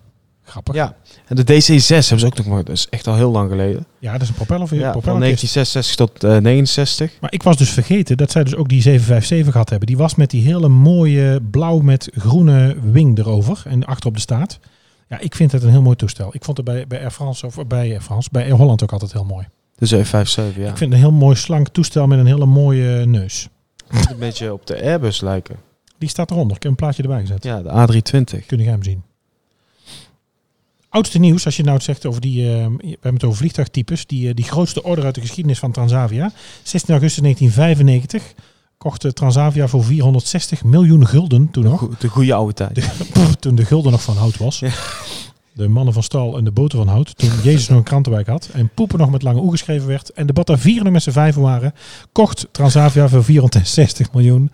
Grappig. 0.44 0.74
Ja. 0.74 0.96
En 1.26 1.36
de 1.36 1.42
DC-6 1.42 1.86
hebben 1.86 2.18
ze 2.18 2.26
ook 2.26 2.36
nog 2.36 2.46
maar. 2.46 2.64
Dat 2.64 2.74
is 2.76 2.86
echt 2.90 3.06
al 3.06 3.14
heel 3.14 3.30
lang 3.30 3.50
geleden. 3.50 3.86
Ja, 3.98 4.12
dat 4.12 4.22
is 4.22 4.28
een 4.28 4.34
propeller 4.34 4.68
voor 4.68 4.76
je 4.76 4.82
Ja, 4.82 4.92
van 4.92 5.00
propellerkist. 5.00 5.54
1966 5.54 5.94
tot 5.94 6.24
eh 6.24 6.42
69. 6.42 7.20
Maar 7.20 7.32
ik 7.32 7.42
was 7.42 7.56
dus 7.56 7.70
vergeten 7.70 8.16
dat 8.16 8.30
zij 8.30 8.44
dus 8.44 8.54
ook 8.54 8.68
die 8.68 8.82
757 8.82 9.52
gehad 9.52 9.68
hebben. 9.70 9.86
Die 9.86 9.96
was 9.96 10.14
met 10.14 10.30
die 10.30 10.42
hele 10.42 10.68
mooie 10.68 11.40
blauw 11.50 11.78
met 11.78 12.08
groene 12.14 12.76
wing 12.82 13.18
erover 13.18 13.62
en 13.66 13.84
achter 13.84 14.08
op 14.08 14.14
de 14.14 14.20
staat. 14.20 14.58
Ja, 15.08 15.18
ik 15.20 15.34
vind 15.34 15.52
het 15.52 15.62
een 15.62 15.70
heel 15.70 15.82
mooi 15.82 15.96
toestel. 15.96 16.28
Ik 16.34 16.44
vond 16.44 16.56
het 16.56 16.66
bij, 16.66 16.86
bij 16.86 17.00
Air 17.00 17.10
France 17.10 17.46
of 17.46 17.66
bij 17.66 17.90
Air 17.90 18.00
France, 18.00 18.28
bij 18.32 18.44
Air 18.44 18.54
Holland 18.54 18.82
ook 18.82 18.92
altijd 18.92 19.12
heel 19.12 19.24
mooi. 19.24 19.46
De 19.76 19.86
757, 19.86 20.62
ja. 20.62 20.70
Ik 20.70 20.76
vind 20.76 20.92
het 20.92 21.02
een 21.02 21.08
heel 21.08 21.18
mooi 21.18 21.36
slank 21.36 21.68
toestel 21.68 22.06
met 22.06 22.18
een 22.18 22.26
hele 22.26 22.46
mooie 22.46 23.06
neus. 23.06 23.48
Een 23.88 24.18
beetje 24.18 24.52
op 24.52 24.66
de 24.66 24.82
Airbus 24.82 25.20
lijken. 25.20 25.56
Die 25.98 26.08
staat 26.08 26.30
eronder. 26.30 26.56
Ik 26.56 26.62
heb 26.62 26.70
een 26.70 26.76
plaatje 26.76 27.02
erbij 27.02 27.20
gezet. 27.20 27.44
Ja, 27.44 27.62
de 27.62 27.68
A320. 27.68 28.46
Kun 28.46 28.58
je 28.58 28.64
hem 28.64 28.82
zien. 28.82 29.02
Oudste 30.92 31.18
nieuws, 31.18 31.44
als 31.44 31.56
je 31.56 31.62
nou 31.62 31.74
het 31.74 31.84
zegt 31.84 32.06
over 32.06 32.20
die, 32.20 32.42
eh, 32.48 32.66
we 32.66 32.86
hebben 32.90 33.12
het 33.14 33.24
over 33.24 33.36
vliegtuigtypes, 33.38 34.06
die, 34.06 34.28
eh, 34.28 34.34
die 34.34 34.44
grootste 34.44 34.82
order 34.82 35.04
uit 35.04 35.14
de 35.14 35.20
geschiedenis 35.20 35.58
van 35.58 35.72
Transavia. 35.72 36.32
16 36.62 36.94
augustus 36.94 37.22
1995 37.22 38.34
kocht 38.78 39.04
eh, 39.04 39.10
Transavia 39.10 39.68
voor 39.68 39.84
460 39.84 40.64
miljoen 40.64 41.06
gulden 41.06 41.50
toen 41.50 41.64
nog. 41.64 41.78
Goe- 41.78 41.90
De 41.98 42.08
goede 42.08 42.34
oude 42.34 42.52
tijd. 42.54 42.74
Pff, 43.12 43.34
toen 43.34 43.54
de 43.54 43.64
gulden 43.64 43.92
nog 43.92 44.02
van 44.02 44.16
hout 44.16 44.36
was. 44.36 44.58
Ja. 44.58 44.70
De 45.52 45.68
mannen 45.68 45.94
van 45.94 46.02
stal 46.02 46.36
en 46.38 46.44
de 46.44 46.50
boten 46.50 46.78
van 46.78 46.88
hout. 46.88 47.16
Toen 47.18 47.30
Jezus 47.42 47.68
nog 47.68 47.78
een 47.78 47.84
krantenwijk 47.84 48.26
had. 48.26 48.48
En 48.52 48.70
poepen 48.74 48.98
nog 48.98 49.10
met 49.10 49.22
lange 49.22 49.40
oe 49.40 49.50
geschreven 49.50 49.86
werd. 49.88 50.10
En 50.10 50.26
de 50.26 50.32
Batavieren 50.32 50.84
nog 50.84 50.92
met 50.92 51.02
z'n 51.02 51.10
vijven 51.10 51.42
waren. 51.42 51.74
Kocht 52.12 52.46
Transavia 52.50 53.08
voor 53.08 53.24
460 53.24 54.12
miljoen 54.12 54.50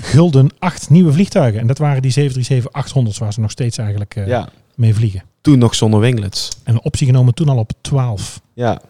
gulden 0.00 0.50
acht 0.58 0.90
nieuwe 0.90 1.12
vliegtuigen. 1.12 1.60
En 1.60 1.66
dat 1.66 1.78
waren 1.78 2.02
die 2.02 2.12
737-800's 2.12 3.18
waar 3.18 3.32
ze 3.32 3.40
nog 3.40 3.50
steeds 3.50 3.78
eigenlijk 3.78 4.16
eh, 4.16 4.26
Ja. 4.26 4.48
Mee 4.76 4.94
vliegen. 4.94 5.22
Toen 5.40 5.58
nog 5.58 5.74
zonder 5.74 6.00
winglets. 6.00 6.48
En 6.64 6.74
een 6.74 6.82
optie 6.84 7.06
genomen 7.06 7.34
toen 7.34 7.48
al 7.48 7.58
op 7.58 7.70
12. 7.80 8.40
Ja. 8.54 8.80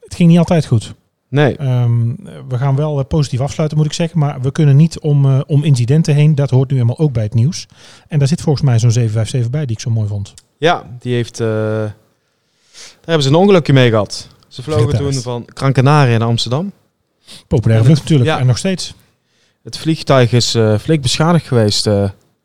Het 0.00 0.14
ging 0.14 0.28
niet 0.30 0.38
altijd 0.38 0.66
goed. 0.66 0.94
Nee. 1.28 1.56
Ehm, 1.56 2.08
we 2.48 2.58
gaan 2.58 2.76
wel 2.76 2.98
eh, 2.98 3.04
positief 3.06 3.40
afsluiten, 3.40 3.78
moet 3.78 3.86
ik 3.86 3.92
zeggen. 3.92 4.18
Maar 4.18 4.40
we 4.40 4.52
kunnen 4.52 4.76
niet 4.76 4.98
om, 5.00 5.24
eh, 5.24 5.40
om 5.46 5.64
incidenten 5.64 6.14
heen. 6.14 6.34
Dat 6.34 6.50
hoort 6.50 6.68
nu 6.70 6.74
helemaal 6.74 6.98
ook 6.98 7.12
bij 7.12 7.22
het 7.22 7.34
nieuws. 7.34 7.66
En 8.08 8.18
daar 8.18 8.28
zit 8.28 8.40
volgens 8.40 8.64
mij 8.64 8.78
zo'n 8.78 8.90
757 8.90 9.50
bij 9.50 9.66
die 9.66 9.76
ik 9.76 9.82
zo 9.82 9.90
mooi 9.90 10.08
vond. 10.08 10.34
Ja, 10.58 10.84
die 10.98 11.14
heeft... 11.14 11.40
eh, 11.40 11.46
Daar 11.46 11.94
hebben 13.04 13.22
ze 13.22 13.28
een 13.28 13.34
ongelukje 13.34 13.72
mee 13.72 13.90
gehad. 13.90 14.28
Ze 14.48 14.62
vlogen 14.62 14.96
toen 14.96 15.12
van 15.12 15.44
Canaria 15.54 16.18
naar 16.18 16.28
Amsterdam. 16.28 16.72
Populaire 17.48 17.84
vlucht 17.84 18.00
natuurlijk. 18.02 18.30
ja. 18.30 18.38
En 18.38 18.46
nog 18.46 18.58
steeds. 18.58 18.94
Het 19.62 19.78
vliegtuig 19.78 20.32
is 20.32 20.54
eh, 20.54 20.78
flink 20.78 21.02
beschadigd 21.02 21.46
geweest 21.46 21.88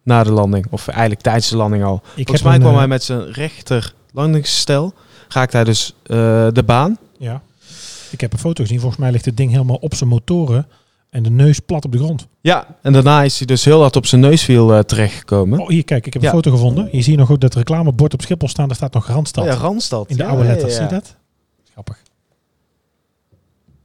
na 0.04 0.24
de 0.24 0.32
landing. 0.32 0.66
Of 0.70 0.88
eigenlijk 0.88 1.22
tijdens 1.22 1.50
de 1.50 1.58
landing 1.58 1.84
al. 1.84 1.96
Ik 1.96 2.02
Volgens 2.14 2.40
heb 2.42 2.50
mij 2.50 2.60
kwam 2.60 2.72
eh, 2.72 2.78
hij 2.78 2.88
met 2.88 3.04
zijn 3.04 3.32
rechter 3.32 3.94
landingsstel. 4.14 4.94
Raakte 5.30 5.56
hij 5.56 5.66
dus 5.66 5.94
eh, 6.04 6.18
de 6.52 6.64
baan. 6.66 6.98
Ja. 7.18 7.42
Ik 8.12 8.22
heb 8.22 8.34
een 8.34 8.40
foto 8.40 8.64
gezien. 8.64 8.80
Volgens 8.80 9.02
mij 9.02 9.12
ligt 9.12 9.26
het 9.26 9.38
ding 9.38 9.52
helemaal 9.52 9.76
op 9.76 9.96
zijn 9.96 10.10
motoren. 10.10 10.68
En 11.10 11.24
de 11.24 11.30
neus 11.30 11.60
plat 11.60 11.86
op 11.86 11.92
de 11.92 11.98
grond. 11.98 12.28
Ja, 12.42 12.68
en 12.82 12.94
daarna 12.94 13.24
is 13.24 13.38
hij 13.38 13.46
dus 13.48 13.66
heel 13.66 13.80
hard 13.82 13.96
op 13.96 14.06
zijn 14.06 14.22
neuswiel 14.22 14.74
eh, 14.74 14.80
terechtgekomen. 14.80 15.60
Oh, 15.60 15.68
hier, 15.70 15.84
kijk. 15.84 16.06
Ik 16.06 16.14
heb 16.14 16.22
Ja. 16.22 16.28
een 16.28 16.34
foto 16.36 16.52
gevonden. 16.52 16.90
Je 16.92 17.02
ziet 17.02 17.18
nog 17.18 17.32
ook 17.32 17.40
dat 17.40 17.54
reclamebord 17.56 18.14
op 18.14 18.22
Schiphol 18.22 18.48
staan. 18.48 18.68
Daar 18.68 18.76
staat 18.76 18.94
nog 18.94 19.08
Randstad. 19.08 19.44
Oh 19.44 19.50
ja, 19.50 19.56
Randstad. 19.58 20.10
in 20.10 20.18
de 20.18 20.24
Ja, 20.24 20.30
oude 20.30 20.44
letters. 20.44 20.72
ja. 20.78 20.78
Zie 20.78 20.88
je 20.88 20.94
dat? 21.02 21.16
Grappig. 21.72 21.98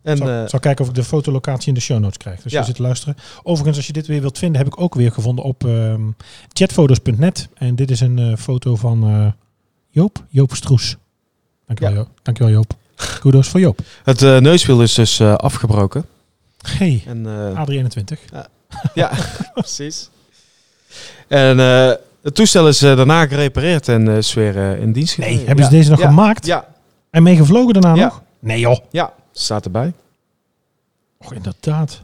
En 0.07 0.17
zal, 0.17 0.29
eh, 0.29 0.43
zal 0.49 0.61
kijken 0.61 0.83
of 0.85 0.91
ik 0.91 0.97
de 0.97 1.05
fotolocatie 1.05 1.69
in 1.69 1.75
de 1.75 1.81
show 1.81 1.99
notes 1.99 2.17
krijg. 2.17 2.43
Dus 2.43 2.53
Ja. 2.53 2.59
je 2.59 2.65
zit 2.65 2.75
te 2.75 2.83
luisteren. 2.83 3.17
Overigens, 3.43 3.77
als 3.77 3.87
je 3.87 3.93
dit 3.93 4.07
weer 4.07 4.21
wilt 4.21 4.39
vinden, 4.39 4.59
heb 4.59 4.67
ik 4.67 4.81
ook 4.81 4.95
weer 4.95 5.13
gevonden 5.13 5.45
op 5.45 5.65
ehm 5.65 6.01
jetfoto's.net. 6.53 7.49
En 7.55 7.75
dit 7.75 7.91
is 7.91 8.01
een 8.01 8.19
eh, 8.19 8.37
foto 8.37 8.77
van 8.77 9.05
eh, 9.05 9.27
Joop. 9.91 10.25
Joop 10.29 10.55
Stroes. 10.55 10.97
Dankjewel, 11.67 11.95
Ja. 11.95 12.01
Joop. 12.01 12.09
Dankjewel 12.23 12.53
Joop. 12.53 12.75
Kudos 13.21 13.49
voor 13.49 13.61
Joop. 13.61 13.79
het 14.05 14.23
eh, 14.23 14.39
neuswiel 14.39 14.83
is 14.83 14.95
dus 14.95 15.21
eh, 15.21 15.35
afgebroken. 15.35 16.05
Hey, 16.67 17.03
En, 17.07 17.27
eh, 17.27 17.63
A321. 17.65 18.19
ja, 18.95 19.11
precies. 19.55 20.11
En 21.29 21.61
eh, 21.61 21.93
het 22.23 22.35
toestel 22.35 22.69
is 22.69 22.79
daarna 22.79 23.27
gerepareerd 23.27 23.89
en 23.89 24.09
eh, 24.09 24.17
is 24.17 24.35
weer 24.35 24.57
in 24.79 24.93
dienst 24.93 25.19
Nee, 25.19 25.37
hebben 25.47 25.65
ze 25.65 25.71
Ja. 25.71 25.77
deze 25.77 25.91
nog 25.91 26.01
Ja. 26.01 26.09
gemaakt? 26.09 26.47
Ja, 26.47 26.67
En 27.11 27.23
meegevlogen 27.23 27.73
daarna 27.73 27.95
Ja. 27.95 28.05
nog? 28.05 28.23
Nee 28.39 28.59
joh. 28.61 28.77
ja, 28.91 29.13
staat 29.39 29.64
erbij. 29.64 29.93
Och, 31.18 31.32
inderdaad. 31.32 32.01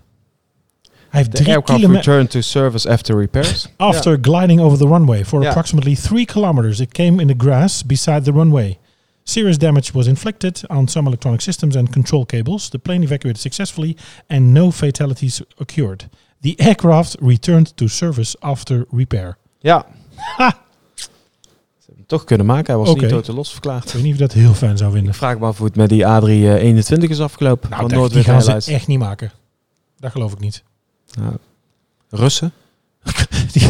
Hij 1.09 1.20
heeft 1.20 1.30
The 1.30 1.43
drie 1.43 1.55
aircraft 1.55 1.80
kilometer... 1.80 2.05
returned 2.12 2.30
to 2.30 2.41
service 2.41 2.91
after 2.91 3.16
repairs. 3.18 3.68
After 3.76 4.18
gliding 4.20 4.61
over 4.61 4.78
the 4.78 4.87
runway 4.87 5.24
for 5.24 5.43
Ja. 5.43 5.49
approximately 5.49 5.95
three 5.97 6.24
kilometers, 6.24 6.80
it 6.80 6.93
came 6.93 7.20
in 7.22 7.26
the 7.28 7.37
grass 7.37 7.83
beside 7.83 8.24
the 8.24 8.33
runway. 8.33 8.78
Serious 9.24 9.57
damage 9.59 9.93
was 9.95 10.07
inflicted 10.07 10.64
on 10.68 10.89
some 10.89 11.07
electronic 11.07 11.41
systems 11.41 11.76
and 11.76 11.91
control 11.93 12.24
cables. 12.26 12.68
The 12.68 12.78
plane 12.78 13.03
evacuated 13.05 13.41
successfully 13.41 13.97
and 14.28 14.53
no 14.53 14.70
fatalities 14.70 15.43
occurred. 15.59 16.09
The 16.41 16.55
aircraft 16.59 17.16
returned 17.20 17.76
to 17.76 17.89
service 17.89 18.37
after 18.41 18.87
repair. 18.91 19.37
Ja. 19.61 19.83
Toch 22.07 22.25
kunnen 22.25 22.47
maken. 22.47 22.75
Hij 22.75 22.85
was 22.85 22.95
niet 22.95 23.09
totaal 23.09 23.35
losverklaard. 23.35 23.85
Ik 23.87 23.93
weet 23.93 24.03
niet 24.03 24.13
of 24.13 24.19
dat 24.19 24.33
heel 24.33 24.55
fijn 24.55 24.77
zou 24.77 24.93
vinden. 24.93 25.15
Vraag 25.15 25.39
me 25.39 25.47
af 25.47 25.57
hoe 25.59 25.67
het 25.67 25.77
met 25.77 25.89
die 25.89 26.05
A321 26.05 27.11
is 27.11 27.21
afgelopen. 27.21 27.71
Nou, 27.71 27.89
van 27.89 28.01
dat- 28.01 28.13
die 28.13 28.23
gaan 28.25 28.43
ze 28.43 28.73
echt 28.73 28.87
niet 28.87 28.99
maken. 28.99 29.33
Dat 29.99 30.11
geloof 30.11 30.33
ik 30.33 30.39
niet. 30.39 30.63
Ja. 31.07 31.33
Russen? 32.11 32.53
Die- 33.53 33.69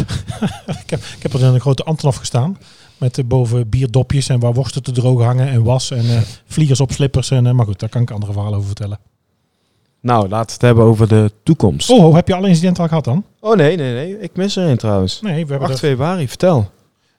ik, 0.83 0.89
heb, 0.89 0.99
ik 0.99 1.21
heb 1.23 1.33
er 1.33 1.39
in 1.39 1.45
een 1.45 1.59
grote 1.59 1.83
Antonov 1.83 2.17
gestaan. 2.17 2.57
Met 2.97 3.17
eh, 3.17 3.25
boven 3.25 3.69
bierdopjes 3.69 4.29
en 4.29 4.39
waar 4.39 4.53
worsten 4.53 4.83
te 4.83 4.91
droog 4.91 5.21
hangen 5.23 5.47
en 5.47 5.63
was. 5.63 5.91
En 5.91 6.09
eh, 6.15 6.21
vliegers 6.45 6.79
op 6.79 6.91
slippers. 6.91 7.31
En, 7.31 7.47
eh, 7.47 7.53
maar 7.53 7.65
goed, 7.65 7.79
daar 7.79 7.89
kan 7.89 8.01
ik 8.01 8.11
andere 8.11 8.31
verhalen 8.33 8.55
over 8.57 8.67
vertellen. 8.67 8.99
Nou, 10.01 10.27
laten 10.29 10.45
we 10.47 10.51
het 10.53 10.61
hebben 10.61 10.83
over 10.83 11.07
de 11.07 11.31
toekomst. 11.43 11.89
Oh, 11.89 12.05
oh, 12.05 12.15
heb 12.15 12.27
je 12.27 12.35
alle 12.35 12.47
incidenten 12.47 12.81
al 12.83 12.87
gehad 12.89 13.03
dan? 13.03 13.23
Oh, 13.39 13.55
nee, 13.55 13.75
nee, 13.75 13.93
nee. 13.93 14.19
Ik 14.19 14.35
mis 14.35 14.55
er 14.55 14.67
een 14.69 14.77
trouwens. 14.77 15.21
Nee, 15.21 15.45
we 15.45 15.51
hebben 15.51 15.59
8 15.69 15.71
er, 15.71 15.77
februari, 15.77 16.27
vertel. 16.27 16.71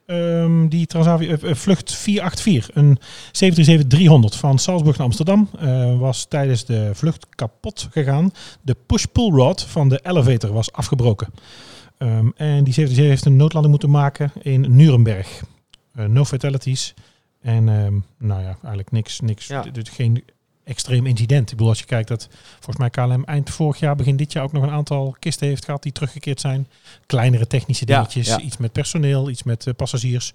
Ehm, 0.07 0.69
die 0.69 0.87
Transavia 0.87 1.37
eh, 1.37 1.51
eh, 1.51 1.57
vlucht 1.57 1.95
484, 1.95 2.75
een 2.75 2.99
737-300 3.33 4.37
van 4.37 4.59
Salzburg 4.59 4.97
naar 4.97 5.07
Amsterdam, 5.07 5.49
eh, 5.59 5.99
was 5.99 6.25
tijdens 6.25 6.65
de 6.65 6.91
vlucht 6.95 7.27
kapot 7.35 7.89
gegaan. 7.91 8.31
De 8.63 8.77
push-pull 8.87 9.31
rod 9.31 9.63
van 9.63 9.89
de 9.89 10.01
elevator 10.03 10.53
was 10.53 10.73
afgebroken. 10.73 11.29
Ehm, 11.99 12.29
en 12.37 12.65
die 12.65 12.73
737 12.73 13.05
heeft 13.09 13.25
een 13.25 13.37
noodlanding 13.37 13.71
moeten 13.71 13.91
maken 13.91 14.33
in 14.43 14.77
Nuremberg. 14.77 15.43
No 15.93 16.25
fatalities. 16.25 16.95
En 17.41 17.69
ehm, 17.69 17.95
nou 18.19 18.41
ja, 18.43 18.57
eigenlijk 18.61 18.91
niks, 18.91 19.21
niks 19.21 19.47
Ja. 19.47 19.65
geen 19.73 20.25
extreem 20.65 21.07
incident. 21.07 21.51
Ik 21.51 21.57
bedoel, 21.57 21.69
als 21.69 21.79
je 21.79 21.85
kijkt 21.85 22.09
dat 22.09 22.29
volgens 22.61 22.77
mij 22.77 22.91
KLM 22.91 23.25
eind 23.25 23.51
vorig 23.51 23.79
jaar, 23.79 23.97
begin 23.97 24.17
dit 24.17 24.33
jaar 24.33 24.45
ook 24.45 24.53
nog 24.53 24.63
een 24.63 24.71
aantal 24.71 25.17
kisten 25.19 25.47
heeft 25.49 25.65
gehad 25.65 25.83
die 25.83 25.93
teruggekeerd 25.93 26.41
zijn. 26.41 26.69
Kleinere 27.07 27.47
technische 27.47 27.85
dingetjes, 27.85 28.27
ja. 28.27 28.41
iets 28.41 28.57
met 28.57 28.73
personeel, 28.73 29.31
iets 29.31 29.43
met 29.43 29.67
eh, 29.67 29.75
passagiers. 29.75 30.33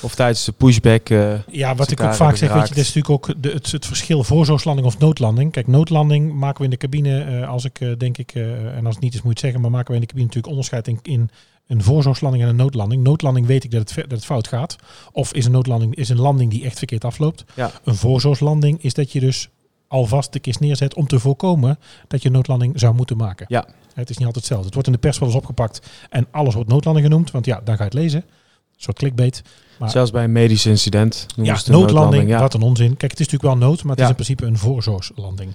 Of 0.00 0.14
tijdens 0.14 0.44
de 0.44 0.52
pushback. 0.52 1.08
eh, 1.08 1.34
Ja, 1.50 1.74
wat 1.74 1.90
ik 1.90 2.00
ook 2.00 2.14
vaak 2.14 2.36
zeg, 2.36 2.52
weet 2.52 2.68
je, 2.68 2.74
dat 2.74 2.84
is 2.84 2.94
natuurlijk 2.94 3.28
ook 3.28 3.42
de, 3.42 3.50
het, 3.50 3.72
het 3.72 3.86
verschil 3.86 4.24
voorzorgslanding 4.24 4.86
of 4.86 4.98
noodlanding. 4.98 5.52
Kijk, 5.52 5.66
noodlanding 5.66 6.32
maken 6.32 6.58
we 6.58 6.64
in 6.64 6.70
de 6.70 6.76
cabine, 6.76 7.22
eh, 7.22 7.48
als 7.48 7.64
ik 7.64 7.94
denk 7.98 8.18
ik, 8.18 8.32
en 8.34 8.86
als 8.86 8.94
het 8.94 9.04
niet 9.04 9.14
is 9.14 9.22
moet 9.22 9.22
je 9.22 9.28
het 9.28 9.38
zeggen, 9.38 9.60
maar 9.60 9.70
maken 9.70 9.88
we 9.88 9.94
in 9.94 10.00
de 10.00 10.06
cabine 10.06 10.26
natuurlijk 10.26 10.52
onderscheid 10.52 10.88
in, 10.88 10.98
in 11.02 11.30
een 11.66 11.82
voorzorgslanding 11.82 12.42
en 12.44 12.48
een 12.50 12.56
noodlanding. 12.56 13.02
Noodlanding 13.02 13.46
weet 13.46 13.64
ik 13.64 13.70
dat 13.70 13.80
het, 13.80 13.94
dat 13.96 14.10
het 14.18 14.24
fout 14.24 14.48
gaat. 14.48 14.76
Of 15.12 15.32
is 15.32 15.44
een 15.44 15.52
noodlanding 15.52 15.94
is 15.94 16.08
een 16.08 16.20
landing 16.20 16.50
die 16.50 16.64
echt 16.64 16.78
verkeerd 16.78 17.04
afloopt. 17.04 17.44
Ja. 17.54 17.70
Een 17.84 17.94
voorzorgslanding 17.94 18.82
is 18.82 18.94
dat 18.94 19.12
je 19.12 19.20
dus 19.20 19.48
alvast 19.88 20.32
de 20.32 20.38
kist 20.38 20.60
neerzet 20.60 20.94
om 20.94 21.06
te 21.06 21.18
voorkomen 21.18 21.78
dat 22.08 22.22
je 22.22 22.30
noodlanding 22.30 22.80
zou 22.80 22.94
moeten 22.94 23.16
maken. 23.16 23.46
Ja. 23.48 23.66
Het 23.94 24.10
is 24.10 24.16
niet 24.16 24.26
altijd 24.26 24.34
hetzelfde. 24.34 24.64
Het 24.64 24.74
wordt 24.74 24.88
in 24.88 24.94
de 24.94 25.00
pers 25.00 25.18
wel 25.18 25.28
eens 25.28 25.38
opgepakt 25.38 25.80
en 26.10 26.26
alles 26.30 26.54
wordt 26.54 26.68
noodlanding 26.70 27.06
genoemd, 27.06 27.30
want 27.30 27.46
ja, 27.46 27.60
dan 27.64 27.76
ga 27.76 27.82
je 27.82 27.88
het 27.90 27.98
lezen. 27.98 28.20
Een 28.20 28.82
soort 28.82 28.98
clickbait. 28.98 29.42
Maar- 29.78 29.90
Zelfs 29.90 30.10
bij 30.10 30.24
een 30.24 30.32
medisch 30.32 30.66
incident. 30.66 31.26
noemen 31.36 31.54
Ja, 31.54 31.60
ze 31.60 31.72
een 31.72 31.78
noodlanding, 31.80 32.28
ja. 32.28 32.40
wat 32.40 32.54
een 32.54 32.62
onzin. 32.62 32.96
Kijk, 32.96 33.10
het 33.10 33.20
is 33.20 33.26
natuurlijk 33.28 33.60
wel 33.60 33.68
nood, 33.68 33.82
maar 33.82 33.90
het 33.90 33.98
Ja. 33.98 34.04
is 34.04 34.10
in 34.10 34.14
principe 34.16 34.44
een 34.46 34.58
voorzorgslanding. 34.58 35.52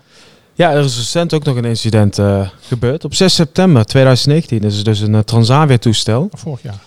ja, 0.54 0.72
er 0.72 0.84
is 0.84 0.98
recent 0.98 1.34
ook 1.34 1.44
nog 1.44 1.56
een 1.56 1.66
incident 1.66 2.20
eh, 2.20 2.50
gebeurd. 2.62 3.04
Op 3.06 3.14
6 3.14 3.36
september 3.36 3.86
2019 3.86 4.64
is 4.64 4.78
er 4.78 4.84
dus 4.84 5.00
een 5.00 5.14
uh, 5.14 5.20
Transavia-toestel. 5.20 6.28
Vorig 6.32 6.62
jaar. 6.62 6.80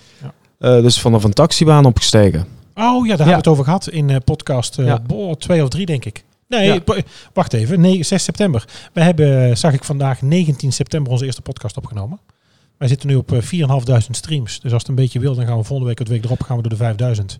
eh, 0.58 0.82
dus 0.82 1.00
vanaf 1.00 1.24
een 1.24 1.32
taxibaan 1.32 1.84
opgestegen. 1.84 2.40
Oh 2.74 3.06
ja, 3.06 3.16
daar 3.16 3.16
hebben 3.16 3.26
we 3.26 3.32
het 3.34 3.46
over 3.46 3.64
gehad 3.64 3.88
in 3.88 4.10
eh, 4.10 4.16
podcast 4.24 4.78
eh 4.78 4.86
Ja. 4.86 5.00
boh, 5.06 5.32
twee 5.34 5.62
of 5.62 5.68
drie, 5.68 5.86
denk 5.86 6.04
ik. 6.04 6.24
Nee, 6.58 6.80
Ja. 6.86 7.02
wacht 7.32 7.52
even. 7.52 7.80
Nee, 7.80 8.02
6 8.02 8.24
september. 8.24 8.64
We 8.92 9.00
hebben, 9.02 9.58
zag 9.58 9.72
ik 9.72 9.84
vandaag, 9.84 10.22
19 10.22 10.72
september 10.72 11.12
onze 11.12 11.24
eerste 11.24 11.42
podcast 11.42 11.76
opgenomen. 11.76 12.20
Wij 12.78 12.88
zitten 12.88 13.08
nu 13.08 13.14
op 13.14 13.32
eh, 13.32 13.40
4.500 13.42 14.10
streams. 14.10 14.60
Dus 14.60 14.72
als 14.72 14.80
het 14.80 14.90
een 14.90 14.94
beetje 14.96 15.18
wil, 15.18 15.34
dan 15.34 15.46
gaan 15.46 15.56
we 15.58 15.64
volgende 15.64 15.88
week, 15.88 15.98
het 15.98 16.08
week 16.08 16.24
erop, 16.24 16.42
gaan 16.42 16.56
we 16.56 16.68
door 16.68 16.78
de 16.78 17.14
5.000. 17.16 17.38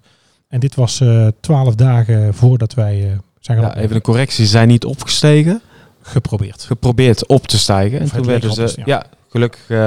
En 0.49 0.61
dit 0.61 0.75
was 0.75 1.01
eh 1.01 1.27
12 1.41 1.75
dagen 1.75 2.35
voordat 2.35 2.75
wij 2.75 3.03
eh, 3.11 3.19
zijn 3.41 3.59
gaan 3.59 3.67
Ja, 3.69 3.77
even 3.77 3.97
een 3.97 4.03
correctie. 4.03 4.45
Ze 4.45 4.51
zijn 4.51 4.69
niet 4.69 4.85
opgestegen. 4.85 5.63
geprobeerd. 6.03 6.63
Geprobeerd 6.63 7.27
op 7.27 7.47
te 7.47 7.59
stijgen. 7.59 8.01
En 8.01 8.11
toen 8.11 8.25
werden 8.27 8.53
ze... 8.53 8.73
ja. 8.77 8.83
ja. 8.87 9.07
gelukkig 9.29 9.71
eh, 9.71 9.79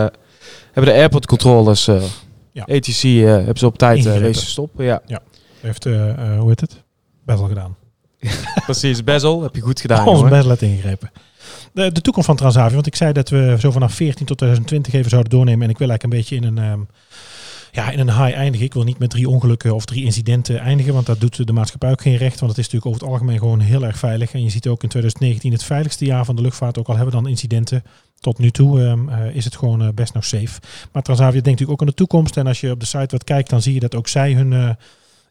hebben 0.72 0.94
de 0.94 1.00
airport 1.00 1.26
controllers... 1.26 1.88
eh 1.88 2.04
Ja. 2.52 2.64
ATC 2.64 3.04
eh, 3.04 3.24
hebben 3.26 3.58
ze 3.58 3.66
op 3.66 3.78
tijd 3.78 3.98
eh 3.98 4.04
Ingegrepen. 4.04 4.32
wezen 4.34 4.48
stoppen. 4.48 4.86
Ja, 4.86 5.02
Heeft, 5.62 5.86
eh, 5.86 6.10
eh, 6.10 6.40
hoe 6.40 6.50
heet 6.50 6.62
het? 6.62 6.84
Bevel 7.26 7.46
gedaan. 7.48 7.76
precies. 8.66 9.04
Bezel, 9.04 9.42
heb 9.42 9.56
je 9.56 9.62
goed 9.62 9.82
gedaan, 9.82 10.08
Ons 10.08 10.18
jongen. 10.18 10.32
best 10.32 10.46
let 10.48 10.62
ingegrepen. 10.62 11.12
De, 11.74 11.92
de 11.92 12.02
toekomst 12.02 12.28
van 12.28 12.38
Transavia, 12.38 12.74
want 12.74 12.88
ik 12.88 12.96
zei 12.96 13.14
dat 13.14 13.30
we 13.30 13.56
zo 13.60 13.72
vanaf 13.72 13.94
14 13.94 14.26
tot 14.26 14.38
2020 14.38 14.94
even 14.94 15.10
zouden 15.10 15.32
doornemen. 15.32 15.64
En 15.64 15.70
ik 15.70 15.78
wil 15.78 15.90
eigenlijk 15.90 16.14
een 16.14 16.20
beetje 16.20 16.36
in 16.36 16.58
een, 16.58 16.72
ehm, 16.72 16.80
ja, 17.72 17.90
in 17.92 18.00
een 18.00 18.24
high 18.24 18.38
eindigen. 18.38 18.66
Ik 18.66 18.74
wil 18.74 18.84
niet 18.84 19.00
met 19.00 19.10
drie 19.10 19.30
ongelukken 19.30 19.76
of 19.76 19.86
drie 19.86 20.04
incidenten 20.04 20.60
eindigen, 20.60 20.94
want 20.94 21.06
dat 21.06 21.20
doet 21.20 21.48
de 21.48 21.54
maatschappij 21.54 21.92
ook 21.92 22.02
geen 22.02 22.16
recht. 22.16 22.40
Want 22.40 22.52
het 22.52 22.60
is 22.60 22.72
natuurlijk 22.72 22.86
over 22.86 23.00
het 23.02 23.10
algemeen 23.10 23.40
gewoon 23.40 23.60
heel 23.60 23.84
erg 23.84 23.98
veilig. 23.98 24.34
En 24.34 24.44
je 24.44 24.50
ziet 24.50 24.68
ook 24.68 24.84
in 24.84 24.90
2019 24.90 25.52
het 25.52 25.64
veiligste 25.64 26.06
jaar 26.06 26.26
van 26.26 26.36
de 26.36 26.42
luchtvaart, 26.42 26.78
ook 26.78 26.88
al 26.88 26.96
hebben 26.96 27.14
we 27.14 27.22
dan 27.22 27.30
incidenten. 27.30 27.84
Tot 28.20 28.38
nu 28.38 28.52
toe 28.52 28.84
ehm, 28.84 29.10
eh, 29.10 29.36
is 29.36 29.46
het 29.46 29.56
gewoon 29.56 29.82
eh, 29.82 29.88
best 29.94 30.14
nog 30.14 30.26
safe. 30.26 30.60
Maar 30.92 31.04
Transavia 31.04 31.32
denkt 31.32 31.46
natuurlijk 31.46 31.72
ook 31.72 31.82
aan 31.82 31.88
de 31.88 31.94
toekomst. 31.94 32.38
En 32.38 32.48
als 32.48 32.60
je 32.60 32.72
op 32.72 32.80
de 32.80 32.86
site 32.86 33.08
wat 33.10 33.24
kijkt, 33.24 33.50
dan 33.50 33.62
zie 33.62 33.74
je 33.74 33.80
dat 33.80 33.96
ook 33.96 34.08
zij 34.08 34.34
hun... 34.34 34.54
eh, 34.54 34.70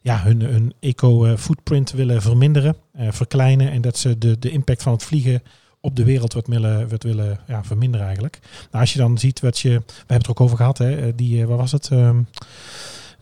ja, 0.07 0.21
hun, 0.23 0.41
hun 0.41 0.73
eco-footprint 0.79 1.91
willen 1.91 2.21
verminderen, 2.21 2.75
eh, 2.93 3.07
verkleinen. 3.11 3.71
En 3.71 3.81
dat 3.81 3.97
ze 3.97 4.17
de, 4.17 4.39
de 4.39 4.49
impact 4.49 4.83
van 4.83 4.93
het 4.93 5.03
vliegen 5.03 5.43
op 5.79 5.95
de 5.95 6.03
wereld 6.03 6.33
wat 6.33 6.47
willen, 6.47 6.89
wat 6.89 7.03
willen 7.03 7.39
ja, 7.47 7.63
verminderen 7.63 8.05
eigenlijk. 8.05 8.39
Nou, 8.71 8.83
als 8.83 8.93
je 8.93 8.99
dan 8.99 9.17
ziet 9.17 9.39
wat 9.39 9.59
je... 9.59 9.69
We 9.69 9.93
hebben 9.97 10.17
het 10.17 10.25
er 10.25 10.31
ook 10.31 10.41
over 10.41 10.57
gehad, 10.57 10.77
hè, 10.77 10.95
eh, 10.95 11.13
die, 11.15 11.41
eh, 11.41 11.47
waar 11.47 11.57
was 11.57 11.71
het? 11.71 11.89
Ehm, 11.91 12.21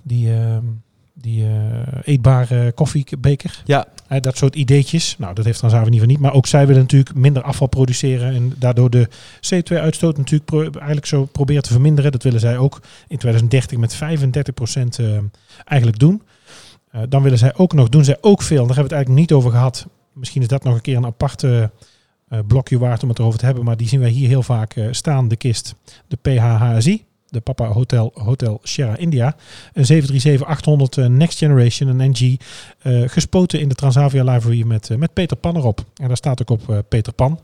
die 0.04 0.34
ehm, 0.34 0.64
die 1.22 1.46
eetbare 2.04 2.72
koffiebeker. 2.72 3.62
Ja, 3.66 3.88
dat 4.20 4.38
soort 4.38 4.56
ideetjes. 4.56 5.16
Nou, 5.18 5.34
dat 5.34 5.46
heeft 5.46 5.58
Transavia 5.58 5.86
in 5.88 5.94
ieder 5.94 6.08
geval 6.08 6.22
niet. 6.22 6.32
Maar 6.32 6.38
ook 6.38 6.48
zij 6.48 6.68
willen 6.68 6.82
natuurlijk 6.82 7.16
minder 7.16 7.44
afval 7.44 7.68
produceren. 7.68 8.34
En 8.34 8.54
daardoor 8.58 8.90
de 8.90 9.10
CO2-uitstoot 9.40 10.18
natuurlijk 10.18 10.52
eigenlijk 10.52 11.06
zo 11.06 11.26
proberen 11.26 11.64
te 11.64 11.72
verminderen. 11.72 12.12
Dat 12.12 12.24
willen 12.24 12.40
zij 12.40 12.58
ook 12.58 12.82
in 13.08 13.18
2030 13.18 13.78
met 13.78 13.96
35% 13.96 15.00
eh, 15.00 15.18
eigenlijk 15.66 16.00
doen. 16.00 16.22
Eh, 16.96 17.02
dan 17.10 17.24
willen 17.24 17.38
zij 17.38 17.56
ook 17.56 17.74
nog, 17.74 17.90
doen 17.90 18.04
zij 18.04 18.18
ook 18.22 18.42
veel. 18.42 18.66
Daar 18.66 18.76
hebben 18.76 18.76
we 18.76 18.96
het 18.96 19.06
eigenlijk 19.06 19.22
niet 19.22 19.38
over 19.38 19.52
gehad. 19.52 19.88
Misschien 20.14 20.42
is 20.42 20.48
dat 20.48 20.64
nog 20.64 20.76
een 20.76 20.82
keer 20.82 20.98
een 20.98 21.06
aparte 21.06 21.72
eh, 22.28 22.40
blokje 22.48 22.78
waard 22.78 23.04
om 23.04 23.10
het 23.10 23.20
erover 23.20 23.40
te 23.40 23.46
hebben. 23.46 23.64
Maar 23.64 23.78
die 23.78 23.88
zien 23.88 24.00
wij 24.00 24.10
hier 24.10 24.28
heel 24.28 24.44
vaak 24.44 24.76
eh, 24.76 24.88
staan, 24.92 25.28
de 25.28 25.36
kist. 25.36 25.76
De 26.08 26.18
PHHSI. 26.22 27.06
De 27.26 27.40
Papa 27.42 27.68
Hotel 27.68 28.12
Hotel 28.14 28.60
Sierra 28.64 28.98
India. 28.98 29.36
Een 29.74 30.04
737-800 30.40 30.44
eh, 30.98 31.06
Next 31.06 31.38
Generation, 31.38 32.00
een 32.00 32.12
NG. 32.12 32.38
gespoten 33.12 33.60
in 33.60 33.70
de 33.70 33.76
Transavia 33.76 34.24
library 34.24 34.64
met, 34.64 34.98
met 34.98 35.14
Peter 35.14 35.38
Pan 35.38 35.56
erop. 35.56 35.86
En 35.96 36.08
daar 36.08 36.18
staat 36.18 36.42
ook 36.42 36.50
op 36.50 36.84
Peter 36.90 37.14
Pan. 37.14 37.40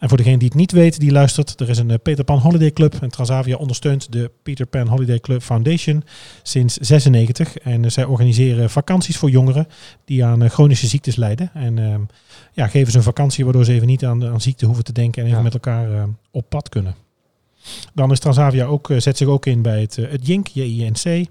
En 0.00 0.08
voor 0.08 0.16
degene 0.16 0.38
die 0.38 0.48
het 0.48 0.56
niet 0.56 0.72
weet, 0.72 1.00
die 1.00 1.10
luistert. 1.10 1.60
Er 1.60 1.68
is 1.68 1.78
een 1.78 1.90
eh, 1.90 1.96
Peter 2.02 2.24
Pan 2.24 2.38
Holiday 2.38 2.70
Club. 2.70 2.94
En 3.00 3.10
Transavia 3.10 3.56
ondersteunt 3.56 4.12
de 4.12 4.30
Peter 4.42 4.66
Pan 4.66 4.86
Holiday 4.86 5.18
Club 5.18 5.42
Foundation 5.42 6.04
sinds 6.42 6.76
96. 6.76 7.58
En 7.58 7.84
eh, 7.84 7.90
zij 7.90 8.04
organiseren 8.04 8.70
vakanties 8.70 9.16
voor 9.16 9.30
jongeren 9.30 9.68
die 10.04 10.24
aan 10.24 10.42
eh, 10.42 10.50
chronische 10.50 10.86
ziektes 10.86 11.16
lijden. 11.16 11.50
En 11.54 11.78
ehm, 11.78 12.00
ja, 12.52 12.66
geven 12.66 12.92
ze 12.92 12.98
een 12.98 13.04
vakantie 13.04 13.44
waardoor 13.44 13.64
ze 13.64 13.72
even 13.72 13.86
niet 13.86 14.04
aan, 14.04 14.26
aan 14.26 14.40
ziekte 14.40 14.66
hoeven 14.66 14.84
te 14.84 14.92
denken 14.92 15.20
en 15.20 15.26
even 15.26 15.38
Ja. 15.38 15.44
met 15.44 15.54
elkaar 15.54 16.08
op 16.30 16.48
pad 16.48 16.68
kunnen. 16.68 16.94
Dan 17.94 18.10
is 18.10 18.18
Transavia 18.18 18.64
ook, 18.64 18.92
zet 18.96 19.16
zich 19.16 19.28
ook 19.28 19.46
in 19.46 19.62
bij 19.62 19.80
het, 19.80 19.96
het 19.96 20.26
JINC, 20.26 20.46
JINC. 20.46 21.28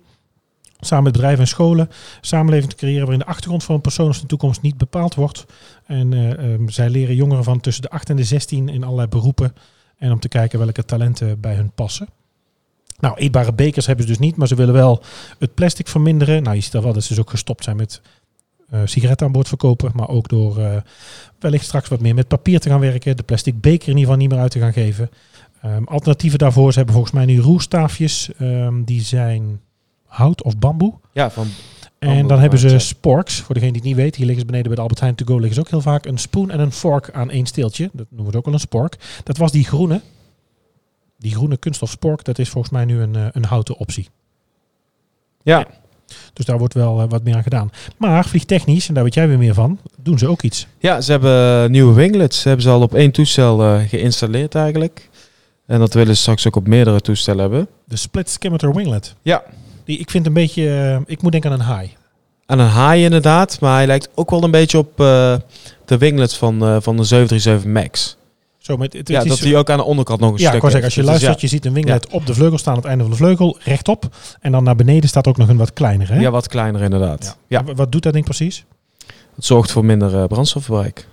Samen 0.79 1.03
met 1.03 1.13
bedrijven 1.13 1.41
en 1.41 1.47
scholen 1.47 1.89
samenleving 2.21 2.69
te 2.71 2.77
creëren 2.77 3.01
waarin 3.01 3.19
de 3.19 3.25
achtergrond 3.25 3.63
van 3.63 3.75
een 3.75 3.81
persoon 3.81 4.11
de 4.11 4.25
toekomst 4.25 4.61
niet 4.61 4.77
bepaald 4.77 5.15
wordt. 5.15 5.45
En 5.85 6.13
eh, 6.13 6.53
ehm, 6.53 6.67
zij 6.67 6.89
leren 6.89 7.15
jongeren 7.15 7.43
van 7.43 7.59
tussen 7.59 7.81
de 7.81 7.89
8 7.89 8.09
en 8.09 8.15
de 8.15 8.23
16 8.23 8.69
in 8.69 8.83
allerlei 8.83 9.07
beroepen. 9.07 9.53
En 9.97 10.11
om 10.11 10.19
te 10.19 10.27
kijken 10.27 10.59
welke 10.59 10.85
talenten 10.85 11.39
bij 11.39 11.55
hun 11.55 11.71
passen. 11.71 12.07
Nou, 12.99 13.17
eetbare 13.17 13.53
bekers 13.53 13.85
hebben 13.85 14.05
ze 14.05 14.11
dus 14.11 14.21
niet, 14.21 14.35
maar 14.35 14.47
ze 14.47 14.55
willen 14.55 14.73
wel 14.73 15.03
het 15.39 15.53
plastic 15.53 15.87
verminderen. 15.87 16.43
Nou, 16.43 16.55
je 16.55 16.61
ziet 16.61 16.75
al 16.75 16.83
wel 16.83 16.93
dat 16.93 17.03
ze 17.03 17.09
dus 17.09 17.19
ook 17.19 17.29
gestopt 17.29 17.63
zijn 17.63 17.75
met 17.75 18.01
eh, 18.69 18.81
sigaretten 18.85 19.25
aan 19.25 19.31
boord 19.31 19.47
verkopen. 19.47 19.91
Maar 19.93 20.09
ook 20.09 20.29
door 20.29 20.57
eh, 20.57 20.75
wellicht 21.39 21.65
straks 21.65 21.89
wat 21.89 21.99
meer 21.99 22.15
met 22.15 22.27
papier 22.27 22.59
te 22.59 22.69
gaan 22.69 22.79
werken. 22.79 23.17
De 23.17 23.23
plastic 23.23 23.61
beker 23.61 23.87
in 23.87 23.97
ieder 23.97 24.03
geval 24.03 24.17
niet 24.17 24.29
meer 24.29 24.39
uit 24.39 24.51
te 24.51 24.59
gaan 24.59 24.73
geven. 24.73 25.09
Ehm, 25.61 25.83
alternatieven 25.83 26.39
daarvoor, 26.39 26.71
ze 26.71 26.77
hebben 26.77 26.95
volgens 26.95 27.15
mij 27.15 27.25
nu 27.25 27.39
roerstaafjes. 27.39 28.29
Ehm, 28.37 28.83
die 28.83 29.01
zijn 29.01 29.61
hout 30.09 30.43
of 30.43 30.57
bamboe. 30.57 30.93
ja 31.13 31.29
van, 31.31 31.47
En 31.99 32.27
dan 32.27 32.39
hebben 32.39 32.59
ze 32.59 32.79
sporks. 32.79 33.39
Voor 33.39 33.53
degene 33.55 33.71
die 33.71 33.81
het 33.81 33.89
niet 33.89 33.99
weet, 33.99 34.15
hier 34.15 34.25
liggen 34.25 34.39
ze 34.39 34.51
beneden 34.51 34.67
bij 34.67 34.75
de 34.75 34.81
Albert 34.81 34.99
Heijn 34.99 35.15
to 35.15 35.25
go 35.25 35.33
liggen 35.33 35.53
ze 35.53 35.59
ook 35.59 35.69
heel 35.69 35.81
vaak 35.81 36.05
een 36.05 36.17
spoon 36.17 36.51
en 36.51 36.59
een 36.59 36.71
fork 36.71 37.11
aan 37.11 37.29
één 37.29 37.45
steeltje. 37.45 37.89
Dat 37.93 38.05
noemen 38.09 38.31
we 38.31 38.37
ook 38.37 38.45
wel 38.45 38.53
een 38.53 38.59
spork. 38.59 38.95
Dat 39.23 39.37
was 39.37 39.51
die 39.51 39.65
groene. 39.65 40.01
die 41.17 41.35
groene 41.35 41.57
kunststof 41.57 41.89
spork, 41.89 42.23
dat 42.23 42.39
is 42.39 42.49
volgens 42.49 42.73
mij 42.73 42.85
nu 42.85 43.01
een, 43.01 43.15
eh, 43.15 43.25
een 43.31 43.45
houten 43.45 43.77
optie. 43.77 44.09
Ja, 45.43 45.67
Dus 46.33 46.45
daar 46.45 46.57
wordt 46.57 46.73
wel 46.73 47.01
eh, 47.01 47.09
wat 47.09 47.23
meer 47.23 47.35
aan 47.35 47.43
gedaan. 47.43 47.71
Maar 47.97 48.25
vliegtechnisch, 48.25 48.87
en 48.87 48.93
daar 48.93 49.03
weet 49.03 49.13
jij 49.13 49.27
weer 49.27 49.37
meer 49.37 49.53
van, 49.53 49.79
doen 50.01 50.17
ze 50.17 50.27
ook 50.27 50.41
iets. 50.41 50.67
ja 50.77 51.01
ze 51.01 51.11
hebben 51.11 51.71
nieuwe 51.71 51.93
winglets. 51.93 52.41
Ze 52.41 52.47
hebben 52.47 52.65
ze 52.65 52.71
al 52.71 52.81
op 52.81 52.93
één 52.93 53.11
toestel 53.11 53.61
eh, 53.63 53.87
geïnstalleerd 53.89 54.55
eigenlijk. 54.55 55.09
En 55.65 55.79
dat 55.79 55.93
willen 55.93 56.15
ze 56.15 56.21
straks 56.21 56.47
ook 56.47 56.55
op 56.55 56.67
meerdere 56.67 57.01
toestellen 57.01 57.41
hebben. 57.41 57.67
De 57.85 57.95
split 57.95 58.29
skimmeter 58.29 58.73
winglet. 58.73 59.15
Ja. 59.21 59.43
Die, 59.89 59.97
ik 59.97 60.09
vind 60.09 60.25
een 60.25 60.33
beetje, 60.33 60.69
eh, 60.69 60.99
ik 61.05 61.21
moet 61.21 61.31
denken 61.31 61.51
aan 61.51 61.59
een 61.59 61.79
high. 61.79 61.93
Aan 62.45 62.59
een 62.59 62.67
haai 62.67 63.03
inderdaad, 63.03 63.59
maar 63.59 63.75
hij 63.75 63.87
lijkt 63.87 64.09
ook 64.15 64.29
wel 64.29 64.43
een 64.43 64.51
beetje 64.51 64.77
op 64.77 64.99
eh, 64.99 65.35
de 65.85 65.97
winglets 65.97 66.37
van, 66.37 66.61
eh, 66.63 66.77
van 66.79 66.97
de 66.97 67.03
737 67.03 67.71
MAX. 67.71 68.17
Zo 68.57 68.77
met, 68.77 68.93
het, 68.93 69.07
Ja, 69.07 69.15
het 69.15 69.23
is- 69.23 69.29
dat 69.31 69.39
die 69.39 69.57
ook 69.57 69.69
aan 69.69 69.77
de 69.77 69.83
onderkant 69.83 70.19
nog 70.19 70.31
een 70.31 70.37
ja, 70.37 70.51
ik 70.51 70.57
stuk 70.57 70.61
zeggen, 70.61 70.83
als 70.83 70.93
je. 70.93 71.01
Dus 71.01 71.09
luistert, 71.09 71.41
je 71.41 71.47
ziet 71.47 71.65
een 71.65 71.73
winglet 71.73 72.07
op 72.07 72.25
de 72.25 72.33
vleugel 72.33 72.57
staan 72.57 72.73
aan 72.73 72.79
het 72.79 72.87
einde 72.87 73.03
van 73.03 73.11
de 73.11 73.17
vleugel, 73.17 73.57
rechtop. 73.63 74.15
En 74.39 74.51
dan 74.51 74.63
naar 74.63 74.75
beneden 74.75 75.09
staat 75.09 75.27
ook 75.27 75.37
nog 75.37 75.49
een 75.49 75.57
wat 75.57 75.73
kleinere. 75.73 76.11
Hè? 76.11 76.17
ja, 76.17 76.21
ja, 76.25 76.31
wat 76.31 76.47
kleiner 76.47 76.81
inderdaad. 76.81 77.37
Ja. 77.47 77.63
Wat 77.63 77.91
doet 77.91 78.03
dat 78.03 78.13
ding 78.13 78.25
precies? 78.25 78.65
Het 79.35 79.45
zorgt 79.45 79.71
voor 79.71 79.85
minder 79.85 80.21
eh, 80.21 80.25
brandstofverbruik. 80.25 81.07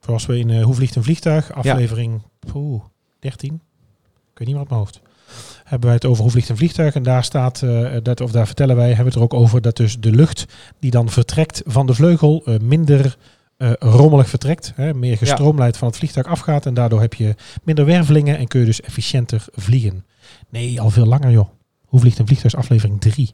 Zoals 0.00 0.26
we 0.26 0.38
in 0.38 0.62
Hoe 0.62 0.74
vliegt 0.74 0.96
een 0.96 1.02
vliegtuig, 1.02 1.52
aflevering 1.52 2.22
poeh, 2.52 2.82
13, 3.18 3.54
ik 4.32 4.38
weet 4.38 4.46
niet 4.46 4.56
meer 4.56 4.64
op 4.64 4.68
mijn 4.68 4.80
hoofd. 4.80 5.00
Hebben 5.66 5.86
wij 5.86 5.94
het 5.94 6.04
over 6.04 6.22
hoe 6.22 6.30
vliegt 6.32 6.48
een 6.48 6.56
vliegtuig 6.56 6.94
en 6.94 7.02
daar 7.02 7.24
staat, 7.24 7.62
eh, 7.62 7.96
dat, 8.02 8.20
of 8.20 8.30
daar 8.30 8.46
vertellen 8.46 8.76
wij, 8.76 8.86
hebben 8.86 9.04
we 9.04 9.10
het 9.10 9.18
er 9.18 9.22
ook 9.36 9.42
over 9.42 9.60
dat 9.62 9.76
dus 9.76 10.00
de 10.00 10.10
lucht 10.10 10.44
die 10.80 10.90
dan 10.90 11.08
vertrekt 11.10 11.62
van 11.66 11.86
de 11.86 11.94
vleugel 11.94 12.42
eh, 12.44 12.58
minder 12.58 13.16
eh, 13.56 13.72
rommelig 13.78 14.28
vertrekt, 14.28 14.72
hè, 14.74 14.94
meer 14.94 15.16
gestroomlijnd 15.16 15.76
van 15.76 15.88
het 15.88 15.96
vliegtuig 15.96 16.26
afgaat 16.26 16.66
en 16.66 16.74
daardoor 16.74 17.00
heb 17.00 17.14
je 17.14 17.34
minder 17.62 17.84
wervelingen 17.84 18.38
en 18.38 18.46
kun 18.48 18.60
je 18.60 18.66
dus 18.66 18.80
efficiënter 18.80 19.44
vliegen. 19.52 20.04
Nee, 20.50 20.80
al 20.80 20.90
veel 20.90 21.06
langer 21.06 21.30
joh. 21.30 21.48
Hoe 21.84 22.00
vliegt 22.00 22.18
een 22.18 22.26
vliegtuig 22.26 22.54
aflevering 22.56 23.00
3. 23.00 23.32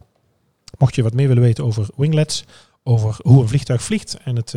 Mocht 0.79 0.95
je 0.95 1.03
wat 1.03 1.15
meer 1.15 1.29
willen 1.29 1.43
weten 1.43 1.65
over 1.65 1.89
winglets, 1.97 2.45
over 2.83 3.17
hoe 3.23 3.43
een 3.43 3.49
vliegtuig 3.49 3.83
vliegt 3.83 4.19
en 4.25 4.37
het, 4.37 4.55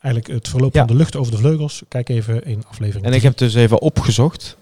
eigenlijk 0.00 0.26
het 0.26 0.48
verloop 0.48 0.74
Ja. 0.74 0.78
van 0.78 0.88
de 0.88 0.94
lucht 0.94 1.16
over 1.16 1.32
de 1.32 1.38
vleugels, 1.38 1.82
kijk 1.88 2.08
even 2.08 2.44
in 2.44 2.64
aflevering 2.68 3.04
En 3.06 3.12
ik 3.12 3.18
3. 3.18 3.30
heb 3.30 3.38
dus 3.38 3.54
even 3.54 3.80
opgezocht. 3.80 4.56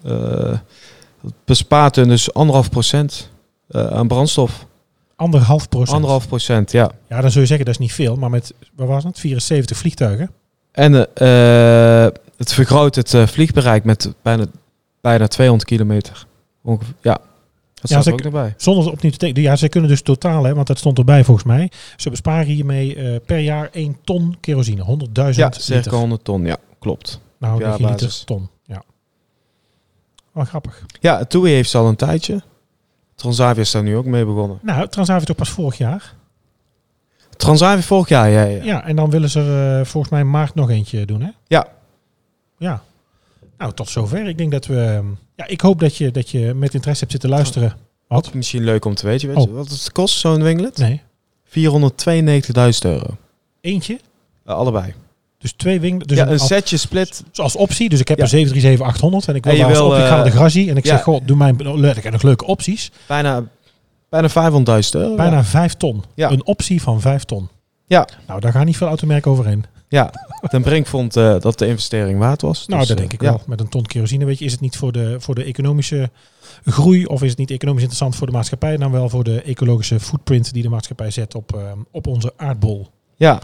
Bespaart 1.45 1.95
hun 1.95 2.07
dus 2.07 2.33
anderhalf 2.33 2.69
procent 2.69 3.29
eh, 3.67 3.87
aan 3.87 4.07
brandstof. 4.07 4.65
anderhalf 5.15 5.69
procent. 5.69 5.95
Anderhalf 5.95 6.27
procent, 6.27 6.71
ja. 6.71 6.91
Ja, 7.09 7.21
dan 7.21 7.31
zul 7.31 7.41
je 7.41 7.47
zeggen 7.47 7.65
dat 7.65 7.73
is 7.75 7.79
niet 7.81 7.93
veel, 7.93 8.15
maar 8.15 8.29
met, 8.29 8.53
wat 8.75 8.87
was 8.87 9.03
het, 9.03 9.19
74 9.19 9.77
vliegtuigen. 9.77 10.31
En 10.71 11.15
eh, 11.15 12.07
het 12.37 12.53
vergroot 12.53 12.95
het 12.95 13.13
eh, 13.13 13.27
vliegbereik 13.27 13.83
met 13.83 14.13
bijna, 14.21 14.45
bijna 15.01 15.27
200 15.27 15.69
kilometer. 15.69 16.25
Ongeveer, 16.63 16.93
ja, 17.01 17.17
dat 17.73 17.89
Ja, 17.89 18.01
ze- 18.01 18.11
ook 18.11 18.23
nog 18.23 18.33
bij. 18.33 18.53
Zonder 18.57 18.83
het 18.83 18.93
opnieuw 18.93 19.11
te 19.11 19.17
tekenen. 19.17 19.41
Ja, 19.41 19.55
ze 19.55 19.69
kunnen 19.69 19.89
dus 19.89 20.01
totaal, 20.01 20.43
hè, 20.43 20.53
want 20.53 20.67
dat 20.67 20.77
stond 20.77 20.97
erbij 20.97 21.23
volgens 21.23 21.45
mij. 21.45 21.71
Ze 21.97 22.09
besparen 22.09 22.45
hiermee 22.45 23.19
per 23.19 23.39
jaar 23.39 23.69
1 23.71 23.97
ton 24.03 24.37
kerosine. 24.39 24.83
100.000 24.83 25.35
Ja, 25.35 25.45
liter. 25.45 25.61
circa 25.61 25.97
100 25.97 26.23
ton, 26.23 26.45
ja, 26.45 26.57
klopt. 26.79 27.19
Nou, 27.39 27.59
Ja, 27.63 27.75
ja, 27.79 27.87
liter 27.89 28.21
ton. 28.25 28.49
Wel 30.37 30.45
grappig. 30.45 30.85
Ja, 30.99 31.23
TUI 31.25 31.51
heeft 31.53 31.69
ze 31.69 31.77
al 31.77 31.87
een 31.87 31.95
tijdje. 31.95 32.41
Transavia 33.15 33.61
is 33.61 33.71
daar 33.71 33.83
nu 33.83 33.95
ook 33.97 34.05
mee 34.05 34.25
begonnen. 34.25 34.59
Nou, 34.61 34.87
Transavia 34.87 35.25
toch 35.25 35.35
pas 35.35 35.49
vorig 35.49 35.77
jaar. 35.77 36.13
Transavia 37.37 37.81
vorig 37.83 38.09
jaar, 38.09 38.29
ja, 38.29 38.43
ja. 38.43 38.63
Ja, 38.63 38.85
en 38.85 38.95
dan 38.95 39.09
willen 39.09 39.29
ze 39.29 39.39
er 39.39 39.79
eh, 39.79 39.85
volgens 39.85 40.11
mij 40.11 40.21
in 40.21 40.29
maart 40.29 40.55
nog 40.55 40.69
eentje 40.69 41.05
doen, 41.05 41.21
hè? 41.21 41.29
Ja. 41.47 41.67
Ja. 42.57 42.81
Nou, 43.57 43.73
tot 43.73 43.89
zover. 43.89 44.27
Ik 44.27 44.37
denk 44.37 44.51
dat 44.51 44.65
we... 44.65 44.81
ehm, 44.81 45.05
Ja, 45.35 45.47
ik 45.47 45.61
hoop 45.61 45.79
dat 45.79 45.95
je, 45.95 46.11
dat 46.11 46.29
je 46.29 46.53
met 46.53 46.73
interesse 46.73 46.99
hebt 46.99 47.11
zitten 47.11 47.29
luisteren. 47.29 47.73
Wat? 48.07 48.33
Misschien 48.33 48.63
leuk 48.63 48.85
om 48.85 48.95
te 48.95 49.05
weten. 49.05 49.27
Weet 49.27 49.37
Oh. 49.37 49.43
je 49.43 49.51
wat 49.51 49.69
het 49.69 49.91
kost, 49.91 50.17
zo'n 50.19 50.43
winglet? 50.43 50.77
Nee. 50.77 51.01
492.000 51.45 51.53
euro. 52.81 53.17
Eentje. 53.61 53.99
Eh, 54.45 54.55
allebei. 54.55 54.93
Dus 55.37 55.53
twee 55.53 55.79
wing. 55.79 56.03
Dus 56.03 56.17
ja, 56.17 56.27
een, 56.27 56.39
setje 56.39 56.77
split. 56.77 57.23
als 57.33 57.55
optie. 57.55 57.89
Dus 57.89 57.99
ik 57.99 58.07
heb 58.07 58.17
Ja. 58.17 58.23
een 58.23 58.29
737-800 58.29 59.27
en 59.27 59.35
ik 59.35 59.43
wil 59.43 59.53
En 59.53 59.67
wil, 59.67 59.85
op. 59.85 59.93
Ik 59.93 59.99
ga 59.99 60.15
naar 60.15 60.23
de 60.23 60.29
eh, 60.29 60.35
Grazie 60.35 60.69
en 60.69 60.77
ik 60.77 60.85
ja. 60.85 60.95
zeg, 60.95 61.03
goh, 61.03 61.21
doe 61.25 61.37
mij 61.37 61.53
ik 61.95 62.03
heb 62.03 62.11
nog 62.11 62.21
leuke 62.21 62.45
opties. 62.45 62.91
Bijna, 63.07 63.43
bijna 64.09 64.29
500.000 64.29 64.35
euro. 64.91 65.15
Bijna 65.15 65.43
5 65.43 65.73
ton. 65.73 66.03
Ja. 66.15 66.31
Een 66.31 66.45
optie 66.45 66.81
van 66.81 67.01
5 67.01 67.23
ton. 67.23 67.49
Ja. 67.87 68.07
Nou, 68.27 68.39
daar 68.39 68.51
gaan 68.51 68.65
niet 68.65 68.77
veel 68.77 68.87
automerken 68.87 69.31
overheen. 69.31 69.65
Ja, 69.89 70.11
Ten 70.49 70.61
Brink 70.61 70.87
vond 70.87 71.15
eh, 71.15 71.39
dat 71.39 71.59
de 71.59 71.67
investering 71.67 72.19
waard 72.19 72.41
was. 72.41 72.67
Nou, 72.67 72.79
Dus, 72.79 72.87
dat 72.89 72.97
eh, 72.97 73.03
denk 73.03 73.21
ik 73.21 73.27
wel. 73.27 73.41
Met 73.47 73.59
een 73.59 73.69
ton 73.69 73.85
kerosine, 73.85 74.25
weet 74.25 74.39
je, 74.39 74.45
is 74.45 74.51
het 74.51 74.61
niet 74.61 74.77
voor 74.77 74.91
de, 74.91 75.15
voor 75.19 75.35
de 75.35 75.43
economische 75.43 76.09
groei 76.65 77.05
of 77.05 77.23
is 77.23 77.29
het 77.29 77.37
niet 77.39 77.51
economisch 77.51 77.81
interessant 77.81 78.15
voor 78.15 78.27
de 78.27 78.33
maatschappij, 78.33 78.77
dan 78.77 78.91
wel 78.91 79.09
voor 79.09 79.23
de 79.23 79.41
ecologische 79.41 79.99
footprint 79.99 80.53
die 80.53 80.63
de 80.63 80.69
maatschappij 80.69 81.11
zet 81.11 81.35
op, 81.35 81.75
op 81.91 82.07
onze 82.07 82.33
aardbol. 82.37 82.87
Ja, 83.15 83.41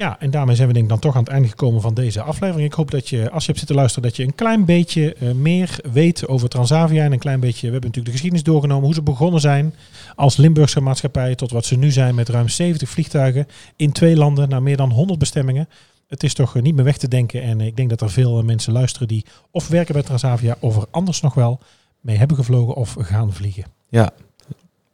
Ja, 0.00 0.20
en 0.20 0.30
daarmee 0.30 0.54
zijn 0.56 0.68
we 0.68 0.72
denk 0.72 0.84
ik 0.84 0.90
dan 0.90 1.00
toch 1.00 1.14
aan 1.14 1.22
het 1.22 1.32
einde 1.32 1.48
gekomen 1.48 1.80
van 1.80 1.94
deze 1.94 2.22
aflevering. 2.22 2.68
Ik 2.68 2.74
hoop 2.74 2.90
dat 2.90 3.08
je, 3.08 3.30
als 3.30 3.40
je 3.40 3.46
hebt 3.46 3.58
zitten 3.58 3.76
luisteren, 3.76 4.08
dat 4.08 4.16
je 4.16 4.24
een 4.24 4.34
klein 4.34 4.64
beetje 4.64 5.14
eh, 5.14 5.30
meer 5.30 5.78
weet 5.92 6.28
over 6.28 6.48
Transavia. 6.48 7.04
En 7.04 7.12
een 7.12 7.18
klein 7.18 7.40
beetje, 7.40 7.66
we 7.66 7.72
hebben 7.72 7.90
natuurlijk 7.90 8.06
de 8.06 8.12
geschiedenis 8.12 8.42
doorgenomen, 8.42 8.84
hoe 8.84 8.94
ze 8.94 9.02
begonnen 9.02 9.40
zijn 9.40 9.74
als 10.14 10.36
Limburgse 10.36 10.80
maatschappij 10.80 11.34
tot 11.34 11.50
wat 11.50 11.64
ze 11.64 11.76
nu 11.76 11.90
zijn 11.90 12.14
met 12.14 12.28
ruim 12.28 12.48
70 12.48 12.88
vliegtuigen 12.88 13.46
in 13.76 13.92
twee 13.92 14.16
landen 14.16 14.48
naar 14.48 14.62
meer 14.62 14.76
dan 14.76 14.90
100 14.90 15.18
bestemmingen. 15.18 15.68
Het 16.08 16.22
is 16.22 16.34
toch 16.34 16.56
eh, 16.56 16.62
niet 16.62 16.74
meer 16.74 16.84
weg 16.84 16.96
te 16.96 17.08
denken. 17.08 17.42
En 17.42 17.60
ik 17.60 17.76
denk 17.76 17.90
dat 17.90 18.00
er 18.00 18.10
veel 18.10 18.38
eh, 18.38 18.44
mensen 18.44 18.72
luisteren 18.72 19.08
die 19.08 19.24
of 19.50 19.68
werken 19.68 19.94
bij 19.94 20.02
Transavia 20.02 20.56
of 20.60 20.76
er 20.76 20.86
anders 20.90 21.20
nog 21.20 21.34
wel 21.34 21.60
mee 22.00 22.16
hebben 22.16 22.36
gevlogen 22.36 22.74
of 22.74 22.96
gaan 22.98 23.32
vliegen. 23.32 23.64
ja, 23.88 24.10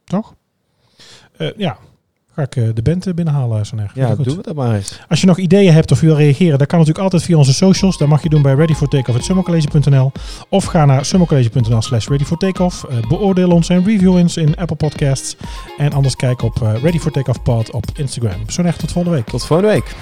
Toch? 0.03 0.35
Eh, 1.37 1.49
ja, 1.57 1.77
ga 2.37 2.43
ik 2.43 2.55
eh, 2.55 2.63
de 2.73 2.81
band 2.81 3.07
eh, 3.07 3.13
binnenhalen, 3.13 3.65
Saner. 3.65 3.91
ja 3.93 4.15
Goed. 4.15 4.25
doen 4.25 4.35
we 4.37 4.43
dat 4.43 4.55
maar 4.55 4.75
eens. 4.75 4.99
Als 5.09 5.21
je 5.21 5.27
nog 5.27 5.37
ideeën 5.37 5.73
hebt 5.73 5.91
of 5.91 5.99
wil 5.99 6.15
reageren, 6.15 6.57
dan 6.57 6.67
kan 6.67 6.77
natuurlijk 6.79 7.03
altijd 7.03 7.23
via 7.23 7.37
onze 7.37 7.53
socials. 7.53 7.97
Dat 7.97 8.07
mag 8.07 8.23
je 8.23 8.29
doen 8.29 8.41
bij 8.41 8.53
readyfortakeoff.summercollege.nl 8.53 10.11
of 10.49 10.65
ga 10.65 10.85
naar 10.85 11.05
summercollege.nl 11.05 11.81
slash 11.81 12.07
readyfortakeoff. 12.07 12.83
Eh, 12.83 12.97
beoordeel 13.07 13.49
ons 13.49 13.69
en 13.69 13.83
review 13.83 14.15
ons 14.15 14.37
in 14.37 14.55
Apple 14.55 14.75
Podcasts. 14.75 15.35
En 15.77 15.93
anders 15.93 16.15
kijk 16.15 16.41
op 16.41 16.61
eh, 16.61 16.81
Ready 16.81 16.99
for 16.99 17.11
Takeoff 17.11 17.41
Pod 17.43 17.71
op 17.71 17.85
Instagram. 17.95 18.49
Zo 18.49 18.61
echt 18.61 18.79
tot 18.79 18.91
volgende 18.91 19.17
week. 19.17 19.27
Tot 19.27 19.45
volgende 19.45 19.71
week. 19.71 19.95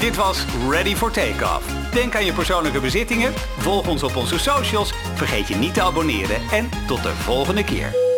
Dit 0.00 0.16
was 0.16 0.44
Ready 0.70 0.94
for 0.94 1.10
Takeoff. 1.10 1.90
Denk 1.92 2.14
aan 2.16 2.24
je 2.24 2.32
persoonlijke 2.32 2.80
bezittingen, 2.80 3.32
volg 3.58 3.88
ons 3.88 4.02
op 4.02 4.16
onze 4.16 4.38
socials, 4.38 4.92
vergeet 5.14 5.48
je 5.48 5.54
niet 5.56 5.74
te 5.74 5.82
abonneren 5.82 6.36
en 6.52 6.68
tot 6.86 7.02
de 7.02 7.08
volgende 7.08 7.64
keer. 7.64 8.15